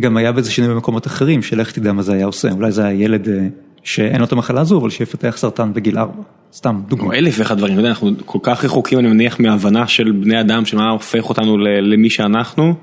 גם 0.00 0.16
היה 0.16 0.32
בזה 0.32 0.50
שינוי 0.50 0.74
במקומות 0.74 1.06
אחרים, 1.06 1.42
של 1.42 1.60
איך 1.60 1.72
תדע 1.72 1.92
מה 1.92 2.02
זה 2.02 2.12
היה 2.12 2.26
עושה, 2.26 2.50
אולי 2.50 2.72
זה 2.72 2.84
היה 2.84 3.02
ילד 3.02 3.28
אה, 3.28 3.46
שאין 3.82 4.18
לו 4.18 4.24
את 4.24 4.32
המחלה 4.32 4.60
הזו, 4.60 4.80
אבל 4.80 4.90
שיפתח 4.90 5.34
סרטן 5.36 5.72
בגיל 5.72 5.98
4, 5.98 6.22
סתם 6.52 6.80
דוגמא. 6.88 7.14
אלף 7.14 7.34
ואחד 7.38 7.58
דברים, 7.58 7.78
אנחנו 7.78 8.10
כל 8.24 8.38
כך 8.42 8.64
רחוקים, 8.64 8.98
אני 8.98 9.08
מניח, 9.08 9.40
מהבנה 9.40 9.86
של 9.86 10.12
בני 10.12 10.40
אדם, 10.40 10.64
של 10.64 10.76
מה 10.76 10.90
הופך 10.90 11.28
אותנו 11.28 11.58
למי 11.58 12.10
שאנחנו. 12.10 12.74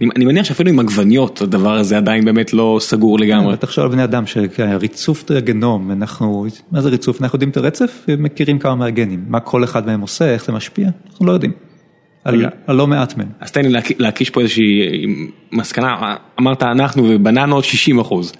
אני 0.00 0.08
אני 0.16 0.24
מניח 0.24 0.44
שאפילו 0.44 0.70
עם 0.70 0.78
עגבניות, 0.78 1.42
הדבר 1.42 1.74
הזה 1.74 1.96
עדיין 1.96 2.24
באמת 2.24 2.52
לא 2.52 2.78
סגור 2.80 3.18
לגמרי. 3.18 3.56
תחשוב 3.56 3.84
על 3.84 3.90
בני 3.90 4.04
אדם 4.04 4.26
שריצוף 4.26 5.24
הגנום, 5.30 5.90
אנחנו, 5.90 6.46
מה 6.72 6.80
זה 6.80 6.88
ריצוף? 6.88 7.22
אנחנו 7.22 7.36
יודעים 7.36 7.50
את 7.50 7.56
הרצף 7.56 8.04
ומכירים 8.08 8.58
כמה 8.58 8.74
מהגנים, 8.74 9.24
מה 9.28 9.40
כל 9.40 9.64
אחד 9.64 9.86
מהם 9.86 10.00
עושה, 10.00 10.32
איך 10.32 10.44
זה 10.44 10.52
משפיע, 10.52 10.88
אנחנו 11.10 11.26
לא 11.26 11.32
יודעים. 11.32 11.69
על 12.24 12.76
לא 12.76 12.86
מעט 12.86 13.16
מהם. 13.16 13.28
אז 13.40 13.50
תן 13.52 13.62
לי 13.62 13.68
להק- 13.68 13.94
להקיש 13.98 14.30
פה 14.30 14.40
איזושהי 14.40 14.80
מסקנה, 15.52 16.14
אמרת 16.40 16.62
אנחנו 16.62 17.04
ובננות 17.08 17.64
60 17.64 17.98
אחוז. 17.98 18.32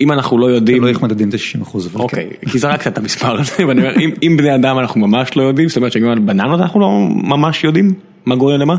אם 0.00 0.12
אנחנו 0.12 0.38
לא 0.38 0.46
יודעים, 0.46 0.78
תלוי 0.78 0.90
איך 0.90 1.02
מדדים 1.02 1.28
את 1.28 1.34
ה-60 1.34 1.62
אחוז, 1.62 1.86
אבל 1.86 1.94
כן. 1.94 2.00
אוקיי, 2.00 2.30
כי 2.50 2.58
זרקת 2.58 2.86
את 2.86 2.98
המספר 2.98 3.40
הזה, 3.40 3.52
ואני 3.68 3.80
אומר, 3.80 4.00
אם- 4.00 4.10
אם 4.22 4.36
בני 4.36 4.54
אדם 4.54 4.78
אנחנו 4.78 5.00
ממש 5.08 5.36
לא 5.36 5.42
יודעים, 5.42 5.68
זאת 5.68 5.76
אומרת 5.76 5.92
שגם 5.92 6.10
על 6.10 6.18
בננות 6.18 6.60
אנחנו 6.60 6.80
לא 6.80 6.90
ממש 7.10 7.64
יודעים 7.64 7.94
מה 8.24 8.36
גורם 8.36 8.60
למה? 8.60 8.76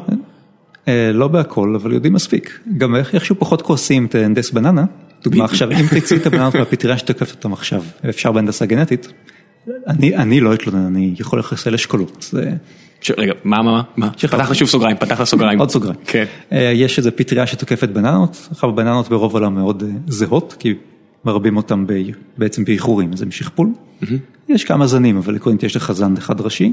אה, 0.88 1.11
לא 1.13 1.27
בהכל, 1.27 1.75
אבל 1.75 1.93
יודעים 1.93 2.13
מספיק. 2.13 2.59
גם 2.77 2.95
איכשהו 2.95 3.36
פחות 3.39 3.61
כועסים 3.61 4.05
את 4.05 4.15
הנדס 4.15 4.51
בננה. 4.51 4.84
דוגמה 5.23 5.43
עכשיו, 5.45 5.71
אם 5.71 5.86
תצאי 5.99 6.17
את 6.17 6.25
הבננות 6.25 6.55
מהפטריה 6.55 6.97
שתוקפת 6.97 7.32
אותם 7.32 7.53
עכשיו, 7.53 7.84
אפשר 8.09 8.32
בהנדסה 8.32 8.65
גנטית, 8.65 9.07
אני 9.88 10.15
אני 10.15 10.39
לא 10.39 10.53
אתלונן, 10.53 10.86
אני 10.86 11.13
יכול 11.19 11.39
לחסל 11.39 11.73
אשכולות. 11.73 12.32
רגע, 13.18 13.34
מה, 13.43 13.62
מה, 13.62 13.82
מה. 13.97 14.10
פתחת 14.12 14.56
שוב 14.56 14.68
סוגריים, 14.68 14.97
פתחת 14.97 15.24
סוגריים. 15.24 15.60
עוד 15.60 15.70
סוגריים. 15.70 15.99
כן. 16.06 16.26
אה, 16.52 16.72
יש 16.76 16.97
איזה 16.97 17.12
פטריה 17.12 17.47
שתוקפת 17.47 17.89
בננות, 17.89 18.47
עכשיו 18.52 18.72
בננות 18.72 19.10
ברוב 19.10 19.36
העולם 19.36 19.56
מאוד 19.56 19.84
אה, 19.84 19.89
זהות, 20.08 20.56
כי 20.60 20.74
מרבים 21.26 21.58
אותם 21.58 21.88
ב- 21.88 21.93
בעצם 22.38 22.64
באיחורים, 22.66 23.16
זה 23.16 23.26
משכפול. 23.26 23.70
יש 24.49 24.64
כמה 24.64 24.88
זנים, 24.88 25.18
אבל 25.18 25.36
עקרונית 25.36 25.64
יש 25.64 25.76
לך 25.76 25.91
זן 25.91 26.18
אחד 26.18 26.41
ראשי. 26.41 26.72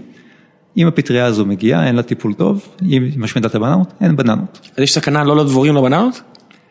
אם 0.77 0.87
הפטריה 0.87 1.27
הזו 1.27 1.47
מגיעה, 1.47 1.87
אין 1.87 1.97
לה 1.97 2.03
טיפול 2.03 2.35
טוב, 2.35 2.69
אם 2.83 3.03
היא 3.03 3.13
משמידה 3.19 3.49
את 3.49 3.55
הבננות, 3.55 3.93
אין 4.01 4.17
בננות. 4.17 4.69
אז 4.77 4.83
יש 4.83 4.95
סכנה 4.95 5.25
לא 5.25 5.37
לדבורים 5.37 5.77
לבננות? 5.77 6.21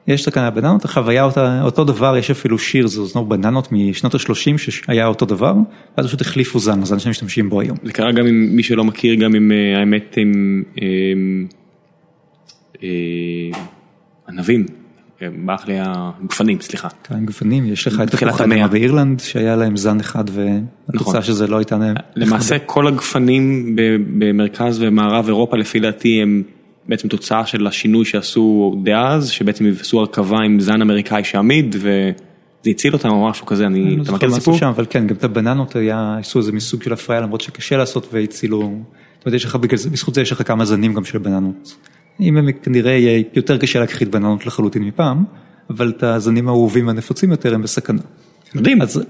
יש 0.08 0.26
סכנה 0.26 0.50
בננות, 0.50 0.86
אותה, 1.22 1.62
אותו 1.64 1.84
דבר, 1.84 2.18
יש 2.18 2.32
אפילו 2.32 2.60
שיר, 2.60 2.88
זה 2.88 3.06
זנוב 3.06 3.30
בננות 3.30 3.72
משנות 3.72 4.16
ה-30 4.16 4.58
שהיה 4.58 5.08
אותו 5.08 5.26
דבר, 5.26 5.54
ואז 5.98 6.08
פשוט 6.08 6.22
החליפו 6.22 6.60
זן, 6.60 6.82
הזן 6.82 7.00
שמשתמשים 7.00 7.50
בו 7.50 7.62
היום. 7.62 7.78
זה 7.84 7.94
קרה 7.94 8.12
גם 8.12 8.28
עם 8.28 8.50
מי 8.52 8.64
שלא 8.64 8.84
מכיר, 8.84 9.16
גם 9.16 9.36
עם 9.36 9.52
אה, 9.52 9.80
האמת 9.80 10.18
עם 10.18 10.64
אה, 12.84 12.88
ענבים, 14.30 14.66
ברח 15.46 15.68
לי 15.68 15.76
הגפנים, 15.80 16.62
סליחה. 16.62 16.88
כאן 17.04 17.26
גוונים, 17.26 17.66
יש 17.66 17.88
לך 17.88 18.02
את 18.04 18.10
תפוחי 18.10 18.44
המאה. 18.44 18.68
באירלנד, 18.68 19.20
שהיה 19.20 19.56
להם 19.56 19.78
זן 19.78 20.00
אחד, 20.00 20.30
נכון. 20.30 20.44
והתוצאה 20.90 21.22
שזה 21.22 21.48
לא 21.48 21.58
הייתה... 21.58 21.78
למעשה 22.16 22.60
כל 22.60 22.88
הגפנים 22.88 23.76
ב- 23.76 23.82
במרכז 24.18 24.82
ומערב 24.82 25.28
אירופה 25.28 25.58
לפי 25.58 25.80
דעתי 25.80 26.22
הם 26.22 26.44
בעצם 26.88 27.08
תוצאה 27.08 27.46
של 27.46 27.68
השינוי 27.68 28.06
שעשו 28.06 28.76
דאז, 28.84 29.30
שבעצם 29.30 29.66
עשו 29.82 30.00
הרכבה 30.00 30.38
עם 30.46 30.60
זן 30.60 30.82
אמריקאי 30.82 31.24
שעמיד 31.24 31.76
וזה 31.80 32.12
הציל 32.66 32.94
אותם 32.94 33.10
או 33.10 33.28
משהו 33.30 33.46
כזה, 33.46 33.66
אני, 33.66 33.96
לא 33.96 34.04
אתה 34.04 34.12
מכיר 34.12 34.30
את 34.30 34.34
הסיפור? 34.34 34.58
שם, 34.58 34.68
אבל 34.68 34.86
כן, 34.90 35.08
גם 35.08 35.16
את 35.16 35.24
הבננות 35.24 35.76
היה, 35.76 36.18
עשו 36.20 36.40
איזה 36.40 36.52
מסוג 36.52 36.84
של 36.84 36.94
הפריה, 36.94 37.22
למרות 37.22 37.42
שקשה 37.42 37.78
לעשות 37.78 38.08
והצילו, 38.14 38.60
זאת 38.60 39.26
אומרת, 39.26 39.36
יש 39.36 39.46
לך, 39.46 39.56
בזכות 39.56 40.14
זה 40.14 40.22
יש 40.22 40.32
לך 40.32 40.48
כמה 40.48 40.66
זנים 40.66 40.94
גם 40.94 41.06
של 41.06 41.18
בננות. 41.18 41.76
אם 42.22 42.38
הם 42.38 42.52
כנראה 42.52 42.92
יהיה 42.92 43.24
יותר 43.34 43.58
קשה 43.58 43.80
להכחיד 43.80 44.12
בננות 44.12 44.46
לחלוטין 44.46 44.84
מפעם, 44.84 45.24
אבל 45.70 45.90
את 45.98 46.04
הזנים 46.04 46.48
האהובים 46.48 46.88
והנפוצים 46.88 47.32
יותר 47.32 47.56
הם 47.56 47.62
בסכנה. 47.62 48.02
מדהים. 48.56 48.82
אז 48.82 49.04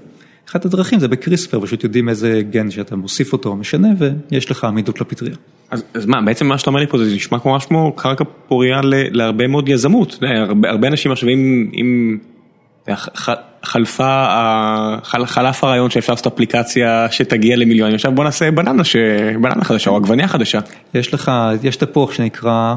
אחת 0.50 0.64
הדרכים 0.64 1.00
זה 1.00 1.08
בקריספר, 1.08 1.60
פשוט 1.60 1.84
יודעים 1.84 2.08
איזה 2.08 2.42
גן 2.50 2.70
שאתה 2.70 2.96
מוסיף 2.96 3.32
אותו 3.32 3.48
או 3.48 3.56
משנה, 3.56 3.88
ויש 3.98 4.50
לך 4.50 4.64
עמידות 4.64 5.00
לפטריה. 5.00 5.34
אז, 5.70 5.84
אז 5.94 6.06
מה, 6.06 6.20
בעצם 6.20 6.46
מה 6.46 6.58
שאתה 6.58 6.70
אומר 6.70 6.80
לי 6.80 6.86
פה 6.86 6.98
זה 6.98 7.14
נשמע 7.14 7.38
כמו 7.38 7.52
ממש 7.52 7.66
כמו 7.66 7.92
קרקע 7.92 8.24
פוריה 8.48 8.80
להרבה 8.84 9.46
מאוד 9.46 9.68
יזמות, 9.68 10.18
יודע, 10.22 10.40
הרבה, 10.40 10.70
הרבה 10.70 10.88
אנשים 10.88 11.12
עכשיו 11.12 11.28
אם, 11.28 11.70
אם 11.74 12.18
חלפה, 13.62 14.26
חלף 15.02 15.64
הרעיון 15.64 15.90
שאפשר 15.90 16.12
לעשות 16.12 16.26
אפליקציה 16.26 17.06
שתגיע 17.10 17.56
למיליונים, 17.56 17.94
עכשיו 17.94 18.12
בוא 18.12 18.24
נעשה 18.24 18.50
בננה, 18.50 18.82
בננה 19.40 19.64
חדשה 19.64 19.90
או 19.90 19.96
עגבניה 19.96 20.28
חדשה. 20.28 20.58
יש 20.94 21.14
לך, 21.14 21.32
יש 21.62 21.76
תפוח 21.76 22.12
שנקרא 22.12 22.74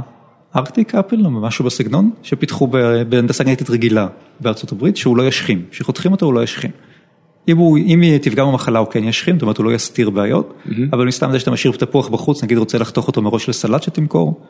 ארקטיק 0.56 0.96
אפל 0.96 1.26
או 1.26 1.32
משהו 1.32 1.66
בסגנון, 1.66 2.12
שפיתחו 2.24 2.68
בהנדסה 3.10 3.44
גנטית 3.44 3.70
רגילה 3.70 4.08
בארצות 4.40 4.72
הברית, 4.72 4.98
שהוא 4.98 5.18
לא 5.18 5.24
ישחים, 5.28 5.66
כשחותכים 5.72 6.12
אותו 6.12 6.26
הוא 6.26 6.34
לא 6.34 6.44
ישחים. 6.44 6.72
אם 7.48 7.58
הוא, 7.58 7.78
אם 7.78 8.02
היא 8.02 8.18
תפגע 8.18 8.44
במחלה 8.44 8.80
הוא 8.80 8.88
כן 8.88 9.04
ישחים, 9.04 9.36
זאת 9.36 9.42
אומרת 9.42 9.58
הוא 9.58 9.66
לא 9.66 9.72
יסתיר 9.72 10.10
בעיות, 10.10 10.54
mm-hmm. 10.54 10.72
אבל 10.94 11.08
מסתם 11.08 11.32
זה 11.32 11.40
שאתה 11.40 11.52
משאיר 11.52 11.74
תפוח 11.74 12.08
בחוץ, 12.08 12.44
נגיד 12.44 12.58
רוצה 12.58 12.78
לחתוך 12.78 13.08
אותו 13.08 13.22
מראש 13.22 13.50
לסלט 13.50 13.84
שתמכור, 13.84 14.42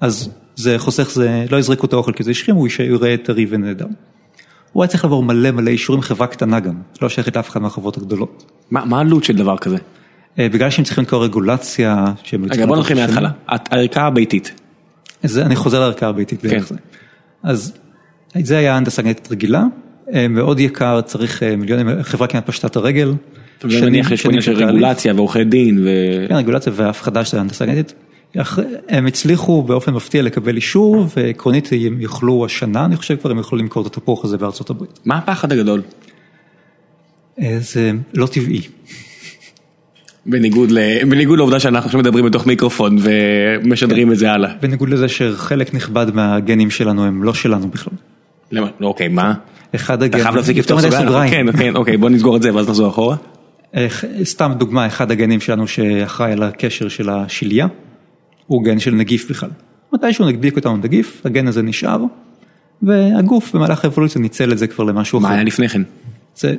אז 0.00 0.30
זה 0.56 0.78
חוסך, 0.78 1.10
זה 1.10 1.44
לא 1.50 1.56
יזרקו 1.56 1.86
את 1.86 1.92
האוכל 1.92 2.12
כי 2.12 2.22
זה 2.22 2.30
ישחים, 2.30 2.54
הוא 2.54 2.68
יראה 2.78 3.16
טרי 3.16 3.46
ונהדר. 3.48 3.86
הוא 4.72 4.82
היה 4.82 4.88
צריך 4.88 5.04
לעבור 5.04 5.22
מלא 5.22 5.50
מלא 5.50 5.70
אישורים, 5.70 6.02
חברה 6.02 6.26
קטנה 6.26 6.60
גם, 6.60 6.74
לא 7.02 7.08
שייכת 7.08 7.36
לאף 7.36 7.50
אחד 7.50 7.62
מהחברות 7.62 7.96
הגדולות. 7.96 8.52
מה, 8.70 8.84
מה 8.84 8.98
העלות 8.98 9.24
של 9.24 9.36
דבר 9.36 9.58
כזה? 9.58 9.76
בגלל 10.38 10.70
שהם 10.70 10.84
צריכים 10.84 11.04
לקרוא 11.04 11.24
רגולציה. 11.24 12.04
רגע 12.50 12.66
בוא 12.66 12.76
נתחיל 12.76 12.96
מההתחלה, 12.96 13.30
הערכה 13.48 14.02
הביתית. 14.02 14.60
זה, 15.22 15.46
אני 15.46 15.56
חוזר 15.56 15.80
לערכה 15.80 16.06
הביתית 16.06 16.40
כן. 16.42 16.60
אז 17.42 17.72
זה 18.42 18.58
היה 18.58 18.76
הנדסה 18.76 19.02
גנטית 19.02 19.32
רגילה, 19.32 19.62
מאוד 20.28 20.60
יקר, 20.60 21.00
צריך 21.00 21.42
מיליונים, 21.42 21.88
חברה 22.02 22.26
כמעט 22.26 22.46
פשטה 22.46 22.66
את 22.66 22.76
הרגל. 22.76 23.12
אני 23.64 23.80
מניח 23.80 24.10
יש 24.10 24.26
עניין 24.26 24.42
של 24.42 24.52
רגולציה 24.52 25.14
ועורכי 25.14 25.44
דין. 25.44 25.78
ו... 25.84 25.88
כן, 26.28 26.34
רגולציה 26.34 26.72
והפחדה 26.76 27.24
של 27.24 27.38
הנדסה 27.38 27.66
גנטית. 27.66 27.94
הם 28.88 29.06
הצליחו 29.06 29.62
באופן 29.62 29.92
מפתיע 29.94 30.22
לקבל 30.22 30.56
אישור 30.56 31.06
ועקרונית 31.16 31.68
הם 31.72 32.00
יוכלו 32.00 32.44
השנה, 32.44 32.84
אני 32.84 32.96
חושב 32.96 33.16
כבר 33.16 33.30
הם 33.30 33.38
יוכלו 33.38 33.58
למכור 33.58 33.82
את 33.82 33.86
התפוח 33.86 34.24
הזה 34.24 34.38
בארצות 34.38 34.70
הברית. 34.70 35.00
מה 35.04 35.18
הפחד 35.18 35.52
הגדול? 35.52 35.82
זה 37.58 37.92
לא 38.14 38.26
טבעי. 38.26 38.60
בניגוד, 40.26 40.70
ל... 40.70 41.04
בניגוד 41.04 41.38
לעובדה 41.38 41.60
שאנחנו 41.60 41.86
עכשיו 41.86 42.00
מדברים 42.00 42.24
בתוך 42.24 42.46
מיקרופון 42.46 42.98
ומשדרים 43.00 44.12
את 44.12 44.18
זה 44.18 44.32
הלאה. 44.32 44.54
בניגוד 44.60 44.88
לזה 44.88 45.08
שחלק 45.08 45.74
נכבד 45.74 46.06
מהגנים 46.14 46.70
שלנו 46.70 47.04
הם 47.04 47.22
לא 47.22 47.34
שלנו 47.34 47.68
בכלל. 47.68 47.94
למה? 48.52 48.68
אוקיי, 48.80 49.08
מה? 49.08 49.34
אחד 49.74 50.02
הגנים, 50.02 50.20
אתה 50.20 50.24
חייב 50.24 50.36
להפסיק 50.36 50.56
לפתוח 50.56 50.80
סוגריים. 50.80 51.30
כן, 51.30 51.52
כן, 51.52 51.76
אוקיי, 51.76 51.96
בוא 51.96 52.10
נסגור 52.10 52.36
את 52.36 52.42
זה 52.42 52.54
ואז 52.54 52.68
נחזור 52.68 52.88
אחורה. 52.88 53.16
סתם 54.22 54.52
דוגמה, 54.58 54.86
אחד 54.86 55.10
הגנים 55.10 55.40
שלנו 55.40 55.68
שאחראי 55.68 56.32
על 56.32 56.42
הקשר 56.42 56.88
של 56.88 57.10
השליה, 57.10 57.66
הוא 58.46 58.64
גן 58.64 58.78
של 58.78 58.94
נגיף 58.94 59.30
בכלל. 59.30 59.50
מתישהו 59.92 60.28
נדביק 60.28 60.56
אותנו 60.56 60.76
נגיף, 60.76 61.22
הגן 61.24 61.46
הזה 61.46 61.62
נשאר, 61.62 61.98
והגוף 62.82 63.54
במהלך 63.54 63.84
האבולוציה 63.84 64.20
ניצל 64.20 64.52
את 64.52 64.58
זה 64.58 64.66
כבר 64.66 64.84
למשהו 64.84 65.18
אחר. 65.18 65.28
מה 65.28 65.34
היה 65.34 65.44
לפני 65.44 65.68
כן? 65.68 65.82
זה 66.36 66.54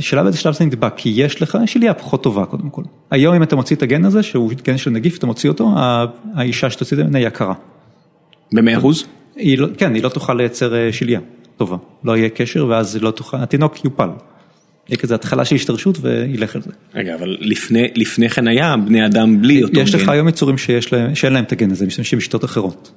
שלב 0.00 0.26
איזה 0.26 0.38
שלב 0.38 0.54
זה 0.54 0.64
נדבק, 0.64 0.92
כי 0.96 1.12
יש 1.16 1.42
לך 1.42 1.58
שליה 1.66 1.94
פחות 1.94 2.22
טובה 2.22 2.44
קודם 2.46 2.70
כל. 2.70 2.82
היום 3.10 3.34
אם 3.34 3.42
אתה 3.42 3.56
מוציא 3.56 3.76
את 3.76 3.82
הגן 3.82 4.04
הזה, 4.04 4.22
שהוא 4.22 4.52
גן 4.64 4.76
של 4.76 4.90
נגיף, 4.90 5.18
אתה 5.18 5.26
מוציא 5.26 5.50
אותו, 5.50 5.74
האישה 6.34 6.70
שתוציא 6.70 6.96
את 6.96 6.98
זה 6.98 7.04
ממנה 7.04 7.18
היא 7.18 7.26
יקרה. 7.26 7.54
במאה 8.52 8.78
אחוז? 8.78 9.04
לא, 9.56 9.68
כן, 9.78 9.94
היא 9.94 10.02
לא 10.02 10.08
תוכל 10.08 10.34
לייצר 10.34 10.90
שליה 10.92 11.20
טובה, 11.56 11.76
לא 12.04 12.16
יהיה 12.16 12.28
קשר 12.28 12.66
ואז 12.66 12.98
לא 13.02 13.10
תוכל, 13.10 13.36
התינוק 13.36 13.84
יופל. 13.84 14.08
יהיה 14.88 14.96
כזה 14.96 15.14
התחלה 15.14 15.44
של 15.44 15.54
השתרשות 15.54 15.98
וילך 16.00 16.56
על 16.56 16.62
זה. 16.62 16.70
רגע, 16.94 17.14
אבל 17.14 17.36
לפני, 17.40 17.88
לפני 17.94 18.28
כן 18.28 18.48
היה 18.48 18.76
בני 18.76 19.06
אדם 19.06 19.42
בלי 19.42 19.62
אותו 19.62 19.74
גן. 19.74 19.82
יש 19.82 19.94
לך 19.94 20.08
היום 20.08 20.28
יצורים 20.28 20.58
שיש 20.58 20.92
להם, 20.92 21.14
שאין 21.14 21.32
להם 21.32 21.44
את 21.44 21.52
הגן 21.52 21.70
הזה, 21.70 21.86
משתמשים 21.86 22.18
בשיטות 22.18 22.44
אחרות. 22.44 22.92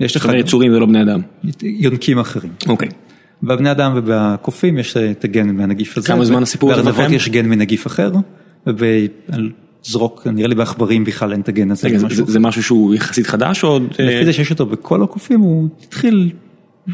יש 0.00 0.16
לך... 0.16 0.28
יצורים 0.38 0.72
זה 0.72 0.78
לא 0.78 0.86
בני 0.86 1.02
אדם. 1.02 1.20
יונקים 1.62 2.18
אחרים. 2.18 2.52
אוקיי. 2.68 2.88
בבני 3.42 3.70
אדם 3.70 3.92
ובקופים 3.96 4.78
יש 4.78 4.96
את 4.96 5.24
הגן 5.24 5.50
מהנגיף 5.50 5.98
הזה. 5.98 6.08
כמה 6.08 6.24
זמן 6.24 6.42
הסיפור 6.42 6.72
הזה? 6.72 6.82
בארנבות 6.82 7.10
יש 7.10 7.28
גן 7.28 7.46
מנגיף 7.46 7.86
אחר, 7.86 8.12
ובזרוק, 8.66 10.26
נראה 10.26 10.48
לי 10.48 10.54
בעכברים 10.54 11.04
בכלל 11.04 11.32
אין 11.32 11.40
את 11.40 11.48
הגן 11.48 11.70
הזה. 11.70 11.88
זה, 12.08 12.24
זה 12.24 12.38
משהו 12.38 12.62
שהוא 12.62 12.94
יחסית 12.94 13.26
חדש 13.26 13.64
או? 13.64 13.78
לפי 13.98 14.24
זה 14.24 14.32
שיש 14.32 14.50
אותו 14.50 14.66
בכל 14.66 15.02
הקופים, 15.02 15.40
הוא 15.40 15.68
התחיל 15.86 16.30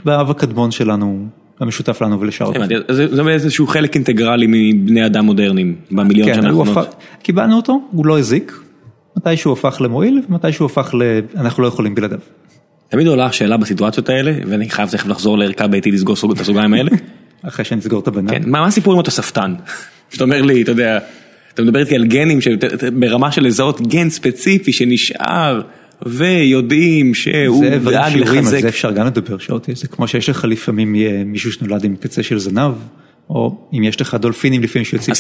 באב 0.05 0.31
הקדמון 0.31 0.71
שלנו. 0.71 1.27
המשותף 1.61 2.03
לנו 2.03 2.21
ולשאר. 2.21 2.53
זה 2.89 3.23
איזשהו 3.29 3.67
חלק 3.67 3.95
אינטגרלי 3.95 4.47
מבני 4.49 5.07
אדם 5.07 5.25
מודרניים 5.25 5.77
במיליון 5.91 6.35
שנה 6.35 6.49
האחרונות. 6.49 6.95
קיבלנו 7.23 7.57
אותו, 7.57 7.81
הוא 7.91 8.07
לא 8.07 8.19
הזיק, 8.19 8.61
מתי 9.17 9.37
שהוא 9.37 9.53
הפך 9.53 9.81
למועיל 9.81 10.23
ומתי 10.29 10.53
שהוא 10.53 10.67
הפך 10.67 10.95
ל... 10.95 11.03
אנחנו 11.37 11.63
לא 11.63 11.69
יכולים 11.69 11.95
בלעדיו. 11.95 12.19
תמיד 12.89 13.07
עולה 13.07 13.27
השאלה 13.27 13.57
בסיטואציות 13.57 14.09
האלה, 14.09 14.33
ואני 14.47 14.71
חייב 14.71 14.89
תכף 14.89 15.07
לחזור 15.07 15.39
לערכה 15.39 15.67
ביתי 15.67 15.91
לסגור 15.91 16.17
את 16.33 16.41
הסוגריים 16.41 16.75
האלה. 16.75 16.91
אחרי 17.43 17.65
שנסגור 17.65 18.01
את 18.01 18.09
הבנה. 18.09 18.31
כן, 18.31 18.43
מה 18.47 18.67
הסיפור 18.67 18.93
עם 18.93 19.01
התוספתן? 19.01 19.55
שאתה 20.11 20.25
אומר 20.25 20.43
לי, 20.43 20.63
אתה 20.63 20.71
יודע, 20.71 20.99
אתה 21.55 21.63
מדבר 21.63 21.81
איתי 21.81 21.95
על 21.95 22.05
גנים 22.05 22.39
ברמה 22.93 23.33
של 23.33 23.43
לזהות 23.43 23.81
גן 23.81 24.11
ספציפי 24.11 24.73
שנשאר. 24.73 25.61
ויודעים 26.07 27.15
שהוא 27.15 27.65
דאג 27.85 28.17
לחזק. 28.17 28.61
זה 28.61 28.69
אפשר 28.69 28.91
גם 28.91 29.07
לדבר 29.07 29.39
שעות, 29.39 29.69
זה 29.75 29.89
כמו 29.89 30.09
שיש 30.09 30.29
לך 30.29 30.45
לפעמים 30.45 30.95
מישהו 31.27 31.53
שנולד 31.53 31.85
עם 31.85 31.97
קצה 31.97 32.23
של 32.23 32.39
זנב, 32.39 32.73
או 33.31 33.57
אם 33.73 33.85
יש 33.85 34.01
לך 34.01 34.15
דולפינים 34.15 34.63
לפעמים 34.63 34.85
שיוצאים. 34.85 35.15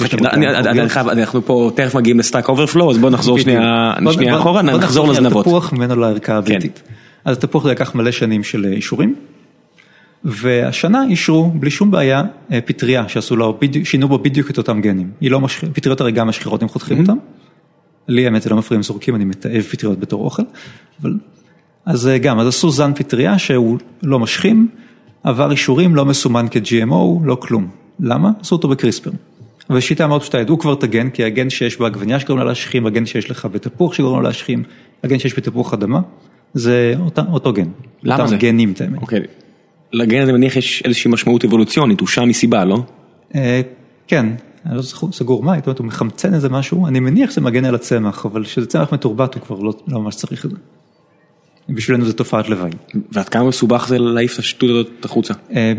אנחנו 0.96 1.46
פה 1.46 1.70
תכף 1.74 1.94
מגיעים 1.94 2.18
ל 2.18 2.23
stack 2.23 2.48
overflow, 2.48 2.90
אז 2.90 2.98
בוא 2.98 3.10
נחזור 3.10 3.38
שנייה 3.38 3.92
אחורה, 4.36 4.62
נחזור 4.62 5.08
לזנבות. 5.08 5.44
תפוח 5.44 5.72
ממנו 5.72 5.96
לערכה 5.96 6.36
הביתית. 6.36 6.82
אז 7.24 7.36
התפוח 7.36 7.64
זה 7.64 7.70
לקח 7.70 7.94
מלא 7.94 8.10
שנים 8.10 8.44
של 8.44 8.66
אישורים, 8.72 9.14
והשנה 10.24 11.04
אישרו 11.10 11.50
בלי 11.54 11.70
שום 11.70 11.90
בעיה 11.90 12.22
פטריה 12.64 13.08
שעשו 13.08 13.36
לו, 13.36 13.58
שינו 13.84 14.08
בו 14.08 14.18
בדיוק 14.18 14.50
את 14.50 14.58
אותם 14.58 14.80
גנים. 14.80 15.10
לא 15.22 15.40
פטריות 15.72 16.00
הרי 16.00 16.12
גם 16.12 16.28
משחירות 16.28 16.62
אם 16.62 16.68
חותכים 16.68 17.00
אותם. 17.00 17.16
לי 18.08 18.24
האמת 18.24 18.42
זה 18.42 18.50
לא 18.50 18.56
מפריע 18.56 18.76
אם 18.76 18.82
זורקים, 18.82 19.14
אני 19.14 19.24
מתעב 19.24 19.62
פטריות 19.62 19.98
בתור 19.98 20.24
אוכל, 20.24 20.42
אבל 21.02 21.14
אז 21.86 22.10
גם, 22.22 22.38
אז 22.38 22.46
עשו 22.46 22.70
זן 22.70 22.94
פטריה 22.94 23.38
שהוא 23.38 23.78
לא 24.02 24.18
משחים, 24.18 24.68
עבר 25.22 25.50
אישורים, 25.50 25.94
לא 25.94 26.04
מסומן 26.04 26.46
כ-GMO, 26.50 27.24
לא 27.24 27.34
כלום. 27.40 27.68
למה? 28.00 28.30
עשו 28.40 28.56
אותו 28.56 28.68
בקריספר. 28.68 29.10
ושיטה 29.70 30.06
מאוד 30.06 30.20
פשוטה, 30.20 30.38
ידעו 30.38 30.58
כבר 30.58 30.72
את 30.72 30.82
הגן, 30.82 31.10
כי 31.10 31.24
הגן 31.24 31.50
שיש 31.50 31.78
בעגבניה 31.78 32.20
שגורם 32.20 32.38
לה 32.38 32.44
להשכים, 32.44 32.86
הגן 32.86 33.06
שיש 33.06 33.30
לך 33.30 33.48
בתפוח 33.52 33.94
שגורם 33.94 34.22
לה 34.22 34.28
להשכים, 34.28 34.62
הגן 35.04 35.18
שיש 35.18 35.38
בתפוח 35.38 35.74
אדמה, 35.74 36.00
זה 36.54 36.94
אותה, 37.00 37.22
אותו 37.32 37.52
גן. 37.52 37.68
למה 38.02 38.26
זה? 38.26 38.36
גנים 38.36 38.72
את 38.72 38.80
האמת. 38.80 39.00
אוקיי. 39.00 39.20
לגן 39.92 40.22
הזה 40.22 40.32
מניח 40.32 40.56
יש 40.56 40.82
איזושהי 40.84 41.10
משמעות 41.10 41.44
אבולוציונית, 41.44 42.00
הוא 42.00 42.08
שם 42.08 42.28
מסיבה, 42.28 42.64
לא? 42.64 42.78
אה, 43.34 43.60
כן, 44.06 44.26
אני 44.68 44.76
לא 44.76 44.82
סגור 45.12 45.42
מה, 45.42 45.54
הוא 45.78 45.86
מחמצן 45.86 46.34
איזה 46.34 46.48
משהו, 46.48 46.86
אני 46.86 47.00
מניח 47.00 47.30
שזה 47.30 47.40
מגן 47.40 47.64
על 47.64 47.74
הצמח, 47.74 48.26
אבל 48.26 48.44
כשזה 48.44 48.66
צמח 48.66 48.92
מתורבת 48.92 49.34
הוא 49.34 49.42
כבר 49.42 49.58
לא, 49.58 49.72
לא 49.88 50.00
ממש 50.00 50.14
צריך 50.14 50.44
את 50.44 50.50
זה. 50.50 50.56
בשבילנו 51.68 52.04
זה 52.04 52.12
תופעת 52.12 52.48
לוואי. 52.48 52.70
ועד 53.12 53.28
כמה 53.28 53.44
מסובך 53.44 53.88
זה 53.88 53.98
להעיף 53.98 54.34
את 54.34 54.38
השטות 54.38 54.70
הזאת 54.70 55.04
החוצה? 55.04 55.34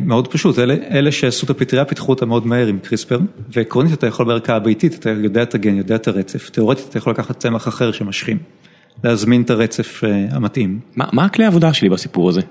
מאוד 0.06 0.28
פשוט, 0.28 0.60
אלה, 0.60 0.76
אלה 0.92 1.12
שעשו 1.12 1.46
את 1.46 1.50
הפטריה 1.50 1.86
פיתחו 1.86 2.12
אותה 2.12 2.26
מאוד 2.26 2.48
מהר 2.48 2.68
עם 2.68 2.80
קריספר, 2.80 3.20
ועקרונית 3.54 3.94
אתה 3.94 4.08
יכול 4.08 4.26
בערכה 4.26 4.56
הביתית, 4.56 4.96
אתה 4.96 5.10
יודע 5.10 5.44
את 5.44 5.56
הגן, 5.56 5.78
יודע 5.78 5.96
את 5.96 6.08
הרצף, 6.08 6.50
תאורטית 6.50 6.86
אתה 6.90 6.98
יכול 6.98 7.14
לקחת 7.14 7.40
צמח 7.40 7.68
אחר 7.68 7.92
שמשכים, 7.92 8.38
להזמין 9.04 9.42
את 9.42 9.50
הרצף 9.50 10.02
המתאים. 10.32 10.80
מה, 10.96 11.06
מה 11.14 11.26
הכלי 11.26 11.46
העבודה 11.46 11.74
שלי 11.74 11.90
בסיפור 11.90 12.30
הזה? 12.30 12.42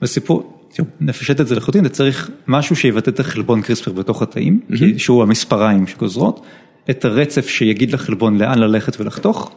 בסיפור, 0.00 0.61
נפשט 1.00 1.40
את 1.40 1.46
זה 1.46 1.54
לחלוטין, 1.54 1.86
אתה 1.86 1.94
צריך 1.94 2.30
משהו 2.48 2.76
שיבטא 2.76 3.10
את 3.10 3.20
החלבון 3.20 3.62
קריספר 3.62 3.92
בתוך 3.92 4.22
התאים, 4.22 4.60
שהוא 4.96 5.22
המספריים 5.22 5.86
שגוזרות, 5.86 6.46
את 6.90 7.04
הרצף 7.04 7.48
שיגיד 7.48 7.92
לחלבון 7.92 8.38
לאן 8.38 8.58
ללכת 8.58 9.00
ולחתוך, 9.00 9.52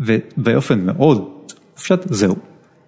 ובאופן 0.00 0.80
מאוד 0.86 1.28
פשוט 1.74 2.00
זהו. 2.10 2.36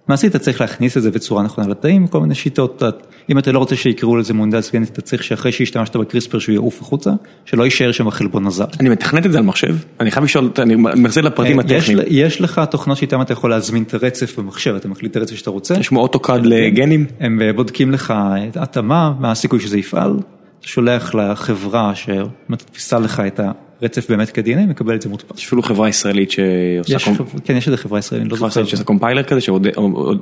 מעשית 0.09 0.31
אתה 0.31 0.39
צריך 0.39 0.61
להכניס 0.61 0.97
את 0.97 1.03
זה 1.03 1.11
בצורה 1.11 1.43
נכונה 1.43 1.69
לתאים, 1.69 2.07
כל 2.07 2.21
מיני 2.21 2.35
שיטות, 2.35 2.83
אם 3.31 3.39
אתה 3.39 3.53
לא 3.53 3.59
רוצה 3.59 3.77
שיקראו 3.77 4.17
לזה 4.17 4.35
מונדס 4.35 4.73
גנטית, 4.73 4.93
אתה 4.93 5.01
צריך 5.01 5.25
שאחרי 5.25 5.53
שהשתמשת 5.53 5.97
בקריספר 5.97 6.39
שהוא 6.39 6.53
יעוף 6.53 6.81
החוצה, 6.81 7.11
שלא 7.45 7.65
יישאר 7.65 7.93
שם 7.93 8.09
החלבון 8.09 8.47
הזר. 8.47 8.65
אני 8.81 8.89
מתכנת 8.89 9.27
את 9.27 9.33
זה 9.33 9.39
על 9.39 9.45
מחשב, 9.45 9.77
אני 10.01 10.11
חייב 10.11 10.25
לשאול, 10.25 10.51
אני 10.59 10.75
מחזיר 10.77 11.23
לפרטים 11.23 11.59
הטכניים. 11.59 11.99
יש 12.07 12.41
לך 12.41 12.61
תוכנות 12.71 12.97
שאיתן 12.97 13.21
אתה 13.21 13.33
יכול 13.33 13.51
להזמין 13.51 13.83
את 13.83 13.95
הרצף 13.95 14.39
במחשב, 14.39 14.75
אתה 14.75 14.89
מקליט 14.89 15.11
את 15.11 15.17
הרצף 15.17 15.35
שאתה 15.35 15.51
רוצה. 15.51 15.75
יש 15.75 15.89
כמו 15.89 16.01
אוטוקאד 16.01 16.47
לגנים? 16.47 17.07
הם 17.21 17.41
בודקים 17.57 17.93
לך 17.93 18.15
התאמה, 18.55 19.13
מה 19.21 19.31
הסיכוי 19.31 19.61
שזה 19.61 19.79
יפעל, 19.79 20.17
אתה 20.61 20.69
שולח 20.69 21.15
לחברה 21.15 21.93
שמדפיסה 21.95 22.99
לך 22.99 23.21
את 23.27 23.41
ה... 23.41 23.51
רצף 23.83 24.11
באמת 24.11 24.31
כ-DNA, 24.31 24.67
מקבל 24.69 24.95
את 24.95 25.03
זה 25.03 25.09
מודפס. 25.09 25.39
יש 25.39 25.47
אפילו 25.47 25.63
חברה 25.63 25.89
ישראלית 25.89 26.31
שעושה... 26.31 27.11
כן, 27.45 27.57
יש 27.57 27.67
איזה 27.67 27.77
חברה 27.77 27.99
ישראלית, 27.99 28.29
לא 28.29 28.37
זוכר. 28.37 28.51
חברה 28.51 28.67
שעושה 28.67 28.85
קומפיילר 28.85 29.23
כזה, 29.23 29.41
שעוד 29.41 29.67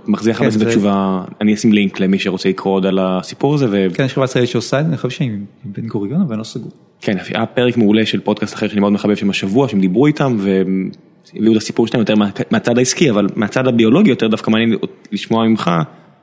מחזיר 0.07 0.33
לך 0.33 0.43
את 0.57 0.63
התשובה, 0.63 1.25
אני 1.41 1.55
אשים 1.55 1.73
לינק 1.73 2.01
למי 2.01 2.19
שרוצה 2.19 2.49
לקרוא 2.49 2.75
עוד 2.75 2.87
על 2.87 2.99
הסיפור 3.03 3.55
הזה. 3.55 3.87
כן, 3.95 4.05
יש 4.05 4.13
חברה 4.13 4.25
ישראלית 4.25 4.51
שעושה 4.51 4.81
את 4.81 4.85
זה, 4.85 4.89
אני 4.89 4.97
חושב 4.97 5.17
שהיא 5.17 5.31
בן 5.65 5.87
גוריון, 5.87 6.21
אבל 6.21 6.39
לא 6.39 6.45
סגור. 6.45 6.71
כן, 7.01 7.17
היה 7.35 7.47
פרק 7.47 7.77
מעולה 7.77 8.07
של 8.07 8.21
פודקאסט 8.21 8.55
אחר 8.55 8.69
שאני 8.69 8.81
מאוד 8.81 8.93
מחבב 8.93 9.15
שם 9.15 9.31
השבוע, 9.31 9.69
שהם 9.69 9.81
דיברו 9.81 10.07
איתם, 10.07 10.37
והביאו 10.39 11.53
את 11.53 11.57
הסיפור 11.57 11.87
שלהם 11.87 12.01
יותר 12.01 12.15
מהצד 12.51 12.79
העסקי, 12.79 13.11
אבל 13.11 13.27
מהצד 13.37 13.67
הביולוגי 13.67 14.11
יותר 14.11 14.29
דווקא 14.29 14.51
מעניין 14.51 14.75
לשמוע 15.13 15.49
ממך, 15.49 15.71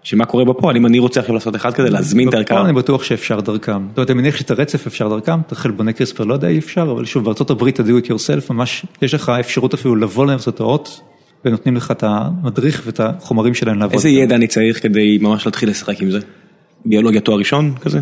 שמה 0.06 0.26
קורה 0.26 0.46
בפועל, 0.46 0.78
אם 0.78 0.86
אני 0.86 1.00
רוצה 1.00 1.20
עכשיו 1.20 1.36
לעשות 1.36 1.56
אחד 1.56 1.74
כזה, 1.74 1.90
להזמין 1.90 2.30
את 2.30 2.34
הערכה. 2.34 2.54
בפועל 2.54 2.66
אני 2.66 2.74
בטוח 2.74 3.04
שאפשר 3.04 3.40
דרכם. 3.40 3.82
זאת 3.90 3.98
אומרת, 3.98 4.10
אני 4.10 4.20
מניח 4.22 4.38
שאת 4.38 4.52
הרצף 4.52 4.88
אפשר 4.88 5.10
דרכם, 5.10 5.40
את 5.48 5.52
החלבוני 5.52 5.94
קריספר 5.94 6.24
לא 6.24 6.34
יודע 6.34 6.48
אי 6.48 6.60
אפשר, 6.60 6.88
אבל 6.92 7.06
שוב, 7.06 7.26
בארצות 7.26 7.50
הברית 7.50 7.80
ה-do 7.80 8.06
it 8.06 8.08
yourself, 8.08 8.54
ממש 8.54 8.86
יש 9.02 9.14
לך 9.14 9.32
אפשרות 9.40 9.74
אפילו 9.74 9.96
לבוא 9.96 10.26
לאוניברסיטאות, 10.26 11.02
ונותנים 11.46 11.76
לך 11.76 11.92
את 11.92 12.04
המדריך 12.04 12.82
ואת 12.86 13.00
החומרים 13.00 13.54
שלהם 13.54 13.80
לעבוד. 13.80 13.94
איזה 13.94 14.10
ידע 14.10 14.36
אני 14.36 14.48
צריך 14.48 14.84
כדי 14.84 15.18
ממש 15.22 15.46
להתחיל 15.46 15.70
לשחק 15.70 16.02
עם 16.02 16.12
זה? 16.12 16.20
ביולוגיה 16.86 17.22
תואר 17.22 17.38
ראשון 17.38 17.74
כזה? 17.82 18.00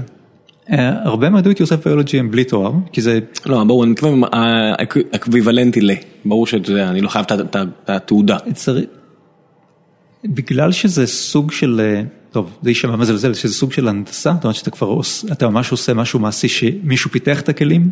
הרבה 1.04 1.30
מה-do 1.30 1.47
it 1.47 1.62
yourself 1.62 1.86
ביולוגי 1.86 2.20
הם 2.20 2.32
בלי 2.32 2.43
תואר, 2.43 2.72
כי 2.91 3.01
זה... 3.01 3.20
לא, 3.45 3.64
ברור, 3.64 3.84
אני 3.84 3.91
מתכוון 3.91 4.22
אקוויוולנטי 5.12 5.82
ל, 5.82 5.91
ברור 6.26 6.47
שאני 6.47 7.01
לא 7.01 7.10
חייב 7.10 7.26
את 7.32 7.89
התעודה. 7.89 8.38
בגלל 10.26 10.71
שזה 10.71 11.07
סוג 11.07 11.51
של, 11.51 12.01
טוב, 12.32 12.57
זה 12.61 12.69
יישמע 12.69 12.95
מזלזל, 12.95 13.34
שזה 13.34 13.53
סוג 13.53 13.71
של 13.71 13.88
הנדסה, 13.88 14.34
זאת 14.34 14.43
אומרת 14.43 14.55
שאתה 14.55 14.71
כבר 14.71 14.99
אתה 15.32 15.49
ממש 15.49 15.71
עושה 15.71 15.93
משהו 15.93 16.19
מעשי 16.19 16.47
שמישהו 16.47 17.11
פיתח 17.11 17.41
את 17.41 17.49
הכלים, 17.49 17.89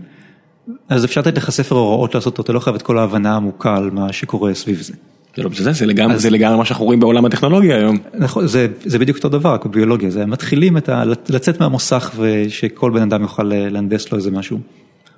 אז 0.90 1.06
אפשר 1.06 1.22
לתת 1.22 1.38
לך 1.38 1.50
ספר 1.50 1.76
הוראות 1.76 2.16
לעשות 2.16 2.38
אותו, 2.38 2.42
אתה 2.42 2.54
לא 2.54 2.60
חייב 2.60 2.76
את 2.76 2.82
כל 2.82 2.98
ההבנה 2.98 3.34
העמוקה 3.34 3.78
על 3.78 3.92
מה 3.92 4.14
שקורה 4.14 4.54
סביב 4.54 4.82
זה. 4.82 4.94
זה 5.36 5.44
לא 5.44 5.50
בסדר, 5.50 5.74
זה 5.74 5.86
לגמרי, 5.86 6.20
זה 6.20 6.30
לגמרי 6.30 6.58
מה 6.58 6.66
שאנחנו 6.66 6.86
רואים 6.86 7.00
בעולם 7.00 7.26
הטכנולוגיה 7.26 7.78
היום. 7.78 7.98
נכון, 8.14 8.48
זה, 8.48 8.68
זה 8.86 9.00
בדיוק 9.00 9.18
אותו 9.18 9.30
דבר, 9.30 9.54
רק 9.54 9.66
בביולוגיה, 9.66 10.10
זה 10.10 10.26
מתחילים 10.26 10.78
את 10.78 10.90
ה, 10.90 11.04
לצאת 11.30 11.60
מהמוסך 11.60 12.12
ושכל 12.18 12.92
בן 12.92 13.02
אדם 13.02 13.22
יוכל 13.22 13.44
להנדס 13.44 14.12
לו 14.12 14.18
איזה 14.18 14.32
משהו. 14.32 14.60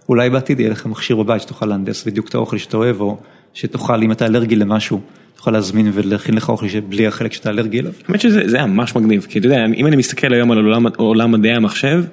אולי 0.10 0.30
בעתיד 0.30 0.60
יהיה 0.60 0.72
לך 0.72 0.86
מכשיר 0.86 1.16
בבית 1.16 1.42
שתוכל 1.42 1.66
להנדס 1.66 2.04
בדיוק 2.08 2.30
את 2.30 2.36
האוכל 2.36 2.58
שאתה 2.58 2.78
אוהב, 2.78 3.02
או 3.02 3.18
שתוכל, 3.54 4.04
אם 4.04 4.12
אתה 4.12 4.26
אלרגי 4.26 4.56
למשהו, 4.56 5.02
תוכל 5.36 5.52
להזמין 5.52 5.92
ולהכין 5.94 6.36
לך 6.36 6.50
אוכל 6.50 6.80
בלי 6.80 7.08
החלק 7.08 7.34
שאתה 7.34 7.50
אלרגי 7.50 7.80
אליו. 7.80 7.92
האמת 8.08 8.22
שזה 8.22 8.58
היה 8.58 8.66
ממש 8.66 8.96
מגניב, 8.96 9.26
כי 9.30 9.40
אתה 9.40 9.48
יודע, 9.48 9.66
אם 9.76 9.88
אני 9.88 9.96
מסתכל 9.96 10.34
היום 10.34 10.52
על 10.52 10.58
עולם, 10.58 10.86
עולם 10.98 11.32
מדעי 11.32 11.54
המחשב, 11.54 12.04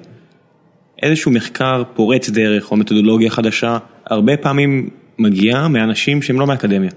איזשהו 1.03 1.31
מחקר 1.31 1.83
פורץ 1.93 2.29
דרך 2.29 2.71
או 2.71 2.77
מתודולוגיה 2.77 3.29
חדשה, 3.29 3.77
הרבה 4.05 4.37
פעמים 4.37 4.89
מגיע 5.19 5.67
מאנשים 5.67 6.21
שהם 6.21 6.39
לא 6.39 6.47
מהאקדמיה. 6.47 6.91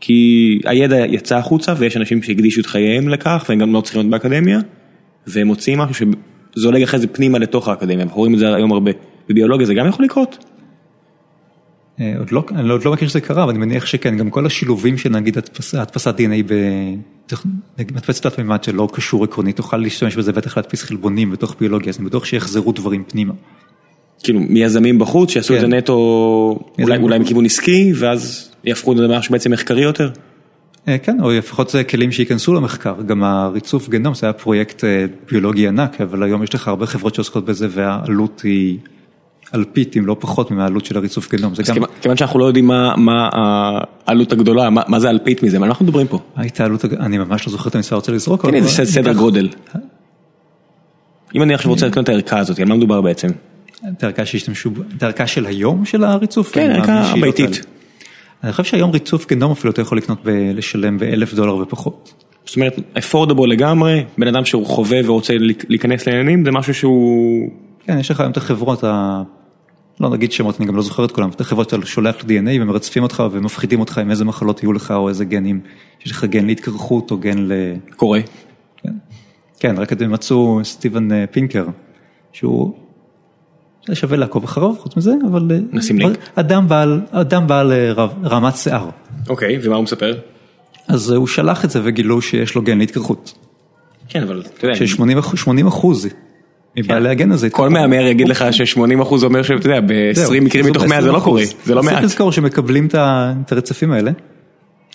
כי 0.00 0.60
הידע 0.64 1.06
יצא 1.06 1.36
החוצה 1.36 1.74
ויש 1.78 1.96
אנשים 1.96 2.22
שהקדישו 2.22 2.60
את 2.60 2.66
חייהם 2.66 3.08
לכך 3.08 3.44
והם 3.48 3.58
גם 3.58 3.72
לא 3.72 3.80
צריכים 3.80 4.00
להיות 4.00 4.10
באקדמיה, 4.10 4.60
והם 5.26 5.46
מוצאים 5.46 5.78
משהו 5.78 6.06
שזולג 6.54 6.82
אחרי 6.82 7.00
זה 7.00 7.06
פנימה 7.06 7.38
לתוך 7.38 7.68
האקדמיה, 7.68 8.02
אנחנו 8.02 8.16
רואים 8.16 8.34
את 8.34 8.38
זה 8.38 8.54
היום 8.54 8.72
הרבה. 8.72 8.90
בביולוגיה 9.28 9.66
זה 9.66 9.74
גם 9.74 9.86
יכול 9.86 10.04
לקרות? 10.04 10.44
עוד 12.18 12.32
לא, 12.32 12.44
אני 12.50 12.70
עוד 12.70 12.84
לא 12.84 12.92
מכיר 12.92 13.08
שזה 13.08 13.20
קרה, 13.20 13.42
אבל 13.42 13.50
אני 13.50 13.58
מניח 13.58 13.86
שכן, 13.86 14.16
גם 14.16 14.30
כל 14.30 14.46
השילובים 14.46 14.98
של 14.98 15.08
נגיד 15.08 15.38
הדפסת 15.72 16.14
DNA 16.18 16.52
במדפסת 17.78 18.22
תלת 18.22 18.38
מימד 18.38 18.64
שלא 18.64 18.88
קשור 18.92 19.24
עקרונית, 19.24 19.56
תוכל 19.56 19.76
להשתמש 19.76 20.16
בזה 20.16 20.32
בטח 20.32 20.56
להדפיס 20.56 20.82
חלבונים 20.82 21.30
בתוך 21.30 21.56
ביולוגיה, 21.60 21.90
אז 21.90 21.98
אני 21.98 22.06
בטוח 22.06 22.24
שיחזרו 22.24 22.72
דברים 22.72 23.04
פנימה. 23.08 23.34
כאילו 24.22 24.40
מיזמים 24.40 24.98
בחוץ 24.98 25.30
שיעשו 25.30 25.56
את 25.56 25.60
זה 25.60 25.66
נטו 25.66 26.58
אולי 26.78 27.18
מכיוון 27.18 27.44
עסקי 27.44 27.92
ואז 27.94 28.50
יהפכו 28.64 28.92
את 28.92 28.96
זה 28.96 29.02
למשהו 29.02 29.32
בעצם 29.32 29.50
מחקרי 29.50 29.82
יותר? 29.82 30.10
כן, 31.02 31.20
או 31.20 31.30
לפחות 31.30 31.70
זה 31.70 31.84
כלים 31.84 32.12
שייכנסו 32.12 32.54
למחקר, 32.54 32.94
גם 33.06 33.24
הריצוף 33.24 33.88
גנום 33.88 34.14
זה 34.14 34.26
היה 34.26 34.32
פרויקט 34.32 34.84
ביולוגי 35.30 35.68
ענק, 35.68 36.00
אבל 36.00 36.22
היום 36.22 36.42
יש 36.42 36.54
לך 36.54 36.68
הרבה 36.68 36.86
חברות 36.86 37.14
שעוסקות 37.14 37.44
בזה 37.44 37.66
והעלות 37.70 38.40
היא 38.40 38.78
אלפית 39.56 39.96
אם 39.96 40.06
לא 40.06 40.16
פחות 40.20 40.50
מהעלות 40.50 40.84
של 40.84 40.96
הריצוף 40.96 41.32
גנום. 41.32 41.52
אז 41.58 41.70
כיוון 42.00 42.16
שאנחנו 42.16 42.38
לא 42.38 42.44
יודעים 42.44 42.66
מה 42.66 43.28
העלות 44.06 44.32
הגדולה, 44.32 44.70
מה 44.70 45.00
זה 45.00 45.10
אלפית 45.10 45.42
מזה, 45.42 45.58
מה 45.58 45.66
אנחנו 45.66 45.84
מדברים 45.84 46.06
פה? 46.06 46.18
הייתה 46.36 46.64
עלות, 46.64 46.84
אני 46.84 47.18
ממש 47.18 47.46
לא 47.46 47.52
זוכר 47.52 47.70
את 47.70 47.74
המספר, 47.74 47.96
רוצה 47.96 48.12
לזרוק. 48.12 48.42
תן 48.42 48.50
לי 48.50 48.56
איזה 48.56 48.84
סדר 48.84 49.12
גודל. 49.22 49.48
אם 51.34 51.42
אני 51.42 51.54
עכשיו 51.54 51.70
רוצה 51.70 51.86
לקנות 51.86 52.04
את 52.04 52.08
הערכה 52.08 52.38
הזאת, 52.38 52.58
על 52.58 52.64
מה 52.64 52.74
מדובר 52.74 53.00
בעצם? 53.00 53.28
את 53.88 54.02
הערכה 54.02 54.26
שהשתמשו, 54.26 54.70
את 54.96 55.02
הערכה 55.02 55.26
של 55.26 55.46
היום 55.46 55.84
של 55.84 56.04
הריצוף? 56.04 56.52
כן, 56.52 56.70
הערכה 56.70 57.14
ביתית. 57.20 57.66
אני 58.44 58.52
חושב 58.52 58.64
שהיום 58.64 58.90
ריצוף 58.90 59.26
גנום 59.26 59.52
אפילו 59.52 59.72
אתה 59.72 59.82
יכול 59.82 59.98
לקנות 59.98 60.18
ולשלם 60.24 60.98
באלף 60.98 61.34
דולר 61.34 61.56
ופחות. 61.56 62.14
זאת 62.44 62.56
אומרת, 62.56 62.76
אפורדבול 62.98 63.50
לגמרי, 63.50 64.04
בן 64.18 64.28
אדם 64.28 64.44
שהוא 64.44 64.66
חווה 64.66 64.98
ורוצה 65.04 65.34
להיכנס 65.68 66.06
לעניינים, 66.06 66.44
זה 66.44 66.50
משהו 66.50 66.74
שהוא... 66.74 67.50
כן, 67.84 67.98
יש 67.98 68.10
לך 68.10 68.20
היום 68.20 68.32
את 68.32 68.36
החברות. 68.36 68.84
לא 70.00 70.10
נגיד 70.10 70.32
שמות, 70.32 70.60
אני 70.60 70.66
גם 70.66 70.76
לא 70.76 70.82
זוכר 70.82 71.04
את 71.04 71.12
כולם, 71.12 71.30
את 71.30 71.40
החברות 71.40 71.70
שאתה 71.70 71.86
שולח 71.86 72.16
ל-DNA 72.16 72.62
ומרצפים 72.62 73.02
אותך 73.02 73.22
ומפחידים 73.30 73.80
אותך 73.80 73.98
עם 73.98 74.10
איזה 74.10 74.24
מחלות 74.24 74.62
יהיו 74.62 74.72
לך 74.72 74.90
או 74.90 75.08
איזה 75.08 75.24
גנים, 75.24 75.60
יש 76.06 76.10
לך 76.10 76.24
גן 76.24 76.46
להתקרחות 76.46 77.10
או 77.10 77.18
גן 77.18 77.38
ל... 77.38 77.52
קורה. 77.96 78.20
כן, 78.76 78.92
כן 79.60 79.78
רק 79.78 79.92
אתם 79.92 80.12
מצאו 80.12 80.60
סטיבן 80.62 81.26
פינקר, 81.26 81.66
שהוא... 82.32 82.74
זה 83.88 83.94
שווה 83.94 84.16
לעקוב 84.16 84.44
אחריו, 84.44 84.74
חוץ 84.78 84.96
מזה, 84.96 85.12
אבל... 85.30 85.60
נשים 85.72 85.98
לינק. 85.98 86.18
אדם 86.34 86.68
בעל, 86.68 87.00
אדם 87.10 87.46
בעל 87.46 87.72
רמת 88.24 88.56
שיער. 88.56 88.90
אוקיי, 89.28 89.58
ומה 89.62 89.76
הוא 89.76 89.84
מספר? 89.84 90.18
אז 90.88 91.10
הוא 91.10 91.26
שלח 91.26 91.64
את 91.64 91.70
זה 91.70 91.80
וגילו 91.84 92.22
שיש 92.22 92.54
לו 92.54 92.62
גן 92.62 92.78
להתקרחות. 92.78 93.34
כן, 94.08 94.22
אבל 94.22 94.42
אתה 94.46 94.66
יודע... 94.66 94.86
ש-80 94.86 95.68
אחוז 95.68 96.08
מבעלי 96.78 97.08
הגן 97.08 97.32
הזה. 97.32 97.50
כל 97.50 97.68
מהמר 97.68 98.06
יגיד 98.06 98.28
לך 98.28 98.44
ש-80 98.50 99.02
אחוז 99.02 99.24
אומר 99.24 99.42
שאתה 99.42 99.66
יודע, 99.66 99.80
ב-20 99.80 100.40
מקרים 100.40 100.66
מתוך 100.66 100.84
100 100.84 101.02
זה 101.02 101.12
לא 101.12 101.20
קורה, 101.20 101.42
זה 101.64 101.74
לא 101.74 101.82
מעט. 101.82 101.92
צריך 101.92 102.04
לזכור 102.04 102.32
שמקבלים 102.32 102.88
את 102.96 103.52
הרצפים 103.52 103.92
האלה. 103.92 104.10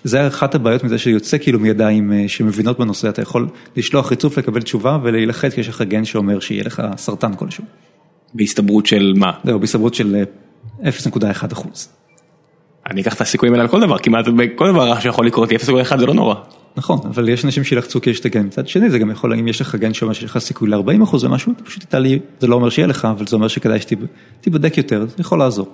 זה 0.04 0.28
אחת 0.28 0.56
הבעיות 0.56 0.84
מזה 0.84 0.98
שיוצא 0.98 1.38
כאילו 1.38 1.60
מידיים 1.60 2.14
שמבינות 2.28 2.80
בנושא, 2.80 3.10
אתה 3.10 3.22
יכול 3.22 3.48
לשלוח 3.76 4.10
ריצוף 4.12 4.38
לקבל 4.38 4.62
תשובה 4.62 4.98
ולהילחץ 5.04 5.54
כי 5.54 5.62
יש 5.62 5.70
לך 5.70 5.82
גן 5.82 6.06
שאומר 6.06 6.40
שיהיה 6.40 6.64
לך 6.64 6.84
סרטן 6.98 7.34
כלשהו. 7.34 7.64
בהסתברות 8.34 8.86
של 8.86 9.14
מה? 9.18 9.32
זהו, 9.44 9.60
בהסתברות 9.60 9.94
של 9.94 10.24
0.1 10.82 11.54
אחוז. 11.54 11.90
אני 12.90 13.02
אקח 13.02 13.14
את 13.14 13.22
הסיכויים 13.22 13.54
האלה 13.54 13.64
על 13.64 13.70
כל 13.70 13.82
דבר, 13.82 13.98
כמעט 13.98 14.26
בכל 14.28 14.72
דבר 14.72 15.00
שיכול 15.00 15.26
לקרות, 15.26 15.50
0.1 15.52 15.98
זה 16.00 16.06
לא 16.06 16.14
נורא. 16.14 16.36
נכון, 16.78 17.00
אבל 17.04 17.30
יש 17.30 17.46
אנשים 17.46 17.64
שילחצו 17.64 18.02
כי 18.02 18.10
יש 18.10 18.20
את 18.20 18.26
הגן, 18.26 18.46
מצד 18.46 18.68
שני 18.68 18.90
זה 18.90 19.00
גם 19.00 19.12
יכול, 19.12 19.34
אם 19.34 19.48
יש 19.48 19.62
לך 19.62 19.76
גן 19.76 19.94
שאומר 19.94 20.14
שיש 20.14 20.24
לך 20.24 20.38
סיכוי 20.38 20.70
ל-40 20.70 21.04
אחוז 21.04 21.24
ומשהו, 21.24 21.52
אתה 21.52 21.64
פשוט 21.64 21.96
לי, 21.96 22.20
זה 22.40 22.48
לא 22.48 22.56
אומר 22.56 22.70
שיהיה 22.70 22.88
לך, 22.88 23.06
אבל 23.06 23.28
זה 23.28 23.36
אומר 23.36 23.48
שכדאי 23.48 23.80
שתיבדק 23.80 24.78
יותר, 24.78 25.06
זה 25.06 25.16
יכול 25.20 25.40
לעזור. 25.40 25.70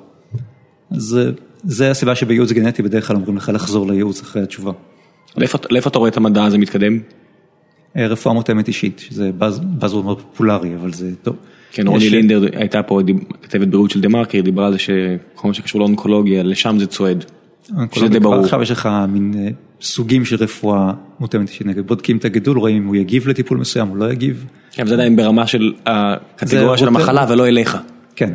אז 0.92 1.20
זה 1.64 1.92
הסיבה 1.92 2.16
שבייעוץ 2.16 2.52
גנטי 2.52 2.84
בדרך 2.84 3.08
כלל 3.08 3.16
אומרים 3.16 3.38
לך 3.38 3.52
לחזור 3.54 3.88
לייעוץ 3.88 4.22
אחרי 4.22 4.42
התשובה. 4.42 4.72
לאיפה 5.70 5.90
אתה 5.90 6.00
רואה 6.00 6.10
את 6.10 6.18
המדע 6.18 6.46
הזה 6.46 6.58
מתקדם? 6.58 7.00
רפואה 7.96 8.34
מותאמת 8.34 8.68
אישית, 8.68 9.00
שזה 9.00 9.32
בז 9.38 9.94
מאוד 9.94 10.22
פופולרי, 10.22 10.76
אבל 10.76 10.94
זה 10.94 11.12
טוב. 11.24 11.36
כן, 11.72 11.88
רוני 11.88 12.10
לינדר 12.10 12.46
הייתה 12.54 12.84
פה 12.84 13.02
כתבת 13.42 13.68
בריאות 13.68 13.92
של 13.92 14.02
דה 14.02 14.10
מרקר, 14.10 14.42
דיברה 14.42 14.68
על 14.68 14.74
זה 14.74 14.80
שכל 14.80 15.48
מה 15.48 15.54
שקשור 15.54 15.82
לאונקולוגיה, 15.82 16.44
לשם 16.44 16.76
זה 16.80 16.88
צועד. 16.88 17.26
שזה 17.92 18.08
די 18.08 18.20
ברור. 18.20 18.36
עכשיו 18.36 18.62
יש 18.62 18.72
לך 18.72 18.90
מין 19.10 19.34
סוגים 19.82 20.26
של 20.26 20.36
רפואה 20.36 20.92
מותאמת 21.20 21.50
אישית, 21.50 21.68
נגיד 21.68 21.88
בודקים 21.88 22.18
את 22.18 22.26
הגידול, 22.26 22.58
רואים 22.58 22.78
אם 22.78 22.88
הוא 22.88 22.96
יגיב 22.96 23.28
לטיפול 23.28 23.58
מסוים, 23.58 23.88
הוא 23.88 23.98
לא 23.98 24.12
יגיב. 24.12 24.46
כן, 24.72 24.88
זה 24.88 24.94
עדיין 24.94 25.16
ברמה 25.16 25.48
של 25.48 25.74
הקטגוריה 25.86 26.78
של 26.78 26.88
המחלה 26.88 27.26
ולא 27.30 27.48
אליך. 27.48 27.78
כן. 28.16 28.34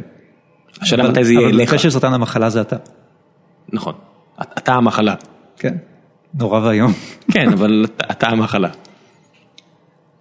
השאלה 0.81 1.11
מתי 1.11 1.25
זה 1.25 1.33
יהיה 1.33 1.49
אליך. 1.49 1.69
אבל 1.71 1.79
של 1.79 1.91
סרטן 1.91 2.13
המחלה 2.13 2.51
זה 2.51 2.61
אתה. 2.61 2.77
נכון, 3.73 3.95
אתה 4.59 4.75
המחלה. 4.75 5.15
כן, 5.57 5.75
נורא 6.35 6.61
ואיום. 6.61 6.93
כן, 7.33 7.53
אבל 7.57 7.87
אתה 8.11 8.29
המחלה. 8.29 8.69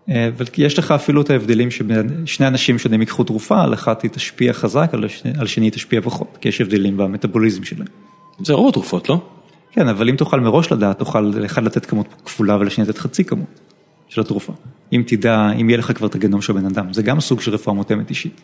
אבל 0.07 0.45
יש 0.57 0.79
לך 0.79 0.91
אפילו 0.91 1.21
את 1.21 1.29
ההבדלים 1.29 1.69
ששני 1.71 2.47
אנשים 2.47 2.79
שונים 2.79 3.01
ייקחו 3.01 3.23
תרופה, 3.23 3.63
על 3.63 3.73
אחת 3.73 4.01
היא 4.01 4.11
תשפיע 4.11 4.53
חזק, 4.53 4.91
על 5.39 5.47
שני 5.47 5.65
היא 5.65 5.71
תשפיע 5.71 6.01
פחות, 6.01 6.37
כי 6.41 6.49
יש 6.49 6.61
הבדלים 6.61 6.97
במטאבוליזם 6.97 7.63
שלהם. 7.63 7.87
זה 8.39 8.53
רוב 8.53 8.69
התרופות, 8.69 9.09
לא? 9.09 9.21
כן, 9.71 9.87
אבל 9.87 10.09
אם 10.09 10.15
תוכל 10.15 10.39
מראש 10.39 10.71
לדעת, 10.71 10.99
תוכל 10.99 11.21
לאחד 11.21 11.63
לתת 11.63 11.85
כמות 11.85 12.07
כפולה 12.25 12.57
ולשני 12.57 12.85
לתת 12.85 12.97
חצי 12.97 13.23
כמות 13.23 13.59
של 14.09 14.21
התרופה. 14.21 14.53
אם 14.93 15.03
תדע, 15.07 15.51
אם 15.61 15.69
יהיה 15.69 15.79
לך 15.79 15.91
כבר 15.95 16.07
את 16.07 16.15
הגנום 16.15 16.41
של 16.41 16.53
בן 16.53 16.65
אדם, 16.65 16.93
זה 16.93 17.03
גם 17.03 17.19
סוג 17.19 17.41
של 17.41 17.51
רפואה 17.51 17.75
מותאמת 17.75 18.09
אישית. 18.09 18.41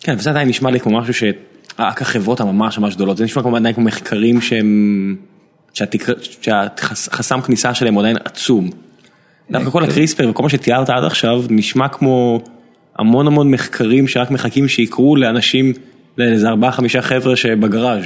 כן, 0.00 0.14
וזה 0.18 0.30
עדיין 0.30 0.48
נשמע 0.48 0.70
לי 0.70 0.80
כמו 0.80 0.98
משהו 0.98 1.14
שרק 1.14 2.02
החברות 2.02 2.40
הממש 2.40 2.78
ממש 2.78 2.94
גדולות, 2.94 3.16
זה 3.16 3.24
נשמע 3.24 3.42
כמו 3.42 3.56
עדיין 3.56 3.74
כמו 3.74 3.84
מחקרים 3.84 4.40
שהם, 4.40 5.16
שהחסם 5.72 7.40
כניסה 7.40 7.74
שלהם 7.74 7.94
הוא 7.94 8.00
עדיין 8.00 8.16
עצום. 8.24 8.70
דווקא 9.50 9.70
כל 9.70 9.84
הקריספר 9.84 10.30
וכל 10.30 10.42
מה 10.42 10.48
שתיארת 10.48 10.90
עד 10.90 11.04
עכשיו 11.04 11.42
נשמע 11.50 11.88
כמו 11.88 12.42
המון 12.98 13.26
המון 13.26 13.50
מחקרים 13.50 14.08
שרק 14.08 14.30
מחכים 14.30 14.68
שיקרו 14.68 15.16
לאנשים, 15.16 15.72
לאיזה 16.18 16.48
ארבעה 16.48 16.72
חמישה 16.72 17.02
חבר'ה 17.02 17.36
שבגראז'. 17.36 18.04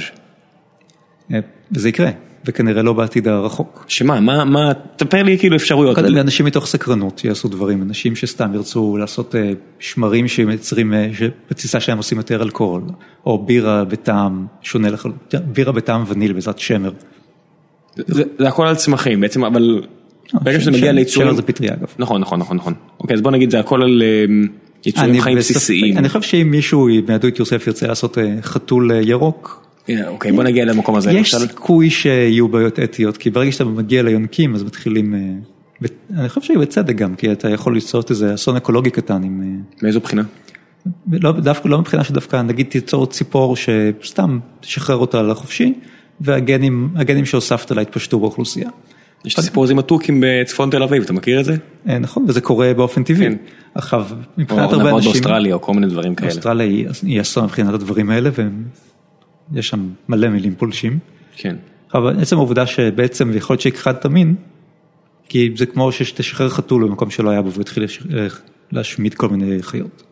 וזה 1.71 1.89
יקרה, 1.89 2.09
וכנראה 2.47 2.83
לא 2.83 2.93
בעתיד 2.93 3.27
הרחוק. 3.27 3.85
שמה, 3.87 4.19
מה, 4.19 4.45
מה, 4.45 4.71
תספר 4.95 5.23
לי 5.23 5.37
כאילו 5.37 5.55
אפשרויות. 5.55 5.95
קודם 5.95 6.17
אנשים 6.17 6.45
מתוך 6.45 6.65
סקרנות 6.65 7.23
יעשו 7.23 7.47
דברים, 7.47 7.81
אנשים 7.81 8.15
שסתם 8.15 8.53
ירצו 8.53 8.97
לעשות 8.97 9.35
שמרים 9.79 10.27
שמייצרים, 10.27 10.93
שבתסיסה 11.13 11.79
שלהם 11.79 11.97
עושים 11.97 12.17
יותר 12.17 12.43
אלכוהול, 12.43 12.81
או 13.25 13.45
בירה 13.45 13.85
בטעם 13.85 14.45
שונה 14.61 14.89
לחלוטין, 14.89 15.39
בירה 15.45 15.71
בטעם 15.71 16.03
וניל 16.07 16.33
בעזרת 16.33 16.59
שמר. 16.59 16.91
זה, 17.95 18.23
זה 18.39 18.47
הכל 18.47 18.67
על 18.67 18.75
צמחים 18.75 19.21
בעצם, 19.21 19.45
אבל 19.45 19.81
ברגע 20.33 20.59
שזה 20.59 20.71
מגיע 20.71 20.91
ליצורים... 20.91 21.27
שבר 21.27 21.35
זה 21.35 21.41
פטריה 21.41 21.73
אגב. 21.73 21.87
נכון, 21.99 22.21
נכון, 22.21 22.39
נכון, 22.39 22.57
נכון. 22.57 22.73
אוקיי, 22.99 23.15
אז 23.15 23.21
בוא 23.21 23.31
נגיד 23.31 23.51
זה 23.51 23.59
הכל 23.59 23.83
על 23.83 24.03
אה, 24.03 24.25
יצורים 24.85 25.21
חיים 25.21 25.37
בסיסיים. 25.37 25.97
אני 25.97 26.09
חושב 26.09 26.21
שאם 26.21 26.51
מישהו 26.51 26.87
מהדו 27.07 27.27
איט 27.27 27.39
יוסף 27.39 27.67
ירצה 27.67 27.87
לעשות 27.87 28.17
אה, 28.17 28.35
חתול 28.41 28.91
אה, 28.91 29.01
ירוק, 29.01 29.61
אה, 29.61 29.66
אוקיי, 30.07 30.31
בוא 30.31 30.43
נגיע 30.43 30.65
למקום 30.65 30.95
הזה. 30.95 31.11
יש. 31.11 31.35
סיכוי 31.35 31.89
שיהיו 31.89 32.47
בעיות 32.47 32.79
אתיות, 32.79 33.17
כי 33.17 33.29
ברגע 33.29 33.51
שאתה 33.51 33.65
מגיע 33.65 34.03
ליונקים 34.03 34.55
אז 34.55 34.63
מתחילים, 34.63 35.15
אה, 35.15 35.89
אני 36.19 36.29
חושב 36.29 36.41
שבצדק 36.41 36.95
גם, 36.95 37.15
כי 37.15 37.31
אתה 37.31 37.49
יכול 37.49 37.73
ליצור 37.73 38.01
איזה 38.09 38.33
אסון 38.33 38.55
אקולוגי 38.55 38.89
קטן 38.89 39.23
עם... 39.23 39.41
אה, 39.41 39.47
מאיזו 39.83 39.99
בחינה? 39.99 40.23
לא, 41.11 41.31
דווקא, 41.31 41.67
לא 41.67 41.79
מבחינה 41.79 42.03
שדווקא 42.03 42.41
נגיד 42.41 42.65
תיצור 42.69 43.07
ציפור 43.07 43.55
שסתם 43.55 44.39
תשחרר 44.59 44.95
אותה 44.95 45.21
לחופשי 45.21 45.73
והגנים 46.21 46.89
הגנים 46.95 47.25
שהוספת 47.25 47.71
לה 47.71 47.81
יתפשטו 47.81 48.19
באוכלוסייה. 48.19 48.69
יש 49.25 49.33
את 49.33 49.39
הסיפור 49.39 49.63
הזה 49.63 49.73
עם 49.73 49.79
התוכים 49.79 50.23
בצפון 50.25 50.69
תל 50.69 50.83
אביב, 50.83 51.03
אתה 51.03 51.13
מכיר 51.13 51.39
את 51.39 51.45
זה? 51.45 51.55
אה, 51.89 51.99
נכון 51.99 52.25
וזה 52.27 52.41
קורה 52.41 52.73
באופן 52.73 53.03
טבעי. 53.03 53.25
כן. 53.25 53.35
עכשיו 53.75 54.05
מבחינת 54.37 54.73
או 54.73 54.75
הרבה 54.75 54.89
אנשים, 54.89 55.11
באוסטרליה 55.11 55.53
או 55.53 55.61
כל 55.61 55.73
מיני 55.73 55.87
דברים 55.87 56.15
כאלה. 56.15 56.31
אוסטרליה 56.31 56.67
היא, 57.03 57.21
אסון 57.21 57.43
מבחינת 57.43 57.73
הדברים 57.73 58.09
האלה 58.09 58.29
ויש 59.51 59.67
שם 59.67 59.89
מלא 60.09 60.29
מילים 60.29 60.55
פולשים. 60.55 60.99
כן. 61.35 61.55
אבל 61.93 62.19
עצם 62.19 62.35
העובדה 62.35 62.65
שבעצם 62.65 63.31
יכול 63.35 63.53
להיות 63.53 63.61
שהכחדת 63.61 64.05
מין, 64.05 64.35
כי 65.29 65.51
זה 65.57 65.65
כמו 65.65 65.91
שתשחרר 65.91 66.49
חתול 66.49 66.87
במקום 66.87 67.09
שלא 67.09 67.29
היה 67.29 67.41
בו 67.41 67.51
והוא 67.51 67.61
התחיל 67.61 67.83
לש- 67.83 68.03
אה, 68.17 68.27
להשמיד 68.71 69.13
כל 69.13 69.29
מיני 69.29 69.63
חיות. 69.63 70.03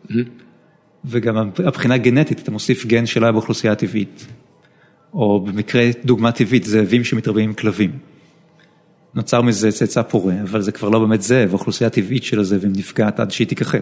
וגם 1.04 1.36
הבחינה 1.58 1.94
הגנטית, 1.94 2.40
אתה 2.40 2.50
מוסיף 2.50 2.86
גן 2.86 3.06
שלא 3.06 3.26
היה 3.26 3.32
באוכלוסייה 3.32 3.72
הטבעית. 3.72 4.26
או 5.14 5.40
במקרה 5.40 5.82
דוגמה 6.04 6.32
טבעית, 6.32 6.64
זאבים 6.64 7.04
שמתרבים 7.04 7.44
עם 7.44 7.54
כלבים. 7.54 7.90
נוצר 9.14 9.42
מזה 9.42 9.72
צאצא 9.72 10.02
פורה, 10.02 10.34
אבל 10.42 10.60
זה 10.60 10.72
כבר 10.72 10.88
לא 10.88 10.98
באמת 10.98 11.22
זאב, 11.22 11.48
האוכלוסייה 11.50 11.86
הטבעית 11.88 12.22
של 12.24 12.40
הזאבים 12.40 12.72
נפגעת 12.76 13.20
עד 13.20 13.30
שהיא 13.30 13.46
תיכחד. 13.46 13.80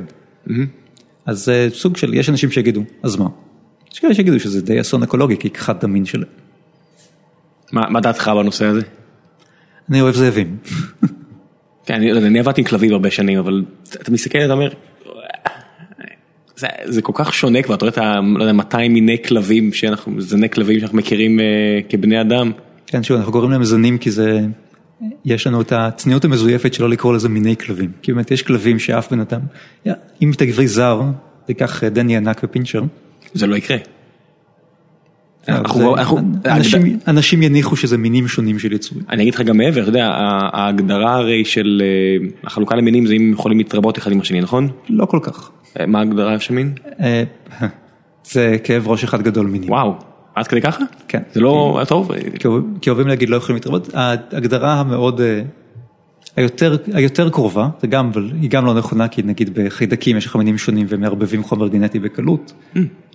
אז 1.27 1.45
זה 1.45 1.69
סוג 1.73 1.97
של, 1.97 2.15
יש 2.15 2.29
אנשים 2.29 2.51
שיגידו, 2.51 2.83
אז 3.03 3.17
מה? 3.17 3.29
יש 3.95 4.01
כאלה 4.01 4.15
שיגידו 4.15 4.41
שזה 4.41 4.63
די 4.63 4.81
אסון 4.81 5.03
אקולוגי, 5.03 5.37
כי 5.37 5.49
הכחדת 5.49 5.85
מין 5.85 6.05
שלהם. 6.05 6.29
מה 7.73 7.89
מה 7.89 8.01
דעתך 8.01 8.31
בנושא 8.39 8.65
הזה? 8.65 8.81
אני 9.91 10.01
אוהב 10.01 10.15
זאבים. 10.15 10.57
כן, 11.87 11.95
אני, 11.95 12.13
לא 12.13 12.19
אני 12.19 12.39
עבדתי 12.39 12.61
עם 12.61 12.67
כלבים 12.67 12.93
הרבה 12.93 13.11
שנים, 13.11 13.39
אבל 13.39 13.65
אתה 14.03 14.11
מסתכל, 14.11 14.39
אתה 14.39 14.53
אומר, 14.53 14.69
זה, 16.57 16.67
זה 16.85 17.03
כל 17.03 17.13
כך 17.15 17.35
שונה 17.35 17.63
כבר, 17.63 17.75
אתה 17.75 17.85
רואה 17.85 17.93
את 17.93 17.99
ה... 17.99 18.21
לא 18.39 18.43
יודע, 18.43 18.53
200 18.53 18.93
מיני 18.93 19.17
כלבים, 19.29 19.73
שאנחנו, 19.73 20.21
זני 20.21 20.51
כלבים 20.51 20.81
שאנחנו 20.81 20.99
מכירים 20.99 21.41
אה, 21.41 21.45
כבני 21.89 22.21
אדם. 22.21 22.53
כן, 22.87 23.03
שוב, 23.03 23.17
אנחנו 23.17 23.33
קוראים 23.33 23.51
להם 23.51 23.65
זנים 23.65 23.99
כי 23.99 24.11
זה, 24.11 24.41
יש 25.25 25.47
לנו 25.47 25.61
את 25.61 25.73
הצניעות 25.73 26.25
המזויפת 26.25 26.75
שלא 26.75 26.89
לקרוא 26.89 27.15
לזה 27.15 27.29
מיני 27.29 27.57
כלבים. 27.57 27.93
כי 28.03 28.13
באמת 28.13 28.31
יש 28.31 28.43
כלבים 28.43 28.79
שאף 28.79 29.13
בן 29.13 29.21
אדם, 29.21 29.41
אם 30.23 30.31
תגבי 30.37 30.67
זר, 30.67 31.03
תיקח 31.47 31.85
דני 31.85 32.17
ענק 32.17 32.41
ופינצ'ר, 32.45 32.83
זה 33.35 33.47
לא 33.47 33.57
יקרה. 33.57 33.77
אנחנו- 35.49 35.97
אנחנו- 35.97 36.19
אנשים- 36.47 36.99
אנשים 37.09 37.43
יניחו 37.43 37.77
שזה 37.77 37.99
מינים 37.99 38.29
שונים 38.29 38.59
של 38.59 38.73
יצורים. 38.73 39.05
אני 39.11 39.23
אגיד 39.23 39.35
לך 39.35 39.41
גם 39.41 39.57
מעבר, 39.57 39.81
אתה 39.81 39.89
יודע, 39.89 40.07
ההגדרה 40.53 41.15
הרי 41.15 41.45
של 41.45 41.83
אה, 41.85 42.27
החלוקה 42.45 42.75
למינים 42.77 43.07
זה 43.07 43.15
אם 43.15 43.31
יכולים 43.33 43.59
להתרבות 43.59 43.99
אחד 43.99 44.13
עם 44.13 44.21
השני, 44.21 44.41
נכון? 44.41 44.69
לא 44.89 45.07
כל 45.07 45.19
כך. 45.23 45.51
אה, 45.81 45.87
מה 45.87 45.99
ההגדרה 45.99 46.41
של 46.41 46.55
מין? 46.55 46.73
אה, 47.01 47.23
זה 48.25 48.57
כאב 48.65 48.89
ראש 48.89 49.05
אחד 49.05 49.23
גדול 49.23 49.47
מינים. 49.47 49.71
וואו, 49.71 49.95
עד 50.35 50.47
כדי 50.47 50.61
ככה? 50.61 50.85
כן. 51.09 51.23
זה 51.33 51.41
לא 51.41 51.81
טוב? 51.89 52.11
כי 52.39 52.49
אוהב- 52.49 52.65
כי 52.81 52.91
אוהבים 52.91 53.07
להגיד 53.09 53.29
לא 53.29 53.37
יכולים 53.37 53.57
להתרבות, 53.57 53.91
ההגדרה 53.95 54.81
המאוד, 54.81 55.21
אה, 55.21 55.43
היותר, 56.37 56.77
היותר 56.93 57.31
קרובה, 57.31 57.69
זה 57.81 57.87
גם, 57.87 58.07
אבל 58.13 58.31
היא 58.41 58.51
גם 58.51 58.67
לא 58.67 58.75
נכונה, 58.75 59.09
כי 59.09 59.23
נגיד 59.23 59.51
בחיידקים 59.55 60.17
יש 60.17 60.27
לך 60.27 60.37
מינים 60.37 60.59
שונים 60.59 60.87
ומערבבים 60.89 61.43
חומר 61.43 61.69
גנטי 61.69 61.99
בקלות, 61.99 62.53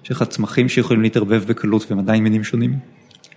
יש 0.03 0.11
לך 0.11 0.23
צמחים 0.23 0.69
שיכולים 0.69 1.01
להתערבב 1.01 1.43
בקלות 1.47 1.85
והם 1.89 1.99
עדיין 1.99 2.23
מינים 2.23 2.43
שונים. 2.43 2.75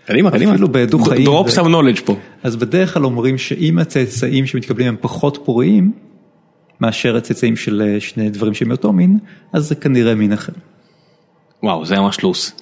קדימה, 0.06 0.30
קדימה. 0.30 0.52
אפילו 0.52 0.68
בעדו 0.68 0.98
חיים. 0.98 1.28
ו- 1.28 1.46
some 1.48 1.66
knowledge 1.66 2.00
פה. 2.04 2.16
אז 2.42 2.56
בדרך 2.56 2.94
כלל 2.94 3.04
אומרים 3.04 3.38
שאם 3.38 3.78
הצאצאים 3.78 4.46
שמתקבלים 4.46 4.88
הם 4.88 4.96
פחות 5.00 5.38
פוריים, 5.44 5.92
מאשר 6.80 7.16
הצאצאים 7.16 7.56
של 7.56 7.82
אה, 7.86 8.00
שני 8.00 8.30
דברים 8.30 8.54
שהם 8.54 8.68
מאותו 8.68 8.92
מין, 8.92 9.18
אז 9.52 9.68
זה 9.68 9.74
כנראה 9.74 10.14
מין 10.14 10.32
אחר. 10.32 10.52
וואו, 11.62 11.86
זה 11.86 12.00
ממש 12.00 12.20
לוס. 12.22 12.52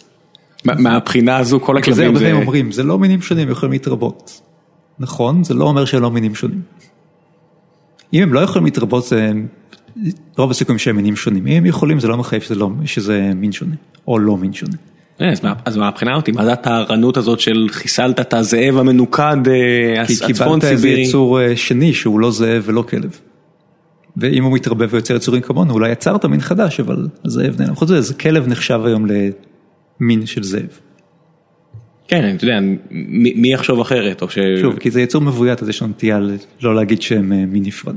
מה- 0.64 0.74
מהבחינה 0.74 1.36
הזו 1.36 1.60
כל 1.60 1.74
זה 1.74 1.78
הכלבים 1.80 2.06
הרבה 2.06 2.18
זה... 2.18 2.24
פעמים 2.24 2.40
אומרים, 2.42 2.72
זה 2.72 2.82
לא 2.82 2.98
מינים 2.98 3.22
שונים, 3.22 3.46
הם 3.46 3.52
יכולים 3.52 3.72
להתרבות. 3.72 4.40
נכון, 4.98 5.44
זה 5.44 5.54
לא 5.54 5.64
אומר 5.64 5.84
שהם 5.84 6.02
לא 6.02 6.10
מינים 6.10 6.34
שונים. 6.34 6.60
אם 8.14 8.22
הם 8.22 8.32
לא 8.32 8.40
יכולים 8.40 8.64
להתרבות, 8.64 9.04
זה 9.04 9.32
רוב 10.38 10.50
הסיכויים 10.50 10.78
שהם 10.78 10.96
מינים 10.96 11.16
שונים. 11.16 11.46
אם 11.46 11.56
הם 11.56 11.66
יכולים, 11.66 12.00
זה 12.00 12.08
לא 12.08 12.16
מחייב 12.16 12.42
שזה, 12.42 12.54
לא, 12.54 12.70
שזה 12.84 13.32
מין 13.36 13.52
שונה, 13.52 13.74
או 14.08 14.18
לא 14.18 14.36
מין 14.36 14.52
שונה. 14.52 14.76
אה, 15.20 15.32
אז 15.32 15.44
מה- 15.44 15.52
אז 15.64 15.76
מהבחינה 15.76 16.14
אותי, 16.14 16.32
מה 16.32 16.44
זה 16.44 16.52
הטהרנות 16.52 17.16
הזאת 17.16 17.40
של 17.40 17.66
חיסלת 17.70 18.20
את 18.20 18.34
הזאב 18.34 18.76
המנוקד 18.78 19.36
אה, 19.48 20.06
כי 20.06 20.12
הצפון 20.12 20.26
קיבלת 20.32 20.64
איזה 20.64 20.82
סיבירי? 20.82 21.00
יצור 21.00 21.40
אה, 21.40 21.56
שני 21.56 21.92
שהוא 21.94 22.20
לא 22.20 22.30
זאב 22.30 22.62
ולא 22.64 22.82
כלב. 22.82 23.18
ואם 24.16 24.44
הוא 24.44 24.52
מתרבה 24.52 24.86
ויוצר 24.90 25.16
יצורים 25.16 25.42
כמונו, 25.42 25.72
אולי 25.74 25.90
יצרת 25.92 26.24
מין 26.24 26.40
חדש, 26.40 26.80
אבל 26.80 27.06
הזאב 27.24 27.60
נעלם. 27.60 27.74
חוץ 27.74 27.90
מזה, 27.90 28.14
כלב 28.14 28.48
נחשב 28.48 28.80
היום 28.84 29.06
למין 30.00 30.26
של 30.26 30.42
זאב. 30.42 30.78
כן, 32.08 32.34
אתה 32.36 32.44
יודע, 32.44 32.60
מי 32.90 33.32
מי 33.36 33.52
יחשוב 33.52 33.80
אחרת, 33.80 34.22
או 34.22 34.30
ש... 34.30 34.38
שוב, 34.60 34.76
כי 34.78 34.90
זה 34.90 35.00
יצור 35.00 35.22
מבוית, 35.22 35.62
אז 35.62 35.68
יש 35.68 35.82
לנו 35.82 35.90
נטייה 35.90 36.20
לא 36.62 36.74
להגיד 36.74 37.02
שהם 37.02 37.52
מין 37.52 37.62
נפרד. 37.62 37.94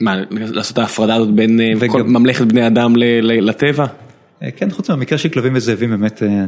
מה, 0.00 0.16
לעשות 0.30 0.72
את 0.72 0.78
ההפרדה 0.78 1.14
הזאת 1.14 1.34
בין 1.34 1.60
אה, 1.60 1.72
וגם- 1.78 2.12
ממלכת 2.12 2.46
בני 2.46 2.66
אדם 2.66 2.96
ל- 2.96 3.04
ל- 3.20 3.48
לטבע? 3.48 3.86
אה, 4.42 4.50
כן, 4.50 4.70
חוץ 4.70 4.90
מהמקרה 4.90 5.18
של 5.18 5.28
כלבים 5.28 5.52
וזאבים, 5.56 5.90
באמת 5.90 6.22
אה, 6.22 6.44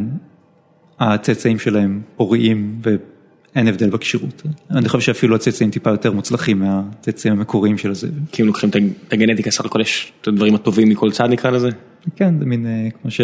הצאצאים 1.15 1.59
שלהם 1.59 2.01
פוריים 2.17 2.81
ואין 2.83 3.69
הבדל 3.69 3.91
בכשירות. 3.91 4.43
אני 4.71 4.89
חושב 4.89 5.01
שאפילו 5.07 5.35
הצאצאים 5.35 5.71
טיפה 5.71 5.91
יותר 5.91 6.13
מוצלחים 6.13 6.59
מהצאצאים 6.59 7.33
המקוריים 7.33 7.79
של 7.79 7.91
הזאבים. 7.91 8.25
כי 8.33 8.43
אם 8.43 8.47
לוקחים 8.47 8.71
את 8.71 8.77
הגנטיקה, 9.13 9.51
סך 9.51 9.65
הכל 9.65 9.81
יש 9.81 10.13
את 10.21 10.29
הדברים 10.29 10.55
הטובים 10.55 10.89
מכל 10.89 11.11
צד 11.11 11.29
נקרא 11.31 11.51
לזה? 11.51 11.69
כן, 12.17 12.39
זה 12.39 12.45
מין 12.45 12.67
כמו 13.03 13.11
ש... 13.11 13.21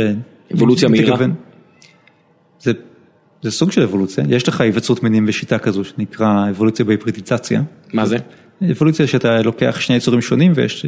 אבולוציה 0.55 0.89
מהירה. 0.89 1.17
תגוון. 1.17 1.35
זה, 2.61 2.73
זה 3.43 3.51
סוג 3.51 3.73
של 3.73 3.83
אבולוציה, 3.83 4.25
יש 4.29 4.49
לך 4.49 4.61
היווצרות 4.61 5.03
מינים 5.03 5.27
בשיטה 5.27 5.59
כזו 5.59 5.85
שנקרא 5.85 6.51
אבולוציה 6.51 6.85
בהיברידיצציה. 6.85 7.63
מה 7.93 8.07
זה? 8.07 8.17
אבולוציה 8.71 9.07
שאתה 9.07 9.43
לוקח 9.43 9.77
שני 9.81 9.97
יצורים 9.97 10.21
שונים 10.21 10.53
ויש, 10.55 10.87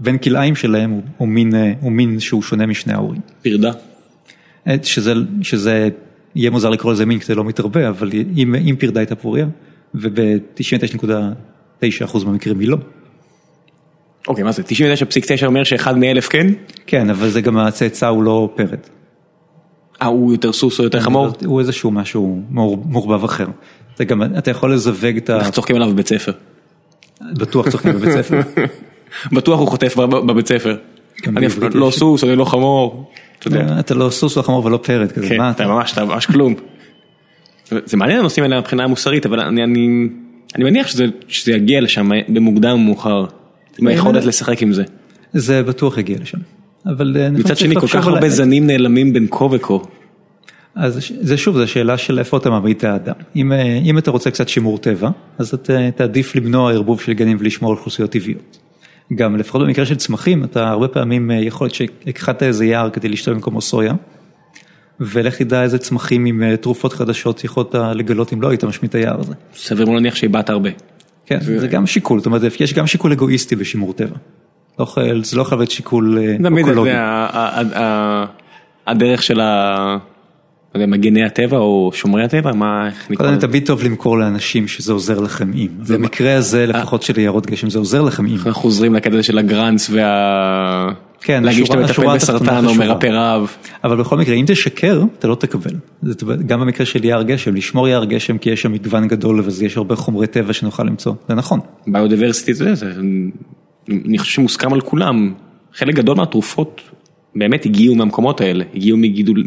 בין 0.00 0.18
כלאיים 0.18 0.56
שלהם 0.56 0.90
הוא, 0.90 1.02
הוא, 1.16 1.28
מין, 1.28 1.54
אה, 1.54 1.72
הוא 1.80 1.92
מין 1.92 2.20
שהוא 2.20 2.42
שונה 2.42 2.66
משני 2.66 2.92
ההורים. 2.92 3.20
פרדה? 3.42 3.70
אה, 4.66 4.76
שזה, 4.82 5.12
שזה 5.42 5.88
יהיה 6.34 6.50
מוזר 6.50 6.70
לקרוא 6.70 6.92
לזה 6.92 7.06
מין 7.06 7.18
כי 7.18 7.24
זה 7.24 7.34
לא 7.34 7.44
מתרבה, 7.44 7.88
אבל 7.88 8.10
אם, 8.36 8.54
אם 8.54 8.76
פרדה 8.78 9.00
הייתה 9.00 9.14
פוריה, 9.14 9.46
וב-99.9% 9.94 12.24
מהמקרים 12.24 12.60
היא 12.60 12.68
לא. 12.68 12.76
אוקיי, 14.28 14.44
מה 14.44 14.52
זה? 14.52 14.62
99.9 14.62 14.66
אומר 15.46 15.64
שאחד 15.64 15.98
מאלף 15.98 16.28
כן? 16.28 16.46
כן, 16.86 17.10
אבל 17.10 17.28
זה 17.28 17.40
גם 17.40 17.56
הצאצא 17.56 18.06
הוא 18.06 18.22
לא 18.22 18.52
פרד. 18.56 18.78
אה, 20.02 20.06
הוא 20.06 20.32
יותר 20.32 20.52
סוס 20.52 20.78
או 20.78 20.84
יותר 20.84 21.00
חמור? 21.00 21.28
הוא 21.44 21.60
איזשהו 21.60 21.90
משהו 21.90 22.42
מעור- 22.50 22.84
מעורבב 22.88 23.24
אחר. 23.24 23.46
זה 23.96 24.04
גם, 24.04 24.22
אתה 24.22 24.50
יכול 24.50 24.74
לזווג 24.74 25.16
את 25.16 25.30
ה... 25.30 25.36
אנחנו 25.36 25.52
צוחקים 25.52 25.76
עליו 25.76 25.90
בבית 25.90 26.08
ספר. 26.08 26.32
בטוח 27.22 27.68
צוחקים 27.68 27.92
בבית 27.92 28.10
ספר. 28.12 28.40
בטוח 29.36 29.60
הוא 29.60 29.68
חוטף 29.68 29.96
בב- 29.96 30.26
בבית 30.32 30.48
ספר. 30.48 30.76
גם 31.26 31.38
אני 31.38 31.46
לא. 31.74 31.90
סוס, 31.90 32.24
אני 32.24 32.36
לא 32.36 32.44
חמור. 32.44 33.10
אתה 33.80 33.94
לא 33.94 34.10
סוס 34.10 34.36
או 34.36 34.42
חמור 34.42 34.64
ולא 34.64 34.76
פרד 34.82 35.12
כן, 35.12 35.50
אתה? 35.50 35.66
ממש, 35.66 35.92
אתה 35.92 36.04
ממש 36.04 36.26
כלום. 36.26 36.54
זה 37.70 37.96
מעניין 37.96 38.18
הנושאים 38.18 38.44
האלה 38.44 38.60
מבחינה 38.60 38.84
המוסרית, 38.84 39.26
אבל 39.26 39.40
אני, 39.40 40.08
מניח 40.58 40.86
שזה, 41.28 41.52
יגיע 41.52 41.80
לשם 41.80 42.08
במוקדם 42.28 42.70
או 42.70 42.78
מאוחר. 42.78 43.24
עם 43.78 43.86
היכולת 43.86 44.24
לשחק 44.24 44.62
עם 44.62 44.72
זה. 44.72 44.84
זה 45.32 45.62
בטוח 45.62 45.98
יגיע 45.98 46.16
לשם. 46.20 46.38
אבל 46.86 47.16
אה, 47.20 47.30
מצד 47.30 47.56
שני, 47.56 47.74
כל 47.74 47.86
כך 47.86 48.06
הרבה 48.06 48.28
זנים 48.28 48.66
נעלמים 48.66 49.12
בין 49.12 49.26
כה 49.30 49.44
וכה. 49.44 49.74
אז 50.76 51.12
זה 51.20 51.36
שוב, 51.36 51.56
זו 51.56 51.68
שאלה 51.68 51.98
של 51.98 52.18
איפה 52.18 52.36
אתה 52.36 52.50
מעמיד 52.50 52.76
את 52.76 52.84
האדם. 52.84 53.14
אם, 53.36 53.52
אה, 53.52 53.78
אם 53.84 53.98
אתה 53.98 54.10
רוצה 54.10 54.30
קצת 54.30 54.48
שימור 54.48 54.78
טבע, 54.78 55.10
אז 55.38 55.54
אתה 55.54 55.90
תעדיף 55.96 56.36
למנוע 56.36 56.72
ערבוב 56.72 57.00
של 57.00 57.12
גנים 57.12 57.36
ולשמור 57.40 57.70
על 57.70 57.76
אוכלוסיות 57.76 58.10
טבעיות. 58.10 58.58
גם 59.14 59.36
לפחות 59.36 59.62
במקרה 59.62 59.86
של 59.86 59.94
צמחים, 59.94 60.44
אתה 60.44 60.68
הרבה 60.68 60.88
פעמים 60.88 61.30
אה, 61.30 61.36
יכול 61.36 61.64
להיות 61.64 61.74
שהכחדת 61.74 62.42
איזה 62.42 62.66
יער 62.66 62.90
כדי 62.90 63.08
לשתות 63.08 63.34
במקומו 63.34 63.60
סויה, 63.60 63.94
ולך 65.00 65.42
תדע 65.42 65.62
איזה 65.62 65.78
צמחים 65.78 66.24
עם 66.24 66.42
אה, 66.42 66.56
תרופות 66.56 66.92
חדשות 66.92 67.44
יכולת 67.44 67.74
לגלות 67.74 68.32
אם 68.32 68.42
לא 68.42 68.48
היית 68.48 68.64
משמיד 68.64 68.88
את 68.88 68.94
היער 68.94 69.20
הזה. 69.20 69.34
סביר 69.54 69.86
מאוד 69.86 69.96
להניח 69.96 70.14
שאיבדת 70.14 70.50
הרבה. 70.50 70.70
כן, 71.26 71.40
זה 71.40 71.68
גם 71.68 71.86
שיקול, 71.86 72.18
זאת 72.18 72.26
אומרת, 72.26 72.42
יש 72.60 72.74
גם 72.74 72.86
שיקול 72.86 73.12
אגואיסטי 73.12 73.56
בשימור 73.56 73.92
טבע. 73.92 74.16
לא 74.78 74.86
זה 75.22 75.36
לא 75.36 75.44
חייב 75.44 75.60
להיות 75.60 75.70
שיקול 75.70 76.18
אה, 76.18 76.36
תמיד 76.42 76.64
אקולוגי. 76.64 76.90
זה 76.90 76.96
הדרך 78.86 79.22
של 79.22 79.40
ה... 79.40 79.96
לא 80.74 80.86
מגני 80.86 81.24
הטבע 81.24 81.58
או 81.58 81.90
שומרי 81.94 82.24
הטבע, 82.24 82.52
מה, 82.52 82.88
קודם? 83.14 83.38
תמיד 83.38 83.66
טוב 83.66 83.82
למכור 83.82 84.18
לאנשים 84.18 84.68
שזה 84.68 84.92
עוזר 84.92 85.20
לכם 85.20 85.52
אם. 85.54 85.68
במקרה 85.88 86.34
הזה 86.34 86.66
לפחות 86.66 87.02
של 87.02 87.18
יערות 87.18 87.46
גשם 87.46 87.70
זה 87.70 87.78
עוזר 87.78 88.02
לכם 88.02 88.26
אם. 88.26 88.36
אנחנו 88.36 88.52
חוזרים 88.52 88.94
לקטע 88.94 89.22
של 89.22 89.38
הגראנץ 89.38 89.90
וה... 89.90 90.88
כן, 91.20 91.42
להגיד 91.42 91.66
שאתה 91.66 91.78
מטפל 91.78 92.14
בסרטן 92.14 92.66
או. 92.66 92.74
מרפא 92.74 93.06
רעב. 93.06 93.56
אבל 93.84 93.96
בכל 93.96 94.18
מקרה 94.18 94.34
אם 94.34 94.44
תשקר 94.46 95.02
אתה 95.18 95.28
לא 95.28 95.34
תקבל. 95.34 95.70
זה 96.02 96.14
גם 96.46 96.60
במקרה 96.60 96.86
של 96.86 97.04
יער 97.04 97.22
גשם, 97.22 97.54
לשמור 97.54 97.88
יער 97.88 98.04
גשם 98.04 98.38
כי 98.38 98.50
יש 98.50 98.62
שם 98.62 98.72
מגוון 98.72 99.08
גדול 99.08 99.40
ויש 99.40 99.76
הרבה 99.76 99.96
חומרי 99.96 100.26
טבע 100.26 100.52
שנוכל 100.52 100.82
למצוא, 100.82 101.14
זה 101.28 101.34
נכון. 101.34 101.60
ביודיברסיטי 101.86 102.54
זה, 102.54 102.74
אני 103.88 104.18
חושב 104.18 104.32
שמוסכם 104.32 104.72
על 104.72 104.80
כולם, 104.80 105.34
חלק 105.74 105.94
גדול 105.94 106.16
מהתרופות 106.16 106.80
באמת 107.36 107.66
הגיעו 107.66 107.94
מהמקומות 107.94 108.40
האלה, 108.40 108.64
הגיעו 108.74 108.98
מגידול, 108.98 109.44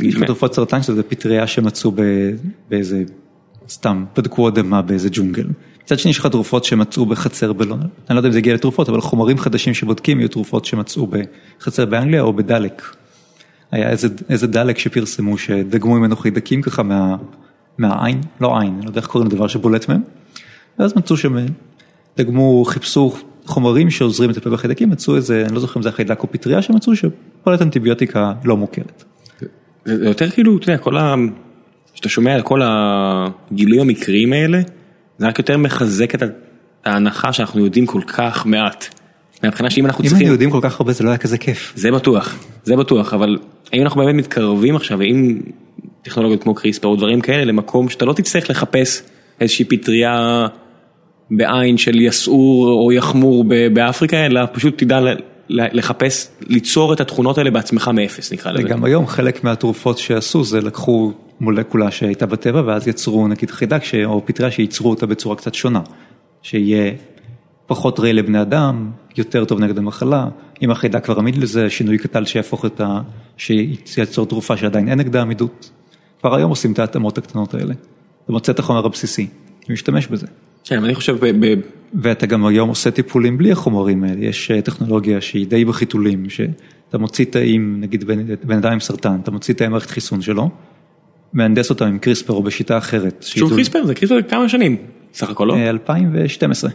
יש 0.00 0.14
תרופות 0.26 0.54
סרטן 0.54 0.82
שזה 0.82 1.02
פטריה 1.02 1.46
שמצאו 1.46 1.92
ב- 1.94 2.30
באיזה, 2.70 3.04
סתם, 3.68 4.04
בדקו 4.16 4.48
אדמה 4.48 4.82
באיזה 4.82 5.08
ג'ונגל. 5.12 5.46
מצד 5.84 5.98
שני 5.98 6.10
יש 6.10 6.18
לך 6.18 6.26
תרופות 6.26 6.64
שמצאו 6.64 7.06
בחצר 7.06 7.52
בלונדון, 7.52 7.88
אני 8.08 8.14
לא 8.14 8.18
יודע 8.18 8.28
אם 8.28 8.32
זה 8.32 8.38
הגיע 8.38 8.54
לתרופות, 8.54 8.88
אבל 8.88 9.00
חומרים 9.00 9.38
חדשים 9.38 9.74
שבודקים 9.74 10.20
יהיו 10.20 10.28
תרופות 10.28 10.64
שמצאו 10.64 11.06
בחצר 11.06 11.84
באנגליה 11.84 12.22
או 12.22 12.32
בדלק. 12.32 12.82
היה 13.70 13.90
איזה, 13.90 14.08
איזה 14.28 14.46
דלק 14.46 14.78
שפרסמו 14.78 15.38
שדגמו 15.38 15.94
ממנו 15.94 16.16
חיידקים 16.16 16.62
ככה 16.62 16.82
מה, 16.82 17.16
מהעין, 17.78 18.20
לא 18.40 18.60
עין, 18.60 18.74
אני 18.74 18.84
לא 18.84 18.90
יודע 18.90 19.00
איך 19.00 19.06
קוראים 19.06 19.30
לדבר 19.30 19.46
שבולט 19.46 19.88
מהם. 19.88 20.02
ואז 20.78 20.96
מצאו 20.96 21.16
שם, 21.16 21.36
דגמו, 22.16 22.64
חיפשו 22.64 23.14
חומרים 23.46 23.90
שעוזרים 23.90 24.30
לטפל 24.30 24.50
בחיידקים, 24.50 24.90
מצאו 24.90 25.16
איזה, 25.16 25.44
אני 25.46 25.54
לא 25.54 25.60
זוכר 25.60 25.78
אם 25.78 25.82
זה 25.82 25.88
החיידק 25.88 26.22
או 26.22 26.32
פטריה 26.32 26.62
שמצאו 26.62 26.92
שפועלת 26.96 27.62
אנטיביוטיקה 27.62 28.32
לא 28.44 28.56
מוכרת. 28.56 29.04
זה 29.84 30.06
יותר 30.06 30.30
כאילו, 30.30 30.56
אתה 30.56 30.70
יודע, 30.70 30.82
כל 30.82 30.96
ה... 30.96 31.14
כשאתה 31.94 32.08
שומע 32.08 32.34
על 32.34 32.42
כל 32.42 32.60
הגילויים 32.64 33.82
המקריים 33.82 34.32
האלה, 34.32 34.60
זה 35.18 35.26
רק 35.26 35.38
יותר 35.38 35.56
מחזק 35.56 36.14
את 36.14 36.22
ההנחה 36.84 37.32
שאנחנו 37.32 37.64
יודעים 37.64 37.86
כל 37.86 38.00
כך 38.06 38.46
מעט. 38.46 38.86
מהבחינה 39.42 39.70
שאם 39.70 39.86
אנחנו 39.86 40.04
אם 40.04 40.08
צריכים, 40.08 40.24
היינו 40.24 40.32
יודעים 40.32 40.50
כל 40.50 40.60
כך 40.62 40.80
הרבה 40.80 40.92
זה 40.92 41.04
לא 41.04 41.08
היה 41.08 41.18
כזה 41.18 41.38
כיף. 41.38 41.72
זה 41.76 41.92
בטוח, 41.92 42.36
זה 42.64 42.76
בטוח, 42.76 43.14
אבל 43.14 43.38
האם 43.72 43.82
אנחנו 43.82 44.00
באמת 44.00 44.14
מתקרבים 44.14 44.76
עכשיו 44.76 45.00
עם 45.00 45.40
טכנולוגיות 46.02 46.42
כמו 46.42 46.54
קריספר 46.54 46.88
או 46.88 46.96
דברים 46.96 47.20
כאלה 47.20 47.44
למקום 47.44 47.88
שאתה 47.88 48.04
לא 48.04 48.12
תצטרך 48.12 48.50
לחפש 48.50 49.02
איזושהי 49.40 49.64
פטריה 49.64 50.46
בעין 51.30 51.76
של 51.76 52.00
יסעור 52.00 52.68
או 52.68 52.92
יחמור 52.92 53.44
באפריקה, 53.72 54.26
אלא 54.26 54.40
פשוט 54.52 54.78
תדע 54.78 55.00
לחפש, 55.48 56.28
ליצור 56.40 56.92
את 56.92 57.00
התכונות 57.00 57.38
האלה 57.38 57.50
בעצמך 57.50 57.90
מאפס 57.94 58.32
נקרא 58.32 58.52
לזה. 58.52 58.64
וגם 58.64 58.84
היום 58.84 59.06
חלק 59.06 59.44
מהתרופות 59.44 59.98
שעשו 59.98 60.44
זה 60.44 60.60
לקחו 60.60 61.12
מולקולה 61.40 61.90
שהייתה 61.90 62.26
בטבע 62.26 62.62
ואז 62.66 62.88
יצרו 62.88 63.28
נגיד 63.28 63.50
חידק 63.50 63.84
ש... 63.84 63.94
או 63.94 64.22
פטריה 64.26 64.50
שייצרו 64.50 64.90
אותה 64.90 65.06
בצורה 65.06 65.36
קצת 65.36 65.54
שונה. 65.54 65.80
שיהיה 66.42 66.92
פחות 67.66 68.00
רעי 68.00 68.12
לבני 68.12 68.42
אדם, 68.42 68.90
יותר 69.16 69.44
טוב 69.44 69.60
נגד 69.60 69.78
המחלה, 69.78 70.28
אם 70.62 70.70
החידק 70.70 71.04
כבר 71.04 71.18
עמיד 71.18 71.36
לזה, 71.36 71.70
שינוי 71.70 71.98
קטן 71.98 72.24
שיהפוך 72.26 72.64
את 72.64 72.80
ה... 72.80 73.00
שייצור 73.36 74.26
תרופה 74.26 74.56
שעדיין 74.56 74.88
אין 74.88 74.98
נגדה 74.98 75.22
עמידות. 75.22 75.70
כבר 76.20 76.34
היום 76.34 76.50
עושים 76.50 76.72
את 76.72 76.78
ההתאמות 76.78 77.18
הקטנות 77.18 77.54
האלה. 77.54 77.74
אתה 78.24 78.32
מוצא 78.32 78.52
את 78.52 78.58
החומר 78.58 78.86
הבסיסי, 78.86 79.26
ומשתמש 79.68 80.06
בזה. 80.06 80.26
כן, 80.66 80.84
אני 80.84 80.94
חושב, 80.94 81.16
ב- 81.20 81.60
ואתה 81.94 82.26
גם 82.26 82.46
היום 82.46 82.68
עושה 82.68 82.90
טיפולים 82.90 83.38
בלי 83.38 83.52
החומרים 83.52 84.04
האלה, 84.04 84.24
יש 84.24 84.50
אה, 84.50 84.62
טכנולוגיה 84.62 85.20
שהיא 85.20 85.46
די 85.46 85.64
בחיתולים, 85.64 86.30
שאתה 86.30 86.98
מוציא 86.98 87.24
תאים, 87.24 87.80
נגיד 87.80 88.04
בן, 88.44 88.56
אדם 88.56 88.72
עם 88.72 88.80
סרטן, 88.80 89.16
אתה 89.22 89.30
מוציא 89.30 89.54
תאי 89.54 89.68
מערכת 89.68 89.90
חיסון 89.90 90.22
שלו, 90.22 90.50
מהנדס 91.32 91.70
אותם 91.70 91.86
עם 91.86 91.98
קריספר 91.98 92.32
או 92.32 92.42
בשיטה 92.42 92.78
אחרת. 92.78 93.24
שוב 93.28 93.54
קריספר, 93.54 93.84
זה 93.84 93.94
קריספר 93.94 94.22
כמה 94.22 94.48
שנים, 94.48 94.76
סך 95.14 95.30
הכל 95.30 95.44
לא? 95.44 95.54
אה, 95.56 95.70
2012. 95.70 96.70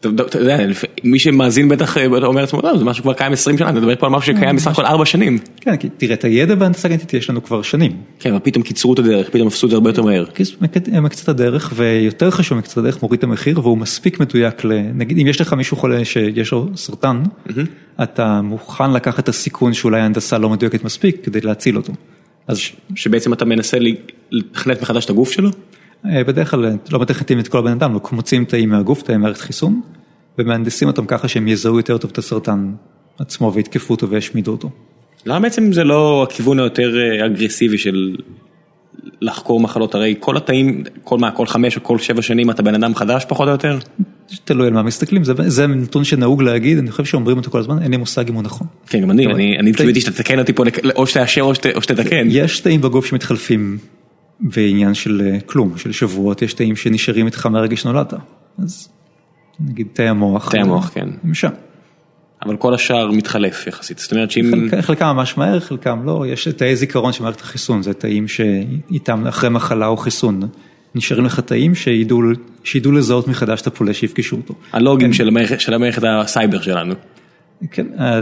אתה 0.00 0.38
יודע, 0.38 0.58
מי 1.04 1.18
שמאזין 1.18 1.68
בטח 1.68 1.96
אה, 1.96 2.06
אומר 2.06 2.40
לעצמו, 2.40 2.60
"לא, 2.62 2.78
זה 2.78 2.84
משהו 2.84 3.02
כבר 3.02 3.12
קיים 3.12 3.32
20 3.32 3.58
שנה, 3.58 3.70
אתה 3.70 3.78
מדבר 3.78 3.96
פה 3.96 4.06
על 4.06 4.12
משהו 4.12 4.36
שקיים 4.36 4.56
בסך 4.56 4.70
הכל 4.70 4.84
4 4.84 5.04
שנים. 5.04 5.38
כן, 5.60 5.76
כי 5.76 5.88
תראה, 5.96 6.14
את 6.14 6.24
הידע 6.24 6.54
בהנדסה 6.54 6.88
גנטית 6.88 7.14
יש 7.14 7.30
לנו 7.30 7.44
כבר 7.44 7.62
שנים. 7.62 7.92
כן, 8.18 8.30
אבל 8.30 8.40
פתאום 8.42 8.62
קיצרו 8.62 8.94
את 8.94 8.98
הדרך, 8.98 9.30
פתאום 9.30 9.48
עשו 9.48 9.66
את 9.66 9.70
זה 9.70 9.76
הרבה 9.76 9.90
יותר 9.90 10.02
מהר. 10.02 10.24
מקצת 11.00 11.28
הדרך, 11.28 11.72
ויותר 11.76 12.30
חשוב 12.30 12.58
מקצת 12.58 12.78
הדרך, 12.78 13.02
מוריד 13.02 13.18
את 13.18 13.24
המחיר, 13.24 13.60
והוא 13.60 13.78
מספיק 13.78 14.20
מדויק 14.20 14.64
ל... 14.64 14.72
נגיד, 14.94 15.18
אם 15.18 15.26
יש 15.26 15.40
לך 15.40 15.52
מישהו 15.52 15.76
חולה 15.76 16.04
שיש 16.04 16.52
לו 16.52 16.68
סרטן, 16.76 17.22
אתה 18.02 18.40
מוכן 18.42 18.92
לקחת 18.92 19.18
את 19.18 19.28
הסיכון 19.28 19.74
שאולי 19.74 20.00
ההנדסה 20.00 20.38
לא 20.38 20.50
מדויקת 20.50 20.84
מספיק 20.84 21.24
כדי 21.24 21.40
להציל 21.40 21.76
אותו. 21.76 21.92
אז 22.48 22.60
שבעצם 22.94 23.32
אתה 23.32 23.44
מנסה 23.44 23.78
לתכנת 24.30 24.82
מחדש 24.82 25.04
את 25.04 25.10
הגוף 25.10 25.30
שלו? 25.30 25.50
אה, 26.06 26.24
בדרך 26.24 26.50
כלל 26.50 26.76
לא 26.92 27.00
מתכנתים 27.00 27.38
את 27.40 27.48
כל 27.48 27.58
הבן 27.58 27.70
אדם, 27.72 27.96
רק 27.96 28.12
מוציאים 28.12 28.44
תאים 28.44 28.68
מהגוף, 28.68 29.02
תאי 29.02 29.16
מערכת 29.16 29.40
חיסון, 29.40 29.80
ומהנדסים 30.38 30.88
אותם 30.88 31.06
ככה 31.06 31.28
שהם 31.28 31.48
יזהו 31.48 31.76
יותר 31.76 31.98
טוב 31.98 32.10
את 32.10 32.18
הסרטן 32.18 32.72
עצמו 33.18 33.52
ויתקפו 33.54 33.94
אותו 33.94 34.08
וישמידו 34.10 34.50
אותו. 34.50 34.70
למה 35.26 35.40
בעצם 35.40 35.72
זה 35.72 35.84
לא 35.84 36.26
הכיוון 36.30 36.58
היותר 36.58 36.92
אה, 36.98 37.26
אגרסיבי 37.26 37.78
של 37.78 38.16
לחקור 39.20 39.60
מחלות? 39.60 39.94
הרי 39.94 40.14
כל 40.20 40.36
התאים, 40.36 40.84
כל 41.04 41.18
מה, 41.18 41.30
כל 41.30 41.46
חמש 41.46 41.76
או 41.76 41.82
כל 41.82 41.98
שבע 41.98 42.22
שנים 42.22 42.50
אתה 42.50 42.62
בן 42.62 42.74
אדם 42.74 42.94
חדש 42.94 43.24
פחות 43.28 43.46
או 43.48 43.52
יותר? 43.52 43.78
תלוי 44.44 44.66
על 44.66 44.72
מה 44.72 44.82
מסתכלים, 44.82 45.24
זה, 45.24 45.32
זה 45.46 45.66
נתון 45.66 46.04
שנהוג 46.04 46.42
להגיד, 46.42 46.78
אני 46.78 46.90
חושב 46.90 47.04
שאומרים 47.04 47.36
אותו 47.36 47.50
כל 47.50 47.58
הזמן, 47.58 47.82
אין 47.82 47.90
לי 47.90 47.96
מושג 47.96 48.28
אם 48.28 48.34
הוא 48.34 48.42
נכון. 48.42 48.66
כן, 48.86 49.00
גם 49.00 49.10
אני, 49.10 49.26
אני 49.58 49.72
קיוויתי 49.72 50.00
שתתקן 50.00 50.38
אותי 50.38 50.52
פה, 50.52 50.64
או 50.96 51.06
שתאשר 51.06 51.42
או 51.42 51.54
שת- 51.54 51.66
או 51.76 51.82
שתתקן. 51.82 52.26
יש 52.30 52.60
תאים 52.60 52.80
בגוף 52.80 53.06
שמתחלפים 53.06 53.78
בעניין 54.40 54.94
של 54.94 55.22
אה, 55.32 55.40
כלום, 55.40 55.78
של 55.78 55.92
שבועות, 55.92 56.42
יש 56.42 56.54
תאים 56.54 56.76
שנשארים 56.76 57.26
איתך 57.26 57.46
מהרגע 57.46 57.76
שנולדת. 57.76 58.14
אז 58.58 58.88
נגיד 59.60 59.86
תאי 59.92 60.08
המוח. 60.08 60.50
תאי 60.50 60.60
המוח, 60.60 60.90
כן. 60.94 61.08
הם 61.24 61.34
שם. 61.34 61.48
אבל 62.44 62.56
כל 62.56 62.74
השאר 62.74 63.10
מתחלף 63.10 63.66
יחסית, 63.66 63.98
זאת 63.98 64.12
אומרת 64.12 64.30
שאם... 64.30 64.50
חלק- 64.70 64.80
חלקם 64.84 65.06
ממש 65.06 65.38
מהר, 65.38 65.60
חלקם 65.60 66.00
לא, 66.04 66.24
יש 66.28 66.48
תאי 66.48 66.76
זיכרון 66.76 67.12
של 67.12 67.22
מערכת 67.22 67.40
החיסון, 67.40 67.82
זה 67.82 67.94
תאים 67.94 68.28
שאיתם 68.28 69.26
אחרי 69.26 69.50
מחלה 69.50 69.86
או 69.86 69.96
חיסון 69.96 70.40
נשארים 70.94 71.24
לך 71.24 71.40
תאים 71.40 71.74
שידעו, 71.74 72.20
שידעו 72.64 72.92
לזהות 72.92 73.28
מחדש 73.28 73.60
את 73.60 73.66
הפולש 73.66 74.00
שיפגשו 74.00 74.36
אותו. 74.36 74.54
הלוגים 74.72 75.12
של 75.12 75.28
המערכת- 75.28 75.60
של 75.60 75.74
המערכת 75.74 76.02
הסייבר 76.22 76.60
שלנו. 76.60 76.94
כן, 77.70 77.86
אה, 77.98 78.20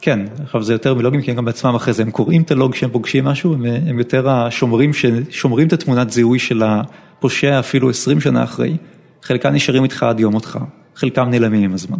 כן, 0.00 0.20
עכשיו 0.42 0.62
זה 0.62 0.72
יותר 0.72 0.94
מלוגים, 0.94 1.22
כי 1.22 1.30
הם 1.30 1.36
גם 1.36 1.44
בעצמם 1.44 1.74
אחרי 1.74 1.94
זה, 1.94 2.02
הם 2.02 2.10
קוראים 2.10 2.42
את 2.42 2.50
הלוג 2.50 2.72
כשהם 2.72 2.90
פוגשים 2.90 3.24
משהו, 3.24 3.54
הם, 3.54 3.98
יותר 3.98 4.28
השומרים 4.28 4.92
ששומרים 4.92 5.66
את 5.66 5.72
התמונת 5.72 6.10
זיהוי 6.10 6.38
של 6.38 6.62
הפושע 6.62 7.58
אפילו 7.58 7.90
20 7.90 8.20
שנה 8.20 8.44
אחרי, 8.44 8.76
חלקם 9.22 9.50
נשארים 9.50 9.84
איתך 9.84 10.02
עד 10.02 10.20
יום 10.20 10.32
מותך, 10.32 10.58
חלקם 10.96 11.30
נעלמים 11.30 11.62
עם 11.62 11.74
הזמן. 11.74 11.98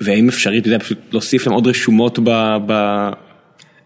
והאם 0.00 0.28
אפשרי, 0.28 0.58
אתה 0.58 0.68
יודע, 0.68 0.78
פשוט 0.78 0.98
להוסיף 1.12 1.46
להם 1.46 1.54
עוד 1.54 1.66
רשומות 1.66 2.18
ב- 2.18 2.56
ב- 2.66 3.10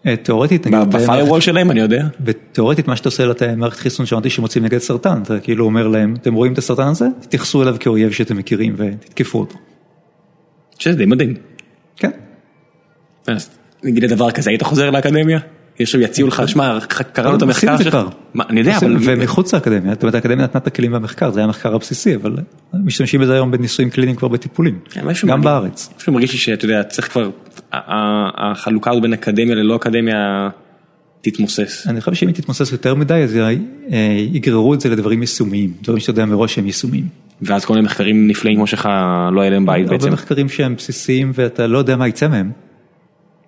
אה, 0.06 0.16
תיאורטית, 0.16 0.66
נגיד, 0.66 0.90
תאי 0.90 1.00
בפיירוול 1.00 1.40
שלהם, 1.40 1.70
אני 1.70 1.80
יודע. 1.80 2.06
בתיאורטית 2.20 2.88
מה 2.88 2.96
שאתה 2.96 3.08
עושה 3.08 3.26
לתאי 3.26 3.54
מערכת 3.56 3.78
חיסון 3.78 4.06
שאמרתי 4.06 4.30
שמוצאים 4.30 4.64
נגד 4.64 4.78
סרטן, 4.78 5.22
אתה 5.22 5.40
כאילו 5.40 5.64
אומר 5.64 5.88
להם, 5.88 6.14
אתם 6.14 6.34
רואים 6.34 6.52
את 6.52 6.58
הסרטן 6.58 6.86
הזה? 6.86 7.06
תתייחסו 7.20 7.62
אליו 7.62 7.76
כאויב 7.80 8.12
שאתם 8.12 8.36
מכירים 8.36 8.74
ותתקפו 8.76 9.40
אותו. 9.40 9.58
שזה 10.78 10.96
די 10.96 11.06
מדהים. 11.06 11.34
כן. 11.96 12.10
נגיד 13.82 14.04
לדבר 14.04 14.30
כזה, 14.30 14.50
היית 14.50 14.62
חוזר 14.62 14.90
לאקדמיה? 14.90 15.38
יש 15.80 15.94
יציעו 15.94 16.28
לך, 16.28 16.42
שמע, 16.46 16.78
קראנו 17.12 17.36
את 17.36 17.42
עושים 17.42 17.68
המחקר 17.68 17.84
שלך. 17.84 17.98
אני 18.50 18.60
יודע, 18.60 18.76
אבל... 18.76 18.96
ומחוץ 19.04 19.54
לאקדמיה, 19.54 19.92
זאת 19.94 20.02
אומרת 20.02 20.14
האקדמיה 20.14 20.44
נתנה 20.44 20.60
את 20.60 20.66
הכלים 20.66 20.92
במחקר, 20.92 21.30
זה 21.30 21.40
היה 21.40 21.44
המחקר 21.44 21.74
הבסיסי, 21.74 22.14
אבל 22.14 22.36
משתמשים 22.74 23.20
בזה 23.20 23.34
היום 23.34 23.50
בניסויים 23.50 23.90
קליניים 23.90 24.16
כבר 24.16 24.28
בטיפולים, 24.28 24.78
כן, 24.90 25.04
גם 25.26 25.42
בארץ. 25.42 25.90
משהו 25.98 26.12
מרגיש 26.12 26.32
לי 26.32 26.38
שאתה 26.38 26.64
יודע, 26.64 26.82
צריך 26.82 27.08
כבר, 27.08 27.30
החלוקה 27.72 28.90
הזאת 28.90 29.02
בין 29.02 29.12
אקדמיה 29.12 29.54
ללא 29.54 29.76
אקדמיה 29.76 30.48
תתמוסס. 31.20 31.86
אני 31.88 32.00
חושב 32.00 32.14
שאם 32.14 32.28
היא 32.28 32.34
תתמוסס 32.34 32.72
יותר 32.72 32.94
מדי, 32.94 33.14
אז 33.14 33.36
אה, 33.36 34.16
יגררו 34.32 34.74
את 34.74 34.80
זה 34.80 34.88
לדברים 34.88 35.20
יישומיים, 35.20 35.72
דברים 35.82 36.00
שאתה 36.00 36.10
יודע 36.10 36.24
מראש 36.24 36.54
שהם 36.54 36.66
יישומיים. 36.66 37.04
ואז 37.42 37.64
כל 37.64 37.74
מיני 37.74 37.86
מחקרים 37.86 38.28
נפלאים 38.28 38.56
כמו 38.56 38.66
שלך 38.66 38.88
לא 39.32 39.40
היה 39.40 39.50
להם 39.50 39.66
בית 39.66 39.88
בעצם. 39.88 39.94
הרבה 39.94 40.10
מחקרים 40.10 40.48
שהם 40.48 40.74
בסיסיים 40.74 41.32
ואתה 41.34 41.66
לא 41.66 41.78
יודע 41.78 41.96
מה 41.96 42.08
יצא 42.08 42.28
מהם. 42.28 42.50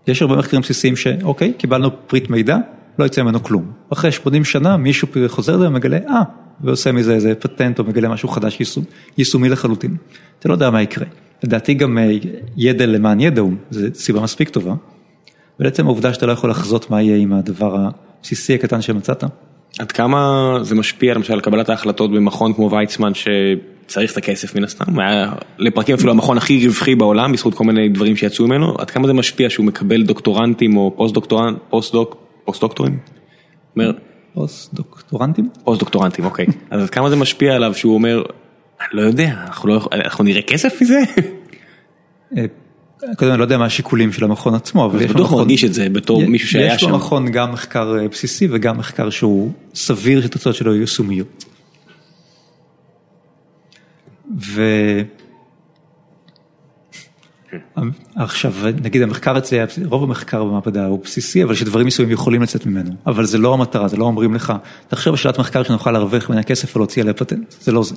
יש 0.08 0.22
הרבה 0.22 0.36
מחקרים 0.36 0.62
בסיסיים 0.62 0.96
שאוקיי, 0.96 1.52
קיבלנו 1.58 1.90
פריט 2.06 2.30
מידע, 2.30 2.56
לא 2.98 3.04
יצא 3.04 3.22
ממנו 3.22 3.42
כלום. 3.42 3.72
אחרי 3.92 4.12
80 4.12 4.44
שנה 4.44 4.76
מישהו 4.76 5.08
חוזר 5.26 5.56
לזה 5.56 5.68
ומגלה, 5.68 5.98
אה, 6.08 6.22
ועושה 6.60 6.92
מזה 6.92 7.14
איזה 7.14 7.34
פטנט 7.34 7.78
או 7.78 7.84
מגלה 7.84 8.08
משהו 8.08 8.28
חדש 8.28 8.60
יישום, 8.60 8.84
יישומי 9.18 9.48
לחלוטין. 9.48 9.96
אתה 10.38 10.48
לא 10.48 10.54
יודע 10.54 10.70
מה 10.70 10.82
יקרה. 10.82 11.06
לדעתי 11.44 11.74
גם 11.74 11.98
אה, 11.98 12.10
ידע 12.56 12.86
למען 12.86 13.20
ידע 13.20 13.40
הוא, 13.40 13.52
זו 13.70 13.86
סיבה 13.94 14.20
מספיק 14.20 14.48
טובה. 14.48 14.74
ולעצם 15.60 15.86
העובדה 15.86 16.14
שאתה 16.14 16.26
לא 16.26 16.32
יכול 16.32 16.50
לחזות 16.50 16.90
מה 16.90 17.02
יהיה 17.02 17.16
עם 17.16 17.32
הדבר 17.32 17.76
הבסיסי 17.76 18.54
הקטן 18.54 18.82
שמצאת. 18.82 19.24
עד 19.78 19.92
כמה 19.92 20.52
זה 20.62 20.74
משפיע 20.74 21.14
למשל 21.14 21.32
על 21.32 21.40
קבלת 21.40 21.68
ההחלטות 21.68 22.10
במכון 22.10 22.52
כמו 22.52 22.70
ויצמן 22.70 23.14
שצריך 23.88 24.12
את 24.12 24.16
הכסף 24.16 24.54
מן 24.54 24.64
הסתם, 24.64 24.98
היה 24.98 25.32
לפרקים 25.58 25.94
אפילו 25.94 26.10
המכון 26.10 26.36
הכי 26.36 26.66
רווחי 26.66 26.94
בעולם 26.94 27.32
בזכות 27.32 27.54
כל 27.54 27.64
מיני 27.64 27.88
דברים 27.88 28.16
שיצאו 28.16 28.46
ממנו, 28.46 28.74
עד 28.78 28.90
כמה 28.90 29.06
זה 29.06 29.12
משפיע 29.12 29.50
שהוא 29.50 29.66
מקבל 29.66 30.02
דוקטורנטים 30.02 30.76
או 30.76 30.92
פוסט 30.96 31.14
דוקטורנט, 31.14 31.58
פוסט 31.70 31.92
דוק, 31.92 32.16
פוסט 32.44 32.60
דוקטורים? 32.60 32.98
אומר, 33.76 33.92
פוסט 34.34 34.74
דוקטורנטים. 34.74 35.48
פוסט 35.64 35.80
דוקטורנטים, 35.80 36.24
אוקיי. 36.24 36.46
אז 36.70 36.82
עד 36.82 36.90
כמה 36.90 37.10
זה 37.10 37.16
משפיע 37.16 37.54
עליו 37.54 37.74
שהוא 37.74 37.94
אומר, 37.94 38.22
אני 38.80 38.88
לא 38.92 39.02
יודע, 39.02 39.34
אנחנו, 39.46 39.68
לא, 39.68 39.88
אנחנו 39.92 40.24
נראה 40.24 40.42
כסף 40.42 40.82
מזה? 40.82 41.00
אה, 42.36 42.44
קודם 43.16 43.30
אני 43.30 43.38
לא 43.38 43.44
יודע 43.44 43.58
מה 43.58 43.64
השיקולים 43.64 44.12
של 44.12 44.24
המכון 44.24 44.54
עצמו, 44.54 44.84
אבל 44.84 45.02
יש 45.02 45.10
בטוח 45.10 45.32
מרגיש 45.32 45.64
את 45.64 45.74
זה 45.74 45.88
בתור 45.88 46.26
מישהו 46.26 46.48
שהיה 46.48 46.78
שם. 46.78 46.86
יש 46.86 46.92
במכון 46.92 47.30
גם 47.30 47.52
מחקר 47.52 47.94
בסיסי 48.10 48.48
וגם 48.50 48.78
מחקר 48.78 49.10
שהוא 49.10 49.52
סביר 49.74 50.22
שתוצאות 50.22 50.54
שלו 50.54 50.72
יהיו 50.72 50.80
יישומיות. 50.80 51.44
ו... 54.38 54.62
עכשיו 58.16 58.52
נגיד 58.82 59.02
המחקר 59.02 59.38
אצלי, 59.38 59.58
רוב 59.84 60.02
המחקר 60.02 60.44
במעבדה 60.44 60.86
הוא 60.86 61.00
בסיסי 61.04 61.44
אבל 61.44 61.54
שדברים 61.54 61.86
מסוימים 61.86 62.14
יכולים 62.14 62.42
לצאת 62.42 62.66
ממנו, 62.66 62.90
אבל 63.06 63.24
זה 63.24 63.38
לא 63.38 63.54
המטרה, 63.54 63.88
זה 63.88 63.96
לא 63.96 64.04
אומרים 64.04 64.34
לך, 64.34 64.52
תחשוב 64.88 65.12
על 65.12 65.16
שאלת 65.16 65.38
מחקר 65.38 65.62
שנוכל 65.62 65.90
להרוויח 65.90 66.30
ממנה 66.30 66.42
כסף 66.42 66.76
ולהוציא 66.76 67.02
עליה 67.02 67.14
פטנט, 67.14 67.54
זה 67.60 67.72
לא 67.72 67.82
זה. 67.82 67.94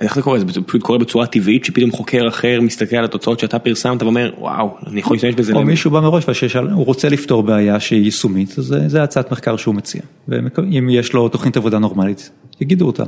איך 0.00 0.14
זה 0.14 0.22
קורה? 0.22 0.38
זה 0.38 0.44
פשוט 0.66 0.82
קורה 0.82 0.98
בצורה 0.98 1.26
טבעית 1.26 1.64
שפתאום 1.64 1.90
חוקר 1.90 2.28
אחר 2.28 2.58
מסתכל 2.62 2.96
על 2.96 3.04
התוצאות 3.04 3.40
שאתה 3.40 3.58
פרסמת 3.58 4.02
ואומר 4.02 4.32
וואו 4.38 4.76
אני 4.86 5.00
יכול 5.00 5.14
להשתמש 5.14 5.34
בזה. 5.34 5.52
או 5.52 5.64
מישהו 5.64 5.90
בא 5.90 6.00
מראש 6.00 6.24
והוא 6.54 6.84
רוצה 6.84 7.08
לפתור 7.08 7.42
בעיה 7.42 7.80
שהיא 7.80 8.04
יישומית, 8.04 8.58
אז 8.58 8.76
זה 8.86 9.02
הצעת 9.02 9.32
מחקר 9.32 9.56
שהוא 9.56 9.74
מציע, 9.74 10.00
ואם 10.28 10.88
יש 10.90 11.12
לו 11.12 11.28
תוכנית 11.28 11.56
עבודה 11.56 11.78
נורמלית, 11.78 12.30
יגידו 12.60 12.86
אותה. 12.86 13.04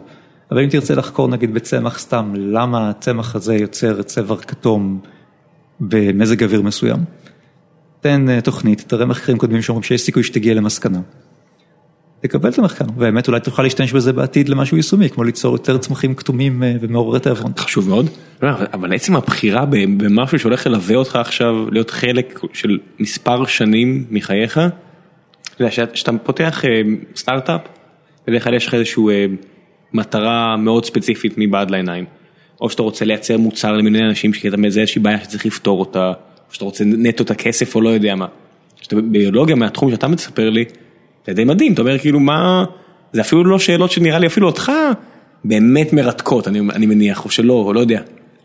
אבל 0.51 0.62
אם 0.62 0.69
תרצה 0.69 0.95
לחקור 0.95 1.29
נגיד 1.29 1.55
בצמח 1.55 1.99
סתם, 1.99 2.33
למה 2.37 2.91
הצמח 2.91 3.35
הזה 3.35 3.55
יוצר 3.55 4.03
צבע 4.03 4.37
כתום 4.37 5.01
במזג 5.81 6.43
אוויר 6.45 6.62
מסוים, 6.62 6.99
תן 8.01 8.29
אה, 8.29 8.41
תוכנית, 8.41 8.85
תראה 8.87 9.07
מחקרים 9.07 9.39
קודמים 9.39 9.62
שאומרים 9.62 9.83
שיש 9.83 10.01
סיכוי 10.01 10.23
שתגיע 10.23 10.55
למסקנה. 10.55 11.01
תקבל 12.20 12.51
את 12.51 12.59
המחקר, 12.59 12.85
והאמת 12.97 13.29
אולי 13.29 13.41
תוכל 13.41 13.62
להשתמש 13.62 13.93
בזה 13.93 14.12
בעתיד 14.12 14.49
למשהו 14.49 14.77
יישומי, 14.77 15.11
כמו 15.11 15.25
ליצור 15.25 15.53
יותר 15.53 15.79
צמחים 15.79 16.15
כתומים 16.15 16.62
אה, 16.62 16.75
ומעוררי 16.81 17.20
תיאבון. 17.20 17.53
חשוב 17.57 17.89
מאוד, 17.89 18.11
לא, 18.43 18.51
אבל 18.73 18.95
עצם 18.95 19.16
הבחירה 19.16 19.66
במשהו 19.66 20.39
שהולך 20.39 20.66
ללווה 20.66 20.97
אותך 20.97 21.16
עכשיו, 21.16 21.70
להיות 21.70 21.91
חלק 21.91 22.41
של 22.53 22.79
מספר 23.01 23.47
שנים 23.47 24.05
מחייך, 24.11 24.59
אתה 24.59 25.65
יודע, 25.65 25.93
כשאתה 25.93 26.12
פותח 26.23 26.65
אה, 26.65 26.81
סטארט-אפ, 27.16 27.61
בדרך 28.27 28.45
כלל 28.45 28.55
יש 28.55 28.66
לך 28.66 28.75
איזושהי 28.75 29.03
מטרה 29.93 30.56
מאוד 30.56 30.85
ספציפית 30.85 31.35
מבעד 31.36 31.70
לעיניים. 31.70 32.05
או 32.60 32.70
שאתה 32.70 32.82
רוצה 32.82 33.05
לייצר 33.05 33.39
מוצר 33.39 33.73
למיני 33.73 34.05
אנשים 34.05 34.32
כי 34.32 34.48
אתה 34.48 34.56
מזהה 34.56 34.82
איזושהי 34.82 35.02
בעיה 35.02 35.20
שצריך 35.24 35.47
לפתור 35.47 35.81
אותה, 35.81 36.09
או 36.09 36.55
שאתה 36.55 36.65
רוצה 36.65 36.85
נטו 36.85 37.24
את 37.24 37.31
הכסף 37.31 37.74
או 37.74 37.81
לא 37.81 37.89
יודע 37.89 38.15
מה. 38.15 38.27
כשאתה 38.81 38.97
ביולוגיה 39.01 39.56
מהתחום 39.56 39.90
שאתה 39.90 40.09
מספר 40.09 40.51
לי, 40.51 40.65
זה 41.27 41.32
די 41.32 41.44
מדהים, 41.44 41.73
אתה 41.73 41.82
אומר 41.82 41.98
כאילו 41.98 42.20
מה, 42.20 42.65
זה 43.12 43.20
אפילו 43.20 43.44
לא 43.44 43.59
שאלות 43.59 43.90
שנראה 43.90 44.19
לי 44.19 44.27
אפילו 44.27 44.47
אותך 44.47 44.73
באמת 45.44 45.93
מרתקות, 45.93 46.48
אני, 46.48 46.60
אני 46.60 46.86
מניח, 46.86 47.24
או 47.24 47.31
שלא, 47.31 47.52
או 47.52 47.73
לא 47.73 47.81
יודע. 47.81 48.01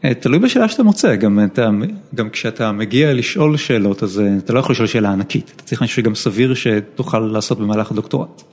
אה, 0.06 0.14
תלוי 0.14 0.40
בשאלה 0.40 0.70
שאתה 0.70 0.84
מוצא, 0.84 1.16
גם, 1.16 1.40
אתה, 1.44 1.70
גם 2.16 2.30
כשאתה 2.30 2.72
מגיע 2.72 3.14
לשאול 3.14 3.58
שאלות 3.58 4.04
אז 4.04 4.20
אה, 4.20 4.38
אתה 4.38 4.54
לא 4.54 4.60
יכול 4.60 4.74
לשאול 4.74 4.88
שאלה 4.88 5.12
ענקית, 5.12 5.52
אתה 5.56 5.64
צריך 5.64 5.82
משהו 5.82 5.96
שגם 5.96 6.16
סביר 6.16 6.54
שתוכל 6.54 7.20
לעשות 7.20 7.60
במהלך 7.60 7.92
הדוקטורט. 7.92 8.44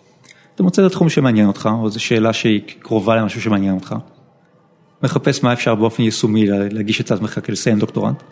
אתה 0.54 0.62
מוצא 0.62 0.82
את 0.82 0.86
התחום 0.86 1.08
שמעניין 1.08 1.46
אותך, 1.46 1.68
או 1.72 1.90
זו 1.90 2.00
שאלה 2.00 2.32
שהיא 2.32 2.60
קרובה 2.82 3.16
למשהו 3.16 3.40
שמעניין 3.40 3.74
אותך. 3.74 3.94
מחפש 5.02 5.44
מה 5.44 5.52
אפשר 5.52 5.74
באופן 5.74 6.02
יישומי 6.02 6.46
להגיש 6.70 7.00
הצעת 7.00 7.22
מחקר 7.22 7.40
כדי 7.40 7.52
לסיים 7.52 7.78
דוקטורנט, 7.78 8.22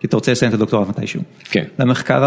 כי 0.00 0.06
אתה 0.06 0.16
רוצה 0.16 0.32
לסיים 0.32 0.48
את 0.48 0.54
הדוקטורנט 0.54 0.88
מתישהו. 0.88 1.22
כן. 1.44 1.64
למחקר 1.78 2.24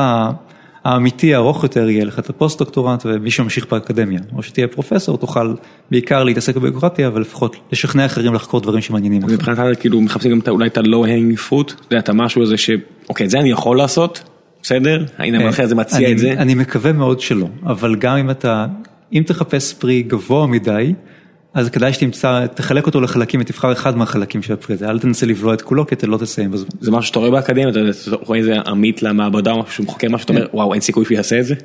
האמיתי 0.83 1.35
הארוך 1.35 1.63
יותר 1.63 1.89
יהיה 1.89 2.05
לך 2.05 2.19
את 2.19 2.29
הפוסט 2.29 2.59
דוקטורנט 2.59 3.05
ומי 3.05 3.31
שממשיך 3.31 3.67
באקדמיה, 3.71 4.19
או 4.35 4.43
שתהיה 4.43 4.67
פרופסור 4.67 5.17
תוכל 5.17 5.55
בעיקר 5.91 6.23
להתעסק 6.23 6.55
בביוגרפיה 6.55 7.07
אבל 7.07 7.21
לפחות 7.21 7.55
לשכנע 7.71 8.05
אחרים 8.05 8.33
לחקור 8.33 8.61
דברים 8.61 8.81
שמעניינים 8.81 9.23
אותך. 9.23 9.33
מבחינתך 9.33 9.61
כאילו 9.79 10.01
מחפשים 10.01 10.31
גם 10.31 10.39
אולי 10.47 10.67
את 10.67 10.77
ה-low 10.77 11.05
hanging 11.05 11.49
fruit, 11.49 11.73
אתה 11.73 11.83
יודע, 11.85 11.99
את 11.99 12.09
המשהו 12.09 12.41
הזה 12.41 12.57
שאוקיי 12.57 13.25
את 13.25 13.29
זה 13.29 13.39
אני 13.39 13.51
יכול 13.51 13.77
לעשות, 13.77 14.23
בסדר? 14.61 15.05
הנה 15.17 15.37
המנחה 15.37 15.63
הזה 15.63 15.75
מציע 15.75 16.11
את 16.11 16.17
זה. 16.17 16.31
אני 16.31 16.55
מקווה 16.55 16.93
מאוד 16.93 17.19
שלא, 17.19 17.47
אבל 17.65 17.95
גם 17.95 18.17
אם 18.17 18.29
אתה, 18.29 18.65
אם 19.13 19.23
תחפש 19.25 19.73
פרי 19.73 20.01
גבוה 20.01 20.47
מדי, 20.47 20.93
אז 21.53 21.69
כדאי 21.69 21.93
שתמצא, 21.93 22.45
תחלק 22.53 22.85
אותו 22.85 23.01
לחלקים 23.01 23.41
ותבחר 23.41 23.71
אחד 23.71 23.97
מהחלקים 23.97 24.41
של 24.41 24.53
הפרי 24.53 24.75
הזה, 24.75 24.89
אל 24.89 24.99
תנסה 24.99 25.25
לבלוע 25.25 25.53
את 25.53 25.61
כולו 25.61 25.87
כי 25.87 25.95
אתה 25.95 26.07
לא 26.07 26.17
תסיים 26.17 26.51
בזמן. 26.51 26.69
זה 26.79 26.91
משהו 26.91 27.07
שאתה 27.07 27.19
רואה 27.19 27.31
באקדמיה, 27.31 27.69
אתה 27.69 27.79
רואה 28.25 28.39
איזה 28.39 28.59
עמית 28.59 29.03
למעבדה 29.03 29.53
משהו 29.53 29.73
שהוא 29.73 29.85
מחכה 29.85 30.09
משהו, 30.09 30.25
אתה 30.25 30.33
אומר 30.33 30.47
וואו 30.53 30.73
אין 30.73 30.81
סיכוי 30.81 31.05
שהוא 31.05 31.15
יעשה 31.15 31.39
את 31.39 31.45
זה? 31.45 31.55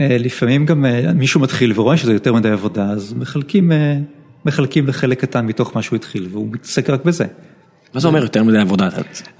אה, 0.00 0.16
לפעמים 0.18 0.66
גם 0.66 0.84
אה, 0.84 1.12
מישהו 1.12 1.40
מתחיל 1.40 1.72
ורואה 1.76 1.96
שזה 1.96 2.12
יותר 2.12 2.32
מדי 2.32 2.50
עבודה, 2.50 2.84
אז 2.84 3.14
מחלקים, 3.18 3.72
אה, 3.72 3.96
מחלקים 4.44 4.86
לחלק 4.86 5.20
קטן 5.20 5.46
מתוך 5.46 5.76
מה 5.76 5.82
שהוא 5.82 5.96
התחיל 5.96 6.28
והוא 6.30 6.48
מתעסק 6.52 6.90
רק 6.90 7.04
בזה. 7.04 7.24
מה 7.94 8.00
זה 8.00 8.08
אומר 8.08 8.22
יותר 8.22 8.44
מדי 8.44 8.58
עבודה? 8.58 8.88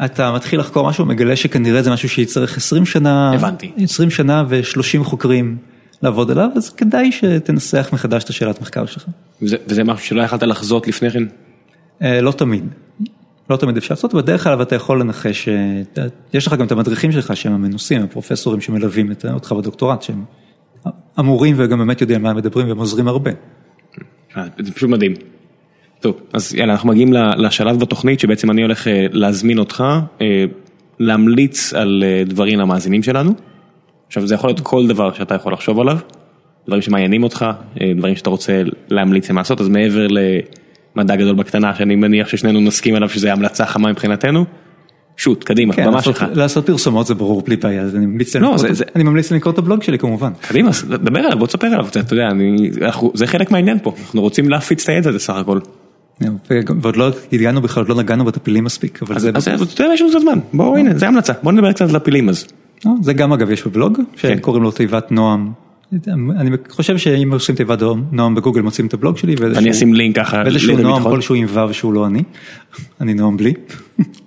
אתה 0.04 0.32
מתחיל 0.32 0.60
לחקור 0.60 0.88
משהו, 0.88 1.06
מגלה 1.06 1.36
שכנראה 1.36 1.82
זה 1.82 1.90
משהו 1.90 2.08
שיצטרך 2.08 2.56
20 2.56 2.86
שנה, 2.86 3.32
הבנתי, 3.34 3.72
20 3.76 4.10
שנה 4.10 4.44
ו-30 4.48 5.04
חוקרים. 5.04 5.56
לעבוד 6.02 6.30
עליו, 6.30 6.48
אז 6.56 6.70
כדאי 6.70 7.12
שתנסח 7.12 7.88
מחדש 7.92 8.24
את 8.24 8.28
השאלת 8.28 8.60
מחקר 8.60 8.86
שלך. 8.86 9.06
וזה, 9.42 9.56
וזה 9.66 9.84
משהו 9.84 10.06
שלא 10.06 10.22
יכלת 10.22 10.42
לחזות 10.42 10.88
לפני 10.88 11.10
כן? 11.10 11.22
אה, 12.02 12.20
לא 12.20 12.32
תמיד. 12.32 12.64
לא 13.50 13.56
תמיד 13.56 13.76
אפשר 13.76 13.94
לעשות, 13.94 14.14
בדרך 14.14 14.44
כלל 14.44 14.62
אתה 14.62 14.74
יכול 14.74 15.00
לנחש, 15.00 15.48
אה, 15.48 16.04
יש 16.34 16.46
לך 16.46 16.54
גם 16.54 16.66
את 16.66 16.72
המדריכים 16.72 17.12
שלך 17.12 17.36
שהם 17.36 17.52
המנוסים, 17.52 18.02
הפרופסורים 18.02 18.60
שמלווים 18.60 19.12
אותך 19.32 19.52
בדוקטורט, 19.52 20.02
שהם 20.02 20.24
אמורים 21.18 21.54
וגם 21.58 21.78
באמת 21.78 22.00
יודעים 22.00 22.22
מה 22.22 22.30
הם 22.30 22.36
מדברים 22.36 22.68
והם 22.68 22.78
עוזרים 22.78 23.08
הרבה. 23.08 23.30
אה, 24.36 24.44
זה 24.58 24.72
פשוט 24.72 24.90
מדהים. 24.90 25.14
טוב, 26.00 26.20
אז 26.32 26.54
יאללה, 26.54 26.72
אנחנו 26.72 26.88
מגיעים 26.88 27.12
לשלב 27.12 27.80
בתוכנית 27.80 28.20
שבעצם 28.20 28.50
אני 28.50 28.62
הולך 28.62 28.86
להזמין 29.12 29.58
אותך, 29.58 29.84
להמליץ 30.98 31.74
על 31.74 32.04
דברים 32.26 32.58
למאזינים 32.58 33.02
שלנו. 33.02 33.34
עכשיו 34.10 34.26
זה 34.26 34.34
יכול 34.34 34.50
להיות 34.50 34.60
כל 34.60 34.86
דבר 34.86 35.12
שאתה 35.12 35.34
יכול 35.34 35.52
לחשוב 35.52 35.80
עליו, 35.80 35.98
דברים 36.66 36.82
שמעיינים 36.82 37.22
אותך, 37.22 37.46
אה, 37.80 37.92
דברים 37.96 38.16
שאתה 38.16 38.30
רוצה 38.30 38.62
להמליץ 38.88 39.30
למה 39.30 39.40
לעשות, 39.40 39.60
אז 39.60 39.68
מעבר 39.68 40.06
למדע 40.96 41.16
גדול 41.16 41.34
בקטנה 41.34 41.74
שאני 41.74 41.96
מניח 41.96 42.28
ששנינו 42.28 42.60
נסכים 42.60 42.94
עליו 42.94 43.08
שזה 43.08 43.32
המלצה 43.32 43.66
חמה 43.66 43.90
מבחינתנו, 43.90 44.44
שוט, 45.16 45.44
קדימה, 45.44 45.74
כן, 45.74 45.86
במה 45.86 46.02
שלך. 46.02 46.24
לעשות 46.34 46.66
פרסומות 46.66 47.06
זה 47.06 47.14
ברור 47.14 47.42
בלי 47.42 47.56
בעיה, 47.56 47.82
אז 47.82 47.96
אני 47.96 48.06
ממליץ 48.06 49.30
לא, 49.30 49.36
לקרוא 49.36 49.52
את 49.52 49.58
הבלוג 49.58 49.82
שלי 49.82 49.98
כמובן. 49.98 50.32
קדימה, 50.40 50.70
דבר 50.88 51.20
עליו, 51.20 51.38
בוא 51.38 51.46
תספר 51.46 51.66
עליו, 51.66 51.86
אתה 51.88 52.14
יודע, 52.14 52.28
זה 53.14 53.26
חלק 53.26 53.50
מהעניין 53.50 53.78
פה, 53.82 53.94
אנחנו 54.00 54.20
רוצים 54.20 54.48
להפיץ 54.48 54.82
את 54.82 54.88
הידע 54.88 55.10
הזה 55.10 55.18
סך 55.18 55.34
הכל. 55.34 55.58
ועוד 56.80 56.96
לא 56.96 57.10
הגענו 57.32 57.60
בכלל, 57.60 57.80
עוד 57.80 57.88
לא 57.88 57.94
נגענו 58.02 58.24
בטפילים 58.24 58.64
מספיק. 58.64 59.00
אז 59.14 59.26
אתה 59.26 59.82
יודע, 59.82 59.94
יש 59.94 60.00
לנו 60.00 60.10
קצת 60.10 60.20
זמן, 60.20 60.38
בואו 60.52 60.76
הנה, 60.76 60.98
זה 60.98 61.08
המלצה, 61.08 61.32
בואו 61.42 61.54
נדבר 61.54 61.72
קצת 61.72 61.88
על 61.88 61.96
הפילים 61.96 62.28
אז. 62.28 62.46
לא, 62.84 62.92
זה 63.02 63.12
גם 63.12 63.32
אגב 63.32 63.50
יש 63.50 63.66
בבלוג, 63.66 63.98
כן. 64.16 64.36
שקוראים 64.36 64.62
לו 64.62 64.70
תיבת 64.70 65.12
נועם. 65.12 65.52
אני 66.36 66.50
חושב 66.68 66.98
שאם 66.98 67.32
עושים 67.32 67.54
תיבת 67.54 67.78
נועם 68.12 68.34
בגוגל 68.34 68.60
מוצאים 68.60 68.86
את 68.86 68.94
הבלוג 68.94 69.16
שלי. 69.16 69.34
אני 69.56 69.70
אשים 69.70 69.94
לינק 69.94 70.16
ככה. 70.16 70.42
ואיזשהו 70.44 70.78
נועם 70.78 71.02
כלשהו 71.02 71.34
עם 71.34 71.46
וו 71.46 71.74
שהוא 71.74 71.92
לא 71.92 72.06
אני, 72.06 72.22
אני 73.00 73.14
נועם 73.14 73.36
בלי. 73.36 73.54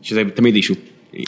שזה 0.01 0.21
תמיד 0.33 0.55
אישו. 0.55 0.73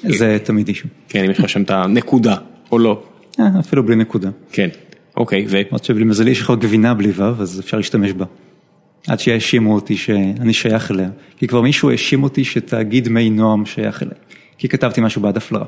זה 0.04 0.38
תמיד 0.44 0.68
אישו. 0.68 0.88
כן, 1.10 1.24
אם 1.24 1.32
יש 1.32 1.40
לך 1.40 1.50
שם 1.50 1.62
את 1.62 1.72
הנקודה, 1.72 2.36
או 2.72 2.80
לא. 2.80 3.04
אה, 3.40 3.60
אפילו 3.60 3.84
בלי 3.86 3.96
נקודה. 3.96 4.30
כן, 4.52 4.70
אוקיי, 5.18 5.46
ו... 5.50 5.58
עוד 5.70 5.84
שבמזלי 5.84 6.32
יש 6.32 6.42
לך 6.42 6.54
גבינה 6.60 6.94
בלי 6.94 7.10
וו, 7.10 7.24
אז 7.24 7.60
אפשר 7.60 7.78
להשתמש 7.78 8.12
בה. 8.14 8.26
עד 9.08 9.20
שיאשימו 9.20 9.76
אותי 9.76 9.98
שאני 9.98 10.54
שייך 10.54 10.92
אליה. 10.92 11.10
כי 11.38 11.48
כבר 11.48 11.62
מישהו 11.62 11.90
האשים 11.90 12.24
אותי 12.24 12.44
שתאגיד 12.44 13.10
מי 13.10 13.30
נועם 13.30 13.66
שייך 13.66 14.04
אליה. 14.04 14.14
כי 14.58 14.70
כתבתי 14.70 15.02
משהו 15.02 15.22
בעד 15.22 15.38
הפלרה. 15.38 15.66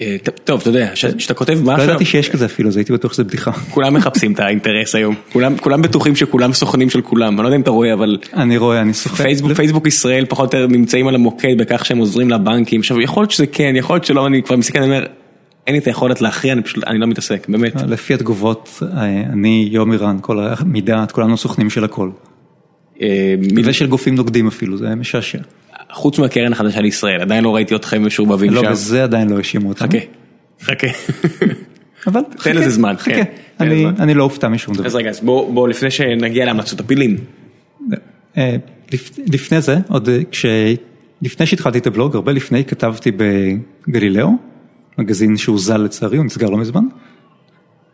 אה, 0.00 0.16
טוב, 0.44 0.60
אתה 0.60 0.70
יודע, 0.70 0.90
כשאתה 0.94 1.34
כותב 1.34 1.52
משהו... 1.62 1.76
לא 1.76 1.82
ידעתי 1.82 2.04
שיש 2.04 2.28
כזה 2.28 2.44
אפילו, 2.44 2.68
אז 2.68 2.76
הייתי 2.76 2.92
בטוח 2.92 3.12
שזה 3.12 3.24
בדיחה. 3.24 3.50
כולם 3.74 3.94
מחפשים 3.94 4.32
את 4.32 4.40
האינטרס 4.40 4.94
היום, 4.94 5.14
כולם 5.60 5.82
בטוחים 5.82 6.16
שכולם 6.16 6.52
סוכנים 6.52 6.90
של 6.90 7.00
כולם, 7.00 7.34
אני 7.34 7.42
לא 7.42 7.48
יודע 7.48 7.56
אם 7.56 7.60
אתה 7.60 7.70
רואה, 7.70 7.92
אבל... 7.92 8.18
אני 8.34 8.56
רואה, 8.56 8.80
אני 8.80 8.94
סוכן. 8.94 9.24
פייסבוק 9.54 9.86
ישראל 9.86 10.24
פחות 10.28 10.54
או 10.54 10.60
יותר 10.60 10.72
נמצאים 10.72 11.08
על 11.08 11.14
המוקד 11.14 11.58
בכך 11.58 11.84
שהם 11.84 11.98
עוזרים 11.98 12.30
לבנקים, 12.30 12.80
עכשיו 12.80 13.00
יכול 13.00 13.22
להיות 13.22 13.30
שזה 13.30 13.46
כן, 13.46 13.72
יכול 13.76 13.96
להיות 13.96 14.04
שלא, 14.04 14.26
אני 14.26 14.42
כבר 14.42 14.56
מסתכל, 14.56 14.78
אני 14.78 14.86
אומר, 14.86 15.06
אין 15.66 15.74
לי 15.74 15.78
את 15.78 15.86
היכולת 15.86 16.20
להכריע, 16.20 16.52
אני 16.52 16.62
פשוט, 16.62 16.84
אני 16.84 16.98
לא 16.98 17.06
מתעסק, 17.06 17.48
באמת. 17.48 17.82
לפי 17.82 18.14
התגובות, 18.14 18.82
אה, 18.96 19.04
אני, 19.32 19.68
יומירן, 19.72 20.18
כל 20.20 20.38
המידעת, 20.40 21.12
כולנו 21.12 21.36
סוכנים 21.36 21.70
של 21.70 21.84
הכל. 21.84 22.10
אה, 23.02 23.34
ושל 23.64 23.86
גופים 23.86 24.14
נוגדים 24.14 24.46
אפילו, 24.46 24.76
זה 24.76 24.94
משעשע. 24.94 25.38
חוץ 25.96 26.18
מהקרן 26.18 26.52
החדשה 26.52 26.80
לישראל, 26.80 27.20
עדיין 27.20 27.44
לא 27.44 27.54
ראיתי 27.54 27.74
אתכם 27.74 28.06
משורבבים 28.06 28.54
שם. 28.54 28.62
לא, 28.62 28.70
בזה 28.70 29.02
עדיין 29.02 29.28
לא 29.28 29.36
האשימו 29.36 29.68
אותם. 29.68 29.86
חכה, 29.86 29.98
חכה. 30.62 30.86
אבל 32.06 32.20
תן 32.42 32.56
לזה 32.56 32.70
זמן, 32.70 32.94
חכה, 32.98 33.22
אני 33.60 34.14
לא 34.14 34.24
אופתע 34.24 34.48
משום 34.48 34.74
דבר. 34.74 34.86
אז 34.86 34.94
רגע, 34.94 35.10
אז 35.10 35.20
בוא 35.20 35.68
לפני 35.68 35.90
שנגיע 35.90 36.44
להמלצות 36.44 36.80
הפילים. 36.80 37.16
אה, 38.36 38.56
לפני 39.32 39.60
זה, 39.60 39.76
עוד 39.88 40.08
כש... 40.30 40.46
לפני 41.22 41.46
שהתחלתי 41.46 41.78
את 41.78 41.86
הבלוג, 41.86 42.14
הרבה 42.14 42.32
לפני 42.32 42.64
כתבתי 42.64 43.10
בגלילאו, 43.86 44.30
מגזין 44.98 45.36
שהוזל 45.36 45.76
לצערי, 45.76 46.16
הוא 46.16 46.26
נסגר 46.26 46.50
לא 46.50 46.56
מזמן. 46.56 46.84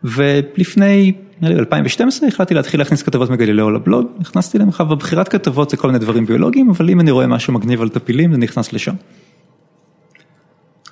ולפני 0.03 1.13
נראה 1.43 1.55
לי 1.55 1.65
ב-2012 1.65 2.27
החלטתי 2.27 2.53
להתחיל 2.53 2.79
להכניס 2.79 3.01
כתבות 3.01 3.29
מגלילאו 3.29 3.71
לבלוג, 3.71 4.07
נכנסתי 4.19 4.57
להם, 4.57 4.69
עכשיו 4.69 4.85
בבחירת 4.85 5.27
כתבות 5.27 5.69
זה 5.69 5.77
כל 5.77 5.87
מיני 5.87 5.99
דברים 5.99 6.25
ביולוגיים, 6.25 6.69
אבל 6.69 6.89
אם 6.89 6.99
אני 6.99 7.11
רואה 7.11 7.27
משהו 7.27 7.53
מגניב 7.53 7.81
על 7.81 7.89
טפילים 7.89 8.31
זה 8.31 8.37
נכנס 8.37 8.73
לשם. 8.73 8.93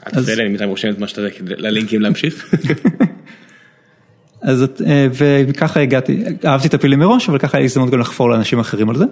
אל 0.07 0.21
תפריע 0.21 0.35
לי, 0.35 0.57
אני 0.57 0.65
רושם 0.65 0.89
את 0.89 0.99
מה 0.99 1.07
שאתה 1.07 1.21
יודע 1.21 1.55
ללינקים 1.57 2.01
להמשיך. 2.01 2.53
אז 4.41 4.65
אה, 4.85 5.07
וככה 5.47 5.79
הגעתי, 5.79 6.23
אהבתי 6.45 6.69
טפילים 6.69 6.99
מראש, 6.99 7.29
אבל 7.29 7.37
ככה 7.37 7.57
היה 7.57 7.65
הזדמנות 7.65 7.89
גם 7.89 7.99
לחפור 7.99 8.29
לאנשים 8.29 8.59
אחרים 8.59 8.89
על 8.89 8.97
זה. 8.97 9.05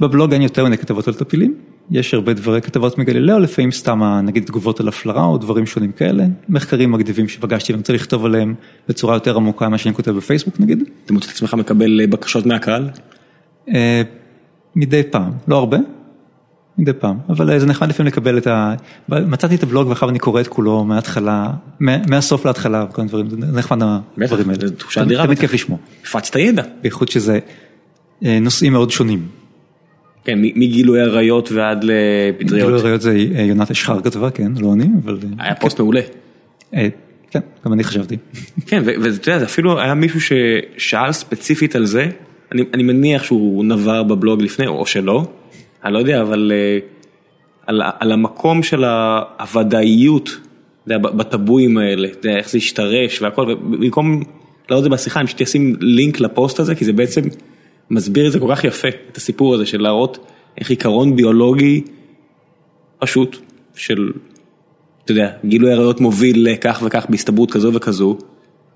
בבלוג 0.00 0.32
אין 0.32 0.42
יותר 0.42 0.64
מיני 0.64 0.78
כתבות 0.78 1.08
על 1.08 1.14
טפילים, 1.14 1.54
יש 1.90 2.14
הרבה 2.14 2.32
דברי 2.32 2.62
כתבות 2.62 2.98
מגלילאו, 2.98 3.38
לפעמים 3.38 3.70
סתם 3.70 4.20
נגיד 4.22 4.44
תגובות 4.44 4.80
על 4.80 4.88
הפלרה 4.88 5.24
או 5.24 5.38
דברים 5.38 5.66
שונים 5.66 5.92
כאלה, 5.92 6.24
מחקרים 6.48 6.92
מגניבים 6.92 7.28
שפגשתי 7.28 7.72
ואני 7.72 7.80
רוצה 7.80 7.92
לכתוב 7.92 8.24
עליהם 8.24 8.54
בצורה 8.88 9.16
יותר 9.16 9.36
עמוקה 9.36 9.68
ממה 9.68 9.78
שאני 9.78 9.94
כותב 9.94 10.10
בפייסבוק 10.10 10.60
נגיד. 10.60 10.82
אתה 11.04 11.12
מוצא 11.12 11.26
את 11.26 11.32
עצמך 11.32 11.54
מקבל 11.54 12.00
אה, 12.00 12.06
בקשות 12.06 12.46
מהקהל? 12.46 12.90
אה, 13.74 14.02
מדי 14.76 15.02
פעם, 15.10 15.32
לא 15.48 15.56
הרבה, 15.56 15.78
מדי 16.78 16.92
פעם, 16.92 17.18
אבל 17.28 17.50
אה, 17.50 17.58
זה 17.58 17.66
נחמד 17.66 17.88
לפעמים 17.88 18.12
לקבל 18.12 18.38
את 18.38 18.46
ה... 18.46 18.74
מצאתי 19.08 19.54
את 19.54 19.62
הבלוג 19.62 19.88
ואחר 19.88 20.08
אני 20.08 20.18
קורא 20.18 20.40
את 20.40 20.48
כולו 20.48 20.84
מההתחלה, 20.84 21.50
מהסוף 21.80 22.44
להתחלה 22.44 22.84
וכל 22.90 23.02
מיני 23.02 23.08
דברים, 23.08 23.30
זה 23.30 23.36
נחמד 23.36 23.82
הדברים 23.82 24.50
האלה. 24.50 25.26
תמיד 25.26 25.38
כיף 25.38 25.54
לשמוע. 25.54 25.78
הפצת 26.04 26.36
ידע. 26.36 26.62
בייחוד 26.82 27.08
שזה 27.08 27.38
נושאים 28.22 28.72
מאוד 28.72 28.90
שונים. 28.90 29.28
כן, 30.26 30.38
מגילוי 30.38 31.00
עריות 31.00 31.52
ועד 31.52 31.84
לפטריות. 31.84 32.66
גילוי 32.66 32.80
עריות 32.80 33.00
זה 33.00 33.10
אה, 33.10 33.42
יונת 33.42 33.70
אשחר 33.70 34.00
כתבה, 34.00 34.30
כן, 34.30 34.52
לא 34.60 34.72
אני, 34.72 34.86
אבל... 35.04 35.18
אה, 35.22 35.44
היה 35.44 35.54
פוסט 35.54 35.80
מעולה. 35.80 36.00
אה, 36.74 36.88
כן, 37.30 37.40
גם 37.64 37.72
אני 37.72 37.84
חשבתי. 37.84 38.16
כן, 38.68 38.82
ואתה 38.84 39.30
יודע, 39.30 39.44
אפילו 39.44 39.80
היה 39.80 39.94
מישהו 39.94 40.20
ששאל 40.20 41.12
ספציפית 41.12 41.76
על 41.76 41.84
זה, 41.84 42.08
אני, 42.52 42.62
אני 42.74 42.82
מניח 42.82 43.22
שהוא 43.22 43.64
נבר 43.64 44.02
בבלוג 44.02 44.42
לפני, 44.42 44.66
או 44.66 44.86
שלא, 44.86 45.24
אני 45.84 45.94
לא 45.94 45.98
יודע, 45.98 46.22
אבל 46.22 46.52
על, 47.66 47.82
על 48.00 48.12
המקום 48.12 48.62
של 48.62 48.84
הוודאיות, 49.38 50.40
האלה, 51.78 52.08
אתה 52.08 52.28
יודע, 52.28 52.38
איך 52.38 52.50
זה 52.50 52.58
השתרש 52.58 53.22
והכל, 53.22 53.42
ובמקום 53.42 54.22
להראות 54.70 54.86
את 54.86 54.90
זה 54.90 54.96
בשיחה, 54.96 55.20
אני 55.20 55.26
פשוט 55.26 55.42
אשים 55.42 55.76
לינק 55.80 56.20
לפוסט 56.20 56.60
הזה, 56.60 56.74
כי 56.74 56.84
זה 56.84 56.92
בעצם... 56.92 57.20
מסביר 57.90 58.26
את 58.26 58.32
זה 58.32 58.40
כל 58.40 58.54
כך 58.54 58.64
יפה, 58.64 58.88
את 59.12 59.16
הסיפור 59.16 59.54
הזה 59.54 59.66
של 59.66 59.82
להראות 59.82 60.18
איך 60.58 60.70
עיקרון 60.70 61.16
ביולוגי 61.16 61.82
פשוט 62.98 63.36
של, 63.74 64.12
אתה 65.04 65.12
יודע, 65.12 65.30
גילוי 65.44 65.72
עריות 65.72 66.00
מוביל 66.00 66.52
לכך 66.52 66.82
וכך 66.86 67.06
בהסתברות 67.08 67.50
כזו 67.50 67.72
וכזו, 67.74 68.18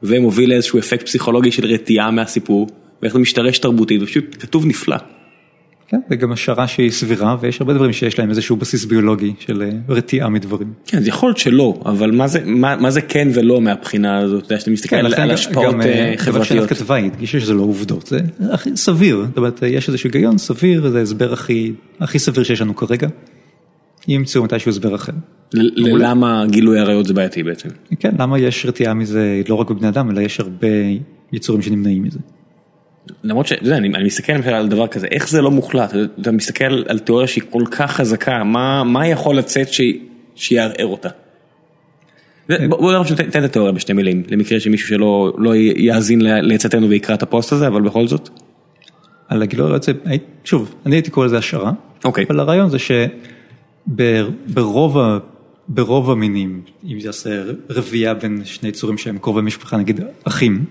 ומוביל 0.03 0.51
לאיזשהו 0.51 0.79
אפקט 0.79 1.07
פסיכולוגי 1.07 1.53
של 1.53 1.67
רתיעה 1.67 2.11
מהסיפור, 2.11 2.69
ואיך 3.03 3.13
זה 3.13 3.19
משתרש 3.19 3.59
תרבותית, 3.59 4.03
ופשוט 4.03 4.37
כתוב 4.41 4.67
נפלא. 4.67 4.97
כן, 5.91 6.01
זה 6.09 6.17
גם 6.17 6.33
השערה 6.33 6.69
שהיא 6.69 6.91
סבירה 6.91 7.37
ויש 7.41 7.61
הרבה 7.61 7.75
דברים 7.75 7.93
שיש 7.93 8.19
להם 8.19 8.31
איזשהו 8.31 8.57
בסיס 8.57 8.85
ביולוגי 8.85 9.33
של 9.39 9.63
אה, 9.63 9.71
רתיעה 9.89 10.29
מדברים. 10.29 10.73
כן, 10.87 11.03
זה 11.03 11.09
יכול 11.09 11.29
להיות 11.29 11.39
שלא, 11.39 11.81
אבל 11.85 12.11
מה 12.11 12.29
זה, 12.29 12.43
מה, 12.45 12.77
מה 12.77 12.91
זה 12.91 13.01
כן 13.01 13.29
ולא 13.35 13.61
מהבחינה 13.61 14.19
הזאת, 14.19 14.45
אתה 14.45 14.53
יודע, 14.53 14.61
שאתה 14.61 14.71
מסתכל 14.71 14.97
כן, 14.97 15.07
על, 15.07 15.15
על 15.15 15.31
השפעות 15.31 15.75
גם, 15.75 15.81
אה, 15.81 16.15
חברתיות. 16.17 16.59
אבל 16.59 16.69
כתבה 16.69 16.95
היא 16.95 17.07
הדגישה 17.07 17.41
שזה 17.41 17.55
לא 17.55 17.63
עובדות, 17.63 18.07
זה 18.07 18.19
הכי 18.51 18.77
סביר, 18.77 19.25
זאת 19.29 19.37
אומרת 19.37 19.63
יש 19.67 19.89
איזשהו 19.89 20.11
היגיון 20.15 20.39
סביר, 20.39 20.91
זה 20.91 20.99
ההסבר 20.99 21.33
הכי, 21.33 21.73
הכי 22.01 22.19
סביר 22.19 22.45
שיש 22.45 22.61
לנו 22.61 22.77
כרגע. 22.77 23.09
ימצאו 24.09 24.45
מתישהו 24.45 24.71
הסבר 24.71 24.95
אחר. 24.95 25.13
למה 25.77 26.45
גילוי 26.51 26.79
עריות 26.79 27.07
זה 27.07 27.15
בעייתי 27.15 27.43
בעצם? 27.43 27.69
כן, 27.99 28.11
למה 28.19 28.39
יש 28.39 28.67
רתיעה 28.67 28.95
מזה 28.95 29.43
לא 29.49 29.55
רק 29.55 29.71
בבני 29.71 29.89
אדם, 29.89 30.11
אלא 30.11 30.21
יש 30.21 30.41
הרבה 30.41 30.69
יצורים 31.33 31.63
שנמנעים 31.63 32.03
מזה. 32.03 32.19
למרות 33.23 33.47
שאתה 33.47 33.65
יודע, 33.65 33.77
אני, 33.77 33.89
אני 33.89 34.05
מסתכל 34.05 34.33
למשל 34.33 34.55
על 34.55 34.69
דבר 34.69 34.87
כזה, 34.87 35.07
איך 35.11 35.29
זה 35.29 35.43
לא 35.43 35.51
מוחלט, 35.51 35.95
אתה 36.21 36.31
מסתכל 36.31 36.83
על 36.89 36.99
תיאוריה 36.99 37.27
שהיא 37.27 37.45
כל 37.51 37.63
כך 37.71 37.93
חזקה, 37.93 38.45
מה, 38.45 38.85
מה 38.85 39.07
יכול 39.07 39.39
לצאת 39.39 39.69
שיערער 40.35 40.87
אותה? 40.87 41.09
בוא 42.69 42.93
נראה 42.93 43.05
שתן 43.05 43.29
את 43.29 43.45
התיאוריה 43.45 43.73
בשתי 43.73 43.93
מילים, 43.93 44.23
למקרה 44.31 44.61
שמישהו 44.61 44.89
שלא 44.89 45.33
לא 45.39 45.57
יאזין 45.57 46.21
לעצתנו 46.21 46.89
ויקרא 46.89 47.15
את 47.15 47.23
הפוסט 47.23 47.53
הזה, 47.53 47.67
אבל 47.67 47.83
בכל 47.83 48.07
זאת. 48.07 48.29
על 49.29 49.43
הגילוי 49.43 49.71
הרצף, 49.71 49.93
שוב, 50.45 50.75
אני 50.87 50.97
הייתי 50.97 51.11
קורא 51.11 51.27
לזה 51.27 51.39
השערה, 51.39 51.73
אוקיי. 52.05 52.25
אבל 52.29 52.41
הרעיון 52.41 52.71
זה 52.71 52.77
שברוב 55.69 56.11
המינים, 56.11 56.63
אם 56.89 57.01
זה 57.01 57.09
יעשה 57.09 57.43
רבייה 57.71 58.15
בין 58.15 58.43
שני 58.45 58.73
צורים 58.73 58.99
שהם 58.99 59.19
קרובי 59.19 59.41
משפחה, 59.41 59.77
נגיד 59.77 60.01
אחים, 60.25 60.65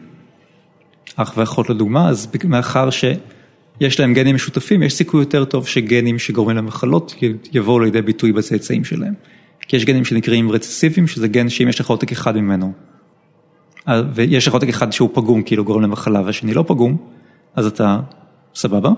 אח 1.21 1.33
ואחות 1.37 1.69
לדוגמה, 1.69 2.09
אז 2.09 2.27
מאחר 2.43 2.89
שיש 2.89 3.99
להם 3.99 4.13
גנים 4.13 4.35
משותפים, 4.35 4.83
יש 4.83 4.93
סיכוי 4.93 5.21
יותר 5.21 5.45
טוב 5.45 5.67
שגנים 5.67 6.19
שגורמים 6.19 6.57
למחלות 6.57 7.15
יבואו 7.53 7.79
לידי 7.79 8.01
ביטוי 8.01 8.31
בצאצאים 8.31 8.83
שלהם. 8.83 9.13
כי 9.61 9.75
יש 9.75 9.85
גנים 9.85 10.05
שנקראים 10.05 10.51
רצסיביים, 10.51 11.07
שזה 11.07 11.27
גן 11.27 11.49
שאם 11.49 11.67
יש 11.67 11.79
לך 11.79 11.89
עותק 11.89 12.11
אחד 12.11 12.37
ממנו, 12.37 12.71
ויש 14.13 14.47
לך 14.47 14.53
עותק 14.53 14.69
אחד 14.69 14.91
שהוא 14.91 15.09
פגום, 15.13 15.41
כאילו 15.41 15.63
גורם 15.63 15.81
למחלה, 15.81 16.21
והשני 16.25 16.53
לא 16.53 16.63
פגום, 16.67 16.97
אז 17.55 17.65
אתה 17.65 17.99
סבבה, 18.55 18.89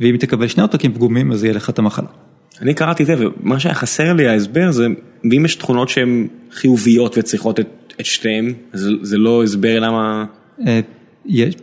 ואם 0.00 0.16
תקבל 0.18 0.48
שני 0.48 0.62
עותקים 0.62 0.94
פגומים, 0.94 1.32
אז 1.32 1.44
יהיה 1.44 1.54
לך 1.54 1.70
את 1.70 1.78
המחלה. 1.78 2.08
אני 2.60 2.74
קראתי 2.74 3.02
את 3.02 3.06
זה, 3.06 3.14
ומה 3.18 3.60
שהיה 3.60 3.74
חסר 3.74 4.12
לי 4.12 4.28
ההסבר 4.28 4.70
זה, 4.70 4.86
ואם 5.30 5.44
יש 5.44 5.56
תכונות 5.56 5.88
שהן 5.88 6.28
חיוביות 6.52 7.18
וצריכות 7.18 7.60
את, 7.60 7.94
את 8.00 8.06
שתיהן, 8.06 8.52
זה, 8.72 8.90
זה 9.02 9.18
לא 9.18 9.42
הסבר 9.42 9.80
למה... 9.80 10.24
יש, 11.26 11.54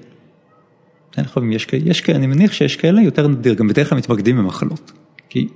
אני 1.18 1.28
חושב 1.28 1.42
אם 1.42 1.52
יש 1.52 1.66
כאלה, 1.66 1.84
יש 1.86 2.02
כאלה, 2.02 2.18
אני 2.18 2.28
מניח 2.28 2.54
שיש 2.54 2.76
כאלה 2.76 3.02
יותר 3.02 3.28
נדיר, 3.28 3.54
גם 3.54 3.68
בדרך 3.68 3.90
כלל 3.90 3.98
מתמקדים 3.98 4.38
במחלות, 4.38 4.92
כי 5.30 5.48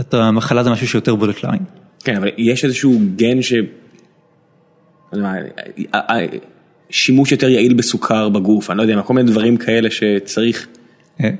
את 0.00 0.14
המחלה 0.14 0.64
זה 0.64 0.70
משהו 0.70 0.88
שיותר 0.88 1.14
בולט 1.14 1.44
לעין. 1.44 1.62
כן, 2.04 2.16
אבל 2.16 2.28
יש 2.38 2.64
איזשהו 2.64 3.00
גן 3.16 3.42
ש... 3.42 3.52
שימוש 6.90 7.32
יותר 7.32 7.48
יעיל 7.48 7.74
בסוכר 7.74 8.28
בגוף, 8.28 8.70
אני 8.70 8.78
לא 8.78 8.82
יודע, 8.82 9.02
כל 9.02 9.14
מיני 9.14 9.30
דברים 9.30 9.56
כאלה 9.56 9.90
שצריך. 9.90 10.66
אה, 11.24 11.30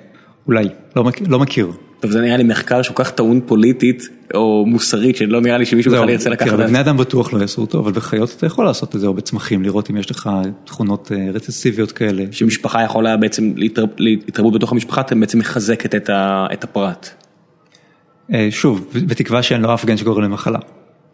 אולי, 0.47 0.69
לא, 0.97 1.05
לא 1.29 1.39
מכיר. 1.39 1.73
טוב 2.01 2.11
זה 2.11 2.21
נראה 2.21 2.37
לי 2.37 2.45
מחקר 2.45 2.83
שהוא 2.83 2.97
כך 2.97 3.11
טעון 3.11 3.41
פוליטית 3.47 4.09
או 4.35 4.65
מוסרית 4.67 5.17
שלא 5.17 5.41
נראה 5.41 5.59
לי 5.59 5.67
שמישהו 5.67 5.93
בכלל 5.93 6.11
ירצה 6.11 6.31
לקחת. 6.31 6.53
בני 6.53 6.81
אדם 6.81 6.97
בטוח 6.97 7.33
לא 7.33 7.39
יעשו 7.39 7.61
אותו 7.61 7.79
אבל 7.79 7.93
בחיות 7.93 8.35
אתה 8.37 8.47
יכול 8.47 8.65
לעשות 8.65 8.97
את 8.97 9.01
זה 9.01 9.07
או 9.07 9.15
בצמחים 9.15 9.63
לראות 9.63 9.91
אם 9.91 9.97
יש 9.97 10.11
לך 10.11 10.31
תכונות 10.65 11.13
אה, 11.13 11.31
רצסיביות 11.33 11.93
כאלה. 11.93 12.25
שמשפחה 12.31 12.83
יכולה 12.83 13.17
בעצם 13.17 13.53
להתרבות 13.99 14.55
בתוך 14.55 14.73
המשפחה 14.73 15.01
אתה 15.01 15.15
בעצם 15.15 15.39
מחזקת 15.39 16.11
את 16.53 16.65
הפרט. 16.65 17.11
אה, 18.35 18.49
שוב 18.51 18.91
בתקווה 19.07 19.43
שאין 19.43 19.61
לו 19.61 19.75
אף 19.75 19.85
גן 19.85 19.97
שגורם 19.97 20.23
למחלה. 20.23 20.59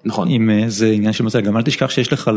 נכון. 0.05 0.29
אם 0.29 0.51
אה, 0.51 0.65
זה 0.69 0.87
עניין 0.91 1.13
של 1.13 1.25
מזל 1.25 1.41
גם 1.41 1.57
אל 1.57 1.63
תשכח 1.63 1.91
שיש 1.91 2.13
לך 2.13 2.31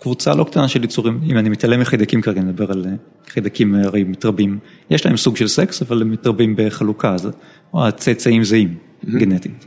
קבוצה 0.00 0.34
לא 0.34 0.44
קטנה 0.44 0.68
של 0.68 0.84
יצורים, 0.84 1.20
אם 1.30 1.38
אני 1.38 1.48
מתעלם 1.48 1.80
מחיידקים 1.80 2.22
כרגע, 2.22 2.40
אני 2.40 2.48
מדבר 2.48 2.72
על 2.72 2.86
חיידקים 3.28 3.74
הרי 3.74 4.04
מתרבים, 4.04 4.58
יש 4.90 5.06
להם 5.06 5.16
סוג 5.16 5.36
של 5.36 5.48
סקס 5.48 5.82
אבל 5.82 6.02
הם 6.02 6.10
מתרבים 6.10 6.54
בחלוקה, 6.58 7.14
אז 7.14 7.30
הצאצאים 7.74 8.44
זהים 8.44 8.74
גנטית. 9.04 9.66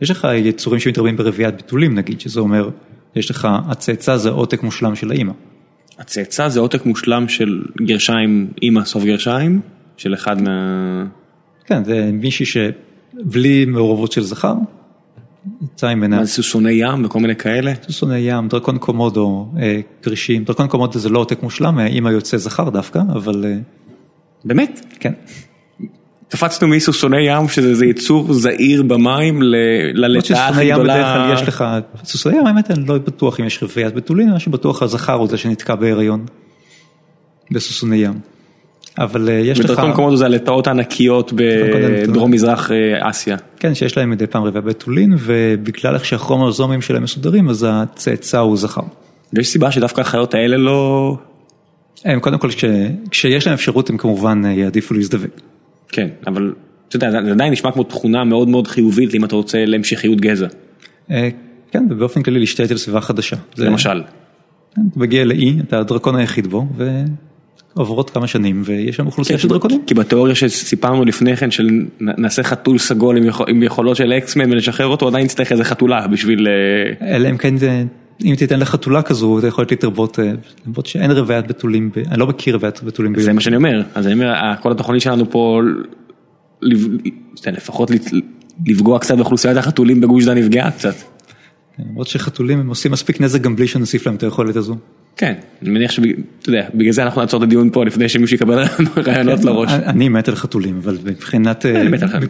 יש 0.00 0.10
לך 0.10 0.28
יצורים 0.34 0.80
שמתרבים 0.80 1.16
ברביית 1.16 1.56
ביטולים 1.56 1.94
נגיד, 1.94 2.20
שזה 2.20 2.40
אומר, 2.40 2.70
יש 3.16 3.30
לך, 3.30 3.48
הצאצא 3.68 4.16
זה 4.16 4.30
עותק 4.30 4.62
מושלם 4.62 4.94
של 4.94 5.10
האימא. 5.10 5.32
הצאצא 5.98 6.48
זה 6.48 6.60
עותק 6.60 6.86
מושלם 6.86 7.28
של 7.28 7.62
גרשיים, 7.82 8.48
אימא 8.62 8.84
סוף 8.84 9.04
גרשיים, 9.04 9.60
של 9.96 10.14
אחד 10.14 10.42
מה... 10.42 11.06
כן, 11.64 11.84
זה 11.84 12.10
מישהי 12.12 12.46
שבלי 12.46 13.64
מעורבות 13.64 14.12
של 14.12 14.22
זכר, 14.22 14.54
יצא 15.62 15.94
ממנה. 15.94 16.16
מה 16.16 16.24
זה 16.24 16.32
סוסוני 16.32 16.72
ים 16.72 17.04
וכל 17.04 17.20
מיני 17.20 17.36
כאלה? 17.36 17.72
סוסוני 17.86 18.18
ים, 18.18 18.48
דרקון 18.48 18.78
קומודו, 18.78 19.48
אה, 19.58 19.80
גרישים, 20.02 20.44
דרקון 20.44 20.68
קומודו 20.68 20.98
זה 20.98 21.08
לא 21.08 21.18
עותק 21.18 21.42
מושלם, 21.42 21.78
אימא 21.78 22.08
יוצא 22.08 22.36
זכר 22.36 22.68
דווקא, 22.68 22.98
אבל... 23.12 23.44
אה, 23.44 23.58
באמת? 24.44 24.80
כן. 25.00 25.12
קפצנו 26.28 26.68
מסוסוני 26.68 27.20
ים 27.20 27.48
שזה 27.48 27.86
יצור 27.86 28.32
זעיר 28.32 28.82
במים 28.82 29.42
ללטאה 29.94 30.48
הכי 30.48 30.70
גדולה. 30.70 30.94
בדרך 30.94 31.06
כלל 31.06 31.32
יש 31.34 31.48
לך, 31.48 31.64
סוסוני 32.04 32.36
ים 32.36 32.46
האמת 32.46 32.70
אני 32.70 32.86
לא 32.86 32.98
בטוח 32.98 33.40
אם 33.40 33.44
יש 33.44 33.62
רביית 33.62 33.94
בתולין, 33.94 34.30
מה 34.30 34.38
שבטוח 34.40 34.82
הזכר 34.82 35.12
הוא 35.12 35.28
זה 35.28 35.36
שנתקע 35.36 35.74
בהיריון. 35.74 36.26
בסוסוני 37.50 37.96
ים. 37.96 38.35
אבל 38.98 39.28
אה, 39.28 39.34
יש 39.34 39.60
לך... 39.60 39.66
בדרכון 39.66 39.92
קומודו 39.92 40.16
זה 40.16 40.24
הלטאות 40.24 40.66
הענקיות 40.66 41.32
בדרום 41.36 42.30
מזרח 42.30 42.70
אה, 42.70 43.10
אסיה. 43.10 43.36
כן, 43.60 43.74
שיש 43.74 43.96
להם 43.96 44.10
מדי 44.10 44.26
פעם 44.26 44.44
רבייה 44.44 44.62
בתולין, 44.62 45.14
ובגלל 45.18 45.94
איך 45.94 46.04
שהכרומוזומים 46.04 46.82
שלהם 46.82 47.02
מסודרים, 47.02 47.48
אז 47.48 47.66
הצאצא 47.68 48.38
הוא 48.38 48.56
זכר. 48.56 48.82
ויש 49.32 49.48
סיבה 49.48 49.70
שדווקא 49.70 50.00
החיות 50.00 50.34
האלה 50.34 50.56
לא... 50.56 51.16
הם 52.04 52.20
קודם 52.20 52.38
כל, 52.38 52.48
כשיש 53.10 53.46
להם 53.46 53.54
אפשרות 53.54 53.90
הם 53.90 53.96
כמובן 53.96 54.42
אה, 54.44 54.50
יעדיפו 54.50 54.94
להזדווג. 54.94 55.30
כן, 55.88 56.08
אבל 56.26 56.52
אתה 56.88 56.96
יודע, 56.96 57.10
זה 57.10 57.18
עדיין 57.18 57.52
נשמע 57.52 57.72
כמו 57.72 57.82
תכונה 57.82 58.24
מאוד 58.24 58.48
מאוד 58.48 58.66
חיובית 58.66 59.14
אם 59.14 59.24
אתה 59.24 59.36
רוצה 59.36 59.64
להמשכיות 59.64 60.20
גזע. 60.20 60.46
כן, 61.70 61.86
ובאופן 61.90 62.22
כללי 62.22 62.38
להשתלט 62.38 62.70
על 62.70 62.76
סביבה 62.76 63.00
חדשה. 63.00 63.36
למשל. 63.58 64.02
כן, 64.74 64.82
אתה 64.90 65.00
מגיע 65.00 65.24
לאי, 65.24 65.56
אתה 65.68 65.78
הדרקון 65.78 66.16
היחיד 66.16 66.46
בו, 66.46 66.66
עוברות 67.76 68.10
כמה 68.10 68.26
שנים 68.26 68.62
ויש 68.64 68.96
שם 68.96 69.06
אוכלוסייה 69.06 69.38
של 69.38 69.48
דרקונים. 69.48 69.82
כי 69.86 69.94
בתיאוריה 69.94 70.34
שסיפרנו 70.34 71.04
לפני 71.04 71.36
כן 71.36 71.50
של 71.50 71.68
נעשה 72.00 72.42
חתול 72.42 72.78
סגול 72.78 73.18
עם 73.48 73.62
יכולות 73.62 73.96
של 73.96 74.12
אקסמן 74.12 74.52
ונשחרר 74.52 74.86
אותו 74.86 75.08
עדיין 75.08 75.26
צריך 75.26 75.52
איזה 75.52 75.64
חתולה 75.64 76.06
בשביל... 76.06 76.48
אלא 77.02 77.30
אם 77.30 77.36
כן 77.36 77.54
אם 78.24 78.34
תיתן 78.34 78.60
לחתולה 78.60 79.02
כזו 79.02 79.38
אתה 79.38 79.46
יכול 79.46 79.64
להתרבות, 79.70 80.18
למרות 80.66 80.86
שאין 80.86 81.10
רביית 81.10 81.46
בתולים, 81.46 81.90
אני 82.08 82.20
לא 82.20 82.26
מכיר 82.26 82.54
רביית 82.54 82.82
בתולים. 82.82 83.20
זה 83.20 83.32
מה 83.32 83.40
שאני 83.40 83.56
אומר, 83.56 83.82
אז 83.94 84.06
אני 84.06 84.14
אומר, 84.14 84.34
כל 84.62 84.72
התוכנית 84.72 85.02
שלנו 85.02 85.30
פה, 85.30 85.60
לפחות 87.46 87.90
לפגוע 88.66 88.98
קצת 88.98 89.16
באוכלוסיית 89.16 89.56
החתולים 89.56 90.00
בגוש 90.00 90.24
דן 90.24 90.38
נפגעה 90.38 90.70
קצת. 90.70 90.94
למרות 91.78 92.06
שחתולים 92.06 92.60
הם 92.60 92.68
עושים 92.68 92.92
מספיק 92.92 93.20
נזק 93.20 93.40
גם 93.40 93.56
בלי 93.56 93.66
שנוסיף 93.66 94.06
להם 94.06 94.14
את 94.14 94.22
היכולת 94.22 94.56
הזו. 94.56 94.76
כן, 95.16 95.34
אני 95.62 95.70
מניח 95.70 95.90
שאתה 95.90 96.08
יודע, 96.46 96.68
בגלל 96.74 96.92
זה 96.92 97.02
אנחנו 97.02 97.20
נעצור 97.20 97.38
את 97.38 97.46
הדיון 97.46 97.70
פה 97.70 97.84
לפני 97.84 98.08
שמישהו 98.08 98.34
יקבל 98.34 98.64
רעיונות 99.06 99.44
לראש. 99.44 99.72
אני 99.72 100.08
מת 100.08 100.28
על 100.28 100.34
חתולים, 100.34 100.80
אבל 100.84 100.98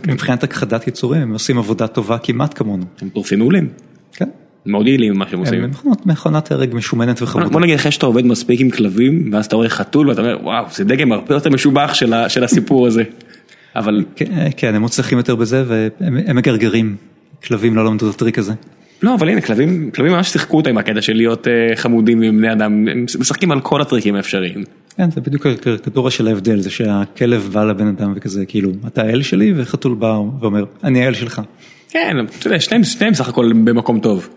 מבחינת 0.08 0.44
הכחדת 0.44 0.88
יצורים 0.88 1.22
הם 1.22 1.32
עושים 1.32 1.58
עבודה 1.58 1.86
טובה 1.86 2.18
כמעט 2.18 2.58
כמונו. 2.58 2.84
הם 3.00 3.08
טורפים 3.08 3.38
מעולים. 3.38 3.68
כן. 4.12 4.28
מאוד 4.66 4.86
יעילים 4.86 5.18
מה 5.18 5.28
שהם 5.30 5.38
עושים. 5.38 5.64
הם 5.64 5.70
מכונת 6.04 6.52
הרג 6.52 6.74
משומנת 6.74 7.22
וחמודה. 7.22 7.48
בוא 7.50 7.60
נגיד 7.60 7.74
אחרי 7.74 7.90
שאתה 7.90 8.06
עובד 8.06 8.26
מספיק 8.26 8.60
עם 8.60 8.70
כלבים, 8.70 9.30
ואז 9.32 9.46
אתה 9.46 9.56
רואה 9.56 9.68
חתול 9.68 10.08
ואתה 10.08 10.20
אומר 10.20 10.38
וואו 10.42 10.64
זה 10.72 10.84
דגם 10.84 11.12
הרבה 11.12 11.34
יותר 11.34 11.50
משובח 11.50 11.94
של 12.28 12.44
הסיפור 12.44 12.86
הזה. 12.86 13.02
אבל... 13.76 14.04
כן, 14.56 14.74
הם 14.74 14.82
מוצלחים 14.82 15.18
יותר 15.18 15.34
בזה 15.34 15.64
והם 15.68 16.36
מגרגרים. 16.36 16.96
כלבים 17.44 17.76
לא 17.76 17.84
למדו 17.84 18.10
את 18.10 18.14
הטריק 18.14 18.38
הזה. 18.38 18.52
לא, 19.02 19.14
אבל 19.14 19.28
הנה, 19.28 19.40
כלבים, 19.40 19.90
כלבים 19.90 20.12
ממש 20.12 20.28
שיחקו 20.28 20.56
אותה 20.56 20.70
עם 20.70 20.78
הקטע 20.78 21.02
של 21.02 21.16
להיות 21.16 21.46
חמודים 21.74 22.22
עם 22.22 22.38
בני 22.38 22.52
אדם, 22.52 22.88
הם 22.88 23.04
משחקים 23.18 23.52
על 23.52 23.60
כל 23.60 23.80
הטריקים 23.80 24.14
האפשריים. 24.14 24.64
כן, 24.96 25.10
זה 25.10 25.20
בדיוק 25.20 25.46
הקריקטורה 25.46 26.10
של 26.10 26.28
ההבדל, 26.28 26.60
זה 26.60 26.70
שהכלב 26.70 27.48
בא 27.52 27.64
לבן 27.64 27.86
אדם 27.86 28.12
וכזה, 28.16 28.46
כאילו, 28.46 28.70
אתה 28.86 29.02
האל 29.02 29.22
שלי, 29.22 29.52
וחתול 29.56 29.94
בא 29.94 30.18
ואומר, 30.40 30.64
אני 30.84 31.04
האל 31.04 31.14
שלך. 31.14 31.40
כן, 31.90 32.16
אתה 32.40 32.46
יודע, 32.46 32.60
שניהם 32.60 33.14
סך 33.14 33.28
הכל 33.28 33.52
במקום 33.52 34.00
טוב. 34.00 34.28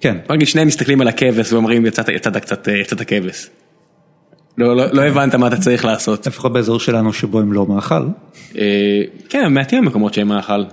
כן. 0.00 0.16
בוא 0.26 0.36
נגיד, 0.36 0.48
שניהם 0.48 0.68
מסתכלים 0.68 1.00
על 1.00 1.08
הכבש 1.08 1.52
ואומרים, 1.52 1.86
יצאת 1.86 2.36
קצת, 2.36 2.68
יצאת 2.80 3.02
כבש. 3.02 3.48
לא 4.58 5.02
הבנת 5.02 5.34
מה 5.34 5.46
אתה 5.46 5.56
צריך 5.56 5.84
לעשות. 5.84 6.26
לפחות 6.26 6.52
באזור 6.52 6.80
שלנו 6.80 7.12
שבו 7.12 7.40
הם 7.40 7.52
לא 7.52 7.66
מאכל. 7.66 8.06
כן, 9.28 9.52
מעטים 9.52 9.78
המקומות 9.78 10.14
שהם 10.14 10.28
מאכל. 10.28 10.64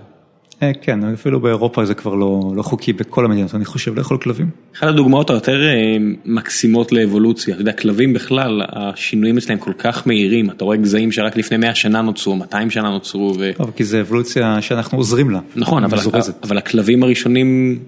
כן, 0.82 1.04
אפילו 1.04 1.40
באירופה 1.40 1.86
זה 1.86 1.94
כבר 1.94 2.16
לא 2.56 2.62
חוקי 2.62 2.94
בכל 2.94 3.26
המדינות, 3.26 3.56
אני 3.56 3.66
חושב, 3.66 3.98
לאכול 3.98 4.18
כלבים. 4.18 4.50
אחת 4.76 4.88
הדוגמאות 4.88 5.30
היותר 5.30 5.62
מקסימות 6.26 6.92
לאבולוציה, 6.92 7.54
אתה 7.54 7.62
יודע, 7.62 7.72
כלבים 7.72 8.14
בכלל, 8.14 8.62
השינויים 8.70 9.38
אצלם 9.38 9.58
כל 9.58 9.74
כך 9.78 10.08
מהירים, 10.08 10.50
אתה 10.50 10.66
רואה 10.66 10.78
גזעים 10.78 11.12
שרק 11.12 11.38
לפני 11.38 11.58
100 11.58 11.76
שנה 11.76 12.02
נוצרו, 12.02 12.36
200 12.36 12.70
שנה 12.70 12.90
נוצרו. 12.90 13.34
אבל 13.60 13.72
כי 13.76 13.84
זה 13.84 14.02
אבולוציה 14.02 14.62
שאנחנו 14.62 14.98
עוזרים 14.98 15.30
לה. 15.30 15.40
נכון, 15.56 15.84
אבל 16.44 16.58
הכלבים 16.58 17.04
הראשונים, 17.04 17.80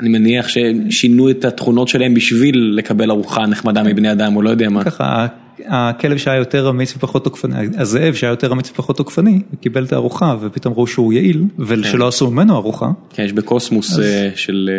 אני 0.00 0.08
מניח 0.08 0.48
ששינו 0.48 1.30
את 1.30 1.44
התכונות 1.44 1.88
שלהם 1.88 2.14
בשביל 2.14 2.74
לקבל 2.76 3.10
ארוחה 3.10 3.46
נחמדה 3.46 3.82
מבני 3.82 4.12
אדם, 4.12 4.36
או 4.36 4.42
לא 4.42 4.50
יודע 4.50 4.68
מה. 4.68 4.84
ככה. 4.84 5.26
הכלב 5.66 6.16
שהיה 6.16 6.36
יותר 6.36 6.70
אמיץ 6.70 6.96
ופחות 6.96 7.24
תוקפני, 7.24 7.68
הזאב 7.78 8.14
שהיה 8.14 8.30
יותר 8.30 8.52
אמיץ 8.52 8.70
ופחות 8.70 8.96
תוקפני, 8.96 9.42
קיבל 9.60 9.84
את 9.84 9.92
הארוחה 9.92 10.36
ופתאום 10.40 10.74
ראו 10.74 10.86
שהוא 10.86 11.12
יעיל, 11.12 11.44
ושלא 11.58 12.08
עשו 12.08 12.30
ממנו 12.30 12.56
ארוחה. 12.56 12.90
כן, 13.10 13.22
יש 13.22 13.32
בקוסמוס 13.32 13.98
של, 14.34 14.70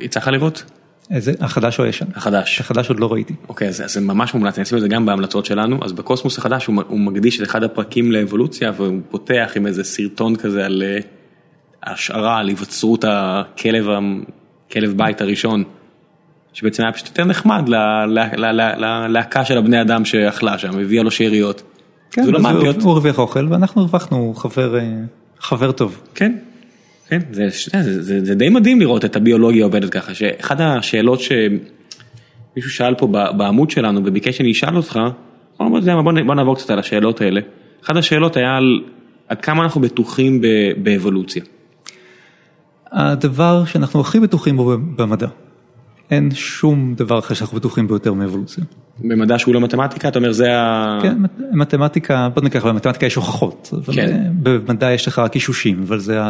יצא 0.00 0.20
לך 0.20 0.28
לראות? 0.28 0.64
איזה, 1.10 1.32
החדש 1.40 1.78
או 1.78 1.84
הישן? 1.84 2.06
החדש. 2.14 2.60
החדש 2.60 2.88
עוד 2.88 3.00
לא 3.00 3.12
ראיתי. 3.12 3.34
אוקיי, 3.48 3.68
אז 3.68 3.82
זה 3.86 4.00
ממש 4.00 4.34
מומלץ, 4.34 4.58
אני 4.58 4.62
אשים 4.62 4.76
את 4.76 4.82
זה 4.82 4.88
גם 4.88 5.06
בהמלצות 5.06 5.44
שלנו, 5.44 5.78
אז 5.82 5.92
בקוסמוס 5.92 6.38
החדש 6.38 6.66
הוא 6.66 7.00
מקדיש 7.00 7.40
את 7.40 7.46
אחד 7.46 7.62
הפרקים 7.62 8.12
לאבולוציה, 8.12 8.72
והוא 8.76 9.00
פותח 9.10 9.52
עם 9.56 9.66
איזה 9.66 9.84
סרטון 9.84 10.36
כזה 10.36 10.64
על 10.64 10.82
השערה, 11.82 12.38
על 12.38 12.48
היווצרות 12.48 13.04
הכלב, 13.08 13.86
כלב 14.72 14.94
בית 14.96 15.20
הראשון. 15.20 15.64
שבעצם 16.54 16.82
היה 16.82 16.92
פשוט 16.92 17.08
יותר 17.08 17.24
נחמד 17.24 17.68
ללהקה 18.76 19.44
של 19.44 19.58
הבני 19.58 19.80
אדם 19.80 20.04
שאכלה 20.04 20.58
שם, 20.58 20.78
הביאה 20.78 21.02
לו 21.02 21.10
שאריות. 21.10 21.62
כן, 22.10 22.22
הוא 22.82 22.92
הרוויח 22.92 23.18
אוכל 23.18 23.46
ואנחנו 23.50 23.82
הרווחנו 23.82 24.32
חבר 25.38 25.72
טוב. 25.72 26.00
כן, 26.14 26.36
כן, 27.08 27.20
זה 27.98 28.34
די 28.34 28.48
מדהים 28.48 28.80
לראות 28.80 29.04
את 29.04 29.16
הביולוגיה 29.16 29.64
עובדת 29.64 29.90
ככה, 29.90 30.14
שאחת 30.14 30.56
השאלות 30.60 31.20
שמישהו 31.20 32.70
שאל 32.70 32.94
פה 32.94 33.06
בעמוד 33.06 33.70
שלנו 33.70 34.00
וביקש 34.04 34.36
שאני 34.36 34.52
אשאל 34.52 34.76
אותך, 34.76 35.00
בוא 35.58 36.34
נעבור 36.34 36.56
קצת 36.56 36.70
על 36.70 36.78
השאלות 36.78 37.20
האלה. 37.20 37.40
אחת 37.84 37.96
השאלות 37.96 38.36
היה 38.36 38.56
על 38.56 38.80
עד 39.28 39.40
כמה 39.40 39.62
אנחנו 39.62 39.80
בטוחים 39.80 40.40
באבולוציה. 40.76 41.42
הדבר 42.92 43.64
שאנחנו 43.64 44.00
הכי 44.00 44.20
בטוחים 44.20 44.56
בו 44.56 44.76
במדע. 44.96 45.26
אין 46.10 46.30
שום 46.34 46.94
דבר 46.94 47.18
אחר 47.18 47.34
שאנחנו 47.34 47.58
בטוחים 47.58 47.88
ביותר 47.88 48.12
מאבולוציה. 48.12 48.64
במדע 48.98 49.38
שהוא 49.38 49.54
לא 49.54 49.60
מתמטיקה, 49.60 50.08
אתה 50.08 50.18
אומר 50.18 50.32
זה 50.32 50.58
ה... 50.58 50.98
כן, 51.02 51.18
מתמטיקה, 51.52 52.28
בוא 52.34 52.42
נקרא, 52.42 52.72
במתמטיקה 52.72 53.06
יש 53.06 53.14
הוכחות, 53.14 53.70
כן. 53.94 54.32
במדע 54.42 54.92
יש 54.92 55.08
לך 55.08 55.18
רק 55.18 55.34
אישושים, 55.34 55.82
אבל 55.82 55.98
זה 55.98 56.20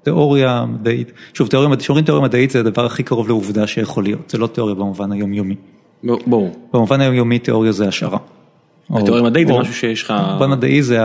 התיאוריה 0.00 0.50
המדעית, 0.50 1.12
שוב, 1.34 1.48
כשאומרים 1.48 2.04
תיאוריה 2.04 2.24
מדעית 2.24 2.50
זה 2.50 2.60
הדבר 2.60 2.86
הכי 2.86 3.02
קרוב 3.02 3.28
לעובדה 3.28 3.66
שיכול 3.66 4.04
להיות, 4.04 4.30
זה 4.30 4.38
לא 4.38 4.46
תיאוריה 4.46 4.74
במובן 4.74 5.12
היומיומי. 5.12 5.54
ברור. 6.04 6.56
במובן 6.72 7.00
היומיומי 7.00 7.38
תיאוריה 7.38 7.72
זה 7.72 7.88
השערה. 7.88 8.18
תיאוריה 9.04 9.22
מדעית 9.22 9.48
זה 9.48 9.54
משהו 9.54 9.74
שיש 9.74 10.02
לך... 10.02 10.14
במובן 10.30 10.50
מדעי 10.50 10.82
זה 10.82 11.00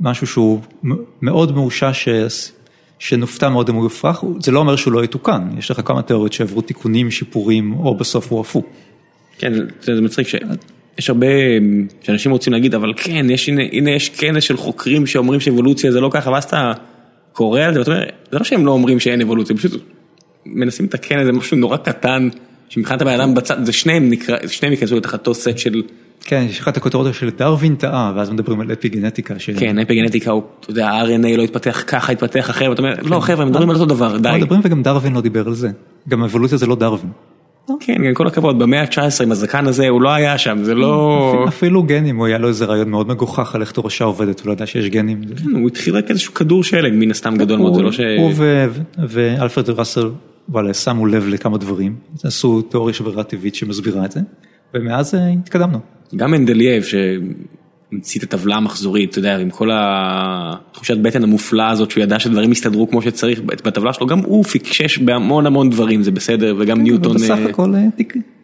משהו 0.00 0.26
שהוא 0.26 0.60
מאוד 1.22 1.54
מאושש 1.54 2.08
שנופתע 2.98 3.48
מאוד 3.48 3.68
אם 3.68 3.74
הוא 3.74 3.84
יופרך, 3.84 4.24
זה 4.40 4.52
לא 4.52 4.58
אומר 4.58 4.76
שהוא 4.76 4.92
לא 4.92 5.04
יתוקן, 5.04 5.48
יש 5.58 5.70
לך 5.70 5.80
כמה 5.84 6.02
תיאוריות 6.02 6.32
שעברו 6.32 6.60
תיקונים, 6.60 7.10
שיפורים, 7.10 7.72
או 7.72 7.94
בסוף 7.94 8.32
הוא 8.32 8.40
עפו. 8.40 8.62
כן, 9.38 9.52
זה 9.80 10.00
מצחיק 10.00 10.28
שיש 10.28 11.08
הרבה, 11.10 11.26
שאנשים 12.02 12.32
רוצים 12.32 12.52
להגיד, 12.52 12.74
אבל 12.74 12.92
כן, 12.96 13.30
יש, 13.30 13.48
הנה, 13.48 13.62
הנה 13.72 13.90
יש 13.90 14.08
כנס 14.08 14.44
של 14.44 14.56
חוקרים 14.56 15.06
שאומרים 15.06 15.40
שאבולוציה 15.40 15.92
זה 15.92 16.00
לא 16.00 16.10
ככה, 16.12 16.30
ואז 16.30 16.44
אתה 16.44 16.72
קורא 17.32 17.60
על 17.60 17.74
זה 17.74 17.78
ואתה 17.80 17.90
אומר, 17.90 18.04
זה 18.32 18.38
לא 18.38 18.44
שהם 18.44 18.66
לא 18.66 18.70
אומרים 18.70 19.00
שאין 19.00 19.20
אבולוציה, 19.20 19.56
פשוט 19.56 19.82
מנסים 20.46 20.86
לתקן 20.86 21.18
איזה 21.18 21.32
משהו 21.32 21.56
נורא 21.56 21.76
קטן, 21.76 22.28
שמבחינת 22.68 23.02
הבן 23.02 23.20
אדם 23.20 23.34
בצד, 23.34 23.64
זה 23.64 23.72
שניהם 23.72 24.10
נקרא, 24.10 24.36
שניהם 24.48 24.72
ייכנסו 24.72 24.96
לתחת 24.96 25.18
אותו 25.18 25.34
סט 25.34 25.58
של... 25.58 25.82
כן, 26.26 26.46
יש 26.48 26.60
לך 26.60 26.68
את 26.68 26.76
הכותרות 26.76 27.14
של 27.14 27.30
דרווין 27.30 27.74
טעה, 27.74 28.12
ואז 28.16 28.30
מדברים 28.30 28.60
על 28.60 28.72
אפי 28.72 28.88
גנטיקה. 28.88 29.34
כן, 29.58 29.78
אפי 29.78 29.94
גנטיקה 29.94 30.30
הוא, 30.30 30.42
אתה 30.60 30.70
יודע, 30.70 30.90
ה-RNA 30.90 31.36
לא 31.36 31.42
התפתח 31.42 31.84
ככה, 31.86 32.12
התפתח 32.12 32.50
אחרת, 32.50 32.68
ואתה 32.68 32.82
אומר, 32.82 32.94
לא 33.02 33.20
חבר'ה, 33.20 33.42
הם 33.42 33.48
מדברים 33.48 33.70
על 33.70 33.76
אותו 33.76 33.86
דבר, 33.94 34.18
די. 34.18 34.32
מדברים 34.36 34.60
וגם 34.64 34.82
דרווין 34.82 35.14
לא 35.14 35.20
דיבר 35.20 35.46
על 35.46 35.54
זה, 35.54 35.70
גם 36.08 36.22
אבולוציה 36.22 36.58
זה 36.58 36.66
לא 36.66 36.76
דרווין. 36.76 37.10
כן, 37.80 38.04
עם 38.04 38.14
כל 38.14 38.26
הכבוד, 38.26 38.58
במאה 38.58 38.80
ה-19 38.80 39.22
עם 39.22 39.32
הזקן 39.32 39.66
הזה, 39.66 39.88
הוא 39.88 40.02
לא 40.02 40.10
היה 40.10 40.38
שם, 40.38 40.58
זה 40.62 40.74
לא... 40.74 41.44
אפילו 41.48 41.82
גנים, 41.82 42.16
הוא 42.16 42.26
היה 42.26 42.38
לו 42.38 42.48
איזה 42.48 42.64
רעיון 42.64 42.90
מאוד 42.90 43.08
מגוחך 43.08 43.54
על 43.54 43.60
איך 43.60 43.70
תורשה 43.70 44.04
עובדת, 44.04 44.40
הוא 44.40 44.46
לא 44.46 44.52
ידע 44.52 44.66
שיש 44.66 44.88
גנים. 44.88 45.20
כן, 45.36 45.50
הוא 45.50 45.68
התחיל 45.68 45.96
רק 45.96 46.10
איזשהו 46.10 46.34
כדור 46.34 46.64
שלג, 46.64 46.92
מן 46.94 47.10
הסתם 47.10 47.36
גדול 47.36 47.58
מאוד, 47.58 47.74
זה 47.74 47.82
לא 47.82 47.92
ש... 47.92 48.00
הוא 48.18 48.32
ואלפרד 49.08 49.70
ראסל 49.70 50.10
וואלאס, 50.48 50.74
שמו 50.74 51.06
לב 51.06 51.28
לכמה 51.28 51.58
דברים, 51.58 51.96
עשו 52.24 52.62
תיאוריה 52.62 52.94
של 52.94 53.04
ברירה 53.04 53.22
טבעית 53.22 53.54
שמסבירה 53.54 54.04
את 54.04 54.12
זה, 54.12 54.20
ומאז 54.74 55.14
התקדמנו. 55.42 55.95
גם 56.16 56.30
מנדלייב 56.30 56.82
שהמציא 56.82 58.20
את 58.20 58.24
הטבלה 58.24 58.56
המחזורית, 58.56 59.10
אתה 59.10 59.18
יודע, 59.18 59.38
עם 59.38 59.50
כל 59.50 59.70
התחושת 59.72 60.96
בטן 60.96 61.22
המופלאה 61.22 61.70
הזאת 61.70 61.90
שהוא 61.90 62.02
ידע 62.02 62.18
שדברים 62.18 62.52
יסתדרו 62.52 62.90
כמו 62.90 63.02
שצריך 63.02 63.40
בטבלה 63.40 63.92
שלו, 63.92 64.06
גם 64.06 64.18
הוא 64.18 64.44
פיקשש 64.44 64.98
בהמון 64.98 65.46
המון 65.46 65.70
דברים, 65.70 66.02
זה 66.02 66.10
בסדר, 66.10 66.56
וגם 66.58 66.82
ניוטון... 66.82 67.14
בסך 67.14 67.38
הכל 67.48 67.74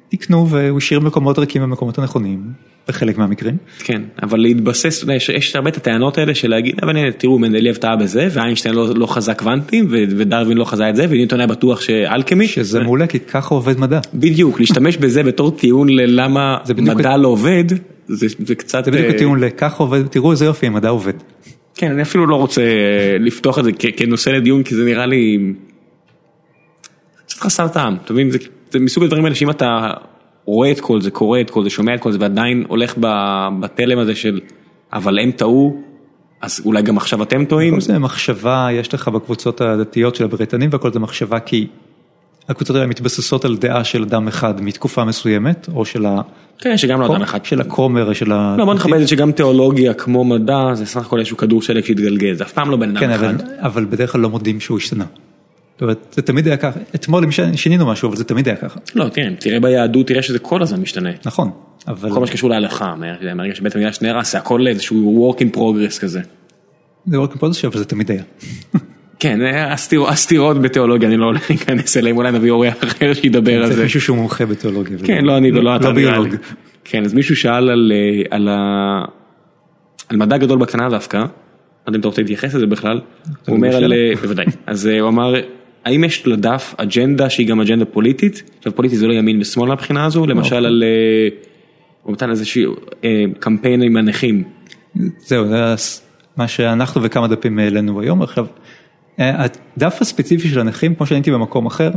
תקנו 0.08 0.48
והוא 0.48 0.78
השאיר 0.78 1.00
מקומות 1.00 1.38
ריקים 1.38 1.62
במקומות 1.62 1.98
הנכונים, 1.98 2.44
בחלק 2.88 3.18
מהמקרים. 3.18 3.56
כן, 3.78 4.02
אבל 4.22 4.38
להתבסס, 4.40 5.04
יש 5.34 5.56
הרבה 5.56 5.70
את 5.70 5.76
הטענות 5.76 6.18
האלה 6.18 6.34
של 6.34 6.50
להגיד, 6.50 6.74
אבל 6.82 6.96
הנה 6.96 7.12
תראו 7.12 7.38
מנדלייב 7.38 7.76
טעה 7.76 7.96
בזה, 7.96 8.28
ואיינשטיין 8.30 8.74
לא 8.74 9.06
חזה 9.06 9.34
קוונטים, 9.34 9.86
ודרווין 9.90 10.58
לא 10.58 10.64
חזה 10.64 10.90
את 10.90 10.96
זה, 10.96 11.06
וניוטון 11.08 11.40
היה 11.40 11.46
בטוח 11.46 11.80
שאלכימי. 11.80 12.48
שזה 12.48 12.80
מעולה, 12.80 13.06
כי 13.06 13.20
ככה 13.20 13.54
עובד 13.54 13.80
מדע. 13.80 14.00
בדיוק, 14.14 14.60
להשתמש 14.60 14.96
בזה 14.96 15.22
בתור 15.22 15.50
טיעון 15.50 15.88
ללמה 15.88 16.58
מדע 16.78 17.16
לא 17.16 17.28
עובד, 17.28 17.64
זה 18.06 18.54
קצת... 18.54 18.84
זה 18.84 18.90
בדיוק 18.90 19.14
הטיעון 19.14 19.40
לככה 19.40 19.82
עובד, 19.82 20.06
תראו 20.06 20.32
איזה 20.32 20.44
יופי, 20.44 20.66
המדע 20.66 20.88
עובד. 20.88 21.14
כן, 21.74 21.90
אני 21.90 22.02
אפילו 22.02 22.26
לא 22.26 22.36
רוצה 22.36 22.62
לפתוח 23.20 23.58
את 23.58 23.64
זה 23.64 23.70
כנושא 23.96 24.30
לדיון, 24.30 24.62
כי 24.62 24.74
זה 24.74 24.84
נראה 24.84 25.06
לי 25.06 25.52
קצת 27.26 27.38
חסר 27.38 27.68
טעם, 27.68 27.96
אתה 28.04 28.12
מבין? 28.12 28.30
זה 28.70 28.78
מסוג 28.78 29.04
הדברים 29.04 29.24
האלה 29.24 29.34
שאם 29.34 29.50
אתה 29.50 29.90
רואה 30.44 30.70
את 30.70 30.80
כל 30.80 31.00
זה, 31.00 31.10
קורא 31.10 31.40
את 31.40 31.50
כל 31.50 31.64
זה, 31.64 31.70
שומע 31.70 31.94
את 31.94 32.00
כל 32.00 32.12
זה 32.12 32.18
ועדיין 32.20 32.64
הולך 32.68 32.94
בתלם 33.60 33.98
הזה 33.98 34.14
של 34.14 34.40
אבל 34.92 35.18
הם 35.18 35.30
טעו, 35.30 35.76
אז 36.40 36.62
אולי 36.64 36.82
גם 36.82 36.96
עכשיו 36.96 37.22
אתם 37.22 37.44
טועים? 37.44 37.74
כל 37.74 37.80
זה 37.80 37.98
מחשבה 37.98 38.68
יש 38.72 38.94
לך 38.94 39.08
בקבוצות 39.08 39.60
הדתיות 39.60 40.14
של 40.14 40.24
הבריטנים 40.24 40.70
והכל 40.72 40.92
זה 40.92 40.98
מחשבה 40.98 41.40
כי 41.40 41.66
הקבוצות 42.48 42.76
האלה 42.76 42.86
מתבססות 42.86 43.44
על 43.44 43.56
דעה 43.56 43.84
של 43.84 44.02
אדם 44.02 44.28
אחד 44.28 44.60
מתקופה 44.60 45.04
מסוימת, 45.04 45.68
או 45.74 45.84
של 45.84 46.06
ה... 46.06 46.20
כן, 46.58 46.76
שגם 46.76 47.00
לא 47.00 47.06
אדם 47.06 47.22
אחד. 47.22 47.44
של 47.44 47.60
הכומר, 47.60 48.12
של 48.12 48.32
ה... 48.32 48.54
לא, 48.58 48.64
בוא 48.64 48.74
נכבד 48.74 49.00
את 49.00 49.08
שגם 49.08 49.32
תיאולוגיה 49.32 49.94
כמו 49.94 50.24
מדע 50.24 50.74
זה 50.74 50.86
סך 50.86 51.06
הכל 51.06 51.18
איזשהו 51.18 51.36
כדור 51.36 51.62
שלג 51.62 51.84
שהתגלגל, 51.84 52.34
זה 52.34 52.44
אף 52.44 52.52
פעם 52.52 52.70
לא 52.70 52.76
בן 52.76 52.90
אדם 52.90 53.00
כן, 53.00 53.10
אחד. 53.10 53.24
אבל, 53.24 53.36
אבל 53.58 53.84
בדרך 53.84 54.12
כלל 54.12 54.20
לא 54.20 54.30
מודים 54.30 54.60
שהוא 54.60 54.78
השתנה. 54.78 55.04
זה 56.12 56.22
תמיד 56.22 56.46
היה 56.46 56.56
ככה, 56.56 56.80
אתמול 56.94 57.24
שינינו 57.56 57.86
משהו, 57.86 58.08
אבל 58.08 58.16
זה 58.16 58.24
תמיד 58.24 58.48
היה 58.48 58.56
ככה. 58.56 58.80
לא, 58.94 59.06
כן, 59.14 59.34
תראה 59.38 59.60
ביהדות, 59.60 60.06
תראה 60.06 60.22
שזה 60.22 60.38
כל 60.38 60.62
הזמן 60.62 60.80
משתנה. 60.80 61.10
נכון, 61.26 61.50
אבל... 61.88 62.10
כל 62.10 62.20
מה 62.20 62.26
שקשור 62.26 62.50
להלכה, 62.50 62.94
מה- 62.96 63.34
מהרגע 63.34 63.54
שבית 63.54 63.76
המקדש 63.76 64.00
נהרס, 64.02 64.32
זה 64.32 64.38
הכל 64.38 64.66
איזשהו 64.66 65.32
work 65.34 65.40
in 65.40 65.56
progress 65.56 66.00
כזה. 66.00 66.20
זה 67.06 67.16
לא 67.16 67.28
כמו 67.32 67.52
זה, 67.52 67.68
אבל 67.68 67.78
זה 67.78 67.84
תמיד 67.84 68.10
היה. 68.10 68.22
כן, 69.20 69.40
הסתיר- 69.70 70.08
הסתירות 70.08 70.62
בתיאולוגיה, 70.62 71.08
אני 71.08 71.16
לא 71.16 71.24
הולך 71.24 71.50
להיכנס 71.50 71.96
אליהם, 71.96 72.16
אולי 72.16 72.32
נביא 72.32 72.50
אורח 72.50 72.74
אחר 72.84 73.14
שידבר 73.14 73.62
על 73.62 73.72
זה. 73.72 73.82
מישהו 73.82 74.00
שהוא 74.00 74.16
מומחה 74.16 74.46
בתיאולוגיה. 74.46 74.98
כן, 75.04 75.24
לא 75.24 75.36
אני 75.36 75.52
ולא 75.52 75.76
אתה. 75.76 75.88
לא 75.88 75.94
ביולוג. 75.94 76.28
כן, 76.84 77.04
אז 77.04 77.14
מישהו 77.14 77.36
שאל 77.36 77.70
על, 78.30 78.48
אה, 78.48 79.04
מדע 80.16 80.36
גדול 80.36 80.58
בקטנה 80.58 80.88
דווקא, 80.90 81.16
לא 81.16 81.24
יודע 81.86 81.96
אם 81.96 82.00
אתה 82.00 82.08
רוצה 82.08 82.20
להתייחס 82.22 82.54
לזה 82.54 82.66
בכלל, 82.66 83.00
הוא 83.46 83.56
אומר 83.56 83.76
על, 83.76 83.92
אה, 83.92 84.12
בוודאי, 84.22 84.46
אז 84.66 84.86
אה, 84.86 85.00
הוא 85.00 85.08
אמר, 85.08 85.34
האם 85.84 86.04
יש 86.04 86.26
לדף 86.26 86.74
אג'נדה 86.76 87.30
שהיא 87.30 87.48
גם 87.48 87.60
אג'נדה 87.60 87.84
פוליטית? 87.84 88.42
עכשיו 88.58 88.74
פוליטית 88.74 88.98
זה 88.98 89.06
לא 89.06 89.12
ימין 89.12 89.40
ושמאל 89.40 89.68
מהבחינה 89.68 90.04
הזו, 90.04 90.26
למשל 90.26 90.66
על, 90.66 90.84
אה, 90.86 91.28
הוא 92.02 92.12
נתן 92.12 92.30
איזשהו 92.30 92.74
אה, 93.04 93.24
קמפיין 93.38 93.82
עם 93.82 93.96
הנכים. 93.96 94.44
זהו, 95.18 95.48
זה 95.48 95.74
מה 96.36 96.48
שאנחנו 96.48 97.02
וכמה 97.02 97.28
דפים 97.28 97.58
העלינו 97.58 98.00
היום. 98.00 98.22
עכשיו, 98.22 98.46
אה, 99.20 99.46
הדף 99.76 99.98
הספציפי 100.00 100.48
של 100.48 100.60
הנכים, 100.60 100.94
כמו 100.94 101.06
שאני 101.06 101.18
הייתי 101.18 101.30
במקום 101.30 101.66
אחר, 101.66 101.90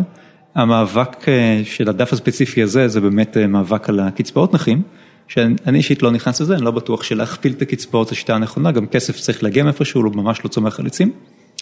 המאבק 0.55 1.25
של 1.63 1.89
הדף 1.89 2.13
הספציפי 2.13 2.63
הזה, 2.63 2.87
זה 2.87 3.01
באמת 3.01 3.37
מאבק 3.37 3.89
על 3.89 3.99
הקצבאות 3.99 4.53
נכים, 4.53 4.81
שאני 5.27 5.77
אישית 5.77 6.03
לא 6.03 6.11
נכנס 6.11 6.41
לזה, 6.41 6.55
אני 6.55 6.65
לא 6.65 6.71
בטוח 6.71 7.03
שלהכפיל 7.03 7.51
את 7.51 7.61
הקצבאות 7.61 8.07
זו 8.07 8.15
שיטה 8.15 8.35
הנכונה, 8.35 8.71
גם 8.71 8.87
כסף 8.87 9.19
צריך 9.19 9.43
להגיע 9.43 9.63
מאיפשהו, 9.63 10.01
הוא 10.01 10.15
ממש 10.15 10.39
לא 10.43 10.49
צומח 10.49 10.79
על 10.79 10.85
עצים. 10.85 11.11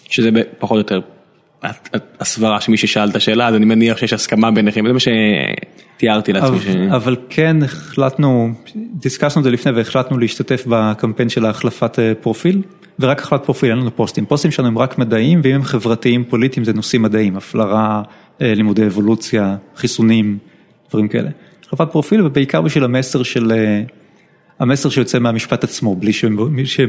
שזה 0.08 0.30
פחות 0.58 0.74
או 0.74 0.78
יותר 0.78 1.00
הסברה 2.20 2.60
שמי 2.60 2.76
ששאל 2.76 3.10
את 3.10 3.16
השאלה 3.16 3.48
אז 3.48 3.54
אני 3.54 3.64
מניח 3.64 3.96
שיש 3.96 4.12
הסכמה 4.12 4.50
ביניכם 4.50 4.86
זה 4.86 4.92
מה 4.92 4.98
שתיארתי 5.00 6.32
לעצמי. 6.32 6.60
ש... 6.60 6.66
אבל, 6.66 6.90
אבל 6.90 7.16
כן 7.28 7.62
החלטנו, 7.62 8.52
דיסקסנו 8.74 9.40
את 9.40 9.44
זה 9.44 9.50
לפני 9.50 9.72
והחלטנו 9.72 10.18
להשתתף 10.18 10.64
בקמפיין 10.66 11.28
של 11.28 11.46
החלפת 11.46 11.98
אה, 11.98 12.12
פרופיל, 12.14 12.62
ורק 12.98 13.22
החלפת 13.22 13.44
פרופיל, 13.44 13.70
אין 13.70 13.78
לנו 13.78 13.96
פוסטים, 13.96 14.26
פוסטים 14.26 14.50
שלנו 14.50 14.68
הם 14.68 14.78
רק 14.78 14.98
מדעיים, 14.98 15.40
ואם 15.44 15.54
הם 15.54 15.62
חברתיים 15.62 16.24
פוליטיים 16.24 16.64
זה 16.64 16.72
נושאים 16.72 17.02
מדעיים, 17.02 17.36
הפלרה, 17.36 18.02
אה, 18.42 18.54
לימודי 18.54 18.86
אבולוציה, 18.86 19.56
חיסונים, 19.76 20.38
דברים 20.90 21.08
כאלה. 21.08 21.30
החלפת 21.66 21.92
פרופיל 21.92 22.26
ובעיקר 22.26 22.60
בשביל 22.60 22.84
המסר 22.84 23.22
של, 23.22 23.52
אה, 23.52 23.82
המסר 24.58 24.88
שיוצא 24.88 25.18
מהמשפט 25.18 25.64
עצמו, 25.64 25.96
בלי 25.96 26.12
שהם 26.12 26.36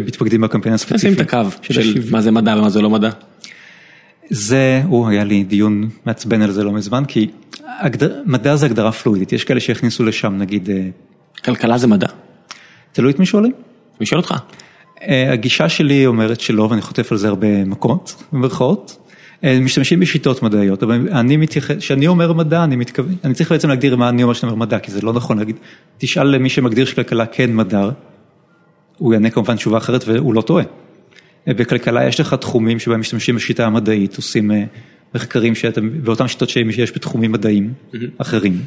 מתפקדים 0.06 0.42
בקמפיין 0.42 0.76
נשים 0.76 0.96
הספציפי. 0.96 1.14
את 1.14 1.20
הקו 1.20 1.50
של. 1.62 1.94
מה 2.12 2.22
זה 2.22 2.32
מדע 2.32 2.56
ומה 2.58 2.70
זה 2.70 2.82
לא 2.82 2.90
מדע. 2.90 3.10
זה, 4.30 4.82
הוא 4.88 5.08
היה 5.08 5.24
לי 5.24 5.44
דיון 5.44 5.90
מעצבן 6.06 6.42
על 6.42 6.52
זה 6.52 6.64
לא 6.64 6.72
מזמן, 6.72 7.04
כי 7.08 7.28
הגדר, 7.80 8.22
מדע 8.26 8.56
זה 8.56 8.66
הגדרה 8.66 8.92
פלואידית, 8.92 9.34
יש 9.34 9.44
כאלה 9.44 9.60
שהכניסו 9.60 10.04
לשם 10.04 10.38
נגיד, 10.38 10.70
אה, 10.70 10.88
כלכלה 11.46 11.78
זה 11.78 11.88
מדע. 11.88 12.08
תלוי 12.92 13.12
את 13.12 13.20
מי 13.20 13.26
שואלים. 13.26 13.52
אני 14.00 14.06
שואל 14.06 14.20
אותך. 14.20 14.34
אה, 15.02 15.32
הגישה 15.32 15.70
שלי 15.70 16.06
אומרת 16.06 16.40
שלא, 16.40 16.64
ואני 16.64 16.82
חוטף 16.82 17.12
על 17.12 17.18
זה 17.18 17.28
הרבה 17.28 17.66
מכות, 17.66 18.24
במרכאות. 18.34 18.98
אה, 19.44 19.60
משתמשים 19.62 20.00
בשיטות 20.00 20.44
מדעיות, 20.44 20.84
אבל 20.84 21.10
אני 21.12 21.38
מתייחס, 21.38 21.78
כשאני 21.78 22.08
אומר 22.08 22.34
מדע, 22.34 22.64
אני 22.64 22.76
מתכוון, 22.76 23.16
אני 23.24 23.34
צריך 23.34 23.52
בעצם 23.52 23.70
להגדיר 23.70 23.96
מה 23.96 24.10
אני 24.10 24.24
אומר 24.24 24.34
שאני 24.34 24.52
אומר 24.52 24.66
מדע, 24.66 24.80
כי 24.80 24.92
זה 24.92 25.02
לא 25.02 25.14
נכון 25.14 25.38
להגיד, 25.38 25.56
תשאל 25.98 26.28
למי 26.28 26.50
שמגדיר 26.50 26.86
שכלכלה 26.86 27.26
כן 27.26 27.56
מדע, 27.56 27.90
הוא 28.98 29.14
יענה 29.14 29.30
כמובן 29.30 29.56
תשובה 29.56 29.78
אחרת 29.78 30.04
והוא 30.08 30.34
לא 30.34 30.42
טועה. 30.42 30.64
בכלכלה 31.48 32.08
יש 32.08 32.20
לך 32.20 32.34
תחומים 32.34 32.80
שבהם 32.80 33.00
משתמשים 33.00 33.36
בשיטה 33.36 33.66
המדעית, 33.66 34.18
עושים 34.18 34.52
אה, 34.52 34.64
מחקרים 35.16 35.56
שאתה, 35.56 35.82
באותן 36.04 36.28
שיטות 36.28 36.50
שיש 36.50 36.92
בתחומים 36.96 37.32
מדעיים 37.32 37.74
אחרים. 38.18 38.62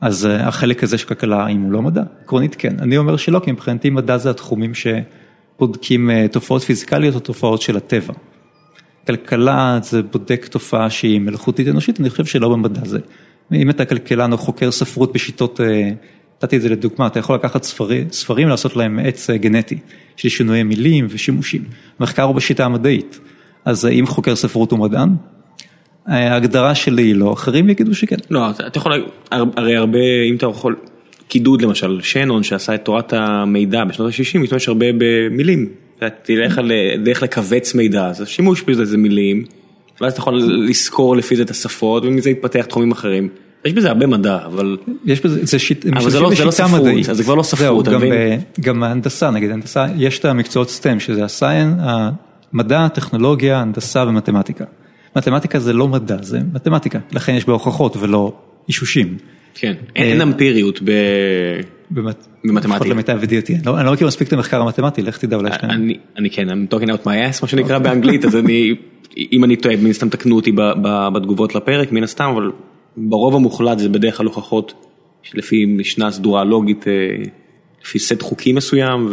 אז 0.00 0.26
אה, 0.26 0.48
החלק 0.48 0.82
הזה 0.82 0.98
של 0.98 1.06
כלכלה, 1.06 1.44
האם 1.44 1.60
הוא 1.60 1.72
לא 1.72 1.82
מדע? 1.82 2.02
עקרונית 2.24 2.54
כן. 2.54 2.76
אני 2.78 2.96
אומר 2.96 3.16
שלא, 3.16 3.40
כי 3.44 3.52
מבחינתי 3.52 3.90
מדע 3.90 4.18
זה 4.18 4.30
התחומים 4.30 4.72
שבודקים 4.74 6.10
אה, 6.10 6.26
תופעות 6.32 6.62
פיזיקליות 6.62 7.14
או 7.14 7.20
תופעות 7.20 7.62
של 7.62 7.76
הטבע. 7.76 8.14
כלכלה 9.06 9.78
זה 9.82 10.02
בודק 10.02 10.46
תופעה 10.50 10.90
שהיא 10.90 11.20
מלאכותית 11.20 11.68
אנושית, 11.68 12.00
אני 12.00 12.10
חושב 12.10 12.24
שלא 12.24 12.48
במדע 12.48 12.80
זה. 12.84 12.98
אם 13.52 13.70
אתה 13.70 13.84
כלכלן 13.84 14.32
או 14.32 14.38
חוקר 14.38 14.70
ספרות 14.70 15.12
בשיטות, 15.12 15.60
נתתי 16.42 16.56
את 16.56 16.62
זה 16.62 16.68
לדוגמה, 16.68 17.06
אתה 17.06 17.18
יכול 17.18 17.36
לקחת 17.36 17.62
ספרי, 17.62 18.04
ספרים 18.10 18.48
לעשות 18.48 18.76
להם 18.76 18.98
עץ 18.98 19.30
אה, 19.30 19.36
גנטי, 19.36 19.78
של 20.16 20.28
שינויי 20.28 20.62
מילים 20.62 21.06
ושימושים. 21.10 21.64
מחקר 22.00 22.22
הוא 22.22 22.34
בשיטה 22.34 22.64
המדעית. 22.64 23.20
אז 23.64 23.86
אה, 23.86 23.90
אם 23.90 24.06
חוקר 24.06 24.36
ספרות 24.36 24.70
הוא 24.70 24.78
מדען, 24.78 25.08
אה, 26.08 26.32
ההגדרה 26.32 26.74
שלי 26.74 27.02
היא 27.02 27.14
לא, 27.14 27.32
אחרים 27.32 27.68
יגידו 27.68 27.94
שכן. 27.94 28.16
לא, 28.30 28.50
אתה 28.50 28.78
יכול, 28.78 29.06
הרי 29.30 29.76
הרבה, 29.76 29.98
אם 30.30 30.36
אתה 30.36 30.46
יכול, 30.46 30.76
קידוד 31.28 31.62
למשל, 31.62 32.00
שנון 32.02 32.42
שעשה 32.42 32.74
את 32.74 32.84
תורת 32.84 33.12
המידע 33.12 33.84
בשנות 33.84 34.12
ה-60, 34.12 34.38
משתמש 34.38 34.68
הרבה 34.68 34.86
במילים. 34.98 35.68
תלך 36.22 36.58
על 36.58 36.72
דרך 37.04 37.22
לכווץ 37.22 37.74
מידע, 37.74 38.06
אז 38.06 38.20
השימוש 38.20 38.62
בזה 38.62 38.84
זה 38.84 38.98
מילים, 38.98 39.44
ואז 40.00 40.12
אתה 40.12 40.20
יכול 40.20 40.40
לזכור 40.68 41.16
לפי 41.16 41.36
זה 41.36 41.42
את 41.42 41.50
השפות, 41.50 42.04
ומזה 42.04 42.30
יתפתח 42.30 42.64
תחומים 42.64 42.92
אחרים. 42.92 43.28
יש 43.64 43.72
בזה 43.72 43.88
הרבה 43.88 44.06
מדע, 44.06 44.38
אבל 44.46 44.76
יש 45.04 45.20
בזה, 45.24 45.40
זה 45.46 45.58
שיט, 45.58 45.86
אבל 45.86 46.10
זה 46.10 46.20
לא- 46.20 46.34
זה 46.34 46.44
לא 46.44 46.50
ספרות, 46.50 46.80
מדעית. 46.80 47.08
אז 47.08 47.16
זה 47.16 47.22
כבר 47.22 47.34
לא 47.34 47.42
ספרות, 47.42 47.58
זהו, 47.66 47.80
אתה 47.80 47.90
גם 47.90 47.96
מבין? 48.00 48.40
גם 48.60 48.82
ההנדסה, 48.82 49.30
נגיד 49.30 49.50
הנדסה, 49.50 49.86
יש 49.96 50.18
את 50.18 50.24
המקצועות 50.24 50.70
סטם, 50.70 51.00
שזה 51.00 51.24
הסיין, 51.24 51.74
המדע, 52.52 52.84
הטכנולוגיה, 52.84 53.60
הנדסה 53.60 54.04
ומתמטיקה. 54.08 54.64
מתמטיקה 55.16 55.58
זה 55.58 55.72
לא 55.72 55.88
מדע, 55.88 56.16
זה 56.22 56.38
מתמטיקה, 56.52 56.98
לכן 57.12 57.34
יש 57.34 57.44
בה 57.44 57.52
הוכחות 57.52 57.96
ולא 58.00 58.32
אישושים. 58.68 59.16
כן, 59.54 59.72
אין 59.96 60.20
אמפיריות 60.20 60.80
ב... 60.84 60.90
באמת, 61.90 62.26
במתמטיקה. 62.44 62.68
לפחות 62.74 62.86
למיטב 62.88 63.22
ידיעתי, 63.22 63.54
אני 63.54 63.62
לא- 63.66 63.78
אני 63.78 63.86
לא 63.86 63.92
מכיר 63.92 64.06
מספיק 64.06 64.28
את 64.28 64.32
המחקר 64.32 64.60
המתמטי, 64.60 65.02
לך 65.02 65.18
תדע 65.18 65.36
אולי 65.36 65.50
שניים. 65.60 65.80
אני, 65.82 65.96
אני 66.18 66.30
כן, 66.30 66.48
I'm 66.50 66.74
talking 66.74 66.86
out 66.88 67.04
my 67.04 67.36
ass 67.36 67.38
מה 67.42 67.48
שנקרא 67.48 67.78
באנגלית, 67.78 68.24
אז 68.24 68.36
אני, 68.36 68.74
אם 69.32 69.44
אני 69.44 69.56
טועה, 69.56 69.76
מן 69.76 69.90
הסתם 69.90 70.08
תקנו 70.08 70.36
אותי 70.36 70.52
ב- 70.52 70.60
ב- 70.82 71.08
בתגובות 71.14 71.54
לפרק, 71.54 71.92
מן 71.92 72.02
הסתם, 72.02 72.24
אבל 72.36 72.50
ברוב 72.96 73.34
המוחלט 73.34 73.78
זה 73.78 73.88
בדרך 73.88 74.16
כלל 74.16 74.26
הוכחות 74.26 74.74
שלפי 75.22 75.66
משנה 75.66 76.10
סדורה 76.10 76.44
לוגית, 76.44 76.88
אה, 76.88 76.92
לפי 77.84 77.98
סט 77.98 78.22
חוקים 78.22 78.54
מסוים, 78.54 79.08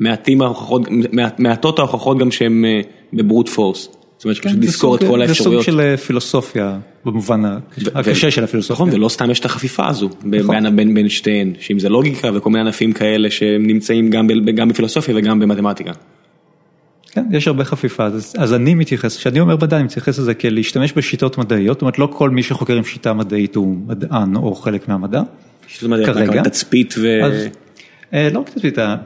ומעטים 0.00 0.42
ההוכחות, 0.42 0.82
מעט- 1.12 1.40
מעטות 1.40 1.78
ההוכחות 1.78 2.18
גם 2.18 2.30
שהן 2.30 2.64
אה, 2.64 2.80
בברוט 3.12 3.48
פורס. 3.48 3.88
זאת 4.16 4.24
אומרת, 4.24 4.38
כן, 4.38 4.48
פשוט 4.48 4.60
זה 4.62 4.66
לזכור 4.68 4.94
את 4.94 5.00
כל 5.00 5.18
זה 5.18 5.22
האפשרויות. 5.28 5.64
סוג 5.64 5.74
של 5.74 5.80
אה, 5.80 5.96
פילוסופיה, 5.96 6.78
במובן 7.04 7.42
הקשה 7.94 8.30
של 8.30 8.44
הפילוסופיה. 8.44 8.74
נכון, 8.74 8.88
ולא 8.92 9.08
סתם 9.08 9.30
יש 9.30 9.40
את 9.40 9.44
החפיפה 9.44 9.88
הזו 9.88 10.08
בין, 10.24 10.40
נכון. 10.42 10.76
בין, 10.94 11.08
שתיהן, 11.08 11.52
שאם 11.60 11.78
זה 11.78 11.88
לוגיקה 11.88 12.30
וכל 12.34 12.50
מיני 12.50 12.60
ענפים 12.60 12.92
כאלה 12.92 13.30
שהם 13.30 13.66
נמצאים 13.66 14.10
גם, 14.10 14.26
ב, 14.26 14.50
גם 14.50 14.68
בפילוסופיה 14.68 15.14
וגם 15.16 15.40
במתמטיקה. 15.40 15.92
כן, 17.14 17.24
יש 17.30 17.46
הרבה 17.48 17.64
חפיפה, 17.64 18.04
אז, 18.06 18.34
אז 18.38 18.54
אני 18.54 18.74
מתייחס, 18.74 19.16
כשאני 19.16 19.40
אומר 19.40 19.56
מדע 19.56 19.76
אני 19.76 19.84
מתייחס 19.84 20.18
לזה 20.18 20.34
כלהשתמש 20.34 20.92
בשיטות 20.92 21.38
מדעיות, 21.38 21.74
זאת 21.76 21.82
אומרת 21.82 21.98
לא 21.98 22.08
כל 22.12 22.30
מי 22.30 22.42
שחוקר 22.42 22.74
עם 22.76 22.84
שיטה 22.84 23.12
מדעית 23.12 23.56
הוא 23.56 23.76
מדען 23.86 24.36
או 24.36 24.54
חלק 24.54 24.88
מהמדע. 24.88 25.22
זאת 25.74 25.82
אומרת, 25.84 26.06
כרגע. 26.06 26.42
תצפית 26.42 26.94
ו... 26.98 27.24
אז, 27.24 27.32
אה, 28.14 28.28
לא 28.32 28.38
רק 28.40 28.48
תצפית, 28.50 28.78
ה- 28.78 28.96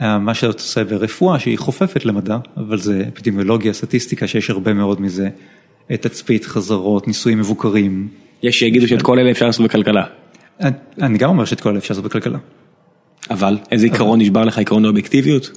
ה- 0.00 0.18
מה 0.18 0.34
שאתה 0.34 0.52
עושה 0.52 0.84
ברפואה 0.84 1.38
שהיא 1.38 1.58
חופפת 1.58 2.04
למדע, 2.04 2.38
אבל 2.56 2.78
זה 2.78 3.04
אפידמיולוגיה, 3.12 3.72
סטטיסטיקה 3.72 4.26
שיש 4.26 4.50
הרבה 4.50 4.72
מאוד 4.72 5.00
מזה, 5.00 5.28
אה, 5.90 5.96
תצפית, 5.96 6.44
חזרות, 6.44 7.06
ניסויים 7.08 7.38
מבוקרים. 7.38 8.08
יש 8.42 8.58
שיגידו 8.58 8.88
שאת 8.88 9.02
כל 9.02 9.18
אלה 9.18 9.30
אפשר 9.30 9.46
לעשות 9.46 9.64
בכלכלה. 9.64 10.04
אני- 10.60 10.70
אני 11.02 11.18
גם 11.18 11.28
אומר 11.30 11.44
שאת 11.44 11.60
כל 11.60 11.68
אלה 11.68 11.78
אפשר 11.78 11.94
לעשות 11.94 12.04
בכלכלה. 12.04 12.38
אבל 13.30 13.58
איזה 13.72 13.86
עיקרון 13.86 14.20
נשבר 14.20 14.44
לך 14.44 14.58
עיקרון 14.58 14.84
האובייקטיביות? 14.84 15.50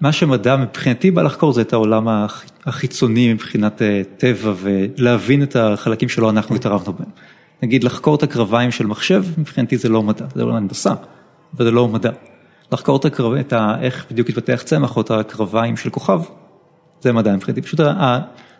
מה 0.00 0.12
שמדע 0.12 0.56
מבחינתי 0.56 1.10
בא 1.10 1.22
לחקור 1.22 1.52
זה 1.52 1.60
את 1.60 1.72
העולם 1.72 2.08
הח- 2.08 2.44
החיצוני 2.66 3.32
מבחינת 3.32 3.82
אה, 3.82 4.02
טבע 4.16 4.52
ולהבין 4.56 5.42
את 5.42 5.56
החלקים 5.56 6.08
שלא 6.08 6.30
אנחנו 6.30 6.56
התערבנו 6.56 6.92
בהם. 6.92 7.08
נגיד 7.62 7.84
לחקור 7.84 8.14
את 8.14 8.22
הקרביים 8.22 8.70
של 8.70 8.86
מחשב, 8.86 9.24
מבחינתי 9.38 9.76
זה 9.76 9.88
לא 9.88 10.02
מדע, 10.02 10.24
זה 10.34 10.44
לא 10.44 10.56
הנדסה, 10.56 10.94
אבל 11.56 11.64
זה 11.64 11.70
לא 11.70 11.88
מדע. 11.88 12.10
לחקור 12.72 12.96
את, 12.96 13.04
הקרב, 13.04 13.32
את 13.32 13.52
ה, 13.52 13.76
איך 13.80 14.06
בדיוק 14.10 14.28
התפתח 14.28 14.62
צמח 14.64 14.96
או 14.96 15.00
את 15.00 15.10
הקרביים 15.10 15.76
של 15.76 15.90
כוכב, 15.90 16.20
זה 17.00 17.12
מדע 17.12 17.36
מבחינתי. 17.36 17.62
פשוט 17.62 17.80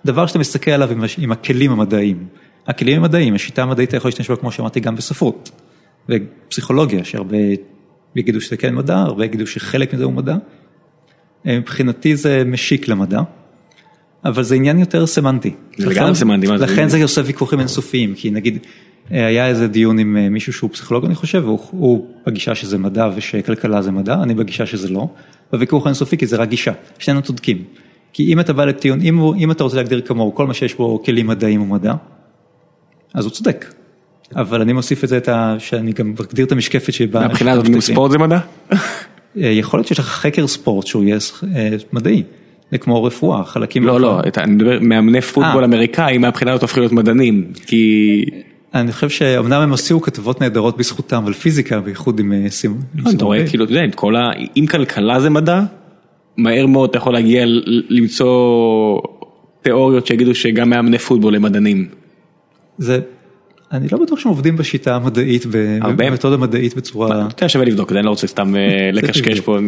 הדבר 0.05 0.27
שאתה 0.27 0.39
מסתכל 0.39 0.71
עליו 0.71 0.91
עם, 0.91 1.05
עם 1.19 1.33
הכלים 1.33 1.73
המדעיים. 1.73 2.27
הכלים 2.67 2.99
המדעיים, 2.99 3.35
השיטה 3.35 3.63
המדעית 3.63 3.89
אתה 3.89 3.97
יכול 3.97 4.09
להשתמש 4.09 4.31
בה 4.31 4.37
כמו 4.37 4.53
שאמרתי 4.53 4.81
גם 4.81 4.97
בספרות. 4.97 5.51
ופסיכולוגיה, 6.09 7.05
שהרבה 7.05 7.37
יגידו 8.17 8.41
שזה 8.41 8.57
כן 8.57 8.75
מדע, 8.75 8.97
הרבה 8.97 9.25
יגידו 9.25 9.47
שחלק 9.47 9.95
מזה 9.95 10.05
הוא 10.05 10.13
מדע. 10.13 10.37
אה, 11.47 11.59
מבחינתי 11.59 12.17
זה 12.17 12.43
משיק 12.47 12.89
למדע. 12.89 13.21
אבל 14.25 14.43
זה 14.43 14.55
עניין 14.55 14.79
יותר 14.79 15.07
סמנטי. 15.07 15.55
זה 15.77 15.87
לגמרי 15.87 16.15
סמנטי? 16.15 16.47
לכן 16.47 16.89
זה 16.89 17.03
עושה 17.03 17.23
ויכוחים 17.25 17.61
אינסופיים, 17.61 18.15
כי 18.15 18.31
נגיד 18.31 18.59
היה 19.11 19.49
איזה 19.49 19.69
דיון 19.69 19.99
עם 19.99 20.17
אה, 20.17 20.29
מישהו 20.29 20.53
שהוא 20.53 20.71
פסיכולוג 20.71 21.05
אני 21.05 21.15
חושב, 21.15 21.43
והוא 21.45 22.07
בגישה 22.27 22.55
שזה 22.55 22.79
מדע 22.79 23.09
ושכלכלה 23.17 23.83
זה 23.83 23.91
מדע, 23.91 24.23
אני 24.23 24.35
בגישה 24.35 24.67
שזה 24.67 24.89
לא, 24.89 25.09
והוויכוח 25.53 25.87
אינסופי 25.87 26.17
כי 26.17 26.27
זה 26.27 26.37
רק 26.37 26.49
גישה, 26.49 26.73
שנינו 26.99 27.23
צודקים. 27.23 27.65
כי 28.13 28.33
אם 28.33 28.41
אתה 28.41 28.53
בא 28.53 28.65
לטיעון, 28.65 29.01
אם, 29.01 29.19
אם 29.39 29.51
אתה 29.51 29.65
רוצה 29.65 29.77
להגדיר 29.77 30.01
כמוהו, 30.01 30.35
כל 30.35 30.47
מה 30.47 30.55
שיש 30.55 30.75
בו 30.75 31.03
כלים 31.03 31.27
מדעיים 31.27 31.61
הוא 31.61 31.69
מדע, 31.69 31.95
אז 33.15 33.25
הוא 33.25 33.33
צודק. 33.33 33.75
אבל 34.37 34.61
אני 34.61 34.73
מוסיף 34.73 35.05
את 35.05 35.09
זה. 35.09 35.19
שאני 35.59 35.93
גם 35.93 36.11
מגדיר 36.11 36.47
את 36.47 36.53
המשקפת 36.53 36.93
שבה... 36.93 37.21
מהבחינה 37.21 37.53
הזאת 37.53 37.67
ספורט 37.81 38.11
זה 38.11 38.19
מדע? 38.19 38.39
אה, 38.73 38.79
יכול 39.37 39.79
להיות 39.79 39.87
שיש 39.87 39.99
לך 39.99 40.07
חקר 40.07 40.47
ספורט 40.47 40.87
שהוא 40.87 41.05
יהיה 41.05 41.19
אה, 41.57 41.69
מדעי. 41.93 42.23
זה 42.71 42.79
כמו 42.79 43.05
רפואה, 43.05 43.45
חלקים... 43.45 43.87
לא, 43.87 44.01
לא, 44.01 44.21
אני 44.37 44.53
מדבר 44.53 44.79
מאמני 44.81 45.21
פוטבול 45.21 45.63
אה. 45.63 45.65
אמריקאים, 45.65 46.21
מהבחינה 46.21 46.51
הזאת 46.51 46.63
הופכים 46.63 46.83
להיות 46.83 46.93
מדענים, 46.93 47.53
כי... 47.67 48.25
אני 48.75 48.93
חושב 48.93 49.09
שאומנם 49.09 49.61
הם 49.61 49.71
הוציאו 49.71 50.01
כתבות 50.01 50.41
נהדרות 50.41 50.77
בזכותם, 50.77 51.27
על 51.27 51.33
פיזיקה, 51.33 51.81
בייחוד 51.81 52.21
עם 52.21 52.49
סימון. 52.49 52.81
אתה 53.17 53.25
רואה, 53.25 53.47
כאילו, 53.49 53.65
אתה 53.65 53.73
יודע, 53.73 53.97
כל 53.97 54.17
ה... 54.17 54.31
אם 54.57 54.67
כלכלה 54.67 55.21
זה 55.21 55.31
מדע, 55.31 55.61
מהר 56.37 56.67
מאוד 56.67 56.91
אתה 56.91 56.99
יכול 56.99 57.13
להגיע 57.13 57.45
למצוא 57.89 59.01
תיאוריות 59.63 60.07
שיגידו 60.07 60.35
שגם 60.35 60.71
מאמני 60.71 60.99
פוטבול 60.99 61.35
הם 61.35 61.43
מדענים. 61.43 61.89
זה, 62.79 63.01
אני 63.75 63.89
לא 63.93 63.99
בטוח 63.99 64.19
שהם 64.19 64.31
עובדים 64.31 64.57
בשיטה 64.57 64.97
המדעית, 64.97 65.47
במתודה 65.97 66.37
מדעית 66.37 66.77
בצורה... 66.77 67.27
אתה 67.27 67.49
שווה 67.49 67.65
לבדוק, 67.65 67.93
אני 67.93 68.03
לא 68.03 68.11
רוצה 68.11 68.27
סתם 68.27 68.55
לקשקש 68.93 69.41
פה, 69.41 69.59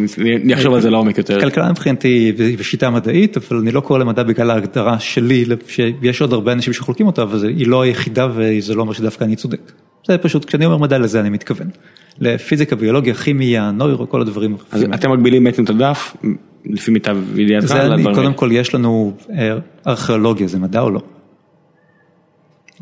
אני 0.43 0.53
אחשוב 0.53 0.73
על 0.73 0.81
זה 0.81 0.89
לעומק 0.89 1.17
יותר. 1.17 1.41
כלכלה 1.41 1.71
מבחינתי 1.71 2.31
בשיטה 2.59 2.89
מדעית, 2.89 3.37
אבל 3.37 3.57
אני 3.57 3.71
לא 3.71 3.79
קורא 3.79 3.99
למדע 3.99 4.23
בגלל 4.23 4.51
ההגדרה 4.51 4.99
שלי, 4.99 5.45
שיש 5.67 6.21
עוד 6.21 6.33
הרבה 6.33 6.51
אנשים 6.51 6.73
שחולקים 6.73 7.07
אותה, 7.07 7.23
אבל 7.23 7.47
היא 7.47 7.67
לא 7.67 7.81
היחידה 7.81 8.27
וזה 8.35 8.75
לא 8.75 8.81
אומר 8.81 8.93
שדווקא 8.93 9.23
אני 9.23 9.35
צודק. 9.35 9.71
זה 10.07 10.17
פשוט, 10.17 10.45
כשאני 10.45 10.65
אומר 10.65 10.77
מדע 10.77 10.97
לזה 10.97 11.19
אני 11.19 11.29
מתכוון. 11.29 11.67
לפיזיקה, 12.19 12.75
ביולוגיה, 12.75 13.13
כימיה, 13.13 13.71
נוירו, 13.71 14.09
כל 14.09 14.21
הדברים. 14.21 14.55
אז 14.71 14.85
אתם 14.93 15.11
מגבילים 15.11 15.43
בעצם 15.43 15.63
את 15.63 15.69
הדף, 15.69 16.17
לפי 16.65 16.91
מיטב 16.91 17.17
ידיעתך? 17.35 17.75
קודם 18.13 18.33
כל 18.33 18.49
יש 18.51 18.75
לנו 18.75 19.13
ארכיאולוגיה, 19.87 20.47
זה 20.47 20.59
מדע 20.59 20.81
או 20.81 20.89
לא? 20.89 21.01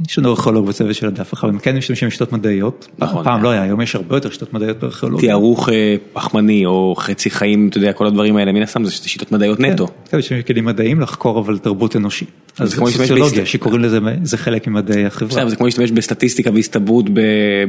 יש 0.07 0.19
לנו 0.19 0.30
ארכיאולוג 0.30 0.67
בצוות 0.67 0.95
של 0.95 1.07
הדף, 1.07 1.34
אבל 1.34 1.49
הם 1.49 1.59
כן 1.59 1.77
משתמשים 1.77 2.07
בשיטות 2.07 2.31
מדעיות, 2.31 2.88
נכון. 2.99 3.23
פעם 3.23 3.43
לא 3.43 3.49
היה, 3.49 3.61
היום 3.61 3.81
יש 3.81 3.95
הרבה 3.95 4.15
יותר 4.15 4.30
שיטות 4.30 4.53
מדעיות 4.53 4.80
בארכיאולוגיה. 4.80 5.27
תיארוך 5.27 5.69
פחמני 6.13 6.65
או 6.65 6.95
חצי 6.97 7.30
חיים, 7.30 7.67
אתה 7.67 7.77
יודע, 7.77 7.93
כל 7.93 8.07
הדברים 8.07 8.38
האלה, 8.38 8.51
מן 8.51 8.61
הסתם 8.61 8.85
זה 8.85 8.91
שיטות 8.91 9.31
מדעיות 9.31 9.59
נטו. 9.59 9.88
כן, 10.09 10.19
יש 10.19 10.34
כלים 10.34 10.65
מדעיים 10.65 11.01
לחקור 11.01 11.39
אבל 11.39 11.57
תרבות 11.57 11.95
אנושית. 11.95 12.44
אז 12.60 12.73
כמו 12.73 12.88
סוציולוגיה 12.88 13.45
שקוראים 13.45 13.82
לזה, 13.82 13.99
זה 14.23 14.38
חלק 14.38 14.68
ממדעי 14.68 15.06
החברה. 15.06 15.49
זה 15.49 15.56
כמו 15.56 15.65
להשתמש 15.65 15.91
בסטטיסטיקה 15.91 16.52
והסתברות 16.53 17.06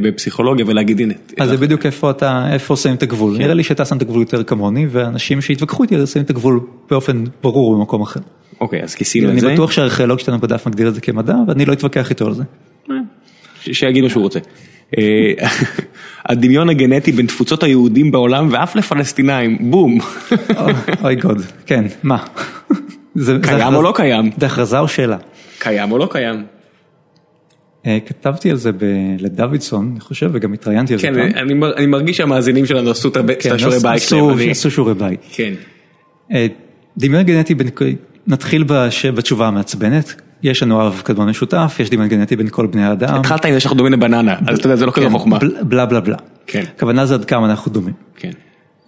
בפסיכולוגיה 0.01 0.65
ולהגיד 0.69 1.01
הנה. 1.01 1.15
אז 1.39 1.49
זה 1.49 1.57
בדיוק 1.57 1.87
איפה 1.87 2.11
אתה, 2.11 2.53
איפה 2.53 2.77
שמים 2.77 2.95
את 2.95 3.03
הגבול, 3.03 3.39
נראה 3.39 3.55
לי 3.55 3.63
שאתה 3.63 3.85
שם 3.85 3.97
את 3.97 4.03
הגבול 4.03 4.21
יותר 4.21 4.43
כמוני, 4.43 4.87
ואנשים 4.91 5.41
שהתווכחו 5.41 5.83
איתי 5.83 6.07
שמים 6.07 6.25
את 6.25 6.31
הגבול 6.31 6.61
באופן 6.91 7.25
ברור 7.43 7.77
במקום 7.77 8.03
אחר. 8.03 8.21
אוקיי, 8.61 8.83
אז 8.83 8.95
כיסינו 8.95 9.31
את 9.33 9.41
זה. 9.41 9.47
אני 9.47 9.55
בטוח 9.55 9.73
שהארכיאולוג 9.73 10.19
שלנו 10.19 10.39
בדף 10.39 10.67
מגדיר 10.67 10.89
את 10.89 10.95
זה 10.95 11.01
כמדע, 11.01 11.35
ואני 11.49 11.65
לא 11.65 11.73
אתווכח 11.73 12.11
איתו 12.11 12.27
על 12.27 12.35
זה. 12.35 12.43
שיגיד 13.73 14.03
מה 14.03 14.11
שהוא 14.11 14.23
רוצה. 14.23 14.39
הדמיון 16.29 16.71
הגנטי 16.71 17.13
בין 17.13 17.27
תפוצות 17.27 17.63
היהודים 17.63 18.11
בעולם 18.11 18.49
ואף 18.51 18.77
לפלסטינאים, 18.77 19.71
בום. 19.71 19.99
אוי 21.05 21.17
גוד, 21.17 21.43
כן, 21.67 21.85
מה? 22.03 22.25
קיים 23.43 23.75
או 23.75 23.83
לא 23.83 23.93
קיים? 23.97 24.31
זה 24.39 24.47
הכרזה 24.47 24.79
או 24.79 24.89
שאלה? 24.89 25.17
קיים 25.59 25.93
או 25.93 25.99
לא 25.99 26.09
קיים? 26.11 26.45
כתבתי 28.07 28.51
על 28.51 28.57
זה 28.57 28.71
לדוידסון, 29.19 29.89
אני 29.93 30.01
חושב, 30.01 30.31
וגם 30.33 30.53
התראיינתי 30.53 30.93
על 30.93 30.99
זה. 30.99 31.07
כן, 31.07 31.15
אני 31.77 31.87
מרגיש 31.87 32.17
שהמאזינים 32.17 32.67
שלנו 32.67 32.91
עשו 32.91 33.09
את 33.09 33.17
השיעורי 33.17 33.79
בית 33.79 34.03
שלהם. 34.03 34.51
עשו 34.51 34.71
שיעורי 34.71 34.95
בית. 34.95 35.21
כן. 35.33 35.55
דמיון 36.99 37.23
גנטי, 37.23 37.55
נתחיל 38.27 38.65
בתשובה 39.15 39.47
המעצבנת. 39.47 40.15
יש 40.43 40.63
לנו 40.63 40.87
אב 40.87 41.01
קדמון 41.05 41.29
משותף, 41.29 41.77
יש 41.81 41.91
דמיון 41.91 42.09
גנטי 42.09 42.37
בין 42.37 42.49
כל 42.51 42.67
בני 42.67 42.85
האדם. 42.85 43.15
התחלת 43.15 43.45
עם 43.45 43.53
זה 43.53 43.61
שאנחנו 43.61 43.79
דומים 43.79 43.93
לבננה, 43.93 44.35
אז 44.47 44.59
אתה 44.59 44.67
יודע, 44.67 44.77
זה 44.77 44.87
לא 44.87 44.91
כזה 44.91 45.11
חוכמה. 45.11 45.39
בלה 45.63 45.87
בלה 45.87 46.01
בלה. 46.01 46.17
כן. 46.47 46.63
הכוונה 46.77 47.07
זה 47.07 47.15
עד 47.15 47.25
כמה 47.25 47.47
אנחנו 47.47 47.73
דומים. 47.73 47.95
כן. 48.17 48.31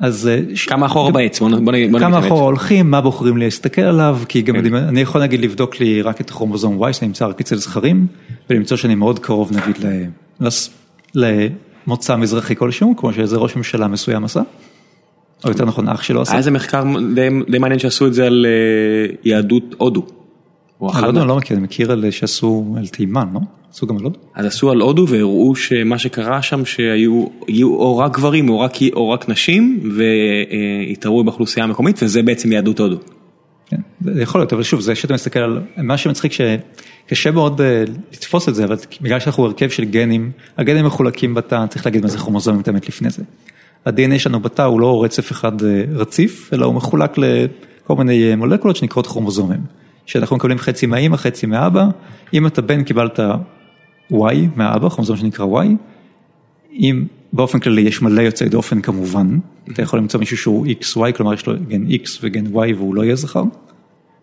אז... 0.00 0.30
כמה 0.66 0.86
אחורה 0.86 1.10
בעץ, 1.10 1.40
בוא 1.40 1.72
נגיד. 1.72 1.98
כמה 1.98 2.26
אחורה 2.26 2.44
הולכים, 2.44 2.90
מה 2.90 3.00
בוחרים 3.00 3.36
להסתכל 3.36 3.82
עליו, 3.82 4.18
כי 4.28 4.42
גם 4.42 4.56
אני 4.56 5.00
יכול 5.00 5.22
נגיד 5.22 5.40
לבדוק 5.40 5.80
לי 5.80 6.02
רק 6.02 6.20
את 6.20 6.30
הכרומוזום 6.30 6.84
Y 6.84 6.92
שנמצא 6.92 7.26
רק 7.26 7.40
אצל 7.40 7.56
זכרים, 7.56 8.06
ולמצוא 8.50 8.76
שאני 8.76 8.94
מאוד 8.94 9.18
קרוב 9.18 9.52
נגיד 9.56 9.76
למוצא 11.14 12.16
מזרחי 12.16 12.56
כלשהו, 12.56 12.94
כמו 12.96 13.12
שאיזה 13.12 13.36
ראש 13.36 13.56
ממשלה 13.56 13.88
מסוים 13.88 14.24
עשה. 14.24 14.40
או 15.44 15.50
יותר 15.50 15.64
נכון 15.64 15.88
אח 15.88 16.02
שלו 16.02 16.22
עשה. 16.22 16.32
היה 16.32 16.38
איזה 16.38 16.50
מחקר 16.50 16.84
די 17.48 17.58
מעניין 17.58 17.78
שעשו 17.78 18.06
את 18.06 18.14
זה 18.14 18.26
על 18.26 18.46
יהדות 19.24 19.74
הודו. 19.78 20.06
על 20.80 21.04
הודו 21.04 21.20
אני 21.20 21.28
לא 21.28 21.36
מכיר, 21.36 21.56
אני 21.56 21.64
מכיר 21.64 21.92
על 21.92 22.10
שעשו 22.10 22.74
על 22.78 22.86
תימן, 22.86 23.28
לא? 23.34 23.40
עשו 23.72 23.86
גם 23.86 23.96
על 23.96 24.02
הודו? 24.02 24.18
אז 24.34 24.46
עשו 24.46 24.70
על 24.70 24.80
הודו 24.80 25.08
והראו 25.08 25.56
שמה 25.56 25.98
שקרה 25.98 26.42
שם 26.42 26.64
שהיו 26.64 27.26
או 27.62 27.98
רק 27.98 28.16
גברים 28.16 28.48
או 28.94 29.10
רק 29.10 29.28
נשים 29.28 29.80
והתערבו 29.96 31.24
באוכלוסייה 31.24 31.64
המקומית 31.64 32.02
וזה 32.02 32.22
בעצם 32.22 32.52
יהדות 32.52 32.80
הודו. 32.80 32.96
כן, 33.66 33.80
זה 34.00 34.22
יכול 34.22 34.40
להיות, 34.40 34.52
אבל 34.52 34.62
שוב, 34.62 34.80
זה 34.80 34.94
שאתה 34.94 35.14
מסתכל 35.14 35.38
על 35.38 35.60
מה 35.76 35.98
שמצחיק 35.98 36.32
שקשה 36.32 37.30
מאוד 37.30 37.60
לתפוס 38.12 38.48
את 38.48 38.54
זה, 38.54 38.64
אבל 38.64 38.76
בגלל 39.00 39.20
שאנחנו 39.20 39.44
הרכב 39.44 39.68
של 39.68 39.84
גנים, 39.84 40.30
הגנים 40.58 40.84
מחולקים 40.84 41.34
בתא, 41.34 41.66
צריך 41.66 41.86
להגיד 41.86 42.02
מה 42.02 42.08
זה 42.08 42.18
כרומוזומים 42.18 42.62
תמיד 42.62 42.84
לפני 42.88 43.10
זה. 43.10 43.22
ה-DNA 43.86 44.18
שלנו 44.18 44.40
בתא 44.40 44.62
הוא 44.62 44.80
לא 44.80 45.04
רצף 45.04 45.32
אחד 45.32 45.52
רציף, 45.94 46.50
אלא 46.52 46.66
הוא 46.66 46.74
מחולק 46.74 47.18
לכל 47.18 47.96
מיני 47.96 48.34
מולקולות 48.34 48.76
שנקראות 48.76 49.06
כרומוזומים. 49.06 49.60
שאנחנו 50.08 50.36
מקבלים 50.36 50.58
חצי 50.58 50.86
מהאמא, 50.86 51.16
חצי 51.16 51.46
מהאבא, 51.46 51.84
אם 52.34 52.46
אתה 52.46 52.62
בן 52.62 52.84
קיבלת 52.84 53.20
Y 54.12 54.34
מהאבא, 54.56 54.88
כרומוזום 54.88 55.16
שנקרא 55.16 55.46
Y, 55.46 55.66
אם 56.72 57.04
באופן 57.32 57.58
כללי 57.58 57.80
יש 57.80 58.02
מלא 58.02 58.22
יוצאי 58.22 58.48
דופן 58.48 58.80
כמובן, 58.80 59.38
אתה 59.72 59.82
יכול 59.82 59.98
למצוא 59.98 60.20
מישהו 60.20 60.36
שהוא 60.36 60.66
XY, 60.66 61.12
כלומר 61.16 61.34
יש 61.34 61.46
לו 61.46 61.54
גן 61.68 61.86
X 61.86 62.08
וגן 62.22 62.46
Y 62.46 62.74
והוא 62.76 62.94
לא 62.94 63.04
יהיה 63.04 63.16
זכר, 63.16 63.42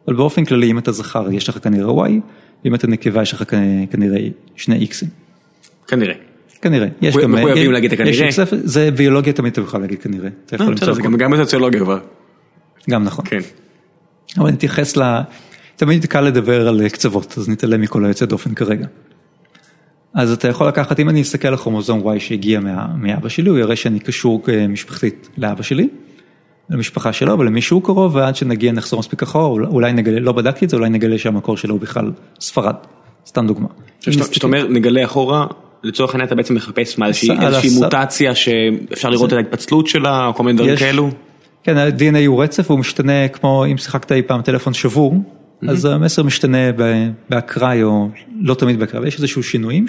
אבל 0.07 0.15
באופן 0.15 0.45
כללי 0.45 0.71
אם 0.71 0.77
אתה 0.77 0.91
זכר 0.91 1.31
יש 1.31 1.49
לך 1.49 1.57
כנראה 1.63 2.07
Y, 2.07 2.11
ואם 2.65 2.75
אתה 2.75 2.87
נקבה 2.87 3.21
יש 3.21 3.33
לך 3.33 3.43
כנראה 3.91 4.27
שני 4.55 4.87
Xים. 4.91 5.07
כנראה. 5.87 6.15
כנראה, 6.61 6.87
יש 7.01 7.17
גם, 7.17 7.31
מחויבים 7.31 7.71
להגיד 7.71 7.93
את 7.93 7.99
הכנראה, 7.99 8.29
זה 8.51 8.91
ביולוגיה 8.91 9.33
תמיד 9.33 9.51
אתה 9.51 9.61
יכול 9.61 9.81
להגיד 9.81 10.01
כנראה, 10.01 10.29
אתה 10.45 10.55
יכול 10.55 10.67
למצוא, 10.67 10.93
זה 10.93 11.01
גם 11.01 11.31
בסוציולוגיה 11.31 11.79
כבר, 11.79 11.99
גם 12.89 13.03
נכון, 13.03 13.25
כן, 13.25 13.39
אבל 14.37 14.51
נתייחס 14.51 14.97
ל... 14.97 15.21
תמיד 15.75 16.05
קל 16.05 16.21
לדבר 16.21 16.67
על 16.67 16.89
קצוות, 16.89 17.37
אז 17.37 17.49
נתעלם 17.49 17.81
מכל 17.81 18.05
היוצא 18.05 18.25
דופן 18.25 18.53
כרגע. 18.53 18.85
אז 20.13 20.31
אתה 20.31 20.47
יכול 20.47 20.67
לקחת, 20.67 20.99
אם 20.99 21.09
אני 21.09 21.21
אסתכל 21.21 21.47
על 21.47 21.57
כרומוזום 21.57 22.07
Y 22.07 22.19
שהגיע 22.19 22.59
מאבא 22.97 23.29
שלי, 23.29 23.49
הוא 23.49 23.57
יראה 23.57 23.75
שאני 23.75 23.99
קשור 23.99 24.43
משפחתית 24.69 25.29
לאבא 25.37 25.63
שלי, 25.63 25.87
למשפחה 26.69 27.13
שלו 27.13 27.39
ולמישהו 27.39 27.81
קרוב, 27.81 28.15
ועד 28.15 28.35
שנגיע 28.35 28.71
נחזור 28.71 28.99
מספיק 28.99 29.23
אחורה, 29.23 29.67
אולי 29.67 29.93
נגלה, 29.93 30.19
לא 30.19 30.31
בדקתי 30.31 30.65
את 30.65 30.69
זה, 30.69 30.77
אולי 30.77 30.89
נגלה 30.89 31.17
שהמקור 31.17 31.57
שלו 31.57 31.73
הוא 31.73 31.81
בכלל 31.81 32.11
ספרד, 32.39 32.75
סתם 33.27 33.47
דוגמה. 33.47 33.67
כשאתה 33.99 34.47
אומר 34.47 34.67
נגלה 34.67 35.05
אחורה, 35.05 35.47
לצורך 35.83 36.11
העניין 36.11 36.27
אתה 36.27 36.35
בעצם 36.35 36.55
מחפש 36.55 36.97
מה 36.97 37.07
איזושהי 37.07 37.79
מוטציה 37.79 38.35
שאפשר 38.35 39.09
לראות 39.09 39.33
את 39.33 39.37
ההתפצלות 39.37 39.87
שלה, 39.87 40.25
או 40.27 40.33
כל 40.33 40.43
מיני 40.43 40.57
דברים 40.57 40.77
כאלו? 40.77 41.09
כן, 41.63 41.77
ה-DNA 41.77 42.27
הוא 42.27 42.43
רצף, 42.43 42.71
הוא 42.71 42.79
משתנה 42.79 43.27
כמו 43.27 43.65
אם 43.65 43.77
שיחקת 43.77 44.11
אי 44.11 44.21
פעם 44.21 44.41
טלפון 44.41 44.73
שבור. 44.73 45.15
אז 45.67 45.85
המסר 45.85 46.23
משתנה 46.23 46.57
באקראי 47.29 47.83
או 47.83 48.09
לא 48.41 48.53
תמיד 48.53 48.79
באקראי, 48.79 49.07
יש 49.07 49.15
איזשהו 49.17 49.43
שינויים 49.43 49.87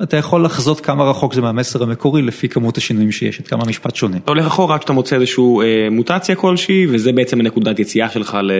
שאתה 0.00 0.16
יכול 0.16 0.44
לחזות 0.44 0.80
כמה 0.80 1.04
רחוק 1.04 1.34
זה 1.34 1.40
מהמסר 1.40 1.82
המקורי 1.82 2.22
לפי 2.22 2.48
כמות 2.48 2.76
השינויים 2.76 3.12
שיש, 3.12 3.40
את 3.40 3.48
כמה 3.48 3.62
המשפט 3.66 3.96
שונה. 3.96 4.16
אתה 4.16 4.30
הולך 4.30 4.46
אחורה 4.46 4.74
רק 4.74 4.80
כשאתה 4.80 4.92
מוצא 4.92 5.16
איזשהו 5.16 5.62
מוטציה 5.90 6.36
כלשהי 6.36 6.86
וזה 6.90 7.12
בעצם 7.12 7.40
הנקודת 7.40 7.78
יציאה 7.78 8.10
שלך 8.10 8.38
ל... 8.42 8.52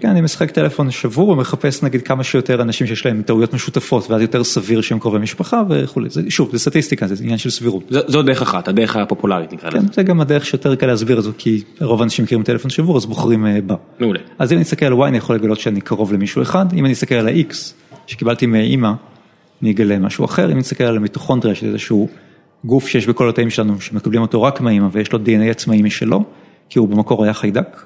כן, 0.00 0.08
אני 0.08 0.20
משחק 0.20 0.50
טלפון 0.50 0.90
שבור 0.90 1.28
ומחפש 1.28 1.82
נגיד 1.82 2.02
כמה 2.02 2.24
שיותר 2.24 2.62
אנשים 2.62 2.86
שיש 2.86 3.06
להם 3.06 3.22
טעויות 3.22 3.54
משותפות 3.54 4.10
ואז 4.10 4.22
יותר 4.22 4.44
סביר 4.44 4.80
שהם 4.80 4.98
קרובי 4.98 5.18
משפחה 5.18 5.62
וכולי, 5.70 6.08
שוב 6.28 6.48
זה 6.52 6.58
סטטיסטיקה, 6.58 7.06
זה 7.06 7.24
עניין 7.24 7.38
של 7.38 7.50
סבירות. 7.50 7.82
זו 7.88 8.22
דרך 8.22 8.42
אחת, 8.42 8.68
הדרך 8.68 8.96
הפופולרית 8.96 9.52
נקרא 9.52 9.68
לזה. 9.68 9.78
כן, 9.78 9.92
זה 9.92 10.02
גם 10.02 10.20
הדרך 10.20 10.46
שיותר 10.46 10.74
קל 10.74 10.86
להסביר 10.86 11.18
את 11.18 11.24
זה 11.24 11.30
כי 11.38 11.62
רוב 11.80 12.00
האנשים 12.00 12.24
מכירים 12.24 12.44
טלפון 12.44 12.70
שבור 12.70 12.96
אז 12.96 13.06
בוחרים 13.06 13.46
בה. 13.66 13.74
מעולה. 14.00 14.20
אז 14.38 14.52
אם 14.52 14.56
אני 14.56 14.62
אסתכל 14.62 14.86
על 14.86 14.92
Y 14.92 15.04
אני 15.04 15.16
יכול 15.16 15.36
לגלות 15.36 15.60
שאני 15.60 15.80
קרוב 15.80 16.12
למישהו 16.12 16.42
אחד, 16.42 16.66
אם 16.72 16.84
אני 16.84 16.92
אסתכל 16.92 17.14
על 17.14 17.28
ה-X 17.28 17.54
שקיבלתי 18.06 18.46
מאמא 18.46 18.92
אני 19.62 19.70
אגלה 19.70 19.98
משהו 19.98 20.24
אחר, 20.24 20.52
אם 20.52 20.58
נסתכל 20.58 20.84
על 20.84 20.96
המיטוכונדריה, 20.96 21.54
שזה 21.54 21.68
איזשהו 21.68 22.08
גוף 22.64 22.88
שיש 22.88 23.06
בכל 23.06 23.28
התאים 23.28 23.50
שלנו, 23.50 23.80
שמקבלים 23.80 24.22
אותו 24.22 24.42
רק 24.42 24.60
מהאמא 24.60 24.88
ויש 24.92 25.12
לו 25.12 25.18
DNA 25.18 25.50
עצמאי 25.50 25.82
משלו, 25.82 26.24
כי 26.68 26.78
הוא 26.78 26.88
במקור 26.88 27.24
היה 27.24 27.34
חיידק, 27.34 27.82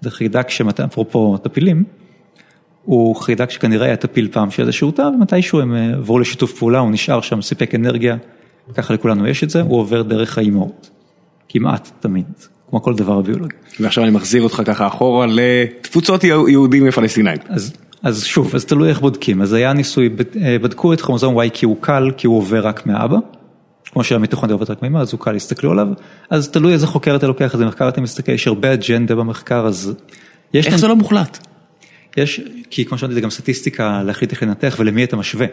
זה 0.00 0.10
חיידק 0.10 0.50
שמתאים, 0.50 0.88
אפרופו 0.88 1.38
טפילים, 1.38 1.84
הוא 2.84 3.16
חיידק 3.16 3.50
שכנראה 3.50 3.86
היה 3.86 3.96
טפיל 3.96 4.28
פעם 4.32 4.50
של 4.50 4.62
איזשהו 4.62 4.90
תא, 4.90 5.02
ומתישהו 5.02 5.60
הם 5.60 5.74
אה, 5.74 5.94
עברו 5.94 6.18
לשיתוף 6.18 6.58
פעולה, 6.58 6.78
הוא 6.78 6.90
נשאר 6.90 7.20
שם, 7.20 7.42
סיפק 7.42 7.74
אנרגיה, 7.74 8.16
ככה 8.74 8.94
לכולנו 8.94 9.28
יש 9.28 9.44
את 9.44 9.50
זה, 9.50 9.62
הוא 9.62 9.80
עובר 9.80 10.02
דרך 10.02 10.38
האימהות. 10.38 10.90
כמעט 11.48 11.90
תמיד, 12.00 12.24
כמו 12.70 12.82
כל 12.82 12.94
דבר 12.94 13.20
ביולוגי. 13.20 13.54
ועכשיו 13.80 14.04
אני 14.04 14.12
מחזיר 14.12 14.42
אותך 14.42 14.62
ככה 14.66 14.86
אחורה 14.86 15.26
לתפוצות 15.28 16.24
יהודים 16.24 16.88
ופלסטינאים. 16.88 17.38
אז, 17.48 17.72
אז 18.06 18.24
שוב, 18.24 18.54
אז 18.54 18.64
תלוי 18.64 18.88
איך 18.88 19.00
בודקים, 19.00 19.42
אז 19.42 19.52
היה 19.52 19.72
ניסוי, 19.72 20.08
אה, 20.42 20.58
בדקו 20.58 20.92
את 20.92 21.00
כרומוזום 21.00 21.40
Y 21.40 21.50
כי 21.52 21.66
הוא 21.66 21.76
קל, 21.80 22.10
כי 22.16 22.26
הוא 22.26 22.38
עובר 22.38 22.66
רק 22.66 22.86
מאבא, 22.86 23.16
כמו 23.92 24.04
שהמיטוכונדריה 24.04 24.54
עוברת 24.54 24.70
רק 24.70 24.82
מאמא, 24.82 24.98
אז 24.98 25.12
הוא 25.12 25.20
קל, 25.20 25.36
הסתכלו 25.36 25.70
עליו, 25.70 25.88
אז 26.30 26.48
תלוי 26.48 26.72
איזה 26.72 26.86
חוקר 26.86 27.16
אתה 27.16 27.26
לוקח, 27.26 27.54
איזה 27.54 27.66
מחקר 27.66 27.88
אתה 27.88 28.00
מסתכל, 28.00 28.32
יש 28.32 28.46
הרבה 28.46 28.74
אג'נדה 28.74 29.14
במחקר, 29.14 29.66
אז... 29.66 29.94
איך 30.54 30.66
להם... 30.66 30.76
זה 30.76 30.88
לא 30.88 30.96
מוחלט? 30.96 31.46
יש, 32.16 32.40
כי 32.70 32.84
כמו 32.84 32.98
שאמרתי, 32.98 33.14
זה 33.14 33.20
גם 33.20 33.30
סטטיסטיקה 33.30 34.02
להחליט 34.02 34.32
איך 34.32 34.42
לנתח 34.42 34.76
ולמי 34.78 35.04
אתה 35.04 35.16
משווה. 35.16 35.46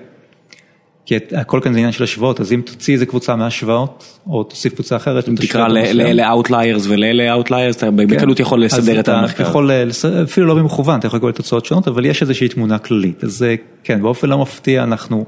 כי 1.06 1.16
הכל 1.32 1.60
כאן 1.64 1.74
זה 1.74 1.80
עניין 1.80 1.92
של 1.92 2.04
השוואות, 2.04 2.42
אז 2.42 2.54
אם 2.54 2.62
תוציא 2.66 2.94
איזה 2.94 3.06
קבוצה 3.06 3.36
מהשוואות, 3.36 4.20
או 4.28 4.44
תוסיף 4.44 4.74
קבוצה 4.74 4.96
אחרת, 4.96 5.30
אם 5.30 5.36
תקרא 5.36 5.68
לאלה 5.68 6.34
Outliers 6.34 6.82
ולאלה 6.88 7.36
Outliers, 7.36 7.78
אתה 7.78 7.92
בקלות 7.92 8.40
יכול 8.40 8.64
לסדר 8.64 9.00
את 9.00 9.10
המחקר. 9.10 9.44
יכול, 9.44 9.72
אפילו 10.24 10.48
לא 10.48 10.56
במכוון, 10.56 11.00
אתה 11.00 11.08
יכול 11.08 11.18
לקבל 11.18 11.32
תוצאות 11.32 11.66
שונות, 11.66 11.88
אבל 11.88 12.06
יש 12.06 12.22
איזושהי 12.22 12.48
תמונה 12.48 12.78
כללית, 12.78 13.24
אז 13.24 13.46
כן, 13.84 14.02
באופן 14.02 14.30
לא 14.30 14.38
מפתיע 14.38 14.84
אנחנו 14.84 15.26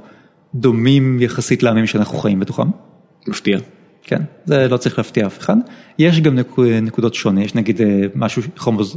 דומים 0.56 1.22
יחסית 1.22 1.64
לעמים 1.64 1.88
שאנחנו 1.88 2.18
חיים 2.18 2.40
בתוכם. 2.40 2.68
מפתיע. 3.28 3.58
כן, 4.04 4.22
זה 4.46 4.68
לא 4.68 4.78
צריך 4.78 4.98
להפתיע 4.98 5.26
אף 5.26 5.40
אחד. 5.40 5.56
יש 6.00 6.22
גם 6.22 6.40
נקודות 6.82 7.14
שונות, 7.14 7.46
יש 7.46 7.56
נגיד 7.56 7.82
אה, 7.82 8.02
משהו, 8.16 8.42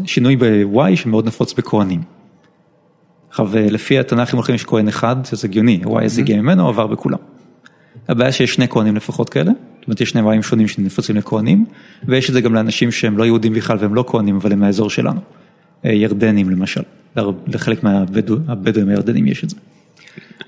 שינוי 0.07 0.37
ב-Y 0.37 0.97
שמאוד 0.97 1.27
נפוץ 1.27 1.53
בכהנים. 1.53 2.01
עכשיו 3.31 3.49
לפי 3.55 3.99
התנ"ך 3.99 4.33
הם 4.33 4.37
הולכים 4.37 4.55
יש 4.55 4.65
כהן 4.65 4.89
אחד, 4.89 5.17
זה 5.27 5.49
הגיוני, 5.49 5.81
Y 5.85 6.07
זה 6.07 6.21
הגיע 6.21 6.43
ממנו, 6.43 6.69
עבר 6.69 6.87
בכולם. 6.87 7.19
הבעיה 8.09 8.33
שיש 8.33 8.55
שני 8.55 8.69
כהנים 8.69 8.97
לפחות 8.97 9.31
כאלה, 9.31 9.51
זאת 9.79 9.87
אומרת 9.87 10.01
יש 10.01 10.11
שני 10.11 10.23
ויים 10.23 10.43
שונים 10.43 10.69
שנפוצים 10.69 11.17
לכהנים, 11.17 11.65
ויש 12.05 12.29
את 12.29 12.35
זה 12.35 12.41
גם 12.41 12.55
לאנשים 12.55 12.93
שהם 12.93 13.19
לא 13.19 13.25
יהודים 13.25 13.53
בכלל 13.53 13.77
והם 13.81 13.95
לא 13.95 14.05
כהנים, 14.09 14.37
אבל 14.37 14.53
הם 14.53 14.61
מהאזור 14.61 14.91
שלנו. 14.91 15.21
אה, 15.85 15.93
ירדנים 15.93 16.51
למשל, 16.51 16.81
לחלק 17.47 17.83
מהבדואים 17.83 18.89
הירדנים 18.89 19.27
יש 19.27 19.45
את 19.45 19.51
זה. 19.51 19.57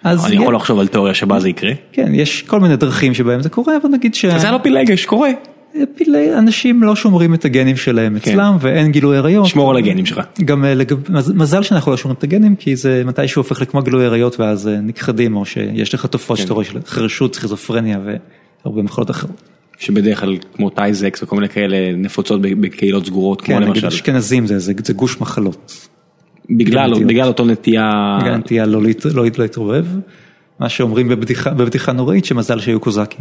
אני 0.04 0.34
יכול 0.34 0.54
לחשוב 0.54 0.80
על 0.80 0.86
תיאוריה 0.86 1.14
שבה 1.14 1.40
זה 1.40 1.48
יקרה. 1.48 1.72
כן, 1.92 2.14
יש 2.14 2.42
כל 2.42 2.60
מיני 2.60 2.76
דרכים 2.76 3.14
שבהם 3.14 3.42
זה 3.42 3.48
קורה, 3.48 3.76
אבל 3.76 3.90
נגיד 3.90 4.14
ש... 4.14 4.26
זה 4.26 4.50
לא 4.50 4.58
פילגש, 4.62 5.04
קורה. 5.04 5.30
פילי, 5.94 6.38
אנשים 6.38 6.82
לא 6.82 6.96
שומרים 6.96 7.34
את 7.34 7.44
הגנים 7.44 7.76
שלהם 7.76 8.18
כן. 8.18 8.30
אצלם 8.30 8.56
ואין 8.60 8.92
גילוי 8.92 9.16
עריות. 9.16 9.46
שמור 9.46 9.70
על 9.70 9.76
הגנים 9.76 10.06
שלך. 10.06 10.20
גם 10.44 10.64
אה, 10.64 10.74
מזל 11.34 11.62
שאנחנו 11.62 11.90
לא 11.90 11.96
שומרים 11.96 12.16
את 12.18 12.24
הגנים 12.24 12.56
כי 12.56 12.76
זה 12.76 13.02
מתישהו 13.06 13.40
הופך 13.40 13.60
לכמו 13.60 13.82
גילוי 13.82 14.06
עריות 14.06 14.40
ואז 14.40 14.68
אה, 14.68 14.80
נכחדים 14.80 15.36
או 15.36 15.44
שיש 15.44 15.94
לך 15.94 16.06
תופעות 16.06 16.38
כן. 16.38 16.42
שאתה 16.42 16.54
רואה 16.54 16.64
של 16.64 16.78
חרשות, 16.86 17.34
סכיזופרניה 17.34 17.98
והרבה 18.64 18.82
מחלות 18.82 19.10
אחרות. 19.10 19.42
שבדרך 19.78 20.20
כלל 20.20 20.36
כמו 20.54 20.70
טייזקס 20.70 21.22
וכל 21.22 21.36
מיני 21.36 21.48
כאלה 21.48 21.96
נפוצות 21.96 22.40
בקהילות 22.40 23.06
סגורות 23.06 23.40
כמו 23.40 23.54
כן, 23.54 23.62
למשל. 23.62 23.72
כן, 23.72 23.78
נגיד 23.78 23.84
אשכנזים 23.84 24.46
זה, 24.46 24.58
זה, 24.58 24.72
זה 24.84 24.92
גוש 24.92 25.20
מחלות. 25.20 25.88
בגלל, 26.50 27.04
בגלל 27.04 27.28
אותו 27.28 27.44
נטייה. 27.44 28.18
בגלל 28.20 28.36
נטייה 28.36 28.66
לא, 28.66 28.80
לא 29.14 29.24
להתרובב. 29.38 29.86
מה 30.60 30.68
שאומרים 30.68 31.08
בבדיחה, 31.08 31.50
בבדיחה 31.50 31.92
נוראית 31.92 32.24
שמזל 32.24 32.60
שהיו 32.60 32.80
קוזקים. 32.80 33.20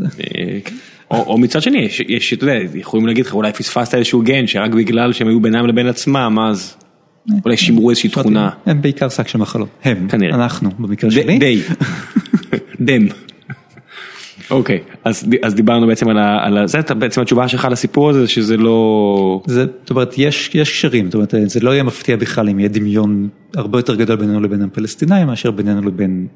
אה. 0.00 0.08
או 1.10 1.38
מצד 1.38 1.62
שני, 1.62 1.88
יש, 2.08 2.32
אתה 2.32 2.44
יודע, 2.44 2.54
יכולים 2.74 3.06
להגיד 3.06 3.26
לך, 3.26 3.34
אולי 3.34 3.52
פספסת 3.52 3.94
איזשהו 3.94 4.22
גן 4.22 4.46
שרק 4.46 4.70
בגלל 4.70 5.12
שהם 5.12 5.28
היו 5.28 5.40
בינם 5.40 5.66
לבין 5.66 5.86
עצמם, 5.86 6.38
אז 6.50 6.76
אולי 7.44 7.56
שימרו 7.56 7.90
איזושהי 7.90 8.10
תכונה. 8.10 8.50
הם 8.66 8.82
בעיקר 8.82 9.08
שק 9.08 9.28
של 9.28 9.38
מחלות. 9.38 9.68
הם, 9.84 10.08
כנראה. 10.08 10.34
אנחנו, 10.34 10.70
במקרה 10.78 11.10
שלי. 11.10 11.38
די. 11.38 11.60
דם. 12.80 13.06
אוקיי, 14.50 14.80
אז, 15.04 15.28
אז 15.42 15.54
דיברנו 15.54 15.86
בעצם 15.86 16.08
על, 16.08 16.18
ה, 16.18 16.46
על 16.46 16.66
זה, 16.66 16.78
בעצם 16.98 17.20
התשובה 17.20 17.48
שלך 17.48 17.68
לסיפור 17.70 18.10
הזה 18.10 18.28
שזה 18.28 18.56
לא... 18.56 19.42
זה, 19.46 19.66
זאת 19.80 19.90
אומרת, 19.90 20.14
יש, 20.18 20.50
יש 20.54 20.70
קשרים, 20.70 21.06
זאת 21.06 21.14
אומרת, 21.14 21.34
זה 21.46 21.60
לא 21.60 21.70
יהיה 21.70 21.82
מפתיע 21.82 22.16
בכלל 22.16 22.48
אם 22.48 22.58
יהיה 22.58 22.68
דמיון 22.68 23.28
הרבה 23.56 23.78
יותר 23.78 23.94
גדול 23.94 24.16
בינינו 24.16 24.40
לבין 24.40 24.62
הפלסטינאים 24.62 25.26
מאשר 25.26 25.50
בינינו 25.50 25.82
לבין 25.82 26.26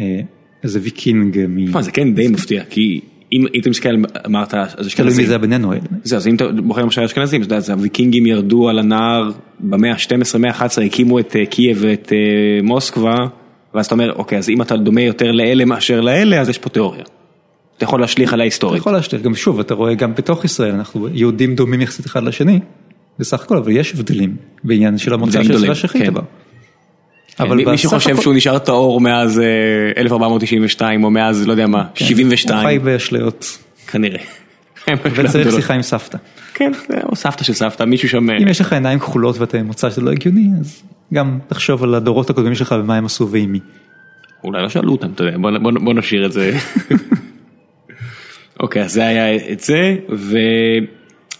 אה, 0.00 0.20
איזה 0.64 0.78
ויקינג 0.82 1.46
מ... 1.48 1.82
זה 1.82 1.90
כן 1.90 2.14
די 2.14 2.28
מפתיע, 2.28 2.64
כי 2.64 3.00
אם 3.32 3.44
היית 3.52 3.66
מסתכל, 3.66 3.88
אמרת, 4.26 4.54
אז 4.54 4.86
אשכנזים. 4.86 4.94
תלוי 4.94 5.16
מי 5.16 5.26
זה 5.26 5.38
בינינו. 5.38 5.72
זה, 6.04 6.16
אז 6.16 6.26
אם 6.26 6.34
אתה 6.34 6.44
בוחר 6.64 6.82
למשל 6.82 7.02
אשכנזים, 7.02 7.42
אז 7.56 7.70
הוויקינגים 7.70 8.26
ירדו 8.26 8.68
על 8.68 8.78
הנהר 8.78 9.30
במאה 9.60 9.92
ה-12, 9.92 10.38
מאה 10.38 10.50
ה-11, 10.50 10.82
הקימו 10.86 11.18
את 11.18 11.36
אה, 11.36 11.46
קייב 11.46 11.78
ואת 11.80 12.12
אה, 12.12 12.62
מוסקבה, 12.62 13.16
ואז 13.74 13.86
אתה 13.86 13.94
אומר, 13.94 14.12
אוקיי, 14.12 14.38
אז 14.38 14.48
אם 14.48 14.62
אתה 14.62 14.76
דומה 14.76 15.02
יותר 15.02 15.32
לאלה 15.32 15.64
מאשר 15.64 16.00
לאלה, 16.00 16.40
אז 16.40 16.48
יש 16.48 16.58
פה 16.58 16.68
תיאוריה. 16.68 17.02
אתה 17.76 17.84
יכול 17.84 18.00
להשליך 18.00 18.32
על 18.32 18.40
ההיסטוריה. 18.40 18.76
אתה 18.76 18.82
יכול 18.82 18.92
להשליך, 18.92 19.22
גם 19.22 19.34
שוב, 19.34 19.60
אתה 19.60 19.74
רואה 19.74 19.94
גם 19.94 20.14
בתוך 20.14 20.44
ישראל, 20.44 20.74
אנחנו 20.74 21.08
יהודים 21.12 21.54
דומים 21.54 21.80
יחסית 21.80 22.06
אחד 22.06 22.22
לשני, 22.22 22.60
בסך 23.18 23.42
הכל, 23.42 23.56
אבל 23.56 23.72
יש 23.72 23.94
הבדלים 23.94 24.36
בעניין 24.64 24.98
של 24.98 25.14
המוצא 25.14 25.42
של 25.42 25.74
שחית 25.74 26.08
בה. 26.08 26.20
אבל 27.40 27.70
מי 27.70 27.78
שחושב 27.78 28.20
שהוא 28.20 28.34
נשאר 28.34 28.58
טהור 28.58 29.00
מאז 29.00 29.42
1492 29.96 31.04
או 31.04 31.10
מאז 31.10 31.46
לא 31.46 31.52
יודע 31.52 31.66
מה, 31.66 31.84
72. 31.94 32.58
הוא 32.58 32.66
חי 32.66 32.78
באשליות. 32.78 33.58
כנראה. 33.86 34.20
וצריך 35.14 35.50
שיחה 35.54 35.74
עם 35.74 35.82
סבתא. 35.82 36.18
כן, 36.54 36.72
או 37.04 37.16
סבתא 37.16 37.44
של 37.44 37.52
סבתא, 37.52 37.84
מישהו 37.84 38.08
שם... 38.08 38.30
אם 38.30 38.48
יש 38.48 38.60
לך 38.60 38.72
עיניים 38.72 38.98
כחולות 38.98 39.38
ואתה 39.38 39.62
מוצא 39.62 39.90
שזה 39.90 40.00
לא 40.00 40.10
הגיוני, 40.10 40.48
אז 40.60 40.82
גם 41.14 41.38
תחשוב 41.48 41.82
על 41.82 41.94
הדורות 41.94 42.30
הקודמים 42.30 42.54
שלך 42.54 42.74
ומה 42.78 42.96
הם 42.96 43.04
עשו 43.04 43.28
ועם 43.28 43.52
מי. 43.52 43.60
אולי 44.44 44.62
לא 44.62 44.68
שאלו 44.68 44.92
אותם, 44.92 45.10
אתה 45.14 45.24
יודע, 45.24 45.38
בוא 45.62 45.94
נשאיר 45.94 46.26
את 46.26 46.32
זה. 46.32 46.58
אוקיי, 48.60 48.82
אז 48.82 48.92
זה 48.92 49.06
היה 49.06 49.52
את 49.52 49.60
זה, 49.60 49.96
ו... 50.12 50.38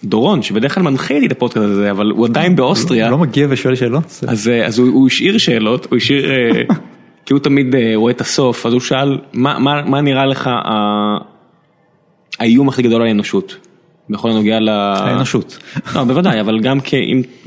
דורון 0.04 0.42
שבדרך 0.42 0.74
כלל 0.74 0.82
מנחה 0.82 1.18
לי 1.18 1.26
את 1.26 1.32
הפודקאסט 1.32 1.66
הזה 1.66 1.90
אבל 1.90 2.10
הוא 2.10 2.26
עדיין 2.26 2.56
באוסטריה. 2.56 3.04
הוא 3.04 3.10
לא 3.10 3.18
מגיע 3.18 3.46
ושואל 3.50 3.74
שאלות? 3.74 4.20
אז 4.26 4.48
אה, 4.48 4.66
אז 4.66 4.78
הוא 4.78 5.06
השאיר 5.06 5.38
שאלות, 5.38 5.86
הוא 5.90 5.96
השאיר, 5.96 6.30
אה, 6.30 6.62
כי 7.26 7.32
הוא 7.32 7.40
תמיד 7.40 7.74
אה, 7.74 7.92
רואה 7.94 8.12
את 8.12 8.20
הסוף, 8.20 8.66
אז 8.66 8.72
הוא 8.72 8.80
שאל 8.80 9.18
מה 9.32 10.00
נראה 10.00 10.26
לך 10.26 10.50
האיום 12.38 12.68
הכי 12.68 12.82
גדול 12.82 13.02
על 13.02 13.08
האנושות? 13.08 13.56
בכל 14.10 14.30
הנוגע 14.30 14.60
ל... 14.60 14.68
האנושות. 14.68 15.58
לא, 15.94 16.04
בוודאי, 16.04 16.40
אבל 16.40 16.60
גם 16.60 16.78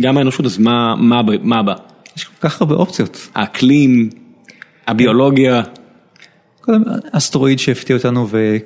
גם 0.02 0.18
האנושות, 0.18 0.45
אז 0.45 0.57
מה 0.57 1.60
הבא? 1.60 1.73
יש 2.18 2.23
כל 2.23 2.49
כך 2.49 2.61
הרבה 2.61 2.76
אופציות. 2.76 3.30
האקלים, 3.36 4.10
הביולוגיה. 4.88 5.61
קודם, 6.61 6.84
אסטרואיד 7.11 7.60
שהפתיע 7.60 7.95
אותנו 7.95 8.27
ו... 8.30 8.57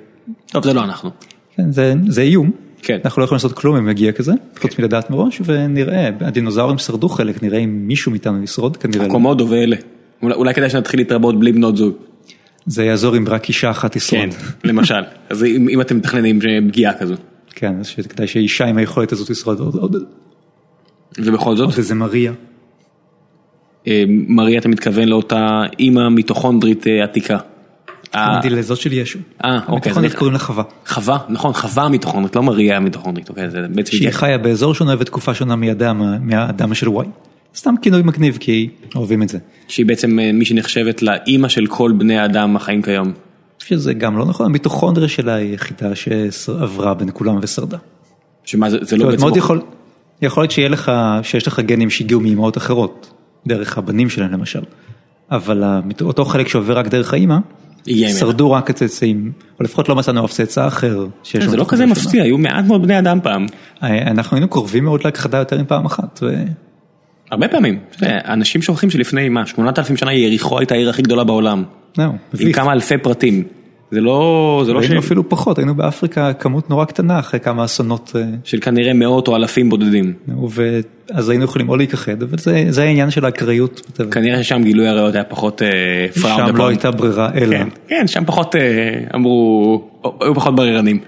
טוב, 0.48 0.64
זה 0.64 0.74
לא 0.74 0.84
אנחנו. 0.84 1.10
כן, 1.56 1.72
זה 2.08 2.22
איום. 2.22 2.52
כן. 2.82 2.98
אנחנו 3.06 3.20
לא 3.20 3.26
יכולים 3.26 3.36
לעשות 3.36 3.54
כלום 3.54 3.76
אם 3.76 3.90
יגיע 3.90 4.12
כזה, 4.12 4.34
חוץ 4.62 4.80
מלדעת 4.80 5.10
מראש, 5.10 5.42
ונראה, 5.46 6.10
הדינוזאורים 6.22 6.78
שרדו 6.78 7.10
חלק, 7.10 7.44
נראה 7.44 7.60
אם 7.60 7.88
מישהו 7.88 8.12
מאיתנו 8.12 8.44
ישרוד, 8.44 8.78
כנראה 8.78 9.04
לא. 9.04 9.10
הקומודו 9.10 9.50
ואלה. 9.50 9.76
אולי 10.24 10.54
כדאי 10.54 10.70
שנתחיל 10.70 11.00
להתרבות 11.00 11.40
בלי 11.40 11.52
בנות 11.52 11.78
זוג. 11.78 11.94
זה 12.66 12.84
יעזור 12.84 13.18
אם 13.18 13.26
רק 13.28 13.48
אישה 13.48 13.72
אחת 13.72 13.98
תשרוד. 13.98 14.22
כן, 14.22 14.30
למשל. 14.64 15.02
אז 15.30 15.44
אם 15.44 15.82
אתם 15.82 15.98
מתכננים 15.98 16.40
פגיעה 16.68 16.94
כזו. 16.94 17.16
כן, 17.56 17.80
אז 17.80 18.08
כדאי 18.10 18.28
שאישה 18.28 18.66
עם 18.66 18.78
היכולת 18.78 19.12
הזאת 19.12 19.32
תשרוד 19.32 19.60
עוד. 19.60 19.96
ובכל 21.18 21.56
זאת? 21.56 21.66
עוד 21.66 21.78
איזה 21.78 21.96
מריה. 21.96 22.34
אה, 23.88 24.04
מריה 24.08 24.60
אתה 24.60 24.70
מתכוון 24.70 25.08
לאותה 25.08 25.62
אימא 25.80 26.10
מיטוכונדרית 26.10 26.88
אה, 26.88 27.04
עתיקה. 27.04 27.38
התכוונתי 28.04 28.50
לזאת 28.50 28.78
של 28.78 28.94
ישו. 28.94 29.20
אה, 29.46 29.56
אוקיי. 29.56 29.76
מיטוכונדרית 29.76 30.16
קוראים 30.16 30.34
לה 30.34 30.40
חווה. 30.40 30.64
חווה, 30.88 31.18
נכון, 31.30 31.54
חווה 31.54 31.90
מיטוכונדרית, 31.90 32.36
לא 32.36 32.44
מריה 32.44 32.78
המיטוכונדרית, 32.78 33.30
אוקיי, 33.30 33.50
זה 33.50 33.62
בעצם... 33.76 33.92
שהיא 33.92 34.12
חיה 34.12 34.38
באזור 34.38 34.74
שונה 34.74 34.96
ותקופה 35.00 35.34
שונה 35.34 35.56
מהאדם 36.22 36.74
של 36.74 36.90
וואי. 36.90 37.08
סתם 37.56 37.76
כינוי 37.82 38.02
מגניב 38.02 38.38
כי 38.40 38.70
אוהבים 38.96 39.24
את 39.24 39.30
זה. 39.30 39.38
שהיא 39.68 39.86
בעצם 39.86 40.20
אה, 40.20 40.32
מי 40.32 40.46
שנחשבת 40.46 41.02
לאימא 41.02 41.48
של 41.48 41.68
כל 41.68 41.92
בני 41.98 42.18
האדם 42.18 42.56
החיים 42.56 42.82
כיום. 42.82 43.12
שזה 43.60 43.94
גם 43.94 44.18
לא 44.18 44.26
נכון, 44.26 44.46
המיטוכונדריה 44.46 45.08
שלה 45.08 45.34
היא 45.34 45.54
יחידה 45.54 45.96
שעברה 45.96 46.94
בין 46.94 47.10
כולם 47.14 47.40
ושרדה. 47.42 47.78
שמה 48.46 48.70
זה 48.70 48.98
לא 48.98 49.12
בעצם... 49.12 49.28
יכול 49.36 49.62
יכול 50.22 50.44
להיות 50.44 50.52
שיהיה 50.52 50.70
לך, 50.70 50.92
שיש 51.24 51.48
לך 51.48 51.60
גנים 51.60 51.90
שהגיעו 51.90 52.22
מאמהות 52.22 52.58
אחרות, 52.58 53.14
דרך 53.48 53.78
הבנים 53.78 54.10
שלהם 54.10 54.32
למשל, 54.32 54.62
אבל 55.32 55.64
אותו 56.02 56.26
חלק 56.26 56.48
שעובר 56.48 56.78
רק 56.78 56.88
דרך 56.88 57.14
האימא, 57.14 57.38
שרדו 58.20 58.52
רק 58.52 58.70
הצאצאים, 58.70 59.32
או 59.60 59.64
לפחות 59.64 59.90
לא 59.90 59.96
מצאנו 59.96 60.26
אף 60.26 60.32
צאצא 60.32 60.68
אחר. 60.68 61.06
זה 61.40 61.58
לא 61.58 61.66
כזה 61.68 61.86
מפתיע, 61.86 62.24
היו 62.24 62.38
מעט 62.38 62.66
מאוד 62.66 62.84
בני 62.84 63.00
אדם 63.00 63.20
פעם. 63.24 63.46
אה, 63.84 64.02
אנחנו 64.02 64.38
היינו 64.38 64.48
קרובים 64.48 64.84
מאוד 64.84 65.02
להכחדה 65.06 65.38
יותר 65.38 65.62
מפעם 65.62 65.86
אחת. 65.86 66.24
הרבה 67.32 67.48
פעמים, 67.48 67.80
אנשים 68.04 68.62
שוכחים 68.62 68.90
שלפני 68.90 69.30
מה, 69.30 69.46
8,000 69.46 69.98
שנה 69.98 70.14
יריחו 70.14 70.60
הייתה 70.60 70.76
העיר 70.76 70.90
הכי 70.90 71.02
גדולה 71.02 71.24
בעולם. 71.24 71.64
עם 72.40 72.52
כמה 72.52 72.74
אלפי 72.74 72.98
פרטים. 72.98 73.44
זה 73.92 74.02
לא, 74.02 74.64
זה 74.66 74.74
לא 74.74 74.80
היינו 74.80 75.00
אפילו 75.00 75.30
פחות, 75.30 75.58
היינו 75.58 75.76
באפריקה 75.76 76.34
כמות 76.34 76.70
נורא 76.70 76.86
קטנה 76.86 77.20
אחרי 77.20 77.40
כמה 77.40 77.66
אסונות. 77.66 78.16
של 78.44 78.60
כנראה 78.60 78.94
מאות 78.94 79.28
או 79.28 79.36
אלפים 79.36 79.70
בודדים. 79.70 80.14
אז 81.12 81.30
היינו 81.30 81.44
יכולים 81.44 81.70
או 81.70 81.76
להיכחד, 81.76 82.24
אבל 82.24 82.38
זה, 82.38 82.66
זה 82.70 82.84
העניין 82.84 83.12
של 83.12 83.26
האקראיות. 83.26 84.00
כנראה 84.12 84.44
ששם 84.44 84.64
גילוי 84.64 84.88
עריות 84.88 85.16
היה 85.16 85.24
פחות 85.24 85.62
פראונד. 86.22 86.48
שם 86.48 86.56
לא 86.56 86.68
הייתה 86.68 86.92
ברירה 86.92 87.30
אלא. 87.36 87.58
כן, 87.58 87.70
כן, 87.88 88.08
שם 88.08 88.26
פחות 88.26 88.56
אמרו, 89.16 89.90
היו 90.22 90.36
פחות 90.36 90.56
בררנים. 90.56 91.00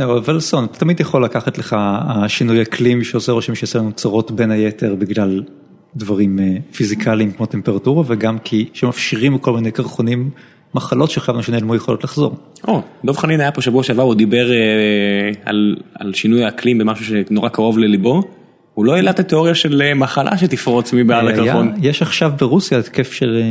אבל 0.00 0.40
סון, 0.40 0.64
אתה 0.64 0.78
תמיד 0.78 1.00
יכול 1.00 1.24
לקחת 1.24 1.58
לך 1.58 1.76
השינוי 2.08 2.62
אקלים 2.62 3.04
שעושה 3.04 3.32
רושם 3.32 3.54
שעושה 3.54 3.78
לנו 3.78 3.92
צרות 3.92 4.30
בין 4.30 4.50
היתר 4.50 4.94
בגלל 4.94 5.42
דברים 5.96 6.38
פיזיקליים 6.72 7.32
כמו 7.32 7.46
טמפרטורה 7.46 8.02
וגם 8.06 8.38
כי 8.38 8.68
שמפשירים 8.72 9.38
כל 9.38 9.52
מיני 9.52 9.70
קרחונים 9.70 10.30
מחלות 10.74 11.10
שחשבנו 11.10 11.42
שנעלמו 11.42 11.74
יכולות 11.74 12.04
לחזור. 12.04 12.36
או, 12.68 12.82
דב 13.04 13.16
חנין 13.16 13.40
היה 13.40 13.52
פה 13.52 13.62
שבוע 13.62 13.82
שעבר, 13.82 14.02
הוא 14.02 14.14
דיבר 14.14 14.50
על, 15.44 15.76
על 15.94 16.14
שינוי 16.14 16.44
האקלים 16.44 16.78
במשהו 16.78 17.04
שנורא 17.04 17.48
קרוב 17.48 17.78
לליבו. 17.78 18.22
הוא 18.74 18.84
לא 18.84 18.94
העלה 18.94 19.10
את 19.10 19.20
התיאוריה 19.20 19.54
של 19.54 19.94
מחלה 19.94 20.38
שתפרוץ 20.38 20.92
מבעד 20.92 21.28
הקרחון. 21.28 21.72
יש 21.82 22.02
עכשיו 22.02 22.32
ברוסיה 22.38 22.78
התקף 22.78 23.12
של 23.12 23.42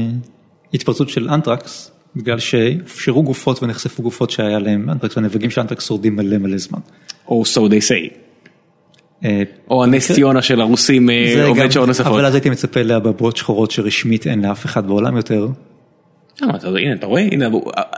התפרצות 0.73 1.09
של 1.09 1.29
אנטרקס. 1.29 1.91
בגלל 2.15 2.39
שהופשרו 2.39 3.23
גופות 3.23 3.63
ונחשפו 3.63 4.03
גופות 4.03 4.29
שהיה 4.29 4.59
להם 4.59 4.89
אנטרקס 4.89 5.17
והנבגים 5.17 5.49
של 5.49 5.61
אנטרקס 5.61 5.87
שורדים 5.87 6.15
מלא 6.15 6.37
מלא 6.37 6.57
זמן. 6.57 6.79
או 7.27 7.43
so 7.43 7.69
they 7.69 7.89
say. 7.89 8.26
או 9.69 9.83
הנס 9.83 10.11
ציונה 10.11 10.41
של 10.41 10.61
הרוסים 10.61 11.09
עובד 11.47 11.71
שעות 11.71 11.87
נוספות. 11.87 12.07
אבל 12.07 12.25
אז 12.25 12.33
הייתי 12.33 12.49
מצפה 12.49 12.81
לאבעבועות 12.81 13.37
שחורות 13.37 13.71
שרשמית 13.71 14.27
אין 14.27 14.45
לאף 14.45 14.65
אחד 14.65 14.87
בעולם 14.87 15.17
יותר. 15.17 15.47
הנה 16.41 16.93
אתה 16.93 17.05
רואה, 17.05 17.27
הנה 17.31 17.49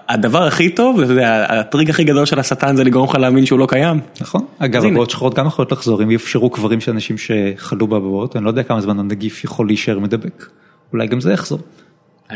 הדבר 0.09 0.43
הכי 0.43 0.69
טוב, 0.69 0.99
הטריק 1.47 1.89
הכי 1.89 2.03
גדול 2.03 2.25
של 2.25 2.39
השטן 2.39 2.75
זה 2.75 2.83
לגרום 2.83 3.09
לך 3.09 3.15
להאמין 3.15 3.45
שהוא 3.45 3.59
לא 3.59 3.65
קיים. 3.69 3.99
נכון, 4.21 4.45
אגב 4.59 4.83
אבעבועות 4.83 5.09
שחורות 5.09 5.33
גם 5.33 5.47
יכולות 5.47 5.71
לחזור 5.71 6.03
אם 6.03 6.11
יאפשרו 6.11 6.49
קברים 6.49 6.81
של 6.81 6.91
אנשים 6.91 7.15
שחלו 7.17 7.87
באבעבועות, 7.87 8.35
אני 8.35 8.43
לא 8.43 8.49
יודע 8.49 8.63
כמה 8.63 8.81
זמן 8.81 8.99
הנגיף 8.99 9.43
יכול 9.43 9.67
להישאר 9.67 9.99
מדבק, 9.99 10.45
אולי 10.93 11.07
גם 11.07 11.21
זה 11.21 11.33
יחזור. 11.33 11.59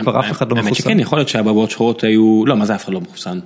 כבר 0.01 0.19
אף 0.19 0.31
אחד 0.31 0.49
לא 0.49 0.55
מחוסן. 0.55 0.67
האמת 0.67 0.75
שכן, 0.75 0.99
יכול 0.99 1.17
להיות 1.19 1.29
שהבבואות 1.29 1.71
שחורות 1.71 2.03
היו, 2.03 2.45
לא, 2.45 2.55
מה 2.55 2.65
זה 2.65 2.75
אף 2.75 2.85
אחד 2.85 2.93
לא 2.93 3.01
מחוסן? 3.01 3.39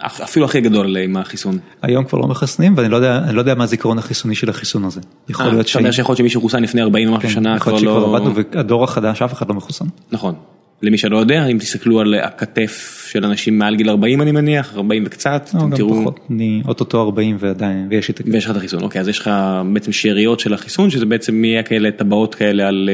אפילו 0.00 0.46
הכי 0.46 0.60
גדול 0.60 0.96
עם 0.96 1.16
החיסון. 1.16 1.58
היום 1.82 2.04
כבר 2.04 2.18
לא 2.18 2.26
מחסנים 2.26 2.74
ואני 2.76 2.88
לא 3.34 3.38
יודע 3.38 3.54
מה 3.54 3.64
הזיכרון 3.64 3.98
החיסוני 3.98 4.34
של 4.34 4.50
החיסון 4.50 4.84
הזה. 4.84 5.00
יכול 5.28 5.46
להיות 5.46 5.68
שיכול 5.68 5.82
להיות 5.84 6.16
שמי 6.16 6.28
שחוסן 6.28 6.62
לפני 6.62 6.82
40 6.82 7.12
ומשהו 7.12 7.30
שנה 7.30 7.58
כבר 7.58 7.72
לא... 7.72 7.78
יכול 7.78 7.88
להיות 7.88 8.02
שכבר 8.02 8.16
עבדנו 8.16 8.34
והדור 8.54 8.84
החדש 8.84 9.22
אף 9.22 9.32
אחד 9.32 9.48
לא 9.48 9.54
מחוסן. 9.54 9.84
נכון. 10.12 10.34
למי 10.82 10.98
שלא 10.98 11.18
יודע, 11.18 11.46
אם 11.46 11.58
תסתכלו 11.58 12.00
על 12.00 12.14
הכתף 12.14 13.06
של 13.10 13.24
אנשים 13.24 13.58
מעל 13.58 13.76
גיל 13.76 13.90
40 13.90 14.22
אני 14.22 14.32
מניח, 14.32 14.74
40 14.76 15.02
וקצת, 15.06 15.50
אתם 15.56 15.76
תראו... 15.76 16.12
אני 16.30 16.62
אוטוטו 16.68 17.02
40 17.02 17.36
ועדיין, 17.40 17.86
ויש 17.90 18.08
לי. 18.08 18.32
ויש 18.32 18.44
לך 18.44 18.50
את 18.50 18.56
החיסון, 18.56 18.82
אוקיי, 18.82 19.00
אז 19.00 19.08
יש 19.08 19.18
לך 19.18 19.30
בעצם 19.72 19.92
שאריות 19.92 20.40
של 20.40 20.54
החיסון, 20.54 20.90
שזה 20.90 21.06
בעצם 21.06 21.44
יהיה 21.44 21.62
כאלה 21.62 21.90
טבעות 21.90 22.34
כאלה 22.34 22.68
על 22.68 22.90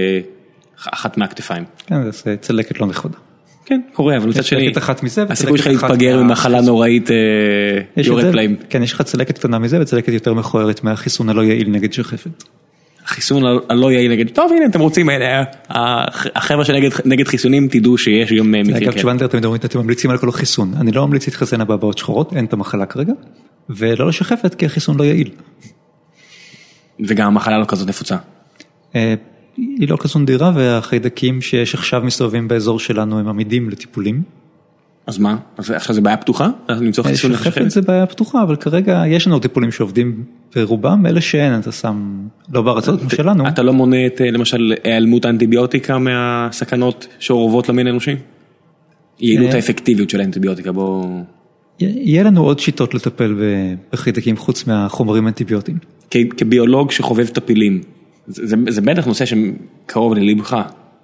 אחת 0.93 1.17
מהכתפיים. 1.17 1.65
כן, 1.87 2.11
זה 2.11 2.37
צלקת 2.41 2.81
לא 2.81 2.87
נכבדה. 2.87 3.19
כן, 3.67 3.81
קורה, 3.93 4.17
אבל 4.17 4.29
מצד 4.29 4.45
שני, 4.45 4.73
הסיכוי 5.31 5.59
שלך 5.59 5.67
להתפגר 5.67 6.23
ממחלה 6.23 6.61
נוראית 6.61 7.11
יורד 7.97 8.33
פלאים. 8.33 8.57
כן, 8.71 8.83
יש 8.83 8.93
לך 8.93 9.03
צלקת 9.03 9.39
קטנה 9.39 9.59
מזה 9.59 9.81
וצלקת 9.81 10.13
יותר 10.13 10.35
מכוערת 10.35 10.85
מהחיסון 10.85 11.29
הלא 11.29 11.45
יעיל 11.45 11.71
נגד 11.71 11.93
שחפת. 11.93 12.45
החיסון 13.05 13.43
הלא 13.69 13.93
יעיל 13.93 14.13
נגד, 14.13 14.29
טוב 14.29 14.53
הנה 14.53 14.67
אתם 14.67 14.81
רוצים, 14.81 15.09
החבר'ה 15.69 16.65
שנגד 16.65 17.27
חיסונים 17.27 17.69
תדעו 17.69 17.99
שיש 17.99 18.33
גם 18.33 18.53
מקרים 18.53 18.65
כאלה. 18.65 18.79
אגב, 18.79 18.93
תשובה 18.93 19.29
תמיד 19.29 19.45
אומרים, 19.45 19.61
אתם 19.65 19.79
ממליצים 19.79 20.11
על 20.11 20.19
כל 20.19 20.29
החיסון, 20.29 20.75
אני 20.81 20.93
לא 20.93 21.07
ממליץ 21.07 21.27
להתחסן 21.27 21.61
הבאות 21.61 21.99
שחורות, 21.99 22.33
אין 22.37 22.45
את 22.45 22.53
המחלה 22.53 22.87
כרגע, 22.87 23.13
ולא 23.71 24.09
לשחפת 24.09 24.55
כי 24.55 24.67
החיסון 24.67 24.99
לא 24.99 25.05
יעיל. 25.05 25.31
וגם 27.01 27.27
המחלה 27.27 27.59
לא 27.59 27.65
כזאת 27.69 27.89
נפוצה. 27.89 28.17
היא 29.57 29.89
לא 29.89 29.97
כזו 30.01 30.19
נדירה 30.19 30.53
והחיידקים 30.55 31.41
שיש 31.41 31.75
עכשיו 31.75 32.03
מסתובבים 32.05 32.49
באזור 32.49 32.79
שלנו 32.79 33.19
הם 33.19 33.29
עמידים 33.29 33.71
לטיפולים. 33.71 34.23
אז 35.07 35.19
מה? 35.19 35.37
אז 35.59 35.71
עכשיו 35.71 35.95
זה 35.95 36.01
בעיה 36.01 36.17
פתוחה? 36.17 36.49
למצוא 36.69 37.05
חיסון 37.05 37.33
לשחפת 37.33 37.71
זה 37.71 37.83
בעיה 37.83 38.07
פתוחה 38.07 38.43
אבל 38.43 38.57
כרגע 38.57 39.03
יש 39.07 39.27
לנו 39.27 39.39
טיפולים 39.39 39.73
שעובדים 39.73 40.25
ברובם 40.55 41.07
אלה 41.07 41.21
שאין 41.21 41.59
אתה 41.61 41.73
שם 41.73 42.27
לא 42.53 42.63
בארצות 42.63 43.01
כמו 43.01 43.11
שלנו. 43.11 43.49
אתה 43.49 43.63
לא 43.63 43.73
מונה 43.73 44.07
את 44.07 44.21
למשל 44.25 44.75
היעלמות 44.85 45.25
האנטיביוטיקה 45.25 45.99
מהסכנות 45.99 47.07
שאורבות 47.19 47.69
למין 47.69 47.87
האנושי? 47.87 48.17
יעילות 49.21 49.55
האפקטיביות 49.55 50.11
של 50.11 50.21
האנטיביוטיקה 50.21 50.73
בוא. 50.73 51.07
יהיה 51.81 52.23
לנו 52.23 52.43
עוד 52.45 52.59
שיטות 52.59 52.95
לטפל 52.95 53.35
בחיידקים 53.93 54.37
חוץ 54.37 54.67
מהחומרים 54.67 55.27
האנטיביוטיים. 55.27 55.79
כביולוג 56.11 56.91
שחובב 56.91 57.27
טפילים. 57.27 57.81
זה 58.27 58.81
בטח 58.81 59.07
נושא 59.07 59.25
שקרוב 59.25 60.15
ללבך. 60.15 60.57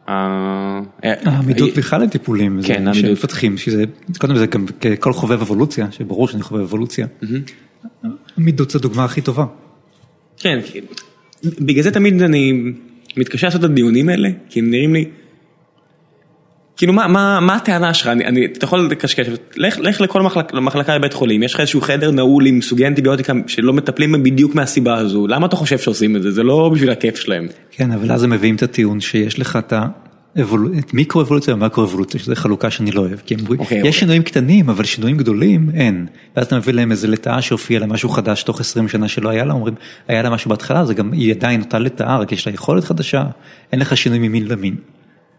העמידות 0.07 1.71
בכלל 1.77 2.03
לטיפולים, 2.03 2.61
כן, 2.65 2.95
שמפתחים, 2.95 3.57
קודם 4.19 4.37
זה 4.37 4.47
גם 4.47 4.67
כל 5.01 5.13
חובב 5.13 5.41
אבולוציה, 5.41 5.93
שברור 5.93 6.29
שאני 6.29 6.43
חובב 6.43 6.61
אבולוציה, 6.61 7.07
עמידות 8.39 8.71
זה 8.71 8.79
הדוגמה 8.79 9.05
הכי 9.05 9.21
טובה. 9.21 9.45
כן, 10.37 10.59
בגלל 11.45 11.83
זה 11.83 11.91
תמיד 11.91 12.23
אני 12.23 12.53
מתקשה 13.17 13.47
לעשות 13.47 13.65
את 13.65 13.71
הדיונים 13.71 14.09
האלה, 14.09 14.29
כי 14.49 14.61
הם 14.61 14.71
נראים 14.71 14.95
לי, 14.95 15.05
כאילו 16.79 16.93
מה 16.93 17.55
הטענה 17.57 17.95
שלך, 17.95 18.11
אתה 18.57 18.65
יכול 18.65 18.89
לקשקש, 18.91 19.27
לך 19.57 20.01
לכל 20.01 20.23
מחלקה 20.53 20.99
בבית 20.99 21.13
חולים, 21.13 21.43
יש 21.43 21.55
לך 21.55 21.61
איזשהו 21.61 21.81
חדר 21.81 22.11
נעול 22.11 22.47
עם 22.47 22.61
סוגי 22.61 22.87
אנטיביוטיקה 22.87 23.33
שלא 23.47 23.73
מטפלים 23.73 24.23
בדיוק 24.23 24.55
מהסיבה 24.55 24.95
הזו, 24.95 25.27
למה 25.27 25.47
אתה 25.47 25.57
חושב 25.57 25.79
שעושים 25.79 26.17
את 26.17 26.23
זה, 26.23 26.31
זה 26.31 26.43
לא 26.43 26.71
בשביל 26.75 26.91
הכיף 26.91 27.17
שלהם. 27.17 27.47
כן, 27.71 27.93
אבל 27.93 28.13
אז 28.13 28.23
הם 28.23 28.31
מביאים 28.31 28.55
את 28.55 28.63
הטיעון 28.63 29.01
שיש 29.01 29.39
לך 29.39 29.57
את 29.57 29.73
המיקרו 30.93 31.23
אבולוציה 31.23 31.55
ומקרו 31.55 31.85
אבולוציה, 31.85 32.21
שזו 32.21 32.35
חלוקה 32.35 32.71
שאני 32.71 32.91
לא 32.91 33.01
אוהב, 33.01 33.19
כי 33.27 33.35
הם 33.35 33.41
אומרים, 33.41 33.61
יש 33.85 33.99
שינויים 33.99 34.23
קטנים, 34.23 34.69
אבל 34.69 34.85
שינויים 34.85 35.17
גדולים 35.17 35.71
אין, 35.75 36.07
ואז 36.37 36.47
אתה 36.47 36.57
מביא 36.57 36.73
להם 36.73 36.91
איזה 36.91 37.09
לטאה 37.09 37.43
שהופיע 37.43 37.81
להם 37.81 37.93
משהו 37.93 38.09
חדש 38.09 38.43
תוך 38.43 38.61
20 38.61 38.89
שנה 38.89 39.09
שלא 39.09 39.29
היה 39.29 39.45
לה, 39.45 39.53
אומרים, 39.53 39.75
היה 40.09 40.23
לה 40.23 40.31
משהו 40.31 40.49
בהתחלה, 40.49 40.85
זה 40.85 40.95
גם, 40.95 41.13
היא 41.13 41.35
עדיין 41.35 41.61
אותה 41.61 41.79
לטאה, 41.79 42.19
רק 42.19 42.33
יש 42.33 42.47
לה 42.47 42.55
יכולת 42.55 42.85
חדשה, 42.85 43.25
אין 43.73 43.81
לך 43.81 43.97
שינוי 43.97 44.19
ממין 44.19 44.49
למין. 44.49 44.77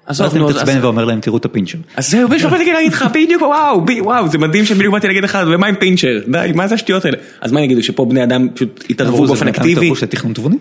אז 0.10 0.22
אתה 0.22 0.40
מתעצבן 0.40 0.80
ואומר 0.82 1.06
להם 1.06 1.20
תראו 1.20 1.38
את 1.38 1.46
הפינצ'ר. 1.46 1.78
אז 1.96 2.10
זהו, 2.10 2.30
בדיוק 2.30 2.52
באתי 2.54 2.74
להגיד 2.74 2.94
לך, 2.94 3.06
בדיוק 3.14 3.42
וואו, 3.42 3.86
וואו, 4.02 4.28
זה 4.28 4.38
מדהים 4.38 4.66
שבדיוק 4.66 4.94
באתי 4.94 5.08
להגיד 5.08 5.24
לך, 5.24 5.38
ומה 5.48 5.68
עם 5.68 5.76
פינצ'ר, 5.76 6.20
די, 6.28 6.52
מה 6.56 6.68
זה 6.68 6.76
השטויות 6.76 7.06
האלה? 7.06 7.18
אז 7.42 7.52
מה 7.52 7.62
יגידו, 7.62 7.84
שפה 7.84 8.06
בני 8.06 8.24
אדם 8.24 8.48
פשוט 8.54 8.86
יתערבו 8.90 9.26
באופן 9.26 9.48
אקטיבי? 9.48 9.72
התערבו 9.72 9.96
של 9.96 10.06
תכנון 10.06 10.34
תבוני? 10.34 10.58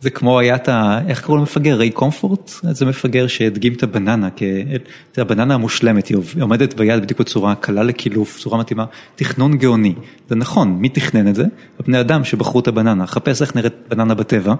זה 0.00 0.10
כמו 0.10 0.38
היה 0.38 0.54
את 0.54 0.68
ה... 0.68 1.00
איך 1.08 1.20
קראו 1.20 1.36
למפגר? 1.36 1.76
ריי 1.76 1.90
קומפורט? 1.90 2.50
זה 2.62 2.86
מפגר 2.86 3.26
שהדגים 3.26 3.72
את 3.72 3.82
הבננה, 3.82 4.28
זה 5.14 5.22
הבננה 5.22 5.54
המושלמת, 5.54 6.06
היא 6.06 6.18
עומדת 6.40 6.74
ביד 6.74 7.02
בדיוק 7.02 7.20
בצורה 7.20 7.54
קלה 7.54 7.82
לקילוף, 7.82 8.38
צורה 8.38 8.58
מתאימה, 8.58 8.84
תכנון 9.16 9.56
גאוני. 9.56 9.94
זה 10.28 10.34
נכון, 10.34 10.76
מי 10.80 10.88
תכנן 10.88 11.28
את 11.28 11.34
זה? 11.34 11.44
הבני 11.80 12.00
אדם 12.00 12.24
שבחרו 12.24 12.60
את 12.60 12.68
הבננה, 12.68 13.06
חפש 13.06 13.42
איך 13.42 13.56
נראית 13.56 13.74
בננה 13.88 14.14
בטבע. 14.14 14.54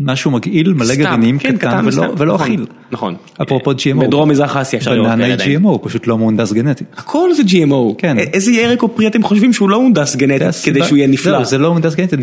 משהו 0.00 0.30
מגעיל, 0.30 0.72
מלא 0.72 0.94
גרעינים, 0.94 1.38
כן, 1.38 1.56
קטן 1.56 1.86
ולא 2.18 2.36
אכיל. 2.36 2.66
נכון. 2.92 3.14
אפרופו 3.42 3.72
GMO. 3.72 4.00
בדרום 4.00 4.28
מזרח 4.28 4.56
אסיה 4.56 4.78
אפשר 4.78 4.94
לראות 4.94 5.08
כאלה 5.08 5.32
עדיין. 5.32 5.50
היא 5.50 5.58
GMO, 5.58 5.78
פשוט 5.82 6.06
לא 6.06 6.18
מהונדס 6.18 6.52
גנטית. 6.52 6.86
הכל 6.96 7.34
זה 7.34 7.42
GMO. 7.42 7.94
כן. 7.98 8.18
איזה 8.18 8.52
ירק 8.52 8.82
או 8.82 8.96
פרי 8.96 9.06
אתם 9.06 9.22
חושבים 9.22 9.52
שהוא 9.52 9.68
לא 9.70 9.80
מהונדס 9.80 10.16
גנטית 10.16 10.48
כדי 10.64 10.84
שהוא 10.84 10.96
יהיה 10.96 11.08
נפלא? 11.08 11.38
לא, 11.38 11.44
זה 11.44 11.58
לא 11.58 11.68
מהונדס 11.68 11.94
גנטית, 11.94 12.20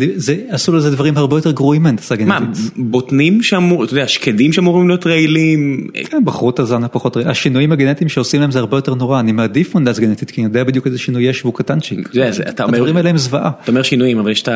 עשו 0.48 0.72
לזה 0.72 0.90
דברים 0.90 1.16
הרבה 1.16 1.36
יותר 1.36 1.50
גרועים 1.50 1.82
מהנדסה 1.82 2.16
גנטית. 2.16 2.58
מה, 2.76 2.84
בוטנים 2.84 3.42
שאמור, 3.42 3.84
אתה 3.84 3.92
יודע, 3.92 4.08
שקדים 4.08 4.52
שאמורים 4.52 4.88
להיות 4.88 5.06
רעילים? 5.06 5.88
כן, 6.10 6.24
בחרו 6.24 6.50
את 6.50 6.58
הזן 6.58 6.84
הפחות 6.84 7.16
רעיל. 7.16 7.28
השינויים 7.28 7.72
הגנטיים 7.72 8.08
שעושים 8.08 8.40
להם 8.40 8.50
זה 8.50 8.58
הרבה 8.58 8.76
יותר 8.76 8.94
נורא, 8.94 9.20
אני 9.20 9.32
מעדיף 9.32 9.74
מהונדס 9.74 9.98
גנטית, 9.98 10.30
כי 10.30 10.40
אני 10.40 10.48
יודע 10.48 10.64
בדיוק 10.64 10.86
איזה 10.86 10.98
שינוי 10.98 11.24
יש 11.24 11.42
והוא 11.44 11.54
קטנצ'יק. 11.54 12.08
הדברים 12.58 12.96
האלה 12.96 13.10
הם 13.10 13.16
זוועה. 13.16 13.50
אתה 13.62 13.70
אומר 13.70 13.82
שינויים, 13.82 14.18
אבל 14.18 14.30
יש 14.30 14.42
את 14.42 14.48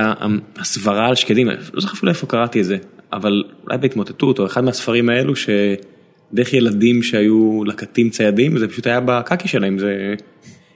הסברה 0.58 1.08
על 1.08 1.14
שקדים, 1.14 1.48
לא 1.48 1.80
זוכר 1.80 1.94
אפילו 1.94 2.12
איפה 2.12 2.26
קראתי 2.26 2.60
את 2.60 2.64
זה. 2.64 2.76
אבל 3.12 3.42
אולי 3.66 3.78
בהתמוטטות 3.78 4.38
או 4.38 4.46
אחד 4.46 4.64
מהספרים 4.64 5.08
האלו 5.08 5.32
שדרך 5.36 6.52
ילדים 6.52 7.02
שהיו 7.02 7.64
לקטים 7.64 8.10
ציידים 8.10 8.58
זה 8.58 8.68
פשוט 8.68 8.86
היה 8.86 9.00
בקקי 9.00 9.48
שלהם 9.48 9.78
זה 9.78 10.14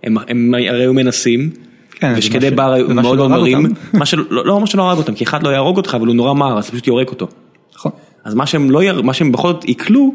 הם, 0.04 0.16
הם 0.28 0.54
הרי 0.54 0.80
היו 0.80 0.94
מנסים. 0.94 1.50
כן, 1.90 2.14
ושקדי 2.16 2.50
בר 2.50 2.72
היו 2.72 2.88
מאוד 2.88 3.16
מאוד 3.16 3.30
מרים, 3.30 3.66
מה 3.92 4.06
שלא 4.06 4.24
לא 4.30 4.62
לא 4.74 4.82
הרג 4.82 4.98
אותם, 4.98 5.14
כי 5.14 5.24
אחד 5.24 5.42
לא 5.42 5.48
יהרוג 5.48 5.76
אותך 5.76 5.94
אבל 5.94 6.06
הוא 6.06 6.14
נורא 6.14 6.32
מר 6.32 6.58
אז 6.58 6.70
פשוט 6.70 6.86
יורק 6.86 7.10
אותו. 7.10 7.28
נכון. 7.74 7.92
אז 8.24 8.34
מה 8.34 8.46
שהם 8.46 8.70
לא, 8.70 9.02
מה 9.02 9.14
שהם 9.14 9.32
בכל 9.32 9.48
זאת 9.48 9.64
עיכלו, 9.64 10.14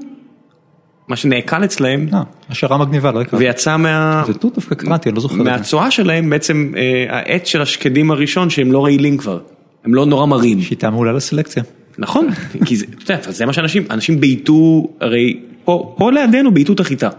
מה 1.07 1.15
שנעכל 1.15 1.63
אצלהם, 1.63 2.07
השערה 2.49 2.77
מגניבה 2.77 3.11
לא 3.11 3.21
הכרתי, 3.21 3.43
ויצא 3.43 3.77
מה... 3.77 4.23
זה 4.27 4.33
טוט 4.33 4.55
דווקא 4.55 4.75
קראתי, 4.75 5.09
אני 5.09 5.15
לא 5.15 5.21
זוכר, 5.21 5.43
מהצואה 5.43 5.91
שלהם 5.91 6.29
בעצם 6.29 6.73
העץ 7.09 7.47
של 7.47 7.61
השקדים 7.61 8.11
הראשון 8.11 8.49
שהם 8.49 8.71
לא 8.71 8.83
רעילים 8.83 9.17
כבר, 9.17 9.39
הם 9.85 9.95
לא 9.95 10.05
נורא 10.05 10.25
מרים. 10.25 10.61
שיטה 10.61 10.89
מעולה 10.89 11.11
לסלקציה. 11.11 11.63
נכון, 11.99 12.27
כי 12.65 12.75
זה, 12.75 12.85
אתה 13.03 13.13
יודע, 13.13 13.31
זה 13.31 13.45
מה 13.45 13.53
שאנשים, 13.53 13.83
אנשים 13.89 14.19
בעיטו, 14.19 14.87
הרי 15.01 15.39
פה, 15.65 15.95
פה 15.97 16.11
לידינו 16.11 16.53
בעיטו 16.53 16.73
את 16.73 16.79
החיטה. 16.79 17.09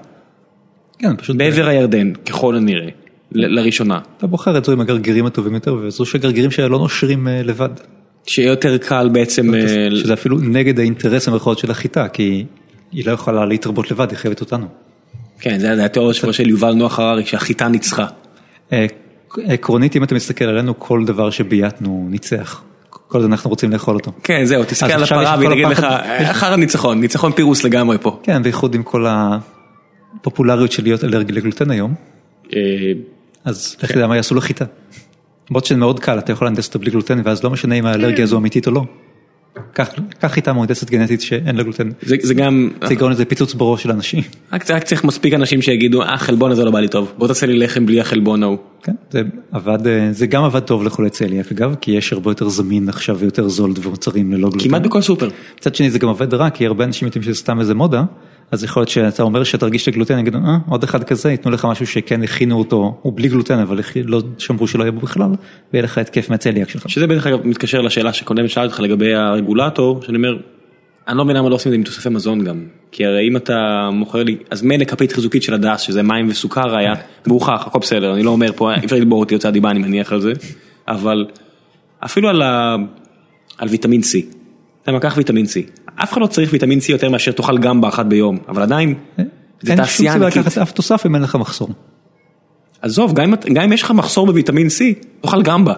כן, 0.98 1.16
פשוט 1.16 1.36
בעבר 1.36 1.66
הירדן, 1.66 2.12
ככל 2.14 2.56
הנראה, 2.56 2.88
לראשונה. 3.32 4.00
אתה 4.18 4.26
בוחר 4.26 4.58
את 4.58 4.64
זו 4.64 4.72
עם 4.72 4.80
הגרגירים 4.80 5.26
הטובים 5.26 5.54
יותר, 5.54 5.74
וזו 5.74 6.06
שהגרגירים 6.06 6.50
שלה 6.50 6.68
לא 6.68 6.78
נושרים 6.78 7.28
אה, 7.28 7.42
לבד. 7.42 7.68
שיהיה 8.26 8.48
יותר 8.48 8.78
קל 8.78 9.08
בעצם... 9.12 9.54
אה, 9.54 9.88
שזה 9.96 10.12
אפילו 10.12 10.38
נגד 10.38 10.78
האינטרס 10.78 11.28
המרכאות 11.28 11.58
של 11.58 11.70
החיטה, 11.70 12.08
כי 12.08 12.44
היא 12.92 13.06
לא 13.06 13.12
יכולה 13.12 13.46
להתרבות 13.46 13.90
לבד, 13.90 14.10
היא 14.10 14.18
חייבת 14.18 14.40
אותנו. 14.40 14.66
כן, 15.40 15.58
זה 15.58 15.76
זה 15.76 15.84
התיאוריה 15.84 16.14
שלו 16.14 16.32
של 16.32 16.48
יובל 16.48 16.72
נוח 16.72 16.98
הררי, 16.98 17.26
שהחיטה 17.26 17.68
ניצחה. 17.68 18.06
אה, 18.72 18.86
עקרונית, 19.38 19.96
אם 19.96 20.04
אתה 20.04 20.14
מסתכל 20.14 20.44
עלינו, 20.44 20.78
כל 20.78 21.04
דבר 21.04 21.30
שבייתנו 21.30 22.06
ניצח. 22.10 22.62
כל 23.10 23.18
עוד 23.18 23.26
אנחנו 23.26 23.50
רוצים 23.50 23.70
לאכול 23.70 23.94
אותו. 23.94 24.12
כן, 24.22 24.44
זהו, 24.44 24.64
תסתכל 24.64 24.92
אז 24.92 25.12
על 25.12 25.24
הפרה 25.24 25.36
והיא 25.38 25.50
תגיד 25.50 25.66
לך, 25.66 25.78
הפחד- 25.78 25.90
"אה, 26.04 26.30
אחר 26.30 26.52
הניצחון, 26.52 27.00
ניצחון 27.00 27.32
פירוס 27.32 27.64
לגמרי 27.64 27.98
פה. 28.00 28.20
כן, 28.22 28.42
בייחוד 28.42 28.74
עם 28.74 28.82
כל 28.82 29.06
הפופולריות 30.20 30.72
של 30.72 30.82
להיות 30.82 31.04
אלרגי 31.04 31.32
לגלוטן 31.32 31.70
היום, 31.70 31.94
אה, 32.56 32.60
אז 33.44 33.76
לך 33.82 33.92
תדע 33.92 34.06
מה 34.06 34.16
יעשו 34.16 34.34
לחיטה. 34.34 34.64
למרות 35.50 35.64
שזה 35.64 35.76
מאוד 35.78 36.00
קל, 36.00 36.18
אתה 36.18 36.32
יכול 36.32 36.46
להנדס 36.46 36.66
אותה 36.66 36.78
בלי 36.78 36.90
גלוטן, 36.90 37.20
ואז 37.24 37.44
לא 37.44 37.50
משנה 37.50 37.74
אם 37.74 37.82
כן. 37.82 37.88
האלרגיה 37.88 38.24
הזו 38.24 38.38
אמיתית 38.38 38.66
או 38.66 38.72
לא. 38.72 38.84
קח 39.72 39.94
חיטה 40.26 40.52
מהונדסת 40.52 40.90
גנטית 40.90 41.20
שאין 41.20 41.56
לה 41.56 41.62
גלוטן. 41.62 41.88
זה 42.02 42.16
זה 42.22 42.34
גם, 42.34 42.70
זה 42.86 42.92
יגרום 42.92 43.10
לזה 43.10 43.24
פיצוץ 43.24 43.54
בראש 43.54 43.82
של 43.82 43.90
אנשים. 43.90 44.22
רק 44.52 44.82
צריך 44.82 45.04
מספיק 45.04 45.34
אנשים 45.34 45.62
שיגידו, 45.62 46.02
אה, 46.02 46.14
החלבון 46.14 46.50
הזה 46.50 46.64
לא 46.64 46.70
בא 46.70 46.80
לי 46.80 46.88
טוב, 46.88 47.12
בוא 47.18 47.28
תעשה 47.28 47.46
לי 47.46 47.58
לחם 47.58 47.86
בלי 47.86 48.00
החלבון 48.00 48.42
ההוא. 48.42 48.58
כן, 48.82 48.92
זה 49.10 49.22
עבד, 49.52 49.86
אה, 49.86 50.08
זה 50.12 50.26
גם 50.26 50.44
עבד 50.44 50.60
טוב 50.60 50.84
לחולי 50.84 51.10
צליאק 51.10 51.52
אגב, 51.52 51.74
כי 51.80 51.90
יש 51.90 52.12
הרבה 52.12 52.30
יותר 52.30 52.48
זמין 52.48 52.88
עכשיו 52.88 53.18
ויותר 53.18 53.48
זול 53.48 53.72
ומוצרים 53.82 54.32
ללא 54.32 54.50
גלוטן. 54.50 54.68
כמעט 54.68 54.82
בכל 54.82 55.00
סופר. 55.00 55.28
מצד 55.58 55.74
שני 55.74 55.90
זה 55.90 55.98
גם 55.98 56.08
עובד 56.08 56.34
רע, 56.34 56.50
כי 56.50 56.66
הרבה 56.66 56.84
אנשים 56.84 57.06
יודעים 57.06 57.22
שזה 57.22 57.34
סתם 57.34 57.60
איזה 57.60 57.74
מודה, 57.74 58.04
אז 58.50 58.64
יכול 58.64 58.80
להיות 58.80 58.88
שאתה 58.88 59.22
אומר 59.22 59.44
שאתה 59.44 59.66
רגיש 59.66 59.88
לגלוטן, 59.88 60.18
יגידו, 60.18 60.38
אה, 60.38 60.58
עוד 60.68 60.84
אחד 60.84 61.04
כזה, 61.04 61.30
ייתנו 61.30 61.50
לך 61.50 61.64
משהו 61.64 61.86
שכן 61.86 62.22
הכינו 62.22 62.58
אותו, 62.58 62.98
הוא 63.02 63.12
בלי 63.16 63.28
גלוטן, 63.28 63.58
אבל 63.58 63.80
לא 64.04 64.22
שמרו 64.38 64.66
שלא 64.66 64.82
יהיה 64.82 64.92
בו 64.92 65.00
בכלל, 65.00 65.30
ויהיה 65.72 65.84
לך 65.84 65.98
התקף 65.98 66.30
מהצליאק 66.30 66.68
שלך. 66.68 66.90
שזה 66.90 67.06
בדרך 67.06 67.26
אגב 67.26 67.46
מתקשר 67.46 67.80
לשאלה 67.80 68.12
שקודמת 68.12 68.50
שאלתי 68.50 68.66
אותך 68.66 68.80
לגבי 68.80 69.14
הרגולטור, 69.14 70.02
שאני 70.02 70.16
אומר, 70.16 70.36
אני 71.08 71.18
לא 71.18 71.24
מבין 71.24 71.36
למה 71.36 71.48
לא 71.48 71.54
עושים 71.54 71.70
את 71.70 71.72
זה 71.72 71.76
עם 71.76 71.82
תוספי 71.82 72.08
מזון 72.08 72.44
גם, 72.44 72.66
כי 72.92 73.06
הרי 73.06 73.28
אם 73.28 73.36
אתה 73.36 73.88
מוכר 73.92 74.22
לי, 74.22 74.36
אז 74.50 74.62
מילא 74.62 74.84
כפית 74.84 75.12
חיזוקית 75.12 75.42
של 75.42 75.54
הדס, 75.54 75.80
שזה 75.80 76.02
מים 76.02 76.28
וסוכר 76.28 76.76
היה, 76.76 76.94
מוכח, 77.26 77.66
הכל 77.66 77.78
בסדר, 77.78 78.14
אני 78.14 78.22
לא 78.22 78.30
אומר 78.30 78.52
פה, 78.52 78.74
אי 78.74 78.84
אפשר 78.84 78.96
לתבור 78.96 79.20
אותי 79.20 79.34
הוצאת 79.34 79.52
דיבה, 79.52 79.70
אני 79.70 79.78
מניח 79.78 80.12
על 80.12 80.20
זה, 80.20 80.32
אבל 80.88 81.26
אפילו 82.04 82.28
על, 82.28 82.42
ה... 82.42 82.76
על 83.58 83.68
ויטמין 83.68 84.00
C, 84.00 84.36
אתה 84.82 84.92
לקח 84.92 85.14
ויטמין 85.16 85.44
C, 85.44 85.79
אף 86.02 86.12
אחד 86.12 86.20
לא 86.20 86.26
צריך 86.26 86.52
ויטמין 86.52 86.78
C 86.78 86.82
יותר 86.88 87.08
מאשר 87.10 87.32
תאכל 87.32 87.58
גמבה 87.58 87.88
אחת 87.88 88.06
ביום, 88.06 88.38
אבל 88.48 88.62
עדיין, 88.62 88.94
זה 89.18 89.22
אין 89.72 89.76
שום 89.76 89.76
תעשייה 89.76 90.12
סיבה 90.12 90.24
ענקית. 90.26 90.42
לקחת 90.46 90.58
אף 90.58 90.72
תוסף 90.72 91.06
אם 91.06 91.14
אין 91.14 91.22
לך 91.22 91.34
מחסור. 91.36 91.68
עזוב, 92.82 93.12
גם 93.14 93.24
אם, 93.24 93.34
את- 93.34 93.46
גם 93.46 93.62
אם 93.62 93.72
יש 93.72 93.82
לך 93.82 93.90
מחסור 93.90 94.26
בוויטמין 94.26 94.66
C, 94.66 95.04
תאכל 95.20 95.42
גמבה. 95.42 95.74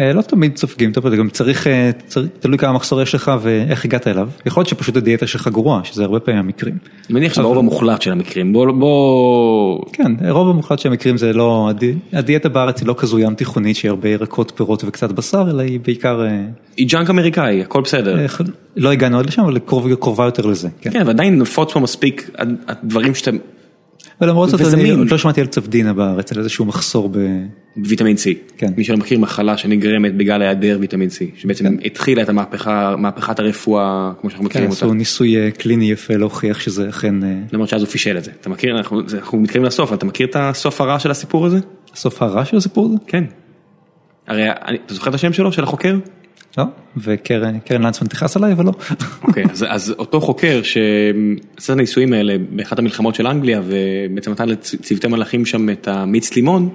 אה, 0.00 0.12
לא 0.12 0.22
תמיד 0.22 0.56
סופגים, 0.56 0.90
אתה 0.90 1.00
גם 1.00 1.28
צריך, 1.30 1.66
אה, 1.66 1.90
צריך- 2.06 2.28
תלוי 2.40 2.58
כמה 2.58 2.72
מחסור 2.72 3.02
יש 3.02 3.14
לך 3.14 3.32
ואיך 3.42 3.84
הגעת 3.84 4.06
אליו. 4.08 4.28
יכול 4.46 4.60
להיות 4.60 4.68
שפשוט 4.68 4.96
הדיאטה 4.96 5.26
שלך 5.26 5.48
גרועה, 5.48 5.80
שזה 5.84 6.04
הרבה 6.04 6.20
פעמים 6.20 6.40
המקרים. 6.40 6.74
אני 7.10 7.18
מניח 7.18 7.32
שזה 7.32 7.42
הרוב 7.42 7.58
המוחלט 7.58 8.02
של 8.02 8.12
המקרים, 8.12 8.52
בוא, 8.52 8.72
בוא, 8.72 9.80
כן, 9.92 10.12
רוב 10.30 10.48
המוחלט 10.48 10.78
של 10.78 10.88
המקרים 10.88 11.16
זה 11.16 11.32
לא, 11.32 11.66
הדי- 11.70 11.94
הדיאטה 12.12 12.48
בארץ 12.48 12.80
היא 12.80 12.88
לא 12.88 12.94
כזו 12.98 13.18
ים 13.18 13.34
תיכונית 13.34 13.76
שהיא 13.76 13.88
הרבה 13.88 14.08
ירקות, 14.08 14.52
פירות 14.56 14.84
וקצת 14.86 15.12
בשר, 15.12 15.44
אלא 15.50 15.62
היא 15.62 15.80
בעיקר, 15.80 16.22
אה, 16.26 16.40
היא 16.76 16.88
junk 16.88 17.10
אמריקאי, 17.10 17.62
הכל 17.62 17.80
בסדר. 17.80 18.26
לא 18.76 18.92
הגענו 18.92 19.18
עד 19.18 19.26
לשם, 19.26 19.42
אבל 19.42 19.58
קרוב- 19.58 19.94
קרובה 19.94 20.24
יותר 20.24 20.46
לזה. 20.46 20.68
כן. 20.80 20.90
כן, 20.92 21.02
ועדיין 21.06 21.38
נפוץ 21.38 21.72
פה 21.72 21.80
מספיק 21.80 22.30
הד- 22.38 22.56
הדברים 22.68 23.14
שאתם, 23.14 23.36
ולמרות 24.20 24.50
זאת. 24.50 24.60
אני 24.74 24.90
עוד 24.90 25.10
לא 25.10 25.18
שמעתי 25.18 25.40
על 25.40 25.46
צפדינה 25.46 25.92
בארץ, 25.92 26.32
על 26.32 26.38
איזשהו 26.38 26.64
מחסור 26.64 27.08
ב... 27.12 27.16
ויטמין 27.84 28.16
C. 28.16 28.20
כן. 28.56 28.66
מי 28.76 28.84
שלא 28.84 28.96
מכיר 28.96 29.18
מחלה 29.18 29.56
שנגרמת 29.56 30.14
בגלל 30.16 30.42
היעדר 30.42 30.76
ויטמין 30.80 31.08
C, 31.08 31.40
שבעצם 31.40 31.76
התחילה 31.84 32.22
את 32.22 32.28
המהפכה, 32.28 32.94
מהפכת 32.98 33.38
הרפואה, 33.38 33.82
כמו 34.20 34.30
שאנחנו 34.30 34.44
כן, 34.44 34.50
מכירים 34.50 34.70
אותה. 34.70 34.78
עשו 34.86 34.94
ניסוי 34.94 35.36
אה, 35.36 35.50
קליני 35.50 35.90
יפה 35.90 36.16
להוכיח 36.16 36.60
שזה 36.60 36.88
אכן 36.88 37.24
אה, 37.24 37.38
למרות 37.52 37.68
שאז 37.68 37.82
הוא 37.82 37.88
פישל 37.88 38.18
את 38.18 38.24
זה. 38.24 38.30
אתה 38.40 38.48
מכיר, 38.50 38.76
אנחנו 38.76 39.08
זה- 39.08 39.18
אנחנו 39.18 39.38
מתקרבים 39.38 39.64
לסוף, 39.64 39.92
אתה 39.92 40.06
מכיר 40.06 40.26
את 40.26 40.36
הסוף 40.38 40.80
הרע 40.80 40.98
של 40.98 41.10
הסיפור 41.10 41.46
הזה? 41.46 41.58
הסוף 41.92 42.22
הרע 42.22 42.44
של 42.44 42.56
הסיפור 42.56 42.86
הזה? 42.86 42.96
כן. 43.06 43.24
הרי 44.26 44.42
אני- 44.48 44.78
אתה 44.86 44.94
זוכר 44.94 45.10
את 45.10 45.14
השם 45.14 45.32
שלו, 45.32 45.52
של 45.52 45.62
החוקר? 45.62 45.94
לא, 46.58 46.64
וקרן 46.96 47.58
קרן 47.58 47.82
לנצמן 47.82 48.08
תכעס 48.08 48.36
עליי, 48.36 48.52
אבל 48.52 48.64
לא. 48.64 48.72
אוקיי, 49.22 49.44
אז, 49.52 49.66
אז 49.68 49.94
אותו 49.98 50.20
חוקר 50.20 50.62
שעשה 50.62 51.72
את 51.72 51.78
הניסויים 51.78 52.12
האלה 52.12 52.36
באחת 52.50 52.78
המלחמות 52.78 53.14
של 53.14 53.26
אנגליה 53.26 53.60
ובעצם 53.64 54.30
נתן 54.30 54.48
לצוותי 54.48 55.06
מלאכים 55.06 55.46
שם 55.46 55.70
את 55.70 55.88
המיץ 55.88 56.34
לימון, 56.34 56.68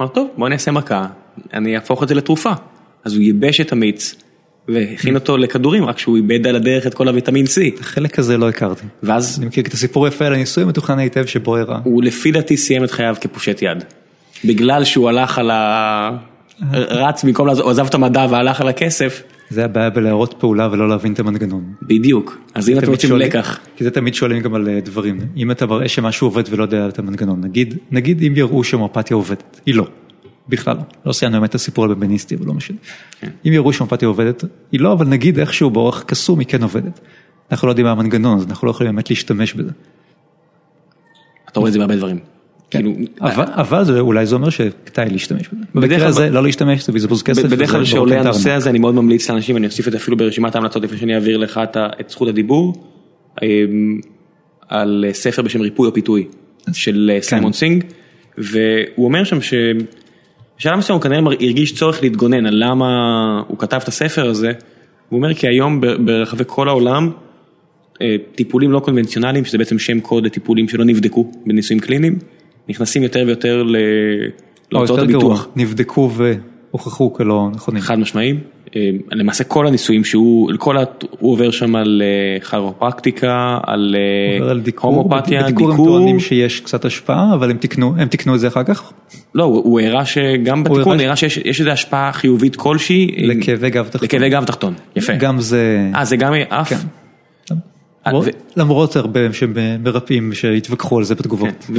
אמר 0.00 0.08
טוב 0.08 0.28
בוא 0.36 0.46
אני 0.46 0.54
אעשה 0.54 0.70
מכה, 0.70 1.06
אני 1.54 1.76
אהפוך 1.76 2.02
את 2.02 2.08
זה 2.08 2.14
לתרופה. 2.14 2.52
אז 3.04 3.14
הוא 3.14 3.22
ייבש 3.22 3.60
את 3.60 3.72
המיץ 3.72 4.14
והכין 4.68 5.14
אותו 5.14 5.36
לכדורים 5.36 5.84
רק 5.84 5.98
שהוא 5.98 6.16
איבד 6.16 6.46
על 6.46 6.56
הדרך 6.56 6.86
את 6.86 6.94
כל 6.94 7.08
הוויטמין 7.08 7.44
C. 7.44 7.80
החלק 7.80 8.18
הזה 8.18 8.36
לא 8.36 8.48
הכרתי. 8.48 8.86
ואז 9.02 9.38
אני 9.38 9.46
מכיר 9.46 9.64
את 9.64 9.72
הסיפור 9.72 10.04
היפה 10.04 10.26
על 10.26 10.34
הניסוי 10.34 10.64
המתוכנן 10.64 10.98
היטב 10.98 11.26
שבו 11.26 11.56
הראה. 11.56 11.78
הוא 11.84 12.02
לפי 12.02 12.32
דעתי 12.32 12.56
סיים 12.56 12.84
את 12.84 12.90
חייו 12.90 13.16
כפושט 13.20 13.62
יד. 13.62 13.84
בגלל 14.44 14.84
שהוא 14.84 15.08
הלך 15.08 15.38
על 15.38 15.50
ה... 15.50 16.10
רץ 16.72 17.24
במקום 17.24 17.46
לעזוב, 17.46 17.64
הוא 17.64 17.70
עזב 17.70 17.86
את 17.86 17.94
המדע 17.94 18.26
והלך 18.30 18.60
על 18.60 18.68
הכסף, 18.68 19.22
זה 19.50 19.64
הבעיה 19.64 19.90
בלהראות 19.90 20.34
פעולה 20.38 20.68
ולא 20.72 20.88
להבין 20.88 21.12
את 21.12 21.20
המנגנון. 21.20 21.64
בדיוק. 21.82 22.38
אז 22.54 22.68
אם 22.68 22.78
אתם 22.78 22.90
רוצים 22.90 23.08
שואלים- 23.08 23.28
לקח, 23.28 23.58
כי 23.76 23.84
זה 23.84 23.90
תמיד 23.90 24.14
שואלים 24.14 24.42
גם 24.42 24.54
על 24.54 24.68
אה, 24.68 24.80
דברים. 24.80 25.18
אם 25.36 25.50
אתה 25.50 25.66
מראה 25.66 25.88
שמשהו 25.88 26.26
עובד 26.26 26.42
ולא 26.50 26.62
יודע 26.62 26.88
את 26.88 26.98
המנגנון, 26.98 27.40
נגיד, 27.40 27.78
נגיד 27.90 28.22
אם 28.22 28.32
יראו 28.36 28.64
שהומופתיה 28.64 29.14
עובדת, 29.14 29.60
היא 29.66 29.74
לא. 29.74 29.86
בכלל 30.48 30.76
לא. 30.76 30.82
לא 31.06 31.12
סיימנו 31.12 31.38
באמת 31.38 31.50
את 31.50 31.54
הסיפור 31.54 31.84
על 31.84 31.94
בבניסטי, 31.94 32.34
אבל 32.34 32.46
לא 32.46 32.54
משנה. 32.54 32.76
כן. 33.20 33.28
אם 33.46 33.52
יראו 33.52 33.72
שהומופתיה 33.72 34.08
עובדת, 34.08 34.44
היא 34.72 34.80
לא, 34.80 34.92
אבל 34.92 35.06
נגיד 35.06 35.38
איכשהו 35.38 35.70
באורח 35.70 36.02
קסום 36.02 36.38
היא 36.38 36.46
כן 36.48 36.62
עובדת. 36.62 37.00
אנחנו 37.50 37.66
לא 37.66 37.72
יודעים 37.72 37.86
מה 37.86 37.92
המנגנון, 37.92 38.38
אז 38.38 38.46
אנחנו 38.46 38.66
לא 38.66 38.70
יכולים 38.70 38.94
באמת 38.94 39.10
להשתמש 39.10 39.54
בזה. 39.54 39.70
אתה 41.48 41.60
רואה 41.60 41.68
את 41.68 41.72
זה 41.72 41.78
בהרבה 41.78 41.96
דברים. 41.96 42.18
כאילו, 42.72 42.92
אבל, 43.20 43.44
אבל 43.48 43.84
זה, 43.84 44.00
אולי 44.00 44.26
זה 44.26 44.34
אומר 44.34 44.50
שכדאי 44.50 45.10
להשתמש 45.10 45.48
בזה. 45.48 45.64
במקרה 45.74 46.06
הזה 46.06 46.30
לא 46.30 46.42
להשתמש, 46.42 46.86
זה 46.86 46.92
בזבוז 46.92 47.22
כסף. 47.22 47.44
בדרך 47.44 47.70
כלל 47.70 47.84
את 48.12 48.12
הנושא. 48.12 48.52
הזה 48.52 48.70
אני 48.70 48.78
מאוד 48.78 48.94
ממליץ 48.94 49.30
לאנשים, 49.30 49.56
אני 49.56 49.66
אוסיף 49.66 49.86
את 49.86 49.92
זה 49.92 49.98
אפילו 49.98 50.16
ברשימת 50.16 50.54
ההמלצות 50.54 50.82
לפני 50.82 50.98
שאני 50.98 51.14
אעביר 51.14 51.36
לך 51.36 51.60
את 52.00 52.10
זכות 52.10 52.28
הדיבור, 52.28 52.74
אמ, 53.42 54.00
על 54.68 55.04
ספר 55.12 55.42
בשם 55.42 55.60
ריפוי 55.60 55.88
או 55.88 55.94
פיתוי 55.94 56.26
של 56.72 57.10
כן. 57.10 57.16
אה, 57.16 57.22
סיימון 57.22 57.52
סינג, 57.52 57.84
והוא 58.38 59.04
אומר 59.04 59.24
שם 59.24 59.38
שבשלב 59.40 60.78
מסוים 60.78 60.96
הוא 60.96 61.02
כנראה 61.02 61.20
הרגיש 61.40 61.74
צורך 61.74 62.02
להתגונן 62.02 62.46
על 62.46 62.54
למה 62.64 62.86
הוא 63.48 63.58
כתב 63.58 63.80
את 63.82 63.88
הספר 63.88 64.26
הזה, 64.26 64.52
הוא 65.08 65.16
אומר 65.16 65.34
כי 65.34 65.48
היום 65.48 65.80
ברחבי 65.80 66.44
כל 66.46 66.68
העולם 66.68 67.10
אה, 68.02 68.16
טיפולים 68.34 68.72
לא 68.72 68.80
קונבנציונליים, 68.80 69.44
שזה 69.44 69.58
בעצם 69.58 69.78
שם 69.78 70.00
קוד 70.00 70.26
לטיפולים 70.26 70.68
שלא 70.68 70.84
נבדקו 70.84 71.32
בניסויים 71.46 71.80
קליניים, 71.80 72.18
נכנסים 72.68 73.02
יותר 73.02 73.22
ויותר 73.26 73.62
ל- 73.62 73.76
או 73.76 73.80
להוצאות 74.78 74.98
הביטוח. 74.98 75.48
נבדקו 75.56 76.10
והוכחו 76.70 77.12
כלא 77.12 77.48
נכונים. 77.54 77.82
חד 77.82 77.98
משמעיים. 77.98 78.40
אה, 78.76 78.80
למעשה 79.12 79.44
כל 79.44 79.66
הניסויים 79.66 80.04
שהוא, 80.04 80.50
כל 80.58 80.76
ה... 80.78 80.82
הוא 81.18 81.32
עובר 81.32 81.50
שם 81.50 81.76
על 81.76 82.02
אה, 82.04 82.40
כירופרקטיקה, 82.50 83.58
על 83.66 83.96
אה, 84.42 84.50
על 84.50 84.60
דיקור, 84.60 84.94
הומופתיה, 84.96 85.42
בדיקור 85.42 85.66
הם 85.70 85.76
דיקור. 85.76 85.86
טוענים 85.86 86.20
שיש 86.20 86.60
קצת 86.60 86.84
השפעה, 86.84 87.34
אבל 87.34 87.50
הם 87.50 87.56
תיקנו, 87.56 87.94
הם 87.98 88.08
תיקנו 88.08 88.34
את 88.34 88.40
זה 88.40 88.48
אחר 88.48 88.64
כך, 88.64 88.92
לא, 89.34 89.44
הוא 89.44 89.80
הראה 89.80 90.04
שגם 90.04 90.64
בתיקון, 90.64 90.82
הראה- 90.92 91.04
הראה 91.04 91.16
שיש 91.16 91.36
יש 91.44 91.60
איזו 91.60 91.70
השפעה 91.70 92.12
חיובית 92.12 92.56
כלשהי. 92.56 93.06
לכאבי 93.18 93.70
גב 93.70 93.88
תחתון. 93.88 94.04
לכאבי 94.08 94.28
גב 94.28 94.44
תחתון. 94.44 94.74
יפה. 94.96 95.12
גם 95.14 95.40
זה, 95.40 95.90
אה, 95.94 96.04
זה 96.04 96.16
גם 96.16 96.32
אף? 96.48 96.68
כן. 96.68 96.76
אה, 98.06 98.12
למרות- 98.56 98.96
הרבה 98.96 99.20
שמרפאים 99.32 100.32
שהתווכחו 100.32 100.98
על 100.98 101.04
זה 101.04 101.14
בתגובות. 101.14 101.48
כן. 101.66 101.74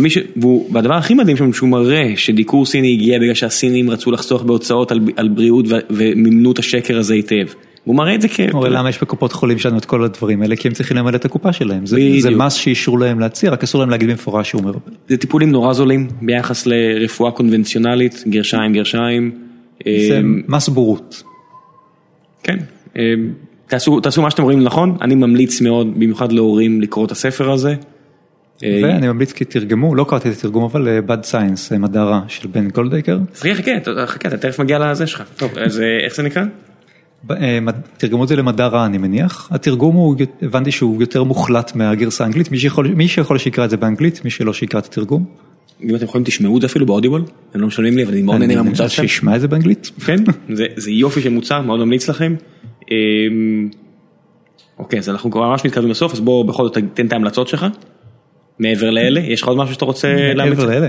והדבר 0.74 0.94
הכי 0.94 1.14
מדהים 1.14 1.38
שם 1.38 1.54
שהוא 1.54 1.70
מראה 1.70 2.14
שדיקור 2.16 2.66
סיני 2.66 2.94
הגיע 2.94 3.20
בגלל 3.20 3.34
שהסינים 3.34 3.90
רצו 3.90 4.12
לחסוך 4.12 4.44
בהוצאות 4.44 4.92
על, 4.92 5.30
בריאות. 5.30 5.66
ומימנו 5.90 6.52
את 6.52 6.60
השקר 6.60 6.98
הזה 6.98 7.14
היטב. 7.14 7.46
הוא 7.84 7.96
מראה 7.96 8.16
את 8.16 8.22
זה 8.22 8.28
כ... 8.28 8.40
הרי 8.54 8.70
למה 8.70 8.90
יש 8.90 9.02
בקופות 9.02 9.34
חולים 9.34 9.60
שלנו 9.60 9.78
את 9.78 9.86
כל 9.86 10.04
הדברים 10.04 10.42
האלה? 10.42 10.56
כי 10.56 10.68
הם 10.68 10.74
צריכים 10.74 10.98
למלא 10.98 11.16
את 11.16 11.26
הקופה 11.26 11.54
שלהם. 11.54 11.86
זה, 11.86 12.30
מס 12.30 12.54
שאישרו 12.54 12.98
להם 12.98 13.20
להציע, 13.20 13.52
רק 13.52 13.64
אסור 13.64 13.82
להם 13.82 13.90
להגיד 13.90 14.10
במפורש 14.10 14.50
שהוא 14.50 14.64
מרפא. 14.64 14.92
זה 15.10 15.18
טיפולים 15.18 15.52
נורא 15.52 15.74
זולים 15.74 16.08
ביחס 16.22 16.66
לרפואה 16.66 17.32
קונבנציונלית, 17.32 18.24
גרשיים 18.28 18.74
גרשיים. 18.74 19.32
זה 19.86 19.90
אה, 20.16 20.22
מס 20.48 20.70
בורות. 20.70 21.24
כן. 22.44 22.58
תעשו, 23.74 24.00
תעשו 24.00 24.22
מה 24.22 24.32
שאתם 24.32 24.44
רואים 24.44 24.64
נכון, 24.64 24.98
אני 25.02 25.16
ממליץ 25.16 25.62
מאוד, 25.62 25.88
במיוחד 26.00 26.32
להורים, 26.32 26.82
לקרוא 26.82 27.06
את 27.06 27.12
הספר 27.12 27.52
הזה. 27.52 27.76
ואני 28.62 29.08
ממליץ 29.08 29.32
כי 29.32 29.46
תרגמו, 29.46 29.96
לא 29.96 30.06
קראתי 30.10 30.30
את 30.30 30.34
התרגום, 30.38 30.64
אבל 30.64 31.00
Bad 31.08 31.32
Science, 31.32 31.72
אה, 31.74 31.78
מדע 31.78 32.04
רע 32.04 32.22
של 32.28 32.48
בן 32.48 32.70
גולדייקר. 32.70 33.18
חכה, 33.36 33.56
חכה, 33.56 33.78
אתה- 33.78 34.06
חכה, 34.08 34.28
אתה 34.30 34.38
תכף 34.38 34.60
מגיע 34.60 34.80
לזה 34.92 35.08
שלך. 35.08 35.24
טוב, 35.38 35.58
אז 35.58 35.80
אה, 35.80 36.06
איך 36.06 36.16
זה 36.16 36.24
נקרא? 36.24 36.44
אה, 37.32 37.60
תרגמו 37.98 38.24
את 38.24 38.28
זה 38.28 38.36
למדע 38.36 38.68
רע 38.68 38.86
אני 38.86 38.98
מניח, 38.98 39.48
התרגום 39.52 39.96
הוא, 39.96 40.16
הבנתי 40.42 40.72
שהוא 40.72 41.02
יותר 41.02 41.24
מוחלט 41.24 41.76
מהגרסה 41.76 42.24
האנגלית, 42.24 42.52
מי 42.52 42.58
שיכול, 42.60 42.88
מי 42.88 43.08
שיכול 43.08 43.38
שיקרא 43.38 43.66
את 43.66 43.70
זה 43.70 43.78
באנגלית, 43.78 44.26
מי 44.26 44.30
שלא 44.30 44.54
שיקרא 44.54 44.80
את 44.80 44.86
התרגום. 44.86 45.26
אם 45.84 45.96
אתם 45.96 46.06
יכולים 46.06 46.26
תשמעו 46.26 46.56
את 46.58 46.62
זה 46.62 46.68
אפילו 46.68 46.86
באודיבול, 46.86 47.24
הם 47.54 47.62
לא 47.62 47.68
משלמים 47.68 47.98
לי 47.98 48.04
אבל 48.04 48.12
אני 48.14 48.22
מאוד 48.22 48.38
נהנה 48.38 48.56
מהמוצר 48.56 48.88
שלהם. 48.88 49.08
שישמע 49.08 49.36
את 49.36 49.42
זה 49.42 49.48
באנגלית. 49.48 49.92
כן, 50.06 50.16
זה, 50.54 50.66
זה 50.76 50.92
יופי 50.92 51.22
של 51.22 51.30
מוצר, 51.30 51.62
מאוד 51.62 51.80
ממליץ 51.80 52.10
לכם. 52.10 52.36
אמ, 52.92 53.70
אוקיי, 54.80 55.00
אז 55.00 55.10
אנחנו 55.10 55.32
כבר 55.32 55.50
ממש 55.50 55.66
מתקרבים 55.66 55.92
לסוף, 55.92 56.14
אז 56.14 56.20
בוא 56.20 56.46
בכל 56.46 56.64
זאת 56.64 56.78
תן 56.94 57.08
את 57.08 57.14
ההמלצות 57.14 57.48
שלך. 57.48 57.66
מעבר 58.60 58.90
לאלה, 58.90 59.20
יש 59.20 59.42
לך 59.42 59.48
עוד 59.48 59.58
משהו 59.58 59.74
שאתה 59.74 59.86
רוצה 59.86 60.34
להמליץ? 60.34 60.60
מעבר 60.60 60.70
לאלה. 60.70 60.88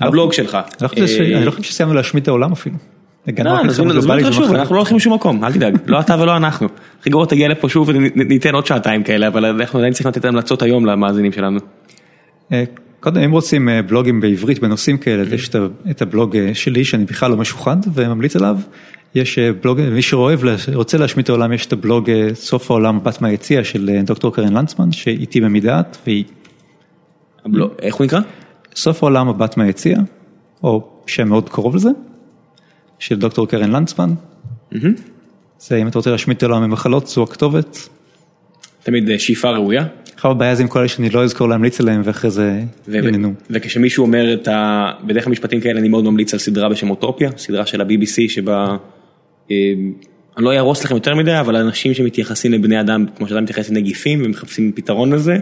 הבלוג 0.00 0.32
שלך. 0.32 0.58
אני 0.82 1.44
לא 1.44 1.50
חושב 1.50 1.62
שסיימנו 1.62 1.94
להשמיד 1.94 2.22
את 2.22 2.28
העולם 2.28 2.52
אפילו. 2.52 2.76
לא, 3.38 3.60
אנחנו 3.60 4.74
לא 4.74 4.80
הולכים 4.80 4.96
לשום 4.96 5.14
מקום, 5.14 5.44
אל 5.44 5.52
תדאג, 5.52 5.76
לא 5.86 6.00
אתה 6.00 6.16
ולא 6.20 6.36
אנחנו. 6.36 6.68
הכי 7.00 7.10
גרוע 7.10 7.26
תגיע 7.26 7.48
לפה 7.48 7.68
שוב 7.68 7.88
וניתן 7.88 8.54
עוד 8.54 8.66
שעתיים 8.66 9.02
כאלה, 9.02 9.28
אבל 9.28 9.44
אנחנו 9.44 9.78
עדיין 9.78 9.92
צריכים 9.92 10.08
לתת 10.10 10.24
המלצות 10.24 10.62
היום 10.62 10.86
למאזינים 10.86 11.32
שלנו. 11.32 11.60
קודם 13.00 13.20
אם 13.20 13.30
רוצים 13.30 13.68
בלוגים 13.86 14.20
בעברית 14.20 14.58
בנושאים 14.58 14.98
כאלה, 14.98 15.34
יש 15.34 15.50
את 15.90 16.02
הבלוג 16.02 16.36
שלי 16.54 16.84
שאני 16.84 17.04
בכלל 17.04 17.30
לא 17.30 17.36
משוחד 17.36 17.76
וממליץ 17.94 18.36
עליו. 18.36 18.56
יש 19.14 19.38
בלוג, 19.38 19.80
מי 19.80 20.02
שרוצה 20.02 20.98
להשמיד 20.98 21.24
את 21.24 21.28
העולם, 21.28 21.52
יש 21.52 21.66
את 21.66 21.72
הבלוג 21.72 22.10
סוף 22.34 22.70
העולם 22.70 23.04
בת 23.04 23.22
מהיציע 23.22 23.64
של 23.64 24.00
דוקטור 24.04 24.34
קרן 24.34 24.52
לנצמן, 24.52 24.92
שאיתי 24.92 25.40
במדעת, 25.40 25.98
והיא... 26.06 26.24
איך 27.82 27.94
הוא 27.94 28.04
נקרא? 28.04 28.20
סוף 28.74 29.02
העולם 29.02 29.28
הבת 29.28 29.56
מהיציע, 29.56 29.98
או 30.62 30.88
שם 31.06 31.28
מאוד 31.28 31.48
קרוב 31.48 31.76
לזה. 31.76 31.90
של 33.00 33.18
דוקטור 33.18 33.48
קרן 33.48 33.70
לנצמן. 33.70 34.10
זה 35.58 35.76
אם 35.76 35.88
אתה 35.88 35.98
רוצה 35.98 36.10
להשמיד 36.10 36.36
את 36.36 36.42
העולם 36.42 36.62
ממחלות 36.62 37.06
זו 37.06 37.22
הכתובת. 37.22 37.88
תמיד 38.82 39.18
שאיפה 39.18 39.50
ראויה. 39.50 39.86
עכשיו 40.14 40.30
הבעיה 40.30 40.54
זה 40.54 40.62
עם 40.62 40.68
כל 40.68 40.78
אלה 40.78 40.88
שאני 40.88 41.10
לא 41.10 41.24
אזכור 41.24 41.48
להמליץ 41.48 41.80
עליהם 41.80 42.00
ואחרי 42.04 42.30
זה 42.30 42.62
יננו. 42.88 43.34
וכשמישהו 43.50 44.02
אומר 44.04 44.34
את 44.34 44.48
ה... 44.48 44.90
בדרך 45.06 45.24
כלל 45.24 45.30
משפטים 45.30 45.60
כאלה 45.60 45.80
אני 45.80 45.88
מאוד 45.88 46.04
ממליץ 46.04 46.32
על 46.32 46.38
סדרה 46.40 46.68
בשם 46.68 46.90
אוטופיה, 46.90 47.30
סדרה 47.36 47.66
של 47.66 47.80
ה-BBC 47.80 48.28
שבה, 48.28 48.76
אני 50.36 50.44
לא 50.44 50.52
אהרוס 50.52 50.84
לכם 50.84 50.94
יותר 50.94 51.14
מדי, 51.14 51.40
אבל 51.40 51.56
אנשים 51.56 51.94
שמתייחסים 51.94 52.52
לבני 52.52 52.80
אדם 52.80 53.06
כמו 53.16 53.28
שאתה 53.28 53.40
מתייחס 53.40 53.70
לנגיפים 53.70 54.22
ומחפשים 54.24 54.72
פתרון 54.72 55.12
לזה. 55.12 55.36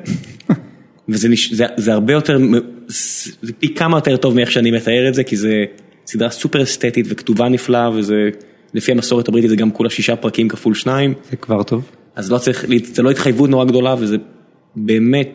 וזה 1.08 1.92
הרבה 1.92 2.12
יותר, 2.12 2.38
זה 3.42 3.52
פי 3.58 3.74
כמה 3.74 3.96
יותר 3.96 4.16
טוב 4.16 4.34
מאיך 4.34 4.50
שאני 4.50 4.70
מתאר 4.70 5.08
את 5.08 5.14
זה 5.14 5.24
כי 5.24 5.36
זה. 5.36 5.64
סדרה 6.08 6.30
סופר 6.30 6.62
אסתטית 6.62 7.06
וכתובה 7.08 7.48
נפלאה 7.48 7.90
וזה 7.90 8.28
לפי 8.74 8.92
המסורת 8.92 9.28
הבריטית 9.28 9.50
זה 9.50 9.56
גם 9.56 9.70
כולה 9.70 9.90
שישה 9.90 10.16
פרקים 10.16 10.48
כפול 10.48 10.74
שניים. 10.74 11.14
זה 11.30 11.36
כבר 11.36 11.62
טוב. 11.62 11.90
אז 12.16 12.32
לא 12.32 12.38
צריך, 12.38 12.66
זה 12.82 13.02
לא 13.02 13.10
התחייבות 13.10 13.50
נורא 13.50 13.64
גדולה 13.64 13.94
וזה 13.98 14.16
באמת, 14.76 15.28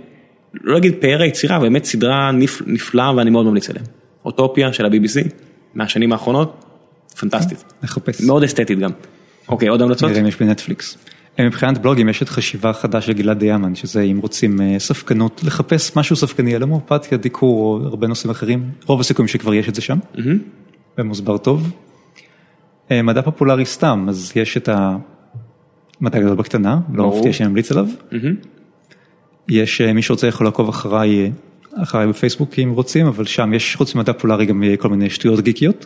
לא 0.63 0.77
אגיד 0.77 0.95
פאר 0.99 1.21
היצירה, 1.21 1.59
באמת 1.59 1.85
סדרה 1.85 2.31
נפלאה 2.65 3.15
ואני 3.15 3.29
מאוד 3.29 3.45
ממליץ 3.45 3.69
עליה. 3.69 3.83
אוטופיה 4.25 4.73
של 4.73 4.85
ה-BBC 4.85 5.27
מהשנים 5.73 6.11
האחרונות, 6.11 6.62
פנטסטית. 7.19 7.63
נחפש. 7.83 8.21
מאוד 8.21 8.43
אסתטית 8.43 8.79
גם. 8.79 8.91
אוקיי, 9.47 9.67
עוד 9.67 9.81
המלצות? 9.81 10.09
נראה 10.09 10.21
אם 10.21 10.27
יש 10.27 10.39
בנטפליקס. 10.39 10.97
מבחינת 11.39 11.77
בלוגים 11.77 12.09
יש 12.09 12.23
את 12.23 12.29
חשיבה 12.29 12.73
חדש 12.73 13.05
של 13.05 13.13
גלעד 13.13 13.39
דיאמן, 13.39 13.75
שזה 13.75 14.01
אם 14.01 14.19
רוצים 14.21 14.59
ספקנות, 14.77 15.41
לחפש 15.43 15.97
משהו 15.97 16.15
ספקני 16.15 16.55
על 16.55 16.61
הומואפתיה, 16.61 17.17
דיקור 17.17 17.81
או 17.81 17.87
הרבה 17.87 18.07
נושאים 18.07 18.31
אחרים, 18.31 18.71
רוב 18.85 18.99
הסיכויים 18.99 19.27
שכבר 19.27 19.53
יש 19.53 19.69
את 19.69 19.75
זה 19.75 19.81
שם. 19.81 19.97
ומוסבר 20.97 21.37
טוב. 21.37 21.71
מדע 22.91 23.21
פופולרי 23.21 23.65
סתם, 23.65 24.05
אז 24.09 24.31
יש 24.35 24.57
את 24.57 24.69
המדע 24.69 26.19
גדול 26.19 26.35
בקטנה, 26.35 26.79
לא 26.93 27.09
מפתיע 27.17 27.33
שאני 27.33 27.49
ממליץ 27.49 27.71
עליו. 27.71 27.87
יש 29.49 29.81
מי 29.81 30.01
שרוצה 30.01 30.27
יכול 30.27 30.47
לעקוב 30.47 30.69
אחריי, 30.69 31.31
אחריי 31.75 32.07
בפייסבוק 32.07 32.59
אם 32.59 32.71
רוצים, 32.71 33.07
אבל 33.07 33.25
שם 33.25 33.53
יש 33.53 33.75
חוץ 33.75 33.95
ממדע 33.95 34.13
פופולרי 34.13 34.45
גם 34.45 34.63
כל 34.79 34.89
מיני 34.89 35.09
שטויות 35.09 35.39
גיקיות. 35.39 35.85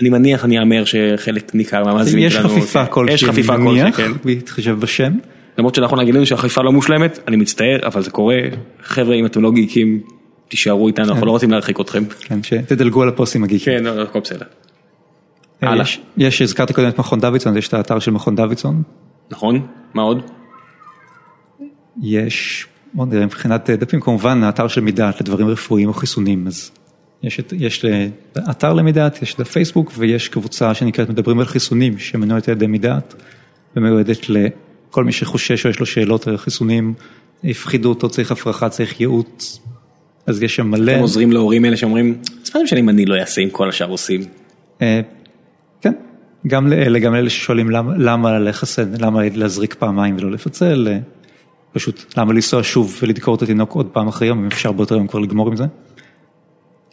אני 0.00 0.10
מניח, 0.10 0.44
אני 0.44 0.58
אאמר 0.58 0.84
שחלק 0.84 1.54
ניכר 1.54 1.84
מהמאזינים 1.84 2.30
שלנו, 2.30 2.48
יש 2.48 2.52
חפיפה 2.52 2.86
כלשהי, 2.86 3.14
יש 3.14 3.24
חפיפה 3.24 3.56
כלשהי, 3.56 3.92
כן. 3.92 4.12
בהתחשב 4.24 4.80
בשם. 4.80 5.12
למרות 5.58 5.74
שאנחנו 5.74 5.96
נגיד 5.96 6.14
לנו 6.14 6.26
שהחפיפה 6.26 6.62
לא 6.62 6.72
מושלמת, 6.72 7.18
אני 7.28 7.36
מצטער, 7.36 7.78
אבל 7.84 8.02
זה 8.02 8.10
קורה, 8.10 8.36
חבר'ה 8.82 9.14
אם 9.14 9.26
אתם 9.26 9.42
לא 9.42 9.52
גיקים. 9.52 10.00
תישארו 10.48 10.88
איתנו, 10.88 11.08
אנחנו 11.08 11.26
לא 11.26 11.30
רוצים 11.30 11.50
להרחיק 11.50 11.80
אתכם. 11.80 12.04
כן, 12.20 12.42
שתדלגו 12.42 13.02
על 13.02 13.08
הפוסטים 13.08 13.44
הגיקים. 13.44 13.78
כן, 13.78 13.86
הכל 13.86 14.20
בסדר. 14.20 14.46
יש, 16.16 16.42
הזכרת 16.42 16.72
קודם 16.72 16.88
את 16.88 16.98
מכון 16.98 17.20
דוידסון, 17.20 17.56
יש 17.56 17.68
את 17.68 17.74
האתר 17.74 17.98
של 17.98 18.10
מכון 18.10 18.36
דוידסון. 18.36 18.82
נכון, 19.30 19.66
מה 19.94 20.02
עוד? 20.02 20.30
יש, 22.02 22.66
בוא 22.94 23.06
נראה, 23.06 23.24
מבחינת 23.24 23.70
דפים, 23.70 24.00
כמובן 24.00 24.42
האתר 24.42 24.68
של 24.68 24.80
מידעת 24.80 25.20
לדברים 25.20 25.48
רפואיים 25.48 25.88
או 25.88 25.94
חיסונים, 25.94 26.46
אז 26.46 26.70
יש, 27.26 27.40
יש 27.58 27.84
אתר 28.50 28.72
למידעת, 28.72 29.22
יש 29.22 29.34
את 29.34 29.40
הפייסבוק 29.40 29.92
ויש 29.98 30.28
קבוצה 30.28 30.74
שנקראת 30.74 31.08
מדברים 31.08 31.38
על 31.38 31.46
חיסונים, 31.46 31.98
שמנוהלת 31.98 32.48
על 32.48 32.54
ידי 32.54 32.66
מידעת, 32.66 33.14
ומיועדת 33.76 34.18
לכל 34.28 35.04
מי 35.04 35.12
שחושש 35.12 35.64
או 35.64 35.70
יש 35.70 35.80
לו 35.80 35.86
שאלות 35.86 36.26
על 36.26 36.36
חיסונים, 36.36 36.94
הפחידו 37.44 37.88
אותו, 37.88 38.08
צריך 38.08 38.32
הפרחה, 38.32 38.68
צריך 38.68 39.00
ייעוץ, 39.00 39.60
אז 40.26 40.42
יש 40.42 40.56
שם 40.56 40.70
מלא. 40.70 40.92
אתם 40.92 41.00
עוזרים 41.00 41.32
להורים 41.32 41.64
האלה 41.64 41.76
שאומרים, 41.76 42.18
זה 42.44 42.52
מה 42.54 42.62
משנה 42.64 42.80
אם 42.80 42.88
אני 42.88 43.06
לא 43.06 43.14
אעשה 43.14 43.40
אם 43.40 43.50
כל 43.50 43.68
השאר 43.68 43.88
עושים. 43.88 44.20
כן, 45.80 45.92
גם 46.46 46.66
לאלה, 46.66 46.98
גם 46.98 47.14
לאלה 47.14 47.30
ששואלים 47.30 47.70
למה 47.98 48.38
לחסן, 48.38 48.92
למה 49.00 49.20
להזריק 49.34 49.74
פעמיים 49.74 50.16
ולא 50.18 50.30
לפצל, 50.30 50.88
פשוט 51.72 52.14
למה 52.16 52.32
לנסוע 52.32 52.62
שוב 52.62 52.98
ולדקור 53.02 53.34
את 53.34 53.42
התינוק 53.42 53.72
עוד 53.72 53.86
פעם 53.86 54.08
אחרי 54.08 54.28
יום, 54.28 54.38
אם 54.38 54.46
אפשר 54.46 54.72
באותו 54.72 54.94
יום 54.94 55.06
כבר 55.06 55.20
לגמור 55.20 55.48
עם 55.48 55.56
זה. 55.56 55.64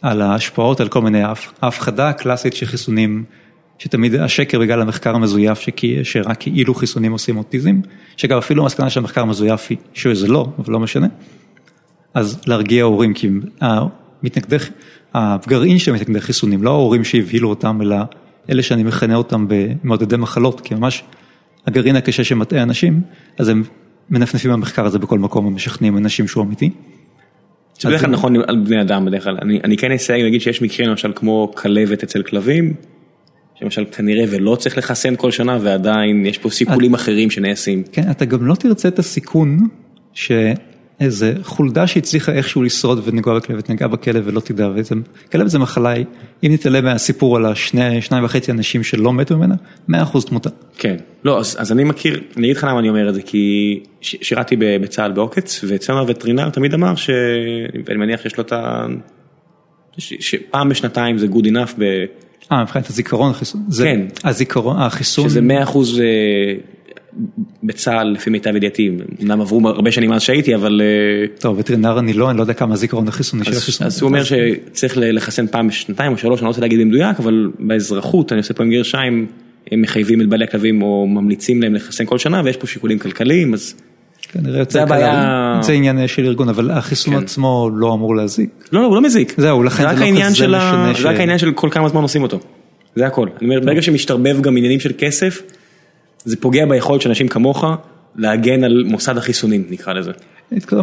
על 0.02 0.22
ההשפעות, 0.22 0.80
על 0.80 0.88
כל 0.88 1.02
מיני, 1.02 1.22
ההפחדה 1.62 2.10
הקלאסית 2.10 2.54
חיסונים, 2.64 3.24
שתמיד 3.78 4.16
השקר 4.16 4.60
בגלל 4.60 4.82
המחקר 4.82 5.16
המזויף 5.16 5.60
שרק 6.04 6.40
כאילו 6.40 6.76
חיסונים 6.76 7.12
עושים 7.12 7.38
אוטיזם, 7.38 7.80
שגם 8.18 8.38
אפילו 8.38 8.64
המסקנה 8.64 8.90
של 8.90 9.00
המחקר 9.00 9.22
המזויף 9.22 9.68
היא 9.70 9.78
שזה 9.94 10.28
לא, 10.28 10.48
אבל 10.60 10.74
לא 10.74 10.80
משנה. 10.80 11.08
אז 12.14 12.42
להרגיע 12.48 12.84
הורים, 12.84 13.14
כי 13.14 13.30
המתנגדי, 13.62 14.56
הגרעין 15.14 15.78
של 15.78 15.92
מתנגדי 15.92 16.22
חיסונים, 16.22 16.64
לא 16.64 16.70
ההורים 16.70 17.04
שהבהילו 17.04 17.50
אותם, 17.50 17.82
אלא 17.82 17.96
אלה 18.50 18.64
שאני 18.64 18.84
מכנה 18.84 19.16
אותם 19.16 19.46
במעודדי 19.50 20.18
מחלות, 20.18 20.62
כי 20.62 20.76
ממש 20.76 21.04
הגרעין 21.68 21.96
הקשה 21.96 22.24
שמטעה 22.24 22.64
אנשים, 22.64 23.02
אז 23.38 23.48
הם 23.48 23.64
מנפנפים 24.10 24.52
במחקר 24.52 24.86
הזה 24.86 25.00
בכל 25.00 25.20
מקום 25.20 25.46
ומשכנעים 25.46 25.98
אנשים 25.98 26.28
שהוא 26.28 26.44
אמיתי. 26.44 26.70
זה 27.82 27.90
בדרך 27.90 28.02
כלל 28.02 28.10
נכון 28.10 28.36
על 28.48 28.60
בני 28.60 28.82
אדם 28.82 29.06
בדרך 29.06 29.24
כלל, 29.24 29.38
אני, 29.42 29.60
אני 29.64 29.78
כן 29.78 29.92
אסייג 29.92 30.24
להגיד 30.24 30.42
שיש 30.42 30.62
מקרים 30.62 30.90
למשל 30.90 31.12
כמו 31.16 31.52
כלבת 31.56 32.04
אצל 32.04 32.24
כלבים, 32.24 32.74
שלמשל 33.60 33.86
כנראה 33.92 34.26
ולא 34.30 34.56
צריך 34.56 34.78
לחסן 34.78 35.16
כל 35.16 35.32
שנה 35.32 35.58
ועדיין 35.62 36.26
יש 36.26 36.38
פה 36.38 36.50
סיכולים 36.50 36.94
אחרים 36.94 37.30
שנעשים. 37.30 37.84
כן, 37.92 38.12
אתה 38.12 38.26
גם 38.26 38.46
לא 38.46 38.56
תרצה 38.56 38.88
את 38.88 39.00
הסיכון 39.00 39.68
ש... 40.14 40.32
איזה 41.02 41.34
חולדה 41.44 41.88
שהצליחה 41.88 42.32
איכשהו 42.32 42.64
לשרוד 42.64 43.02
ונגוע 43.04 43.40
בכלבת, 43.40 43.70
נגעה 43.70 43.88
בכלב 43.88 44.24
ולא 44.26 44.40
תדע, 44.40 44.70
וזה, 44.76 44.96
כלב 45.32 45.48
זה 45.48 45.60
מחלה, 45.60 45.96
אם 46.44 46.52
נתעלם 46.54 46.86
מהסיפור 46.86 47.38
על 47.38 47.46
השני, 47.46 48.02
שניים 48.02 48.24
וחצי 48.24 48.52
אנשים 48.52 48.84
שלא 48.84 49.14
מתו 49.14 49.38
ממנה, 49.38 49.56
מאה 49.88 50.04
אחוז 50.04 50.26
תמותה. 50.26 50.50
כן, 50.78 50.96
לא, 51.24 51.40
אז, 51.40 51.56
אז 51.60 51.72
אני 51.72 51.84
מכיר, 51.84 52.22
אני 52.38 52.48
אגיד 52.48 52.58
לך 52.58 52.64
למה 52.64 52.80
אני 52.80 52.90
אומר 52.90 53.10
את 53.10 53.14
זה, 53.14 53.22
כי 53.22 53.80
שירתי 54.02 54.56
בצה"ל 54.60 55.12
בעוקץ, 55.12 55.64
ואצלנו 55.68 56.00
הווטרינר 56.00 56.50
תמיד 56.50 56.74
אמר, 56.74 56.96
ש... 56.96 57.10
ואני 57.86 58.00
מניח 58.00 58.22
שיש 58.22 58.38
לו 58.38 58.44
את 58.44 58.52
ה... 58.52 58.86
שפעם 59.98 60.70
בשנתיים 60.70 61.18
זה 61.18 61.28
good 61.28 61.46
enough 61.46 61.74
ב... 61.78 61.84
אה, 62.52 62.62
מבחינת 62.62 62.90
הזיכרון, 62.90 63.32
החיסון, 63.32 63.62
כן, 63.78 64.02
הזיכרון, 64.24 64.82
החיסון, 64.82 65.30
שזה 65.30 65.42
מאה 65.42 65.64
אחוז 65.64 66.00
אה, 66.00 66.06
בצה"ל 67.64 68.08
לפי 68.08 68.30
מיטב 68.30 68.56
ידיעתי, 68.56 68.92
אמנם 69.22 69.42
עברו 69.42 69.70
הרבה 69.70 69.92
שנים 69.92 70.10
מאז 70.10 70.22
שהייתי 70.22 70.56
אבל... 70.56 70.82
טוב 71.40 71.60
וטרינר 71.60 72.00
אני 72.00 72.14
לא, 72.14 72.30
אני 72.30 72.38
לא 72.38 72.44
יודע 72.44 72.54
כמה 72.54 72.76
זיכרון 72.76 73.08
החיסוני 73.08 73.44
של 73.44 73.52
החיסון. 73.52 73.88
אז 73.88 74.02
הוא 74.02 74.08
אומר 74.08 74.24
שצריך 74.24 74.94
לחסן 74.98 75.48
פעם 75.48 75.68
בשנתיים 75.68 76.12
או 76.12 76.18
שלוש, 76.18 76.40
אני 76.40 76.46
לא 76.46 76.50
רוצה 76.50 76.62
להגיד 76.62 76.80
במדויק, 76.80 77.20
אבל 77.20 77.52
באזרחות, 77.60 78.32
אני 78.32 78.40
עושה 78.40 78.54
פה 78.54 78.64
עם 78.64 78.72
גרשיים, 78.72 79.26
הם 79.72 79.82
מחייבים 79.82 80.22
את 80.22 80.28
בעלי 80.30 80.44
הכלבים 80.44 80.82
או 80.82 81.08
ממליצים 81.08 81.62
להם 81.62 81.76
לחסן 81.76 82.06
כל 82.06 82.18
שנה 82.18 82.42
ויש 82.46 82.58
פה 82.58 82.68
שיקולים 82.68 83.00
כלכליים, 83.00 83.54
אז... 83.54 83.76
זה 84.70 84.84
הבעיה... 84.84 85.60
זה 85.64 85.74
עניין 85.74 86.08
של 86.08 86.26
ארגון, 86.26 86.50
אבל 86.50 86.72
החיסון 86.72 87.14
כן. 87.14 87.24
עצמו 87.24 87.70
לא 87.76 87.94
אמור 87.94 88.16
להזיק. 88.16 88.50
לא, 88.72 88.82
לא, 88.82 88.88
הוא 88.88 88.96
לא 88.96 89.02
מזיק. 89.02 89.34
זהו, 89.38 89.64
לכן 89.64 89.84
זה 89.84 89.90
לא 89.90 89.94
כזה 89.94 90.12
משנה 90.12 90.94
ש... 90.96 91.02
זה 91.02 91.10
רק 91.10 91.20
העניין 91.20 91.38
של 91.38 91.52
כל 91.52 91.70
כמה 91.72 91.90
זמן 91.90 92.02
עושים 92.02 92.24
אותו. 92.24 92.40
זה 92.96 93.08
הכל. 93.08 93.28
אני 93.42 93.50
אומר, 93.50 93.60
ברגע 93.66 93.82
שמשתרבב 93.82 94.42
גם 94.42 94.58
עניינים 94.58 94.80
של 94.80 94.92
כסף, 94.98 95.42
זה 96.26 96.38
פוגע 96.38 96.66
ביכולת 96.66 97.02
של 97.02 97.10
אנשים 97.10 97.28
כמוך 97.28 97.66
להגן 98.16 98.64
על 98.64 98.84
מוסד 98.86 99.18
החיסונים 99.18 99.64
נקרא 99.70 99.94
לזה. 99.94 100.12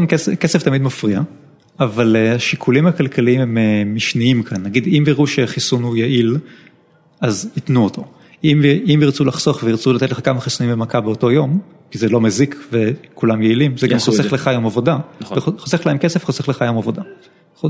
כסף, 0.09 0.35
כסף 0.35 0.62
תמיד 0.62 0.82
מפריע, 0.82 1.20
אבל 1.81 2.16
השיקולים 2.35 2.86
הכלכליים 2.86 3.40
הם 3.40 3.59
משניים 3.94 4.43
כאן, 4.43 4.62
נגיד 4.62 4.86
אם 4.86 5.05
יראו 5.06 5.27
שחיסון 5.27 5.82
הוא 5.82 5.97
יעיל, 5.97 6.36
אז 7.20 7.51
ייתנו 7.56 7.85
אותו. 7.85 8.05
אם, 8.44 8.62
אם 8.94 8.98
ירצו 9.02 9.24
לחסוך 9.24 9.62
וירצו 9.62 9.93
לתת 9.93 10.10
לך 10.10 10.20
כמה 10.24 10.40
חיסונים 10.40 10.73
במכה 10.73 11.01
באותו 11.01 11.31
יום, 11.31 11.59
כי 11.90 11.98
זה 11.98 12.09
לא 12.09 12.20
מזיק 12.20 12.56
וכולם 12.73 13.43
יעילים, 13.43 13.77
זה 13.77 13.89
גם 13.89 13.98
חוסך 13.98 14.32
לך 14.32 14.51
יום 14.55 14.66
עבודה. 14.66 14.98
נכון. 15.20 15.39
חוסך 15.59 15.86
להם 15.86 15.98
כסף, 15.98 16.24
חוסך 16.24 16.48
לך 16.48 16.65
יום 16.66 16.78
עבודה. 16.78 17.02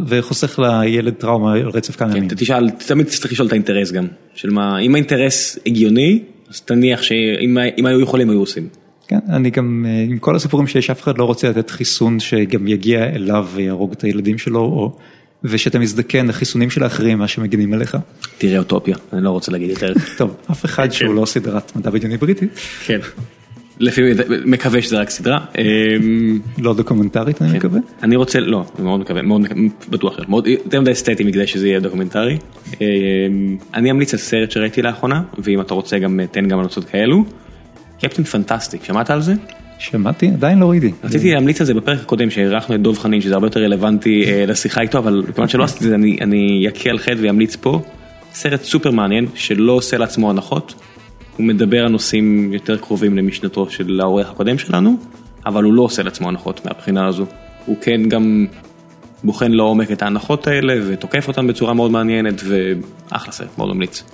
וחוסך 0.07 0.59
לילד 0.59 1.15
טראומה 1.15 1.53
על 1.53 1.69
רצף 1.69 1.97
כמה 1.97 2.11
כן, 2.11 2.16
ימים. 2.16 2.28
תשאל, 2.36 2.70
תמיד 2.70 3.07
תצטרך 3.07 3.32
לשאול 3.32 3.47
את 3.47 3.53
האינטרס 3.53 3.93
גם, 3.93 4.07
של 4.35 4.51
מה, 4.51 4.78
אם 4.78 4.95
האינטרס 4.95 5.59
הגיוני, 5.66 6.23
אז 6.50 6.60
תניח 6.60 7.02
שאם 7.02 7.86
היו 7.86 8.00
יכולים 8.00 8.30
היו 8.30 8.40
עושים. 8.40 8.68
כן, 9.08 9.18
אני 9.28 9.50
גם, 9.50 9.86
עם 10.08 10.18
כל 10.18 10.36
הסיפורים 10.36 10.66
שיש, 10.66 10.90
אף 10.90 11.02
אחד 11.02 11.18
לא 11.18 11.24
רוצה 11.24 11.50
לתת 11.50 11.70
חיסון 11.70 12.20
שגם 12.20 12.68
יגיע 12.68 13.04
אליו 13.04 13.48
ויהרוג 13.54 13.92
את 13.92 14.02
הילדים 14.02 14.38
שלו, 14.38 14.60
או, 14.60 14.96
ושאתה 15.44 15.78
מזדקן, 15.78 16.30
החיסונים 16.30 16.70
של 16.70 16.82
האחרים, 16.82 17.18
מה 17.18 17.28
שמגינים 17.28 17.72
עליך. 17.72 17.96
תראה 18.38 18.58
אוטופיה, 18.58 18.96
אני 19.12 19.24
לא 19.24 19.30
רוצה 19.30 19.52
להגיד 19.52 19.70
יותר. 19.70 19.92
טוב, 20.18 20.36
אף 20.50 20.64
אחד 20.64 20.92
שהוא 20.92 21.14
לא 21.14 21.26
סדרת 21.26 21.76
מדע 21.76 21.90
בדיוני 21.90 22.16
בריטית. 22.16 22.58
כן. 22.86 22.98
לפי, 23.80 24.02
מקווה 24.44 24.82
שזה 24.82 25.00
רק 25.00 25.10
סדרה. 25.10 25.38
לא 26.59 26.74
דוקומנטרית 26.74 27.42
אני 27.42 27.59
מקווה. 27.59 27.80
אני 28.02 28.16
רוצה, 28.16 28.40
לא, 28.40 28.64
מאוד 28.78 29.00
מקווה, 29.00 29.22
מאוד 29.22 29.42
בטוח, 29.90 30.18
יותר 30.46 30.80
מדי 30.80 30.92
אסתטי 30.92 31.24
מכדי 31.24 31.46
שזה 31.46 31.68
יהיה 31.68 31.80
דוקומנטרי. 31.80 32.38
אני 33.74 33.90
אמליץ 33.90 34.14
על 34.14 34.20
סרט 34.20 34.50
שראיתי 34.50 34.82
לאחרונה, 34.82 35.22
ואם 35.38 35.60
אתה 35.60 35.74
רוצה 35.74 35.98
גם 35.98 36.20
תן 36.30 36.48
גם 36.48 36.59
המלצות 36.59 36.84
כאלו. 36.84 37.24
Captain 38.02 38.24
Fantastic, 38.24 38.85
שמעת 38.84 39.10
על 39.10 39.22
זה? 39.22 39.34
שמעתי, 39.78 40.26
עדיין 40.26 40.59
לא 40.59 40.70
ראיתי. 40.70 40.92
רציתי 41.05 41.32
להמליץ 41.32 41.60
על 41.60 41.66
זה 41.66 41.74
בפרק 41.74 41.98
הקודם 42.00 42.30
שאירחנו 42.30 42.74
את 42.74 42.80
דוב 42.80 42.98
חנין 42.98 43.20
שזה 43.20 43.34
הרבה 43.34 43.46
יותר 43.46 43.60
רלוונטי 43.60 44.24
לשיחה 44.48 44.80
איתו, 44.80 44.98
אבל 44.98 45.22
כיוון 45.34 45.48
שלא 45.48 45.64
עשיתי 45.64 45.84
את 45.84 45.88
זה 45.88 45.94
אני 46.20 46.66
אכה 46.68 46.90
על 46.90 46.98
חטא 46.98 47.16
ואמליץ 47.20 47.56
פה. 47.56 47.82
סרט 48.32 48.62
סופר 48.62 48.90
מעניין 48.90 49.26
שלא 49.34 49.72
עושה 49.72 49.98
לעצמו 49.98 50.30
הנחות. 50.30 50.74
הוא 51.39 51.47
מדבר 51.47 51.85
על 51.85 51.89
נושאים 51.89 52.52
יותר 52.52 52.77
קרובים 52.77 53.16
למשנתו 53.16 53.70
של 53.70 54.01
העורך 54.01 54.31
הקודם 54.31 54.59
שלנו, 54.59 54.97
אבל 55.47 55.65
הוא 55.65 55.74
לא 55.74 55.82
עושה 55.82 56.02
לעצמו 56.02 56.28
הנחות 56.28 56.66
מהבחינה 56.66 57.06
הזו. 57.06 57.27
הוא 57.66 57.77
כן 57.81 58.09
גם 58.09 58.47
בוחן 59.24 59.52
לעומק 59.52 59.93
את 59.93 60.02
ההנחות 60.02 60.47
האלה 60.47 60.74
ותוקף 60.86 61.28
אותן 61.28 61.47
בצורה 61.47 61.74
מאוד 61.74 61.90
מעניינת 61.90 62.43
ואחלה 62.44 63.32
סרט, 63.32 63.59
מאוד 63.59 63.74
ממליץ. 63.74 64.05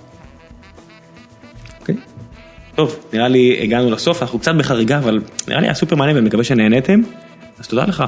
אוקיי. 1.80 1.94
טוב, 2.74 2.98
נראה 3.12 3.28
לי 3.28 3.58
הגענו 3.62 3.90
לסוף, 3.90 4.22
אנחנו 4.22 4.38
קצת 4.38 4.54
בחריגה, 4.54 4.98
אבל 4.98 5.20
נראה 5.48 5.60
לי 5.60 5.66
היה 5.66 5.74
סופר 5.74 5.96
מעניין 5.96 6.16
ואני 6.16 6.28
מקווה 6.28 6.44
שנהנתם, 6.44 7.00
אז 7.58 7.68
תודה 7.68 7.84
לך, 7.84 8.04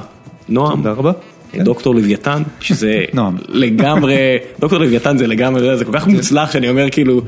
נועם. 0.49 0.77
תודה 0.77 0.91
רבה. 0.91 1.11
דוקטור 1.55 1.95
לוויתן, 1.95 2.43
שזה 2.59 3.05
לגמרי, 3.49 4.15
דוקטור 4.59 4.79
לוויתן 4.79 5.17
זה 5.17 5.27
לגמרי, 5.27 5.77
זה 5.77 5.85
כל 5.85 5.91
כך 5.91 6.07
מוצלח 6.07 6.51
שאני 6.51 6.69
אומר 6.69 6.89
כאילו, 6.89 7.21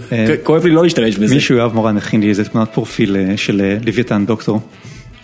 כואב 0.43 0.65
לי 0.65 0.71
לא 0.71 0.83
להשתמש 0.83 1.17
בזה. 1.17 1.35
מישהו 1.35 1.55
יואב 1.55 1.73
מורן 1.73 1.97
הכין 1.97 2.21
לי 2.21 2.29
איזה 2.29 2.45
תמונת 2.45 2.69
פרופיל 2.73 3.15
של 3.35 3.75
לוויתן 3.85 4.25
דוקטור. 4.25 4.61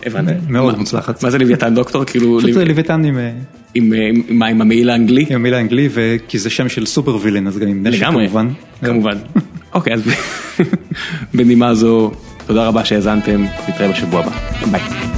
הבנתי. 0.06 0.32
מאוד 0.48 0.78
מוצלחת. 0.78 1.24
מה 1.24 1.30
זה 1.30 1.38
לוויתן 1.38 1.74
דוקטור? 1.74 2.04
כאילו... 2.04 2.38
פשוט 2.42 2.56
לוויתן 2.56 3.04
עם... 3.04 3.18
עם 3.76 3.92
מה, 4.28 4.46
עם 4.46 4.60
המעיל 4.60 4.90
האנגלי? 4.90 5.26
עם 5.28 5.36
המעיל 5.36 5.54
האנגלי, 5.54 5.88
וכי 5.92 6.38
זה 6.38 6.50
שם 6.50 6.68
של 6.68 6.86
סופר 6.86 7.16
וילן, 7.22 7.46
אז 7.46 7.58
גם 7.58 7.68
עם 7.68 7.86
נשק 7.86 8.06
כמובן. 8.06 8.48
כמובן. 8.84 9.16
אוקיי, 9.74 9.94
אז 9.94 10.02
בנימה 11.34 11.74
זו, 11.74 12.10
תודה 12.46 12.68
רבה 12.68 12.84
שהאזנתם, 12.84 13.44
נתראה 13.68 13.92
בשבוע 13.92 14.20
הבא. 14.20 14.32
ביי. 14.70 15.15